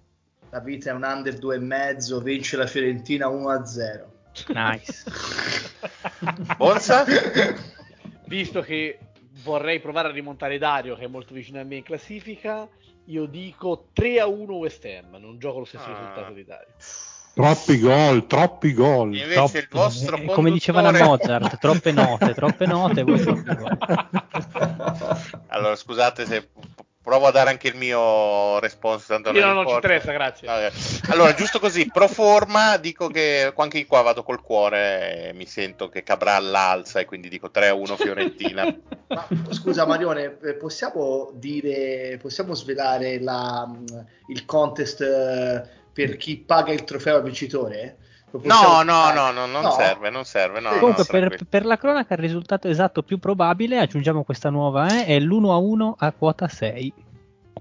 la 0.50 0.60
vita 0.60 0.90
è 0.90 0.94
un 0.94 1.04
under 1.04 1.38
2 1.38 1.56
e 1.56 1.60
mezzo 1.60 2.20
vince 2.22 2.58
la 2.58 2.66
Fiorentina 2.66 3.28
1 3.28 3.50
a 3.50 3.66
0 3.66 4.12
Nice. 4.48 5.04
Bonsa? 6.58 7.06
Visto 8.26 8.62
che 8.62 8.98
vorrei 9.44 9.80
provare 9.80 10.08
a 10.10 10.12
rimontare 10.12 10.58
Dario, 10.58 10.96
che 10.96 11.06
è 11.06 11.08
molto 11.08 11.34
vicino 11.34 11.60
a 11.60 11.64
me 11.64 11.76
in 11.78 11.84
classifica, 11.84 12.68
io 13.06 13.26
dico 13.28 13.88
3 13.94 14.20
a 14.20 14.26
1 14.28 14.52
West 14.54 14.84
Ham. 14.86 15.16
Non 15.20 15.38
gioco 15.38 15.60
lo 15.60 15.66
stesso 15.66 15.86
Ah. 15.86 15.98
risultato 15.98 16.34
di 16.34 16.44
Dario. 16.44 16.74
Troppi 17.36 17.80
gol, 17.80 18.28
troppi 18.28 18.74
gol. 18.74 19.14
Invece 19.14 19.34
Troppe- 19.34 19.58
il 19.60 19.68
vostro 19.70 20.16
eh, 20.16 20.26
come 20.26 20.52
dicevano 20.52 20.88
a 20.88 20.92
conduttore- 20.92 21.34
Mozart, 21.40 21.58
troppe 21.60 21.92
note, 21.92 22.34
troppe 22.34 22.66
note. 22.66 23.04
voi 23.04 23.20
troppi 23.20 23.56
gol. 23.56 23.78
Allora, 25.48 25.76
scusate 25.76 26.26
se 26.26 26.48
provo 27.06 27.28
a 27.28 27.32
dare 27.32 27.52
anche 27.52 27.68
il 27.68 27.76
mio 27.76 28.58
response. 28.60 29.06
Tanto 29.08 29.32
Io 29.32 29.46
non 29.46 29.56
non 29.56 29.68
ci 29.68 29.74
interessa, 29.74 30.12
grazie. 30.12 30.48
Vabbè. 30.48 30.72
Allora, 31.10 31.34
giusto 31.34 31.60
così, 31.60 31.88
pro 31.92 32.08
forma, 32.08 32.78
dico 32.78 33.10
che 33.10 33.54
anche 33.56 33.86
qua 33.86 34.02
vado 34.02 34.24
col 34.24 34.42
cuore, 34.42 35.32
mi 35.36 35.46
sento 35.46 35.88
che 35.90 36.04
Cabral 36.04 36.50
l'alza 36.50 37.00
e 37.00 37.06
quindi 37.06 37.30
dico 37.30 37.52
3-1 37.54 37.96
Fiorentina. 37.96 38.64
Ma, 39.08 39.28
scusa 39.50 39.86
Marione, 39.86 40.38
eh, 40.42 40.54
possiamo 40.56 41.30
dire, 41.34 42.18
possiamo 42.20 42.56
svelare 42.56 43.22
la, 43.22 43.70
il 44.30 44.46
contest 44.46 45.02
eh, 45.02 45.84
per 45.96 46.18
chi 46.18 46.36
paga 46.36 46.74
il 46.74 46.84
trofeo 46.84 47.16
al 47.16 47.24
vincitore? 47.24 48.00
No, 48.44 48.84
no, 48.84 49.14
no, 49.14 49.32
no, 49.32 49.46
non 49.46 49.72
serve, 49.72 50.10
non 50.10 50.26
serve. 50.26 50.60
No, 50.60 50.72
Comunque, 50.72 51.06
no, 51.08 51.30
per, 51.30 51.46
per 51.48 51.66
la 51.66 51.78
cronaca, 51.78 52.16
il 52.16 52.20
risultato 52.20 52.68
esatto 52.68 53.02
più 53.02 53.18
probabile, 53.18 53.80
aggiungiamo 53.80 54.26
questa 54.26 54.50
nuova, 54.50 54.90
eh, 54.90 55.06
è 55.06 55.18
l'1 55.22 55.52
a 55.52 55.56
1 55.56 55.96
a 55.98 56.12
quota 56.12 56.50
6. 56.50 56.94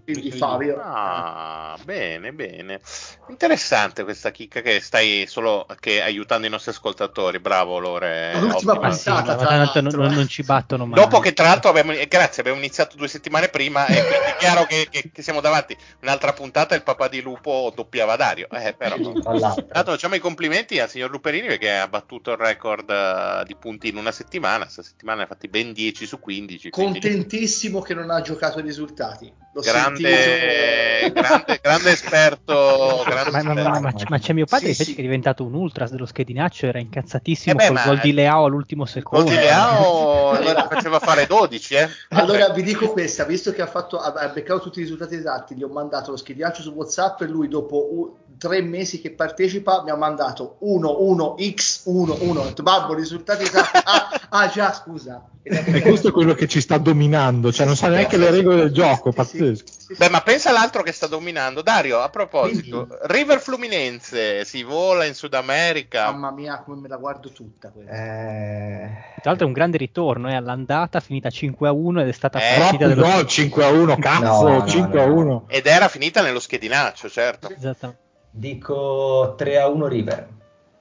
Quindi 0.05 0.31
Fabio. 0.33 0.79
Ah, 0.83 1.77
bene, 1.83 2.33
bene. 2.33 2.81
Interessante 3.29 4.05
questa 4.05 4.31
chicca 4.31 4.61
che 4.61 4.81
stai 4.81 5.25
solo 5.27 5.67
che 5.81 6.03
aiutando 6.03 6.47
i 6.47 6.51
nostri 6.51 6.73
ascoltatori. 6.73 7.39
Bravo, 7.41 7.79
Lore. 7.79 8.39
L'ultima 8.39 8.75
sì, 8.75 8.79
Passata, 8.81 9.35
ma 9.35 9.37
tra 9.37 9.49
non, 9.57 9.59
l'altro. 9.73 10.03
non- 10.03 10.13
non 10.15 10.29
ci 10.29 10.43
battono 10.43 10.85
mai. 10.87 11.01
Dopo 11.01 11.21
che 11.21 11.33
tra 11.33 11.47
l'altro 11.47 11.71
abbiamo, 11.71 11.93
eh, 11.93 12.07
grazie, 12.07 12.43
abbiamo 12.43 12.59
iniziato 12.59 12.97
due 12.97 13.09
settimane 13.09 13.49
prima 13.49 13.87
e 13.87 13.95
quindi 14.05 14.27
è 14.27 14.37
chiaro 14.39 14.65
che, 14.67 14.89
che- 14.91 15.11
che 15.11 15.23
siamo 15.23 15.41
davanti. 15.41 15.77
Un'altra 16.03 16.33
puntata 16.35 16.75
il 16.75 16.83
papà 16.83 17.09
di 17.09 17.23
Lupo 17.23 17.73
doppiava 17.75 18.17
Dario. 18.17 18.47
Eh, 18.51 18.75
però. 18.77 18.97
Tra 18.97 19.33
l'altro. 19.33 19.67
Tanto 19.73 19.91
facciamo 19.93 20.15
i 20.17 20.21
complimenti 20.21 20.79
al 20.81 20.91
signor 20.91 21.11
Luperini 21.11 21.47
perché 21.49 21.77
ha 21.79 21.89
battuto 21.89 22.31
il 22.33 22.37
record 22.37 22.91
eh, 22.91 23.45
di 23.47 23.57
punti 23.57 23.89
in 23.89 23.97
una 23.97 24.13
settimana. 24.13 24.65
Questa 24.65 24.83
settimana 24.83 25.19
ne 25.19 25.25
ha 25.25 25.27
fatti 25.29 25.49
ben 25.49 25.73
10 25.73 26.05
su 26.07 26.21
15. 26.21 26.69
quindi- 26.71 27.01
Contentissimo 27.01 27.81
che 27.81 27.95
non 27.95 28.11
ha 28.11 28.21
giocato 28.21 28.59
i 28.59 28.63
risultati. 28.63 29.33
Grande, 29.63 31.13
grande, 31.13 31.59
grande 31.63 31.91
esperto. 31.93 33.03
Grande 33.07 33.31
Ma, 33.31 33.43
ma- 33.43 33.53
ma- 33.55 33.81
ma- 33.81 33.89
esperto. 33.89 34.07
ma 34.09 34.19
c'è 34.19 34.33
mio 34.33 34.47
padre 34.47 34.67
Sì, 34.67 34.71
invece 34.73 34.85
sì. 34.85 34.95
che 34.95 35.01
è 35.01 35.05
diventato 35.05 35.45
un 35.45 35.55
ultras 35.55 35.91
dello 35.91 36.07
schedinaccio, 36.07 36.67
era 36.67 36.79
incazzatissimo 36.79 37.55
Eh 37.55 37.57
beh, 37.69 37.75
col 37.75 37.83
gol 37.85 38.01
di 38.01 38.13
Leao 38.13 38.45
all'ultimo 38.45 38.83
Gol 38.85 38.93
secondo. 38.93 39.31
di 39.31 39.37
Leao 39.37 40.31
Allora- 40.35 40.69
faceva 40.71 40.99
fare 40.99 41.27
12, 41.27 41.75
eh? 41.75 41.89
Allora 42.11 42.49
vi 42.51 42.63
dico 42.63 42.89
questa, 42.91 43.25
visto 43.25 43.53
che 43.53 43.63
ha, 43.63 43.67
fatto, 43.67 43.99
ha 43.99 44.13
ha 44.15 44.29
beccato 44.29 44.61
tutti 44.61 44.79
i 44.81 44.83
risultati 44.83 45.15
esatti, 45.15 45.55
gli 45.55 45.63
ho 45.63 45.69
mandato 45.69 46.11
lo 46.11 46.17
schedinaccio 46.17 46.63
su 46.63 46.71
WhatsApp 46.73 47.21
e 47.23 47.27
lui 47.27 47.49
dopo 47.49 47.77
u- 47.93 48.17
tre 48.37 48.61
mesi 48.63 49.01
che 49.01 49.11
partecipa 49.13 49.83
mi 49.85 49.91
ha 49.91 49.97
mandato 49.97 50.57
1 50.61 50.97
1 51.03 51.37
x 51.55 51.83
1 51.85 52.17
1 52.21 52.41
ho 52.41 52.45
detto, 52.45 52.63
babbo 52.65 52.93
risultati 52.95 53.45
esatti 53.45 53.79
ah, 53.85 54.21
ah, 54.31 54.49
già 54.49 54.73
scusa 54.73 55.23
E 55.45 55.81
questo 55.83 56.09
è 56.09 56.11
quello 56.11 56.33
che 56.35 56.49
ci 56.49 56.61
sta 56.61 56.79
dominando, 56.79 57.53
cioè 57.53 57.67
non 57.67 57.77
sa 57.77 57.89
neanche 57.89 58.17
le 58.17 58.31
regole 58.31 58.57
del 58.57 58.73
gioco, 58.73 59.13
Sì, 59.13 59.44
pazzesco. 59.53 59.95
Beh, 59.99 60.09
ma 60.11 60.21
pensa 60.23 60.51
all'altro 60.51 60.83
che 60.83 60.93
sta 60.93 61.07
dominando. 61.07 61.63
Dario, 61.63 62.01
a 62.01 62.09
proposito, 62.09 62.87
Quindi- 62.87 62.97
River 63.07 63.41
Fluminense 63.41 64.45
si 64.45 64.63
vola 64.63 65.05
in 65.05 65.15
Sud 65.15 65.35
America. 65.35 66.11
mamma 66.11 66.31
mia 66.31 66.59
come 66.63 66.81
me 66.81 66.89
la 66.89 66.97
guardo 66.97 67.31
tutta. 67.31 67.71
Eh, 67.77 68.89
Tra 69.21 69.31
l'altro 69.31 69.45
è 69.45 69.49
un 69.49 69.53
grande 69.53 69.77
ritorno, 69.77 70.29
è 70.29 70.35
all'andata 70.35 71.01
finita 71.01 71.31
5 71.31 71.69
a 71.69 71.73
1 71.73 72.01
ed 72.03 72.09
è 72.09 72.13
stata 72.13 72.39
Eh, 72.39 72.59
partita 72.59 72.87
dello 72.87 73.03
gol, 73.03 73.27
5 73.27 73.65
a 73.65 73.69
1, 73.71 73.97
cazzo, 73.97 74.49
No, 74.49 74.59
no, 74.59 74.67
5 74.67 75.01
a 75.03 75.07
no. 75.07 75.15
1. 75.15 75.45
Ed 75.49 75.67
era 75.67 75.89
finita 75.89 76.23
nello 76.23 76.41
schedinaccio, 76.41 77.09
certo. 77.09 77.49
Esattamente. 77.51 78.01
dico 78.31 79.35
3 79.37 79.61
a 79.61 79.69
1 79.69 79.87
River 79.87 80.29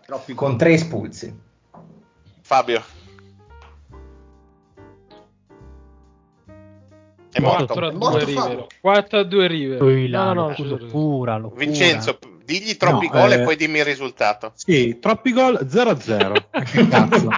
Troppi 0.06 0.34
con 0.34 0.57
3 0.57 0.73
espulsi. 0.73 1.40
Fabio. 2.41 2.84
È 7.34 7.39
morto. 7.39 7.65
4 7.65 7.85
a 7.88 7.89
È 7.89 7.93
morto 7.93 8.18
2 8.18 8.26
River. 8.26 8.41
Fabio. 8.43 8.68
4 8.81 9.19
a 9.19 9.23
2 9.23 9.47
River. 9.47 10.10
Là, 10.10 10.23
No, 10.26 10.34
no, 10.34 10.47
locura, 10.49 10.55
scusa. 10.69 10.84
locura, 10.85 11.38
locura. 11.38 11.65
Vincenzo, 11.65 12.19
digli 12.45 12.77
troppi 12.77 13.05
No, 13.11 13.11
gol 13.19 13.31
eh, 13.31 13.35
e 13.35 13.43
poi 13.43 13.55
dimmi 13.55 13.80
il 13.80 13.85
risultato. 13.85 14.51
Sì, 14.55 14.99
troppi 14.99 15.34
gol 15.34 15.68
0 15.69 15.89
a 15.89 15.99
0. 15.99 16.34
Che 16.64 16.88
cazzo. 16.88 17.30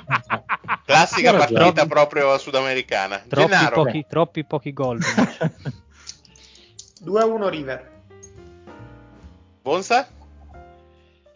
Classica 0.86 1.32
Zero 1.32 1.44
a 1.44 1.48
zero. 1.48 1.60
partita 1.60 1.86
proprio 1.88 2.38
sudamericana. 2.38 3.24
Troppi 3.28 3.50
Gennaro, 3.50 3.84
pochi, 3.84 4.06
troppi 4.08 4.44
pochi 4.46 4.74
gol. 4.74 5.00
2 7.02 7.22
a 7.22 7.26
1 7.26 7.50
River. 7.50 7.92
Bonsa, 9.62 10.08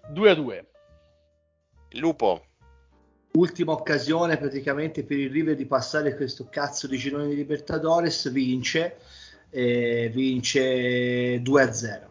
2 0.09 0.29
a 0.29 0.35
2. 0.35 0.65
Lupo. 1.93 2.43
Ultima 3.33 3.73
occasione 3.73 4.37
praticamente 4.37 5.03
per 5.03 5.17
il 5.17 5.29
River 5.29 5.55
di 5.55 5.65
passare 5.65 6.15
questo 6.15 6.47
cazzo 6.49 6.87
di 6.87 6.97
girone 6.97 7.27
di 7.27 7.35
Libertadores 7.35 8.31
vince 8.31 8.97
eh, 9.51 10.11
vince 10.13 11.41
2 11.41 11.61
a 11.61 11.71
0 11.71 12.07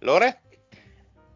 Lore? 0.00 0.40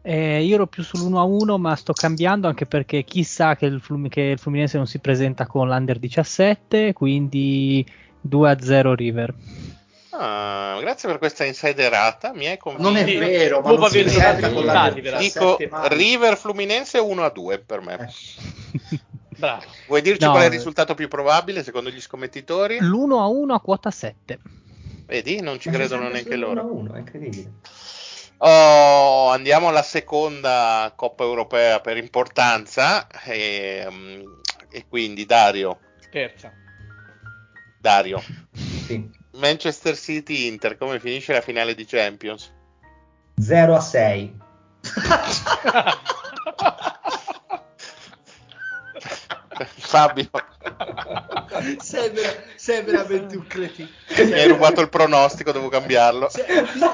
Eh, 0.01 0.41
io 0.43 0.55
ero 0.55 0.67
più 0.67 0.83
sull'1 0.83 1.17
a 1.17 1.23
1, 1.23 1.57
ma 1.57 1.75
sto 1.75 1.91
cambiando 1.91 2.47
anche 2.47 2.65
perché 2.65 3.03
chissà 3.03 3.57
che 3.57 3.65
il, 3.65 3.81
Flum- 3.81 4.07
che 4.07 4.21
il 4.21 4.39
Fluminense 4.39 4.77
non 4.77 4.87
si 4.87 4.99
presenta 4.99 5.45
con 5.45 5.67
l'Under 5.67 5.99
17, 5.99 6.93
quindi 6.93 7.85
2 8.21 8.49
a 8.49 8.57
0 8.57 8.95
River. 8.95 9.33
Ah, 10.19 10.77
grazie 10.79 11.07
per 11.07 11.19
questa 11.19 11.45
insiderata. 11.45 12.33
Mi 12.33 12.47
hai 12.47 12.57
convinto. 12.57 12.89
non 12.89 12.97
è 12.97 13.05
vero 13.05 13.61
ma 13.61 13.71
non 13.71 13.89
si 13.89 14.03
con 14.03 14.65
la 14.65 14.91
però. 14.93 15.17
Dico 15.17 15.57
17 15.57 15.67
mai. 15.69 15.89
River 15.89 16.37
Fluminense 16.37 16.97
1 16.97 17.23
a 17.23 17.29
2 17.29 17.59
per 17.59 17.81
me. 17.81 17.93
Eh. 17.99 18.99
Bravo. 19.37 19.63
Vuoi 19.85 20.01
dirci 20.01 20.25
No, 20.25 20.31
qual 20.31 20.43
è 20.43 20.45
il 20.45 20.51
risultato 20.51 20.95
più 20.95 21.07
probabile 21.07 21.63
secondo 21.63 21.91
gli 21.91 22.01
scommettitori? 22.01 22.79
L'1 22.79 23.19
a 23.19 23.27
1 23.27 23.53
a 23.53 23.61
quota 23.61 23.91
7. 23.91 24.39
Vedi, 25.05 25.41
non 25.41 25.59
ci 25.59 25.69
Ma 25.69 25.75
credono 25.75 26.09
neanche 26.09 26.35
loro. 26.35 26.65
1 26.65 26.93
è 26.95 26.97
incredibile. 26.97 27.51
Oh, 28.39 29.29
andiamo 29.29 29.67
alla 29.67 29.81
seconda 29.81 30.91
Coppa 30.95 31.23
Europea 31.23 31.79
per 31.79 31.97
importanza 31.97 33.07
e, 33.23 33.87
mm, 33.89 34.21
e 34.69 34.85
quindi 34.87 35.25
Dario, 35.25 35.79
Terza. 36.11 36.51
Dario, 37.79 38.21
Sì. 38.85 39.09
Manchester 39.37 39.95
City 39.95 40.47
Inter, 40.47 40.77
come 40.77 40.99
finisce 40.99 41.31
la 41.33 41.41
finale 41.41 41.75
di 41.75 41.85
Champions? 41.85 42.51
0 43.39 43.75
a 43.75 43.79
6. 43.79 44.37
Fabio, 49.79 50.29
sei, 51.79 52.09
vera- 52.11 52.43
sei 52.67 52.83
veramente 52.83 53.37
un 53.37 53.47
cretino 53.47 53.87
mi 54.25 54.33
hai 54.33 54.47
rubato 54.47 54.81
il 54.81 54.89
pronostico, 54.89 55.53
devo 55.53 55.69
cambiarlo. 55.69 56.27
Sei- 56.27 56.43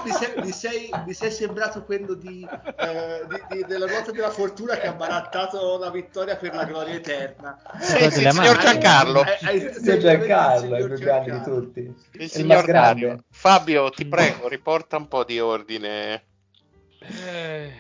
mi, 0.04 0.12
sei, 0.12 0.34
mi 0.44 0.52
sei- 0.52 0.90
mi 1.06 1.14
sei 1.14 1.32
sembrato 1.32 1.84
quello 1.84 2.14
di, 2.14 2.48
eh, 2.78 3.26
di- 3.28 3.56
di- 3.56 3.66
della 3.66 3.88
ruota 3.88 4.12
della 4.12 4.30
fortuna 4.30 4.76
che 4.78 4.86
ha 4.86 4.94
barattato 4.94 5.80
la 5.80 5.90
vittoria 5.90 6.36
per 6.36 6.54
la 6.54 6.66
gloria 6.66 6.94
eterna. 6.94 7.60
Sì, 7.80 7.98
Guarda 7.98 8.10
sì, 8.12 8.24
il 8.24 8.32
signor. 8.32 8.58
Giancarlo. 8.58 9.24
Eh, 9.26 9.38
eh, 9.50 9.54
Il 9.56 9.62
sei 9.62 9.74
signor 9.74 9.98
veramente 10.02 10.28
Giancarlo, 10.28 10.76
il 10.76 10.82
signor 10.84 10.94
più 10.98 11.06
grande 11.06 11.32
di 11.32 11.44
tutti. 11.44 11.80
Il 11.80 12.22
Il 12.22 12.30
signor. 12.30 12.66
Dario. 12.66 13.24
Fabio, 13.32 13.90
ti 13.90 14.06
prego, 14.06 14.48
riporta 14.48 14.98
un 14.98 15.08
po' 15.08 15.24
di 15.24 15.40
ordine. 15.40 16.24
Eh, 17.00 17.72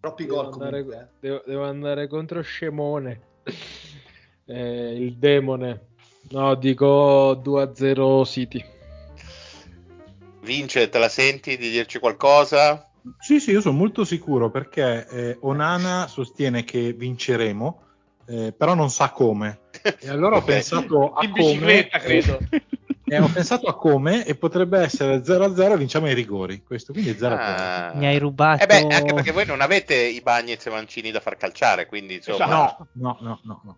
Troppi 0.00 0.26
devo, 0.26 0.42
gol 0.42 0.52
andare, 0.52 1.10
devo- 1.20 1.42
devo 1.46 1.64
andare 1.64 2.06
contro 2.06 2.42
Scemone. 2.42 3.20
Eh, 4.44 4.94
il 5.04 5.16
demone. 5.16 5.86
No, 6.30 6.54
dico 6.56 7.34
2 7.34 7.62
a 7.62 7.74
0 7.74 8.24
City. 8.24 8.64
Vince, 10.42 10.88
te 10.88 10.98
la 10.98 11.08
senti 11.08 11.56
di 11.56 11.70
dirci 11.70 11.98
qualcosa? 11.98 12.88
Sì, 13.18 13.40
sì, 13.40 13.52
io 13.52 13.60
sono 13.60 13.76
molto 13.76 14.04
sicuro 14.04 14.50
perché 14.50 15.06
eh, 15.08 15.38
Onana 15.40 16.06
sostiene 16.06 16.64
che 16.64 16.92
vinceremo, 16.92 17.82
eh, 18.26 18.52
però 18.56 18.74
non 18.74 18.90
sa 18.90 19.10
come. 19.10 19.60
E 20.00 20.08
allora 20.08 20.36
ho 20.36 20.42
pensato 20.42 21.14
a 21.14 21.24
In 21.24 21.30
come. 21.30 21.44
bicicletta, 21.44 21.98
credo. 21.98 22.38
E 23.10 23.18
ho 23.18 23.30
pensato 23.32 23.68
a 23.68 23.74
come 23.74 24.26
e 24.26 24.34
potrebbe 24.34 24.80
essere 24.80 25.22
0-0 25.22 25.72
e 25.72 25.76
vinciamo 25.78 26.04
ai 26.04 26.12
rigori. 26.12 26.62
Questo 26.62 26.92
quindi 26.92 27.12
è 27.12 27.14
0-0. 27.14 27.32
Ah. 27.38 27.92
Mi 27.94 28.04
hai 28.04 28.18
rubato. 28.18 28.62
Eh 28.62 28.66
beh, 28.66 28.94
anche 28.94 29.14
perché 29.14 29.32
voi 29.32 29.46
non 29.46 29.62
avete 29.62 29.94
i 29.94 30.20
Bagnets 30.20 30.66
e 30.66 30.70
Mancini 30.70 31.10
da 31.10 31.20
far 31.20 31.38
calciare, 31.38 31.86
quindi 31.86 32.16
insomma... 32.16 32.44
Esatto. 32.44 32.88
No, 32.92 33.16
no, 33.20 33.28
no, 33.28 33.40
no, 33.44 33.60
no. 33.64 33.76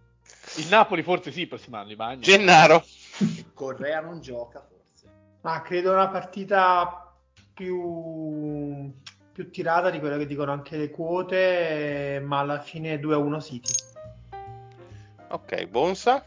Il 0.57 0.67
Napoli 0.69 1.03
forse 1.03 1.31
sì, 1.31 1.47
prossimo 1.47 1.77
anno, 1.77 1.93
i 1.93 1.97
bagni. 1.97 2.23
Gennaro, 2.23 2.85
Correa 3.55 4.01
non 4.01 4.21
gioca 4.21 4.61
forse. 4.61 5.07
Ma 5.43 5.63
credo 5.63 5.93
una 5.93 6.09
partita 6.09 7.15
più, 7.55 8.93
più 9.33 9.51
tirata 9.51 9.91
di 9.91 9.99
quella 10.01 10.17
che 10.17 10.27
dicono 10.27 10.53
anche 10.53 10.77
le 10.77 10.91
quote, 10.91 12.21
ma 12.25 12.41
alla 12.41 12.61
fine 12.61 12.99
2 12.99 13.15
a 13.15 13.19
1 13.19 13.41
City. 13.41 13.73
ok, 15.29 15.67
Bonsa. 15.67 16.25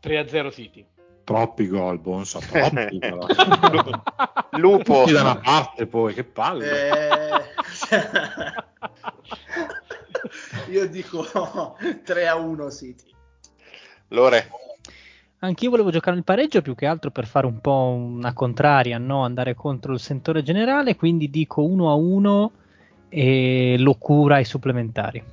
3 0.00 0.18
a 0.18 0.26
0 0.26 0.50
City. 0.50 0.86
Troppi 1.24 1.68
gol, 1.68 1.98
Bonsa, 2.00 2.40
troppi. 2.40 2.98
Lupo. 4.58 5.00
Tutti 5.00 5.12
da 5.12 5.20
una 5.20 5.38
parte 5.38 5.86
poi, 5.86 6.12
che 6.12 6.24
palle. 6.24 6.90
Eh, 6.90 7.42
Io 10.70 10.88
dico 10.88 11.76
3 12.04 12.28
a 12.28 12.34
1 12.34 12.70
City. 12.70 13.14
Lore. 14.10 14.50
Anch'io 15.40 15.70
volevo 15.70 15.90
giocare 15.90 16.16
il 16.16 16.24
pareggio 16.24 16.60
più 16.60 16.74
che 16.74 16.86
altro 16.86 17.10
per 17.10 17.26
fare 17.26 17.46
un 17.46 17.60
po' 17.60 17.96
una 17.96 18.32
contraria, 18.34 18.98
no? 18.98 19.24
andare 19.24 19.54
contro 19.54 19.94
il 19.94 20.00
sentore 20.00 20.42
generale, 20.42 20.96
quindi 20.96 21.30
dico 21.30 21.62
1 21.62 21.90
a 21.90 21.94
1 21.94 22.52
e 23.08 23.76
locura 23.78 24.36
ai 24.36 24.44
supplementari. 24.44 25.24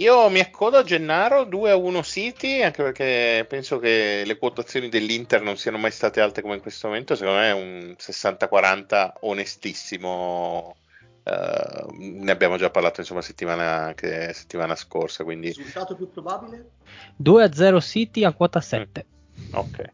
Io 0.00 0.30
mi 0.30 0.40
accodo 0.40 0.78
a 0.78 0.82
Gennaro 0.82 1.44
2 1.44 1.70
a 1.70 1.76
1 1.76 2.02
City, 2.02 2.62
anche 2.62 2.82
perché 2.82 3.44
penso 3.46 3.78
che 3.78 4.22
le 4.24 4.38
quotazioni 4.38 4.88
dell'Inter 4.88 5.42
non 5.42 5.58
siano 5.58 5.76
mai 5.76 5.90
state 5.90 6.22
alte 6.22 6.40
come 6.40 6.54
in 6.54 6.62
questo 6.62 6.88
momento. 6.88 7.14
Secondo 7.14 7.40
me 7.40 7.48
è 7.48 7.52
un 7.52 7.94
60-40 7.98 9.12
onestissimo. 9.20 10.76
Uh, 11.22 11.86
ne 11.96 12.30
abbiamo 12.30 12.56
già 12.56 12.70
parlato 12.70 13.00
insomma 13.00 13.22
settimana, 13.22 13.92
che, 13.94 14.32
settimana 14.32 14.74
scorsa. 14.74 15.24
Quindi... 15.24 15.48
Risultato 15.48 15.94
più 15.94 16.10
probabile? 16.10 16.70
2 17.16 17.42
a 17.42 17.52
0 17.52 17.80
City 17.80 18.24
a 18.24 18.32
quota 18.32 18.60
7. 18.60 19.06
Mm. 19.40 19.54
Ok. 19.54 19.92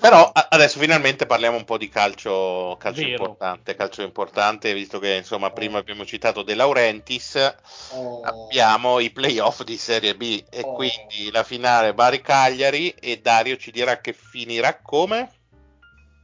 Però 0.00 0.32
adesso 0.32 0.78
finalmente 0.78 1.26
parliamo 1.26 1.58
un 1.58 1.64
po' 1.64 1.76
di 1.76 1.90
calcio, 1.90 2.76
calcio 2.78 3.02
importante, 3.02 3.74
calcio 3.74 4.02
importante, 4.02 4.72
visto 4.72 4.98
che 4.98 5.16
insomma 5.16 5.50
prima 5.50 5.78
abbiamo 5.78 6.06
citato 6.06 6.42
De 6.42 6.54
Laurentiis, 6.54 7.54
oh. 7.90 8.22
abbiamo 8.22 9.00
i 9.00 9.10
playoff 9.10 9.62
di 9.64 9.76
Serie 9.76 10.16
B 10.16 10.42
e 10.48 10.62
oh. 10.62 10.72
quindi 10.72 11.30
la 11.30 11.42
finale 11.42 11.92
Bari 11.92 12.22
Cagliari 12.22 12.88
e 12.90 13.20
Dario 13.20 13.56
ci 13.58 13.70
dirà 13.70 14.00
che 14.00 14.14
finirà 14.14 14.78
come? 14.80 15.30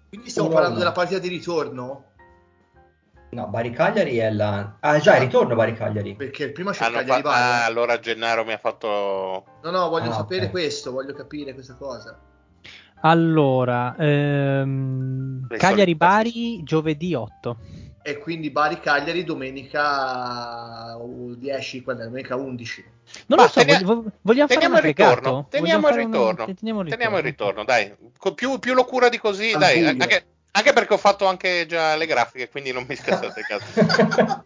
Quindi 0.08 0.30
stiamo 0.30 0.48
oh, 0.48 0.52
parlando 0.52 0.78
della 0.78 0.92
partita 0.92 1.18
di 1.18 1.28
ritorno? 1.28 2.11
No, 3.34 3.46
Bari 3.46 3.70
Cagliari 3.70 4.18
è 4.18 4.30
la... 4.30 4.76
Ah 4.80 4.98
già, 4.98 5.14
il 5.14 5.22
ritorno 5.22 5.54
Bari 5.54 5.72
Cagliari. 5.72 6.14
Perché 6.14 6.44
il 6.44 6.52
primo 6.52 6.70
c'è 6.70 6.86
il 6.86 6.92
Cagliari 6.92 7.22
fa... 7.22 7.30
Bari. 7.30 7.42
Ah, 7.42 7.64
allora 7.64 7.98
Gennaro 7.98 8.44
mi 8.44 8.52
ha 8.52 8.58
fatto... 8.58 9.44
No, 9.62 9.70
no, 9.70 9.88
voglio 9.88 10.10
ah, 10.10 10.14
sapere 10.14 10.40
okay. 10.40 10.50
questo, 10.50 10.92
voglio 10.92 11.14
capire 11.14 11.54
questa 11.54 11.74
cosa. 11.76 12.18
Allora, 13.00 13.96
ehm, 13.98 15.46
Cagliari-Bari 15.48 16.62
giovedì 16.62 17.14
8. 17.14 17.56
E 18.02 18.18
quindi 18.18 18.50
Bari-Cagliari 18.50 19.24
domenica 19.24 20.98
10, 21.00 21.82
quando 21.82 22.02
è? 22.02 22.04
Domenica 22.04 22.36
11. 22.36 22.84
Non 23.28 23.38
Ma 23.38 23.44
lo 23.44 23.48
so, 23.48 23.60
tenia- 23.60 23.80
vogliamo 24.20 24.48
fare 24.48 24.66
un 24.66 24.80
ritorno. 24.80 25.46
Teniamo 25.48 25.88
il 25.88 25.94
ritorno. 25.94 26.44
Un... 26.44 26.54
Teniamo 26.54 26.80
il 26.80 26.84
ritorno. 26.84 26.84
Teniamo 26.90 27.16
il 27.16 27.24
ritorno, 27.24 27.64
dai. 27.64 27.94
Più, 28.34 28.58
più 28.58 28.74
locura 28.74 29.08
di 29.08 29.18
così, 29.18 29.52
Al 29.52 29.58
dai. 29.58 29.86
Anche, 29.86 30.26
anche, 30.52 30.72
perché 30.72 30.94
ho 30.94 30.98
fatto 30.98 31.26
anche 31.26 31.66
già 31.66 31.96
le 31.96 32.06
grafiche, 32.06 32.48
quindi 32.48 32.72
non 32.72 32.84
mi 32.88 32.96
scassate 32.96 33.40
il 33.40 33.46
caso. 33.46 34.44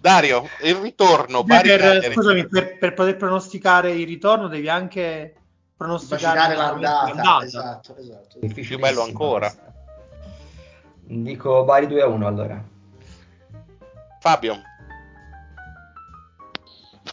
Dario, 0.00 0.48
il 0.62 0.74
ritorno. 0.76 1.44
Per, 1.44 2.12
scusami, 2.12 2.46
per, 2.46 2.78
per 2.78 2.94
poter 2.94 3.16
pronosticare 3.16 3.92
il 3.92 4.06
ritorno 4.06 4.48
devi 4.48 4.68
anche 4.68 5.34
pronosticare 5.76 6.56
l'andata. 6.56 7.14
l'andata. 7.14 7.44
Esatto, 7.44 7.96
esatto. 7.96 8.38
Più 8.40 8.78
bello 8.78 9.02
ancora. 9.02 9.52
Dico 11.00 11.64
Bari 11.64 11.86
2 11.86 12.02
a 12.02 12.06
1 12.06 12.26
allora. 12.26 12.62
Fabio. 14.20 14.60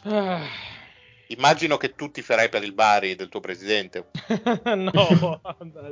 Ah. 0.03 0.41
Immagino 1.27 1.77
che 1.77 1.95
tu 1.95 2.11
ti 2.11 2.21
farai 2.21 2.49
per 2.49 2.63
il 2.63 2.73
Bari 2.73 3.15
del 3.15 3.29
tuo 3.29 3.39
presidente. 3.39 4.09
no, 4.75 5.41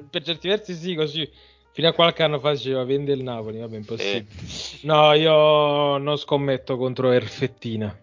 per 0.09 0.23
certi 0.23 0.47
versi 0.47 0.75
sì, 0.75 0.95
così. 0.95 1.31
Fino 1.73 1.87
a 1.87 1.93
qualche 1.93 2.21
anno 2.21 2.39
fa 2.39 2.51
diceva 2.51 2.83
vende 2.83 3.13
il 3.13 3.23
Napoli, 3.23 3.57
vabbè, 3.57 3.77
impossibile. 3.77 4.27
Eh. 4.29 4.79
No, 4.83 5.11
io 5.13 5.97
non 5.97 6.17
scommetto 6.17 6.77
contro 6.77 7.11
Erfettina. 7.11 7.99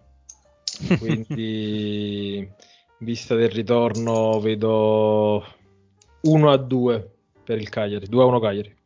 Quindi 0.99 2.51
vista 2.99 3.37
del 3.37 3.51
ritorno 3.51 4.41
vedo 4.41 5.47
1 6.23 6.51
a 6.51 6.57
2 6.57 7.11
per 7.45 7.59
il 7.59 7.69
Cagliari, 7.69 8.09
2 8.09 8.23
a 8.23 8.27
1 8.27 8.41
Cagliari. 8.41 8.77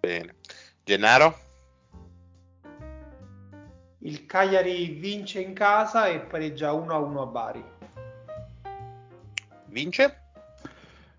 Bene. 0.00 0.34
Gennaro? 0.82 1.38
Il 3.98 4.26
Cagliari 4.26 4.86
vince 4.88 5.40
in 5.40 5.52
casa 5.52 6.08
e 6.08 6.18
pareggia 6.18 6.72
1 6.72 6.92
a 6.92 6.98
1 6.98 7.22
a 7.22 7.26
Bari. 7.26 7.64
Vince? 9.66 10.22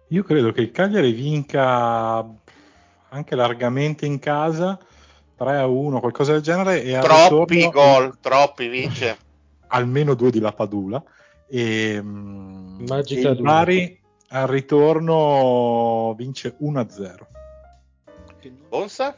Io 0.10 0.24
credo 0.24 0.52
che 0.52 0.62
il 0.62 0.72
Cagliari 0.72 1.14
vinca 1.14 2.42
anche 3.14 3.36
largamente 3.36 4.06
in 4.06 4.20
casa 4.20 4.78
3 5.36 5.58
a 5.58 5.68
1, 5.68 6.00
qualcosa 6.00 6.34
del 6.34 6.42
genere. 6.42 6.84
E 6.84 7.00
troppi 7.00 7.56
ritorno... 7.56 7.72
gol, 7.72 8.20
troppi 8.20 8.68
vince. 8.68 9.18
Almeno 9.68 10.14
due 10.16 10.32
di 10.32 10.40
Lapadula 10.40 11.04
e, 11.48 12.00
mm, 12.02 12.86
Magica 12.88 13.30
e 13.30 13.36
Bari 13.36 14.02
al 14.30 14.48
ritorno 14.48 16.14
vince 16.18 16.56
1-0. 16.60 17.18
Bonsa? 18.68 19.16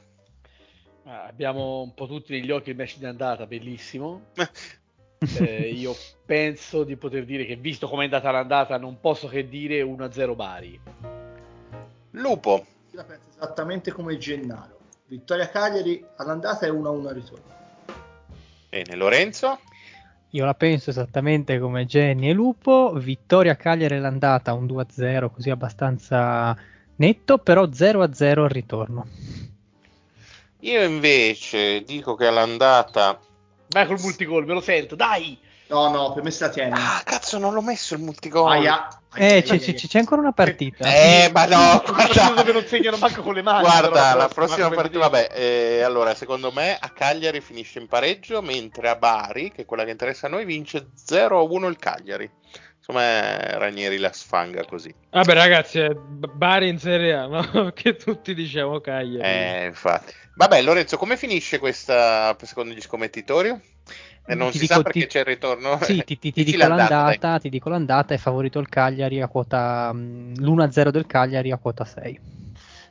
Ah, 1.05 1.26
abbiamo 1.26 1.81
un 1.81 1.93
po' 1.93 2.07
tutti 2.07 2.34
negli 2.34 2.51
occhi 2.51 2.72
il 2.72 2.76
match 2.76 2.97
di 2.97 3.05
andata, 3.05 3.45
bellissimo. 3.45 4.23
eh, 5.39 5.69
io 5.69 5.95
penso 6.26 6.84
di 6.84 6.97
poter 6.97 7.23
dire 7.23 7.45
che 7.45 7.55
visto 7.55 7.88
come 7.88 8.01
è 8.01 8.05
andata 8.05 8.31
l'andata 8.31 8.77
non 8.77 8.99
posso 8.99 9.27
che 9.27 9.47
dire 9.47 9.81
1-0 9.81 10.35
Bari. 10.35 10.80
Lupo. 12.11 12.65
La 12.95 13.03
penso 13.03 13.27
esattamente 13.35 13.91
come 13.91 14.17
Gennaro. 14.17 14.80
Vittoria 15.07 15.49
Cagliari 15.49 16.03
all'andata 16.15 16.65
e 16.65 16.69
1-1 16.69 17.07
al 17.07 17.13
ritorno. 17.13 17.43
Bene, 18.69 18.95
Lorenzo? 18.95 19.59
Io 20.30 20.45
la 20.45 20.53
penso 20.53 20.91
esattamente 20.91 21.59
come 21.59 21.85
Jenny 21.85 22.30
e 22.30 22.34
Lupo. 22.34 22.93
Vittoria 22.93 23.57
Cagliari 23.57 23.99
l'andata 23.99 24.53
un 24.53 24.65
2-0, 24.65 25.30
così 25.30 25.49
abbastanza 25.49 26.57
netto, 26.95 27.38
però 27.38 27.65
0-0 27.65 28.39
al 28.39 28.49
ritorno. 28.49 29.07
Io 30.61 30.81
invece 30.81 31.84
dico 31.84 32.15
che 32.15 32.27
all'andata. 32.27 33.19
Vai 33.67 33.85
col 33.88 33.99
multigol, 33.99 34.45
me 34.45 34.53
lo 34.53 34.61
sento, 34.61 34.95
dai! 34.95 35.38
No, 35.67 35.89
no, 35.89 36.13
per 36.13 36.23
me 36.23 36.31
se 36.31 36.45
la 36.45 36.49
tieni. 36.51 36.71
Ah, 36.73 37.01
cazzo, 37.03 37.39
non 37.39 37.53
l'ho 37.53 37.61
messo 37.61 37.95
il 37.95 38.01
multigol. 38.01 38.51
Aia. 38.51 38.87
Eh, 39.17 39.43
c'è, 39.43 39.59
c'è, 39.59 39.73
c'è, 39.73 39.97
ancora 39.97 40.21
una 40.21 40.33
partita. 40.33 40.85
Eh, 40.85 41.31
ma 41.33 41.45
no, 41.45 41.81
guarda. 41.87 42.51
non 42.51 42.65
segnano 42.65 42.97
manco 42.97 43.21
con 43.21 43.33
le 43.33 43.41
mani. 43.41 43.61
Guarda, 43.61 44.13
la 44.13 44.27
prossima 44.27 44.69
partita, 44.69 44.99
vabbè, 44.99 45.29
eh, 45.33 45.81
allora, 45.81 46.13
secondo 46.13 46.51
me 46.51 46.77
a 46.79 46.89
Cagliari 46.89 47.39
finisce 47.39 47.79
in 47.79 47.87
pareggio, 47.87 48.41
mentre 48.41 48.89
a 48.89 48.95
Bari, 48.95 49.51
che 49.51 49.61
è 49.61 49.65
quella 49.65 49.85
che 49.85 49.91
interessa 49.91 50.27
a 50.27 50.29
noi, 50.29 50.45
vince 50.45 50.89
0-1 51.07 51.67
il 51.67 51.77
Cagliari. 51.77 52.29
Insomma, 52.77 53.57
Ranieri 53.57 53.97
la 53.97 54.11
sfanga 54.11 54.63
così. 54.65 54.93
Vabbè, 55.09 55.33
ragazzi, 55.33 55.81
Bari 55.95 56.67
in 56.67 56.77
Serie 56.77 57.13
A, 57.13 57.25
no? 57.25 57.71
che 57.73 57.95
tutti 57.95 58.35
diciamo 58.35 58.79
Cagliari. 58.81 59.27
Eh, 59.27 59.65
infatti. 59.65 60.13
Vabbè, 60.35 60.61
Lorenzo, 60.61 60.97
come 60.97 61.15
finisce 61.17 61.57
questa 61.57 62.35
secondo 62.41 62.73
gli 62.73 62.81
scommettitori? 62.81 63.73
E 64.27 64.34
non 64.34 64.49
ti 64.49 64.57
si 64.57 64.64
dico, 64.64 64.73
sa 64.73 64.81
perché 64.81 65.02
ti, 65.02 65.07
c'è 65.07 65.19
il 65.19 65.26
ritorno. 65.26 65.80
Sì, 65.81 66.02
ti, 66.06 66.18
ti, 66.18 66.31
ti 66.31 66.43
dico 66.43 66.68
l'andata, 66.68 67.38
ti 67.38 67.49
dico 67.49 67.69
l'andata, 67.69 68.14
è 68.14 68.18
favorito 68.18 68.60
il 68.60 68.68
Cagliari 68.68 69.22
a 69.22 69.27
quota 69.27 69.91
l'1-0 69.93 70.89
del 70.89 71.06
Cagliari 71.06 71.52
a 71.52 71.57
quota 71.57 71.85
6. 71.85 72.34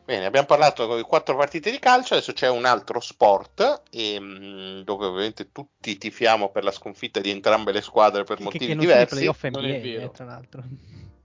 Bene, 0.05 0.27
abbiamo 0.27 0.47
parlato 0.47 0.97
di 0.97 1.03
quattro 1.03 1.35
partite 1.35 1.71
di 1.71 1.79
calcio, 1.79 2.13
adesso 2.13 2.35
c'è 2.35 2.51
un 2.51 2.67
altro 2.67 3.01
sport 3.01 3.85
e, 3.91 4.83
dove 4.85 5.07
ovviamente 5.07 5.51
tutti 5.51 5.97
tifiamo 5.97 6.51
per 6.51 6.63
la 6.63 6.73
sconfitta 6.73 7.21
di 7.21 7.31
entrambe 7.31 7.73
le 7.73 7.81
squadre 7.81 8.23
per 8.23 8.37
che, 8.37 8.43
motivi 8.43 8.67
che 8.67 8.77
diversi. 8.77 9.15
Playoff 9.15 9.45
NBA, 9.47 10.03
eh, 10.03 10.11
tra 10.13 10.27
l'altro. 10.27 10.63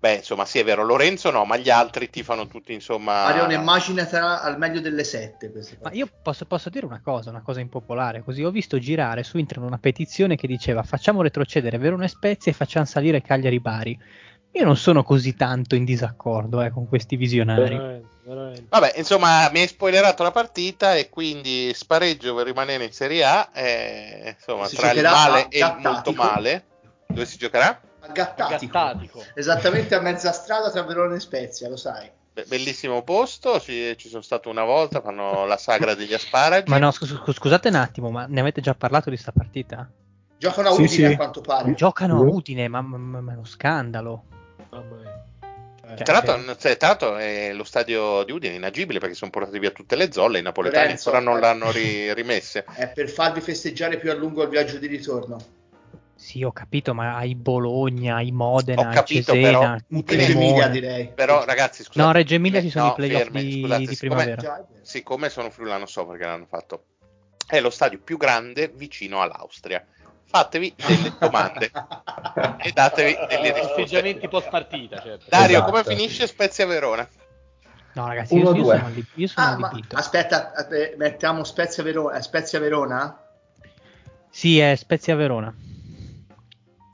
Beh, 0.02 0.16
insomma, 0.16 0.46
sì, 0.46 0.60
è 0.60 0.64
vero, 0.64 0.86
Lorenzo 0.86 1.30
no, 1.30 1.44
ma 1.44 1.58
gli 1.58 1.70
altri 1.70 2.10
tifano 2.10 2.48
tutti, 2.48 2.72
insomma... 2.72 3.26
Arione, 3.26 3.56
immaginatela 3.56 4.42
al 4.42 4.58
meglio 4.58 4.80
delle 4.80 5.04
sette. 5.04 5.52
Ma 5.82 5.92
io 5.92 6.08
posso, 6.24 6.46
posso, 6.46 6.70
dire 6.70 6.86
una 6.86 7.02
cosa, 7.04 7.32
una 7.32 7.42
cosa 7.42 7.60
impopolare, 7.60 8.24
così 8.24 8.42
ho 8.42 8.50
visto 8.50 8.80
girare 8.80 9.24
su 9.24 9.38
internet 9.38 9.68
una 9.68 9.78
petizione 9.78 10.38
che 10.38 10.48
diceva 10.48 10.84
facciamo 10.84 11.22
retrocedere 11.22 11.78
Verona 11.78 12.06
e 12.06 12.08
Spezia 12.08 12.50
e 12.50 12.56
facciamo 12.56 12.86
salire 12.86 13.22
Cagliari 13.22 13.60
Bari. 13.60 14.00
Io 14.54 14.64
non 14.64 14.78
sono 14.78 15.04
così 15.04 15.36
tanto 15.36 15.76
in 15.76 15.84
disaccordo 15.84 16.62
eh, 16.62 16.72
con 16.72 16.88
questi 16.88 17.18
visionari. 17.18 17.76
Veramente, 17.76 18.08
veramente. 18.24 18.66
Vabbè, 18.70 18.94
insomma, 18.96 19.50
mi 19.52 19.60
hai 19.60 19.68
spoilerato 19.68 20.24
la 20.24 20.32
partita 20.32 20.96
e 20.96 21.10
quindi 21.10 21.74
spareggio 21.74 22.34
per 22.36 22.46
rimanere 22.46 22.86
in 22.86 22.94
Serie 22.94 23.26
A, 23.26 23.50
e, 23.54 24.36
insomma, 24.38 24.66
si 24.66 24.78
tra 24.78 24.92
il 24.92 25.02
male 25.02 25.50
e 25.50 25.60
il 25.60 25.76
molto 25.80 26.14
male. 26.14 26.66
Dove 27.06 27.26
si 27.26 27.38
giocherà? 27.38 27.82
Gattatico. 28.12 28.72
Gattatico. 28.72 29.24
Esattamente 29.34 29.96
a 29.96 30.02
mezza 30.02 30.32
strada 30.32 30.72
tra 30.72 30.84
Verona 30.84 31.16
e 31.16 31.20
Spezia, 31.20 31.70
lo 31.70 31.78
sai. 31.78 32.10
bellissimo 32.48 33.04
posto, 33.04 33.60
ci, 33.60 33.96
ci, 33.98 34.10
sono 34.10 34.22
stato 34.22 34.50
una 34.50 34.64
volta, 34.64 35.02
fanno 35.02 35.46
la 35.46 35.58
sagra 35.58 35.94
degli 35.96 36.14
asparagi. 36.14 36.70
Ma 36.70 36.78
no, 36.78 36.92
scus- 36.92 37.32
scusate 37.32 37.70
un 37.70 37.76
attimo, 37.76 38.10
ma 38.12 38.26
ne 38.28 38.40
avete 38.40 38.62
già 38.62 38.74
parlato 38.74 39.10
di 39.10 39.18
sta 39.18 39.32
partita? 39.32 39.90
Giocano 40.38 40.70
a 40.70 40.72
Udine 40.72 40.88
sì. 40.88 41.04
a 41.04 41.16
quanto 41.16 41.42
pare. 41.42 41.74
Giocano 41.74 42.18
a 42.18 42.22
Udine, 42.22 42.68
ma, 42.68 42.82
ma, 42.82 42.98
ma 42.98 43.32
è 43.32 43.36
uno 43.36 43.46
scandalo. 43.46 44.24
Cioè, 45.96 46.04
tra, 46.04 46.14
l'altro, 46.14 46.56
cioè, 46.56 46.78
tra, 46.78 46.88
l'altro, 46.90 47.18
è 47.18 47.52
lo 47.52 47.64
stadio 47.64 48.24
di 48.24 48.32
Udine 48.32 48.54
inagibile 48.54 49.00
perché 49.00 49.16
sono 49.16 49.32
portati 49.32 49.58
via 49.58 49.72
tutte 49.72 49.96
le 49.96 50.12
zolle, 50.12 50.38
i 50.38 50.44
napoletani 50.44 50.84
Lorenzo, 50.84 51.12
ancora 51.12 51.32
non 51.32 51.42
l'hanno 51.42 51.72
ri- 51.72 52.14
rimesse. 52.14 52.64
È 52.64 52.88
per 52.90 53.10
farvi 53.10 53.42
festeggiare 53.42 53.98
più 53.98 54.12
a 54.12 54.14
lungo 54.14 54.44
il 54.44 54.50
viaggio 54.50 54.78
di 54.78 54.86
ritorno. 54.86 55.38
Sì, 56.20 56.44
ho 56.44 56.52
capito, 56.52 56.94
ma 56.94 57.16
hai 57.16 57.34
Bologna, 57.34 58.16
hai 58.16 58.32
Modena, 58.32 58.82
Ho 58.82 58.88
hai 58.88 58.94
capito, 58.94 59.32
Cesena, 59.32 59.48
però- 59.50 59.72
hai 59.72 59.82
Reggio. 60.06 60.32
Emilia 60.34 60.68
direi. 60.68 61.08
Però 61.16 61.46
ragazzi, 61.46 61.82
scusate. 61.84 62.06
No, 62.06 62.12
Reggio 62.12 62.34
Emilia 62.36 62.60
ci 62.62 62.70
sono 62.70 62.86
no, 62.88 62.92
i 62.92 62.96
playoff 62.96 63.22
fermi, 63.24 63.42
di, 63.42 63.62
scusate, 63.62 63.80
di 63.86 63.96
siccome- 63.96 64.24
primavera. 64.26 64.66
Siccome 64.82 65.30
sono 65.30 65.50
friulano 65.50 65.86
so 65.86 66.06
perché 66.06 66.26
l'hanno 66.26 66.46
fatto. 66.46 66.84
È 67.48 67.62
lo 67.62 67.70
stadio 67.70 68.00
più 68.04 68.18
grande 68.18 68.68
vicino 68.76 69.22
all'Austria. 69.22 69.84
Fatevi 70.26 70.76
delle 70.76 71.14
domande 71.18 71.72
e 72.62 72.72
datevi 72.74 73.18
delle 73.30 73.54
risposte. 73.54 73.82
Atteggiamenti 73.82 74.28
post 74.28 74.50
partita, 74.50 75.02
certo. 75.02 75.26
Dario, 75.30 75.56
Esatto. 75.56 75.72
come 75.72 75.84
finisce 75.86 76.28
Spezia 76.28 76.66
Verona? 76.66 77.08
No, 77.94 78.08
ragazzi, 78.08 78.36
io, 78.36 78.54
io 78.54 78.62
1-2. 78.64 78.78
sono, 78.78 78.90
lì- 78.90 79.06
io 79.16 79.28
sono 79.28 79.48
Ah, 79.48 79.58
ma 79.58 79.72
aspetta, 79.94 80.54
eh, 80.68 80.96
mettiamo 80.98 81.46
Spezia 81.46 81.82
Verona. 81.82 82.18
è 82.18 82.22
Spezia 82.22 82.60
Verona? 82.60 83.24
Sì, 84.30 84.60
è 84.60 84.76
Spezia 84.76 85.16
Verona. 85.16 85.52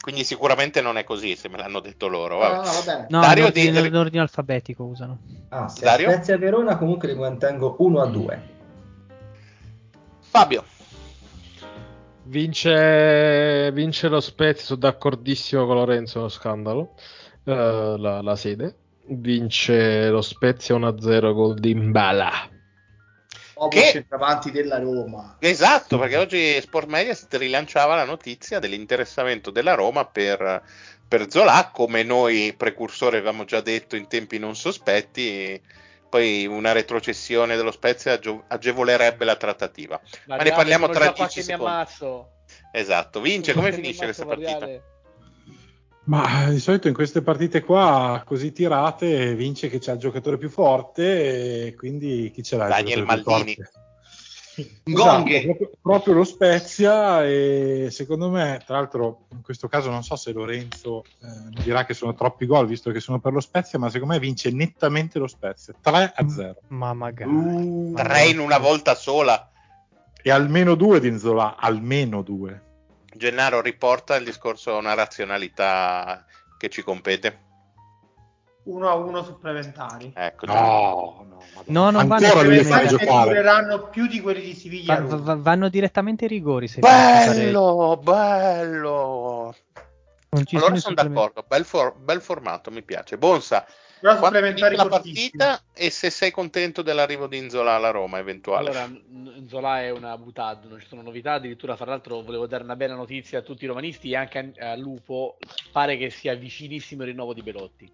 Quindi 0.05 0.23
sicuramente 0.23 0.81
non 0.81 0.97
è 0.97 1.03
così, 1.03 1.35
se 1.35 1.49
me 1.49 1.57
l'hanno 1.57 1.79
detto 1.79 2.05
loro. 2.07 2.35
No, 2.35 2.41
vabbè. 2.41 2.55
no, 2.57 2.61
va 2.61 2.81
bene. 2.85 3.05
No, 3.09 3.19
Dario 3.21 3.39
in 3.39 3.47
ordine, 3.47 3.81
di- 3.81 3.87
in 3.87 3.95
ordine 3.95 4.21
alfabetico 4.21 4.83
usano. 4.83 5.17
Ah, 5.49 5.67
se 5.67 5.83
Dario? 5.83 6.11
Spezia 6.11 6.37
Verona 6.37 6.77
comunque 6.77 7.07
li 7.07 7.15
mantengo 7.15 7.75
1 7.79 8.01
a 8.01 8.05
2. 8.05 8.41
Fabio, 10.19 10.63
Vince, 12.25 13.71
vince 13.71 14.07
lo 14.07 14.19
Spezia, 14.19 14.63
sono 14.65 14.79
d'accordissimo 14.79 15.65
con 15.65 15.75
Lorenzo, 15.77 16.17
è 16.17 16.19
uno 16.19 16.29
scandalo. 16.29 16.93
eh, 17.43 17.95
la, 17.97 18.21
la 18.21 18.35
sede. 18.35 18.75
Vince 19.07 20.09
lo 20.09 20.21
Spezia 20.21 20.75
1-0 20.75 21.33
gol 21.33 21.55
di 21.55 21.73
Mbala. 21.73 22.29
Che- 23.69 23.91
centravanti 23.91 24.51
della 24.51 24.79
Roma. 24.79 25.37
esatto, 25.39 25.97
perché 25.97 26.17
oggi 26.17 26.59
Sport 26.61 26.87
Mediaset 26.87 27.33
rilanciava 27.35 27.95
la 27.95 28.03
notizia 28.03 28.59
dell'interessamento 28.59 29.49
della 29.49 29.73
Roma 29.73 30.05
per, 30.05 30.61
per 31.07 31.31
Zola, 31.31 31.69
come 31.73 32.03
noi 32.03 32.53
precursori 32.55 33.17
avevamo 33.17 33.45
già 33.45 33.61
detto 33.61 33.95
in 33.95 34.07
tempi 34.07 34.37
non 34.39 34.55
sospetti. 34.55 35.61
Poi 36.07 36.45
una 36.45 36.71
retrocessione 36.71 37.55
dello 37.57 37.71
Spezia 37.71 38.17
agevolerebbe 38.47 39.25
la 39.25 39.35
trattativa. 39.35 39.99
Ma 40.27 40.37
ne 40.37 40.51
parliamo 40.51 40.87
tra 40.87 41.05
già 41.05 41.11
10 41.11 41.15
qualche 41.15 41.39
mi 41.39 41.45
secondi. 41.45 42.25
Esatto, 42.71 43.21
vince. 43.21 43.53
Come 43.53 43.71
finisce 43.73 44.03
questa 44.03 44.25
partita? 44.25 44.93
Ma 46.05 46.49
di 46.49 46.59
solito 46.59 46.87
in 46.87 46.93
queste 46.93 47.21
partite 47.21 47.63
qua, 47.63 48.21
così 48.25 48.51
tirate, 48.51 49.33
vince 49.33 49.69
chi 49.69 49.79
c'ha 49.79 49.93
il 49.93 49.99
giocatore 49.99 50.37
più 50.37 50.49
forte 50.49 51.67
e 51.67 51.75
quindi 51.75 52.31
chi 52.31 52.43
ce 52.43 52.57
l'ha 52.57 52.67
Daniel 52.67 53.03
Maldini. 53.03 53.57
Ngonghe. 54.89 55.37
Esatto, 55.37 55.45
proprio, 55.45 55.69
proprio 55.81 56.13
lo 56.13 56.23
Spezia 56.23 57.25
e 57.25 57.87
secondo 57.91 58.29
me, 58.29 58.61
tra 58.65 58.77
l'altro 58.77 59.25
in 59.31 59.41
questo 59.41 59.67
caso 59.67 59.89
non 59.89 60.03
so 60.03 60.15
se 60.15 60.31
Lorenzo 60.31 61.03
eh, 61.21 61.61
dirà 61.63 61.83
che 61.85 61.93
sono 61.93 62.13
troppi 62.13 62.45
gol 62.45 62.67
visto 62.67 62.91
che 62.91 63.01
sono 63.01 63.19
per 63.19 63.33
lo 63.33 63.41
Spezia, 63.41 63.79
ma 63.79 63.89
secondo 63.89 64.13
me 64.13 64.19
vince 64.19 64.51
nettamente 64.51 65.19
lo 65.19 65.27
Spezia, 65.27 65.73
3 65.81 66.13
a 66.15 66.29
0. 66.29 66.55
Ma 66.67 66.93
magari. 66.93 67.31
Uh, 67.31 67.93
Tre 67.95 68.27
in 68.27 68.39
una 68.39 68.59
volta 68.59 68.95
sola. 68.95 69.49
E 70.21 70.31
almeno 70.31 70.73
due 70.75 70.99
di 70.99 71.11
Nzola, 71.11 71.55
almeno 71.55 72.23
due. 72.23 72.64
Gennaro 73.15 73.61
riporta 73.61 74.15
il 74.15 74.25
discorso 74.25 74.75
a 74.75 74.77
una 74.77 74.93
razionalità 74.93 76.25
che 76.57 76.69
ci 76.69 76.83
compete. 76.83 77.43
1 78.65 78.89
a 78.89 78.95
1 78.95 79.23
supplementari. 79.23 80.11
Ecco, 80.15 80.45
No, 80.47 81.25
no. 81.29 81.43
No, 81.67 81.89
non 81.91 82.07
vanno 82.07 82.25
ancora 82.25 82.43
lui 82.43 82.55
a 82.57 82.57
le 82.57 82.63
fa 82.63 82.87
supplementari. 82.87 82.87
Supplementari 82.87 82.97
che 82.97 83.05
giocare. 83.05 83.29
dureranno 83.29 83.89
più 83.89 84.07
di 84.07 84.21
quelli 84.21 84.41
di 84.41 84.53
Siviglia. 84.55 85.01
Va- 85.01 85.15
va- 85.17 85.35
vanno 85.35 85.69
direttamente 85.69 86.25
ai 86.25 86.29
rigori. 86.31 86.67
Se 86.67 86.79
bello, 86.81 87.99
bello. 88.01 89.55
Non 90.29 90.45
ci 90.45 90.55
Allora 90.57 90.75
sono 90.75 90.95
sono 90.95 91.09
d'accordo, 91.09 91.45
bel, 91.47 91.63
for- 91.63 91.95
bel 91.95 92.21
formato, 92.21 92.71
mi 92.71 92.81
piace. 92.83 93.17
Bonsa, 93.17 93.65
Però 94.05 94.19
quando 94.19 94.37
supplementari 94.37 94.75
la 94.75 94.85
partita 94.85 95.63
e 95.73 95.89
se 95.89 96.11
sei 96.11 96.29
contento 96.29 96.83
dell'arrivo 96.83 97.25
di 97.25 97.37
Inzola 97.37 97.73
alla 97.73 97.89
Roma 97.89 98.19
eventuale. 98.19 98.69
Allora, 98.69 98.85
N- 98.85 99.45
Zola 99.47 99.81
è 99.81 99.89
una 99.89 100.15
butad, 100.15 100.65
non 100.65 100.79
ci 100.79 100.85
sono 100.85 101.01
novità. 101.01 101.33
Addirittura, 101.33 101.75
fra 101.75 101.85
l'altro, 101.85 102.21
volevo 102.21 102.45
dare 102.45 102.63
una 102.63 102.75
bella 102.75 102.93
notizia 102.93 103.39
a 103.39 103.41
tutti 103.41 103.63
i 103.63 103.67
romanisti 103.67 104.11
e 104.11 104.15
anche 104.15 104.53
a, 104.59 104.69
a 104.69 104.75
Lupo. 104.75 105.37
Pare 105.71 105.97
che 105.97 106.11
sia 106.11 106.35
vicinissimo 106.35 107.01
il 107.01 107.09
rinnovo 107.09 107.33
di 107.33 107.41
Belotti. 107.41 107.91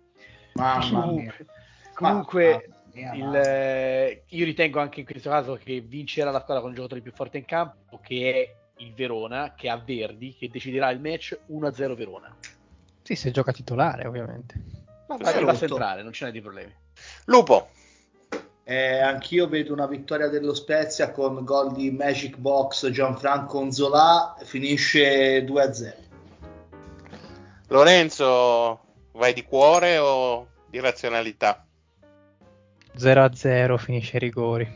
Mamma 0.56 1.06
mia. 1.06 1.34
Comunque, 1.94 2.68
Mamma 2.68 2.92
mia, 2.94 3.14
il, 3.14 3.24
mamma. 3.24 3.42
eh, 3.42 4.24
io 4.28 4.44
ritengo 4.44 4.82
anche 4.82 5.00
in 5.00 5.06
questo 5.06 5.30
caso 5.30 5.58
che 5.64 5.80
vincerà 5.80 6.30
la 6.30 6.42
squadra 6.42 6.60
con 6.60 6.72
il 6.72 6.76
giocatore 6.76 7.00
più 7.00 7.14
forte 7.14 7.38
in 7.38 7.46
campo, 7.46 8.02
che 8.04 8.34
è 8.34 8.84
il 8.84 8.94
Verona, 8.94 9.54
che 9.56 9.70
ha 9.70 9.78
Verdi, 9.78 10.36
che 10.36 10.50
deciderà 10.50 10.90
il 10.90 11.00
match 11.00 11.40
1-0 11.50 11.96
Verona. 11.96 12.36
Sì, 13.02 13.16
se 13.16 13.32
gioca 13.32 13.54
titolare, 13.54 14.06
ovviamente. 14.06 14.81
Ma 15.12 15.18
Questo 15.18 15.40
è 15.40 15.44
va 15.44 15.50
a 15.50 15.54
rotto. 15.54 15.68
centrale, 15.68 16.04
non 16.04 16.12
ce 16.14 16.26
n'è 16.26 16.32
di 16.32 16.42
problemi. 16.42 16.74
Lupo, 17.26 17.70
Eh, 18.64 19.00
anch'io 19.00 19.48
vedo 19.50 19.74
una 19.74 19.88
vittoria 19.88 20.28
dello 20.30 20.54
Spezia 20.54 21.12
con 21.12 21.44
gol 21.44 21.74
di 21.74 21.92
Magic 21.92 22.38
Box 22.38 22.90
Gianfranco 22.90 23.58
Onzola. 23.60 24.38
Finisce 24.44 25.44
2 25.44 25.62
a 25.64 25.74
0. 25.74 25.96
Lorenzo, 27.68 28.80
vai 29.14 29.34
di 29.34 29.44
cuore 29.44 29.98
o 29.98 30.48
di 30.70 30.80
razionalità? 30.80 31.66
0 32.96 33.24
a 33.24 33.34
0 33.34 33.78
finisce 33.78 34.14
ai 34.16 34.20
rigori. 34.20 34.70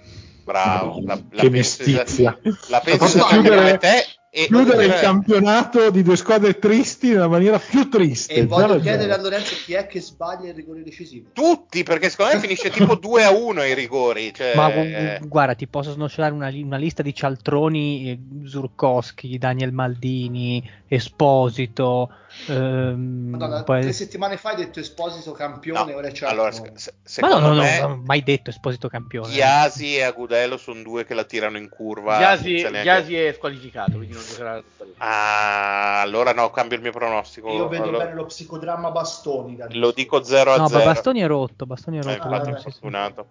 Bravo, 0.43 1.01
la, 1.03 1.15
la 1.15 1.41
che 1.41 1.49
penso 1.49 1.83
mestizia. 1.83 2.03
esa- 2.03 2.37
la 2.69 2.79
penso 2.79 3.05
esattamente 3.05 3.49
come 3.55 3.77
te 3.77 4.05
e 4.37 4.47
Chiudere 4.47 4.83
il 4.85 4.93
campionato 4.95 5.89
di 5.91 6.03
due 6.03 6.17
squadre 6.17 6.59
tristi 6.59 7.07
nella 7.07 7.29
maniera 7.29 7.57
più 7.57 7.87
triste. 7.87 8.33
E 8.33 8.45
voglio 8.45 8.75
0-0. 8.75 8.81
chiedere 8.81 9.13
a 9.13 9.17
Lorenzo 9.21 9.55
chi 9.63 9.73
è 9.75 9.87
che 9.87 10.01
sbaglia 10.01 10.49
il 10.49 10.55
rigore 10.55 10.83
decisivo. 10.83 11.29
tutti, 11.31 11.83
perché 11.83 12.09
secondo 12.09 12.33
me 12.33 12.39
finisce 12.41 12.69
tipo 12.69 12.95
2 12.99 13.23
a 13.23 13.31
1 13.31 13.61
ai 13.61 13.73
rigori. 13.73 14.33
Cioè, 14.33 14.53
Ma 14.55 14.69
gu- 14.69 15.27
guarda, 15.29 15.53
ti 15.55 15.67
posso 15.67 15.91
snocciolare 15.93 16.33
una, 16.33 16.49
una 16.53 16.75
lista 16.75 17.01
di 17.01 17.13
cialtroni, 17.13 18.09
eh, 18.11 18.47
Zurkowski, 18.47 19.37
Daniel 19.37 19.71
Maldini, 19.71 20.61
Esposito. 20.87 22.09
ehm, 22.47 23.27
Madonna, 23.29 23.63
poi- 23.63 23.81
tre 23.81 23.93
settimane 23.93 24.35
fa 24.37 24.49
hai 24.49 24.57
detto 24.57 24.79
Esposito 24.81 25.31
campione, 25.31 25.91
no, 25.93 25.97
ora 25.97 26.09
c'è 26.11 26.25
allora, 26.27 26.51
se- 26.51 27.21
Ma 27.21 27.29
no, 27.29 27.39
no, 27.39 27.53
no, 27.53 27.61
me 27.61 27.79
non 27.79 27.91
ho 27.91 28.01
mai 28.05 28.21
detto 28.23 28.49
Esposito 28.49 28.89
campione. 28.89 29.33
Iasi 29.33 29.95
e 29.95 30.03
Agudelo 30.03 30.57
sono 30.57 30.81
due 30.81 31.05
che 31.05 31.13
la 31.13 31.23
tirano 31.23 31.57
in 31.57 31.69
curva. 31.69 32.17
Neanche- 32.19 32.81
Ghiasi 32.81 33.15
è 33.15 33.33
squalificato, 33.33 33.91
quindi 33.97 34.13
non 34.13 34.23
giocherà. 34.25 34.63
Ah, 34.97 36.01
allora 36.01 36.33
no, 36.33 36.49
cambio 36.51 36.75
il 36.77 36.83
mio 36.83 36.91
pronostico. 36.91 37.49
Io 37.51 37.67
vedo 37.67 37.83
Allora- 37.83 38.03
bene 38.05 38.15
lo 38.15 38.25
psicodramma 38.25 38.91
Bastoni. 38.91 39.57
lo 39.69 39.91
dico 39.91 40.23
0 40.23 40.53
a 40.53 40.57
No, 40.57 40.67
0. 40.67 40.79
ma 40.79 40.85
Bastoni 40.93 41.19
è 41.21 41.27
rotto, 41.27 41.65
Bastoni 41.65 41.97
è 41.97 41.99
Eh, 42.01 42.03
rotto. 42.15 42.27
infatti, 42.27 42.49
no, 42.49 42.55
è 42.55 42.59
sì, 42.59 42.69
sì. 42.69 42.71
fortunato. 42.79 43.27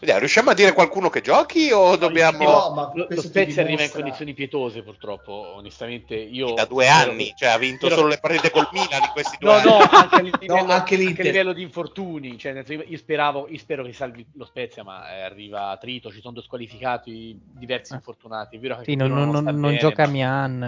Vediamo, 0.00 0.20
riusciamo 0.20 0.50
a 0.50 0.54
dire 0.54 0.72
qualcuno 0.72 1.10
che 1.10 1.20
giochi 1.20 1.70
o 1.72 1.94
dobbiamo... 1.96 2.42
No, 2.44 2.70
ma 2.74 2.90
Lo, 2.94 3.06
lo 3.08 3.20
Spezia 3.20 3.62
arriva 3.62 3.82
in 3.82 3.90
condizioni 3.90 4.32
pietose, 4.32 4.82
purtroppo. 4.82 5.52
Onestamente, 5.56 6.14
io. 6.14 6.54
da 6.54 6.64
due 6.64 6.88
anni, 6.88 7.26
che- 7.26 7.34
cioè 7.36 7.48
ha 7.50 7.58
vinto 7.58 7.84
spero- 7.86 7.96
solo 7.96 8.08
le 8.08 8.18
partite 8.18 8.50
col 8.50 8.66
Milan 8.72 9.02
in 9.02 9.10
questi 9.12 9.36
due 9.38 9.50
No, 9.50 9.56
anni. 9.56 9.68
no, 9.68 9.76
anche 9.90 10.14
a 10.16 10.20
livello, 10.22 10.54
No, 10.64 10.72
anche 10.72 10.94
anche 10.94 11.20
a 11.20 11.24
livello 11.24 11.52
di 11.52 11.62
infortuni. 11.62 12.38
Cioè, 12.38 12.64
io, 12.66 12.96
speravo, 12.96 13.46
io 13.50 13.58
spero 13.58 13.84
che 13.84 13.92
salvi 13.92 14.26
lo 14.34 14.46
Spezia, 14.46 14.82
ma 14.82 15.14
eh, 15.14 15.20
arriva 15.20 15.76
Trito. 15.78 16.10
Ci 16.10 16.20
sono 16.22 16.32
due 16.32 16.42
squalificati, 16.42 17.38
diversi 17.44 17.92
Eh. 17.92 17.96
infortunati. 17.96 18.56
È 18.56 18.58
vero 18.58 18.76
che 18.78 18.84
Sì, 18.84 18.94
non, 18.94 19.10
non- 19.12 19.34
a 19.36 19.40
star 19.40 19.52
non 19.52 19.60
bene, 19.60 19.76
gioca 19.78 20.04
ma- 20.06 20.10
Mian. 20.10 20.58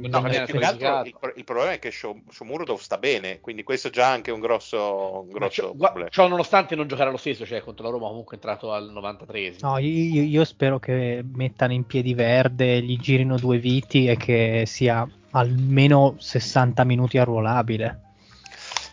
No, 0.00 0.16
altro 0.18 0.58
il, 1.04 1.14
il 1.36 1.44
problema 1.44 1.72
è 1.72 1.78
che 1.78 1.90
Sho- 1.92 2.22
Shomurodov 2.28 2.78
sta 2.80 2.98
bene, 2.98 3.38
quindi 3.40 3.62
questo 3.62 3.86
è 3.88 3.90
già 3.92 4.08
anche 4.10 4.30
un 4.32 4.40
grosso, 4.40 5.22
un 5.26 5.30
grosso 5.30 5.74
problema. 5.78 6.08
ciò 6.08 6.26
nonostante 6.26 6.74
non 6.74 6.88
giocherà 6.88 7.10
lo 7.10 7.16
stesso, 7.16 7.46
cioè 7.46 7.60
contro 7.60 7.84
la 7.84 7.90
Roma 7.92 8.08
comunque 8.08 8.32
è 8.32 8.34
entrato 8.34 8.72
al 8.80 8.92
93esimo. 8.92 9.58
No, 9.60 9.78
io, 9.78 10.22
io 10.22 10.44
spero 10.44 10.78
che 10.78 11.24
mettano 11.34 11.72
in 11.72 11.84
piedi 11.86 12.14
verde, 12.14 12.82
gli 12.82 12.98
girino 12.98 13.36
due 13.36 13.58
viti 13.58 14.06
e 14.08 14.16
che 14.16 14.64
sia 14.66 15.06
almeno 15.32 16.16
60 16.18 16.82
minuti 16.84 17.18
arruolabile. 17.18 18.00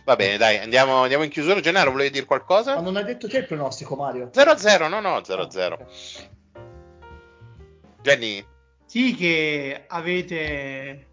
Va 0.05 0.15
bene, 0.15 0.38
dai, 0.38 0.57
andiamo, 0.59 1.01
andiamo 1.01 1.23
in 1.26 1.30
chiusura. 1.30 1.59
Gennaro, 1.59 1.91
volevi 1.91 2.11
dire 2.11 2.22
Ma 2.22 2.27
qualcosa? 2.27 2.80
non 2.80 2.95
hai 2.95 3.03
detto 3.03 3.27
te 3.27 3.39
il 3.39 3.45
pronostico, 3.45 3.95
Mario? 3.95 4.30
0 4.31 4.51
a 4.51 4.57
0, 4.57 4.88
no, 4.88 5.01
no, 5.01 5.22
0 5.23 5.41
a 5.41 5.49
0. 5.49 5.88
Jenny, 8.01 8.45
Sì, 8.85 9.14
che 9.15 9.84
avete 9.88 11.07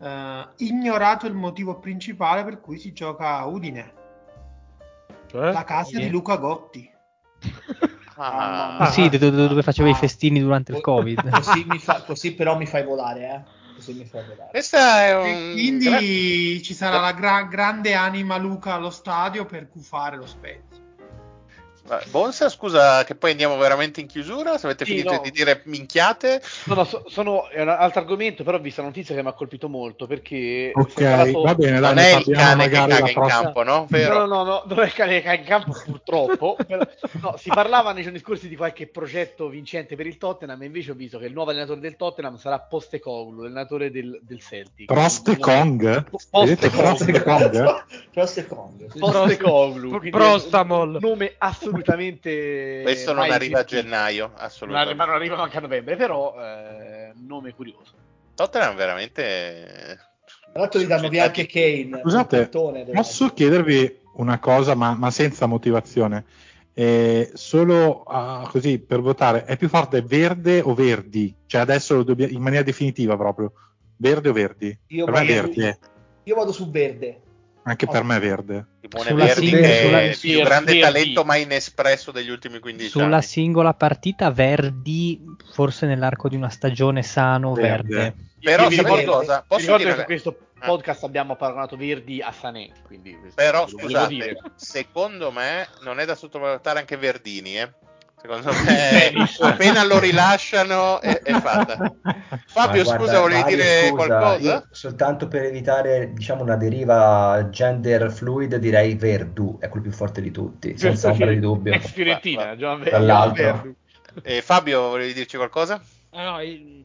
eh, 0.00 0.48
ignorato 0.56 1.26
il 1.26 1.34
motivo 1.34 1.78
principale 1.78 2.42
per 2.42 2.60
cui 2.60 2.78
si 2.78 2.92
gioca 2.92 3.38
a 3.38 3.46
Udine, 3.46 3.92
Cioè? 5.28 5.52
la 5.52 5.62
casa 5.62 5.96
di 5.98 6.08
Luca 6.10 6.36
Gotti. 6.36 6.90
ah, 8.16 8.76
Ah, 8.78 8.90
sì, 8.90 9.08
do- 9.08 9.18
do- 9.18 9.48
dove 9.48 9.62
facevo 9.62 9.88
i 9.88 9.94
festini 9.94 10.40
durante 10.40 10.72
il 10.72 10.80
Covid. 10.80 11.30
Così, 11.30 11.64
mi 11.64 11.78
fa- 11.78 12.02
così 12.02 12.34
però 12.34 12.56
mi 12.56 12.66
fai 12.66 12.84
volare, 12.84 13.20
eh? 13.22 13.42
Così 13.74 13.92
mi 13.94 14.04
fai 14.04 14.22
volare. 14.24 14.50
questa 14.50 15.04
è 15.04 15.14
E 15.16 15.32
un... 15.32 15.50
quindi 15.52 16.62
ci 16.62 16.74
sarà 16.74 17.00
la 17.00 17.12
gra- 17.12 17.42
grande 17.44 17.94
anima 17.94 18.36
Luca 18.36 18.74
allo 18.74 18.90
stadio 18.90 19.44
per 19.46 19.68
gufare 19.68 20.16
lo 20.16 20.26
Spezia. 20.26 20.83
Vabbè, 21.86 22.06
Bonsa, 22.08 22.48
scusa, 22.48 23.04
che 23.04 23.14
poi 23.14 23.32
andiamo 23.32 23.58
veramente 23.58 24.00
in 24.00 24.06
chiusura. 24.06 24.56
Se 24.56 24.64
avete 24.66 24.86
Sì, 24.86 24.92
finito 24.92 25.12
no. 25.12 25.20
di 25.20 25.30
dire 25.30 25.60
minchiate, 25.64 26.40
No, 26.64 26.74
no, 26.76 26.84
so- 26.84 27.04
sono, 27.08 27.48
è 27.50 27.60
un 27.60 27.68
altro 27.68 28.00
argomento, 28.00 28.42
però 28.42 28.56
ho 28.56 28.60
visto 28.60 28.80
una 28.80 28.88
notizia 28.88 29.14
che 29.14 29.22
mi 29.22 29.28
ha 29.28 29.32
colpito 29.34 29.68
molto 29.68 30.06
perché 30.06 30.70
Ok, 30.74 30.90
si 30.92 31.02
è 31.02 31.10
parlato- 31.10 31.42
va 31.42 31.54
bene, 31.54 31.80
dai, 31.80 31.94
non 31.94 31.98
è 31.98 32.16
il 32.16 32.34
cane 32.34 32.68
che 32.68 32.74
caga 32.74 33.10
in 33.10 33.26
campo, 33.28 33.62
no? 33.62 33.86
Vero? 33.90 34.20
No, 34.20 34.26
no, 34.26 34.44
no, 34.44 34.62
non 34.66 34.78
è 34.80 34.84
il 34.86 34.92
cane 34.94 35.12
che 35.16 35.22
caga 35.22 35.38
in 35.40 35.44
campo 35.46 35.72
purtroppo. 35.84 36.56
Però- 36.66 36.84
no, 37.20 37.36
si 37.36 37.50
parlava 37.50 37.92
nei 37.92 38.02
giorni 38.02 38.18
scorsi 38.18 38.48
di 38.48 38.56
qualche 38.56 38.86
progetto 38.86 39.48
vincente 39.48 39.94
per 39.94 40.06
il 40.06 40.16
Tottenham 40.16 40.62
e 40.62 40.66
invece 40.66 40.92
ho 40.92 40.94
visto 40.94 41.18
che 41.18 41.26
il 41.26 41.32
nuovo 41.34 41.50
allenatore 41.50 41.80
del 41.80 41.96
Tottenham 41.96 42.38
sarà 42.38 42.60
Postecoglou, 42.60 43.42
l'allenatore 43.42 43.90
del, 43.90 44.18
del 44.22 44.40
Celtic. 44.40 44.86
Proste 44.86 45.36
Kong? 45.36 46.06
Vedete, 46.32 46.70
Proste 46.70 47.22
Kong? 47.22 47.84
Proste 48.10 48.46
Kong. 48.46 48.98
Postecoglou. 48.98 49.90
Pro- 49.90 49.98
quindi 49.98 50.10
Prostamol. 50.10 50.96
nome 50.98 51.34
assolutamente 51.36 51.72
Questo 51.82 53.12
non 53.12 53.30
arriva 53.30 53.58
a 53.58 53.60
esistito. 53.60 53.82
gennaio, 53.82 54.26
Non 54.28 54.36
assolutamente. 54.38 54.94
ma 54.94 55.04
non 55.04 55.14
arriva 55.14 55.36
anche 55.38 55.56
a 55.56 55.60
novembre, 55.60 55.96
però 55.96 56.34
eh, 56.38 57.12
nome 57.26 57.54
curioso. 57.54 57.92
Tottenham 58.34 58.76
veramente... 58.76 59.98
Tra 60.52 60.62
l'altro 60.62 60.80
gli 60.80 60.86
danno 60.86 61.08
via 61.08 61.24
anche 61.24 61.46
Kane. 61.46 62.00
Scusate, 62.00 62.48
Posso 62.92 63.28
chiedervi 63.30 63.98
una 64.14 64.38
cosa, 64.38 64.74
ma, 64.74 64.94
ma 64.94 65.10
senza 65.10 65.46
motivazione? 65.46 66.24
Eh, 66.72 67.30
solo 67.34 68.02
ah, 68.02 68.48
così 68.50 68.78
per 68.78 69.00
votare, 69.00 69.44
è 69.44 69.56
più 69.56 69.68
forte 69.68 70.02
verde 70.02 70.60
o 70.60 70.74
verdi? 70.74 71.34
Cioè 71.46 71.60
adesso 71.60 71.94
lo 71.96 72.02
dobbia- 72.02 72.28
in 72.28 72.40
maniera 72.40 72.64
definitiva 72.64 73.16
proprio, 73.16 73.52
verde 73.96 74.28
o 74.28 74.32
verdi? 74.32 74.76
Io 74.88 75.04
per 75.04 75.14
me 75.14 75.20
è 75.20 75.34
vado, 75.34 75.52
su, 75.52 75.54
verde, 75.54 75.78
io 76.24 76.34
vado 76.34 76.52
su 76.52 76.70
verde. 76.70 77.20
Anche 77.64 77.86
per 77.86 78.02
me 78.04 78.16
è 78.16 78.20
verde. 78.20 78.66
Simone 78.80 79.08
Sulla 79.08 79.24
Verdi 79.24 79.50
che 79.50 79.60
è 79.60 80.06
il 80.08 80.14
sulla- 80.14 80.34
più 80.36 80.44
grande 80.44 80.72
Verdi. 80.72 80.80
talento 80.80 81.24
mai 81.24 81.42
inespresso 81.42 82.10
degli 82.12 82.28
ultimi 82.30 82.58
15 82.58 82.90
Sulla 82.90 83.04
anni. 83.16 83.22
singola 83.22 83.74
partita 83.74 84.30
Verdi, 84.30 85.20
forse 85.52 85.86
nell'arco 85.86 86.28
di 86.28 86.36
una 86.36 86.50
stagione 86.50 87.02
sano, 87.02 87.52
Verde. 87.54 87.94
verde. 87.96 88.14
Però 88.40 88.68
mi 88.68 88.74
sapete 88.74 88.94
ricordo- 89.00 89.18
cosa? 89.18 89.44
Posso 89.46 89.60
ricordo 89.62 89.82
dire 89.84 89.94
che 89.94 90.00
su 90.00 90.04
questo 90.06 90.38
podcast 90.60 91.04
abbiamo 91.04 91.34
paragonato 91.36 91.76
Verdi 91.76 92.20
a 92.20 92.30
Sané, 92.32 92.70
quindi 92.86 93.18
Però 93.34 93.66
scusate, 93.66 94.36
secondo 94.56 95.30
me 95.30 95.66
non 95.82 95.98
è 96.00 96.04
da 96.04 96.14
sottovalutare 96.14 96.78
anche 96.78 96.96
Verdini, 96.98 97.58
eh. 97.58 97.72
Secondo 98.24 98.52
me 98.64 99.12
appena 99.40 99.84
lo 99.84 99.98
rilasciano 99.98 100.98
è, 101.02 101.20
è 101.20 101.32
fatta. 101.40 101.76
Fabio, 102.46 102.82
guarda, 102.82 103.04
scusa, 103.04 103.20
volevi 103.20 103.40
Mario, 103.42 103.56
dire 103.56 103.86
scusa, 103.88 103.92
qualcosa? 104.06 104.68
soltanto 104.70 105.28
per 105.28 105.42
evitare 105.42 106.12
diciamo 106.14 106.42
una 106.42 106.56
deriva 106.56 107.48
gender 107.50 108.10
fluid 108.10 108.56
direi 108.56 108.94
Verdu 108.94 109.58
è 109.60 109.68
quello 109.68 109.84
più 109.84 109.92
forte 109.92 110.22
di 110.22 110.30
tutti, 110.30 110.78
senza 110.78 111.10
ombra 111.10 111.26
di 111.26 111.38
dubbio. 111.38 111.74
Ex 111.74 111.90
Fiorentina. 111.90 112.54
Verdi. 112.54 113.76
Eh, 114.22 114.40
Fabio, 114.40 114.88
volevi 114.88 115.12
dirci 115.12 115.36
qualcosa? 115.36 115.82
Ah, 116.12 116.22
no, 116.24 116.40
il- 116.42 116.82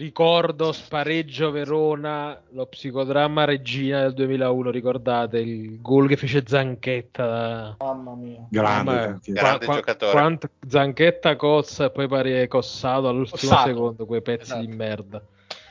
ricordo 0.00 0.72
spareggio 0.72 1.50
Verona, 1.50 2.40
lo 2.52 2.64
psicodramma 2.64 3.44
Regina 3.44 4.00
del 4.00 4.14
2001, 4.14 4.70
ricordate 4.70 5.38
il 5.40 5.78
gol 5.82 6.08
che 6.08 6.16
fece 6.16 6.42
Zanchetta. 6.46 7.76
Mamma 7.78 8.14
mia. 8.14 8.46
Grande, 8.48 8.90
Ma- 8.90 9.00
anche. 9.02 9.32
Grande 9.32 9.66
giocatore. 9.66 10.12
quanto- 10.12 10.48
Zanchetta 10.66 11.36
cozza 11.36 11.84
e 11.84 11.90
poi 11.90 12.08
pare 12.08 12.48
cossato 12.48 13.08
all'ultimo 13.08 13.36
Cossato. 13.40 13.68
secondo, 13.68 14.06
quei 14.06 14.22
pezzi 14.22 14.42
Esatto. 14.44 14.60
di 14.64 14.68
merda. 14.74 15.22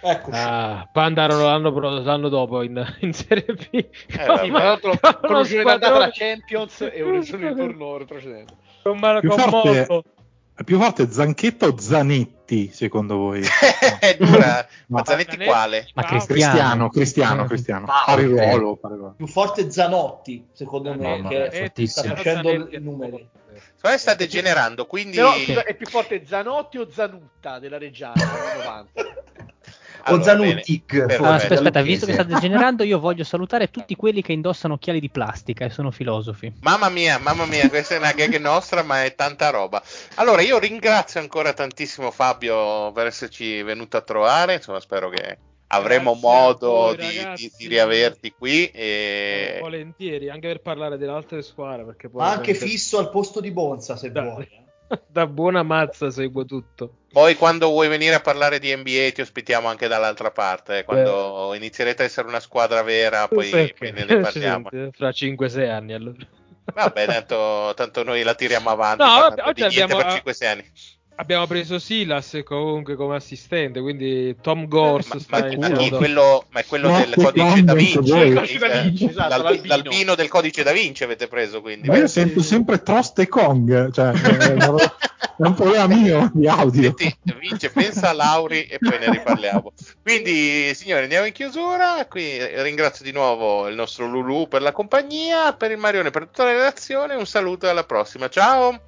Eccoci. 0.01 0.38
Ah, 0.39 0.88
poi 0.93 1.03
andarono 1.03 1.43
l'anno, 1.43 1.99
l'anno 2.01 2.30
dopo 2.30 2.61
in, 2.61 2.85
in 3.01 3.14
Serie 3.14 3.45
B. 3.51 3.68
Eh, 3.73 3.89
Sì, 4.07 4.15
tra 4.15 4.35
l'altro 4.45 4.91
Con 4.99 5.19
con 5.22 5.45
squadrone- 5.45 5.99
la 5.99 6.10
Champions 6.14 6.81
e 6.93 7.01
un 7.01 7.26
turno 7.26 7.97
retrocedente. 7.97 8.53
con 8.84 8.99
forte- 8.99 9.85
Motto. 9.89 10.03
È 10.60 10.64
più 10.65 10.77
forte 10.77 11.10
Zanchetta 11.10 11.68
o 11.68 11.80
Zanetti, 11.80 12.69
secondo 12.73 13.15
voi? 13.15 13.41
è 14.02 14.18
dura. 14.19 14.68
Ma 14.88 14.98
No. 14.99 15.06
Zanetti 15.06 15.38
quale? 15.38 15.88
Ma. 15.94 16.03
Cristiano, 16.03 16.90
Cristiano, 16.90 17.44
Eh, 17.44 17.48
Cristiano. 17.48 17.86
Ah, 17.88 18.03
Pari 18.07 18.26
ruolo, 18.26 18.76
pari 18.76 18.95
ruolo. 18.95 19.14
Più 19.15 19.26
forte 19.27 19.72
Zanotti, 19.72 20.48
secondo 20.52 20.94
me, 20.95 21.26
che 21.30 21.45
Eh, 21.45 21.60
fortissimo. 21.61 22.07
sta 22.07 22.15
facendo 22.18 22.49
i 22.72 22.80
numeri. 22.81 23.30
Secondo 23.56 23.90
me 23.90 23.98
sta 23.98 24.14
degenerando, 24.15 24.86
quindi... 24.86 25.15
Però 25.15 25.64
è 25.64 25.73
più 25.76 25.88
forte 25.88 26.26
Zanotti 26.26 26.77
o 26.77 26.90
Zanutta 26.91 27.60
della 27.60 27.77
Reggiana 27.77 28.15
anni 30.04 30.24
90? 30.24 30.40
O 30.40 30.40
Allora, 30.40 30.54
bene. 30.54 30.62
forse, 30.64 31.16
Allora, 31.16 31.36
aspetta, 31.36 31.54
aspetta, 31.56 31.82
visto 31.82 32.06
che 32.06 32.14
sta 32.14 32.24
degenerando, 32.24 32.84
io 32.84 33.00
voglio 33.00 33.24
salutare 33.24 33.70
tutti 33.70 33.96
quelli 33.96 34.22
che 34.22 34.34
indossano 34.34 34.74
occhiali 34.76 35.00
di 35.00 35.10
plastica 35.10 35.66
e 35.66 35.70
sono 35.70 35.92
filosofi. 35.92 36.52
Mamma 36.62 36.90
mia, 36.90 37.18
mamma 37.20 37.46
mia, 37.46 37.68
questa 37.70 37.96
è 37.96 37.98
una 37.98 38.12
gag 38.14 38.38
nostra, 38.38 38.84
ma 38.84 39.04
è 39.04 39.16
tanta 39.16 39.50
roba. 39.50 39.82
Allora, 40.16 40.42
io 40.42 40.58
ringrazio 40.60 41.20
ancora 41.20 41.54
tantissimo 41.54 42.12
Fabio 42.12 42.92
per 42.92 43.08
esserci 43.08 43.62
venuto 43.64 43.98
a 43.98 44.02
trovare. 44.02 44.56
Insomma, 44.56 44.80
spero 44.80 45.10
che 45.10 45.38
avremo 45.68 46.12
Grazie 46.14 46.28
modo 46.28 46.68
voi, 46.72 46.98
di, 46.98 47.08
di- 47.36 47.52
di 47.58 47.68
riaverti 47.68 48.34
qui. 48.38 48.66
Eh, 48.68 49.56
E... 49.56 49.60
volentieri, 49.62 50.30
anche 50.30 50.48
per 50.48 50.62
parlare 50.62 50.98
delle 50.98 51.12
altre 51.12 51.42
squadre. 51.42 51.96
Ma 52.14 52.32
anche 52.32 52.54
fisso 52.54 52.98
al 52.98 53.10
posto 53.12 53.40
di 53.40 53.52
Bonza, 53.52 53.96
se 53.96 54.12
Da- 54.12 54.22
vuoi. 54.24 54.48
Da 55.07 55.28
buona 55.28 55.64
mazza 55.64 56.10
seguo 56.10 56.45
tutto. 56.45 56.94
Poi, 57.11 57.36
quando 57.36 57.68
vuoi 57.70 57.88
venire 57.88 58.16
a 58.16 58.20
parlare 58.20 58.60
di 58.60 58.76
NBA, 58.76 59.11
ti 59.14 59.22
ospitiamo 59.22 59.68
anche 59.68 59.88
dall'altra 59.88 60.32
parte. 60.32 60.80
eh, 60.80 60.84
Quando 60.84 61.53
inizierete 61.56 62.03
a 62.03 62.06
essere 62.06 62.28
una 62.28 62.40
squadra 62.40 62.82
vera, 62.84 63.28
poi, 63.28 63.49
Perché? 63.49 63.74
poi 63.78 63.91
ne, 63.91 64.06
ne 64.06 64.20
parliamo. 64.20 64.70
Fra 64.94 65.10
5-6 65.10 65.70
anni 65.70 65.94
allora. 65.94 66.18
Vabbè, 66.72 67.06
tanto, 67.06 67.74
tanto 67.76 68.03
noi 68.03 68.22
la 68.22 68.36
tiriamo 68.36 68.70
avanti. 68.70 69.03
No, 69.03 69.10
vabbè, 69.10 69.44
oggi 69.48 69.64
abbiamo- 69.64 69.95
per 69.98 70.22
5-6 70.24 70.45
anni. 70.48 70.72
Abbiamo 71.20 71.48
preso 71.48 71.80
Silas 71.80 72.40
comunque 72.46 72.96
come 72.96 73.18
assistente, 73.18 73.82
quindi 73.82 74.38
Tom 74.41 74.70
Gors 74.70 75.08
Ma, 75.08 75.20
sta 75.20 75.40
ma- 75.40 75.46
ma 75.58 75.68
iniziando. 75.68 75.98
quello, 75.98 76.46
ma 76.50 76.60
è 76.62 76.66
quello 76.66 76.88
del 76.96 77.10
che 77.10 77.22
codice 77.22 77.64
da 77.66 77.74
Vinci, 77.74 77.98
il- 77.98 78.34
Codice 78.36 78.58
da 78.58 78.68
Vinci, 78.82 79.06
esatto, 79.10 79.30
l'albi- 79.30 79.68
l'albino. 79.68 79.90
l'albino 79.90 80.16
del 80.16 80.28
codice 80.30 80.64
da 80.64 80.72
Vinci 80.72 81.04
avete 81.04 81.28
preso 81.28 81.60
quindi. 81.60 81.90
Ma 81.90 81.96
io 81.98 82.04
Beh, 82.04 82.08
sento 82.08 82.41
sempre 82.41 82.82
Trost 82.82 83.20
e 83.20 83.28
Kong, 83.28 83.91
cioè 83.91 84.12
è 84.12 84.56
è 85.41 85.46
un 85.46 85.54
problema 85.56 85.88
mio 85.88 86.32
di 86.34 86.48
audio. 86.48 86.94
Senti, 86.98 87.16
Vince, 87.38 87.70
pensa 87.70 88.10
a 88.10 88.14
Lauri 88.14 88.64
e 88.68 88.78
poi 88.80 88.98
ne 89.00 89.10
riparliamo. 89.12 89.74
Quindi, 90.02 90.74
signori, 90.74 91.04
andiamo 91.04 91.26
in 91.26 91.34
chiusura. 91.34 92.06
Qui 92.10 92.38
ringrazio 92.62 93.04
di 93.04 93.12
nuovo 93.12 93.68
il 93.68 93.76
nostro 93.76 94.06
Lulu 94.08 94.48
per 94.48 94.62
la 94.62 94.72
compagnia, 94.72 95.52
per 95.54 95.72
il 95.72 95.78
Marione 95.78 96.12
per 96.12 96.24
tutta 96.28 96.46
la 96.46 96.52
relazione. 96.52 97.16
Un 97.16 97.26
saluto 97.26 97.66
e 97.68 97.70
alla 97.70 97.84
prossima. 97.86 98.30
Ciao! 98.30 98.82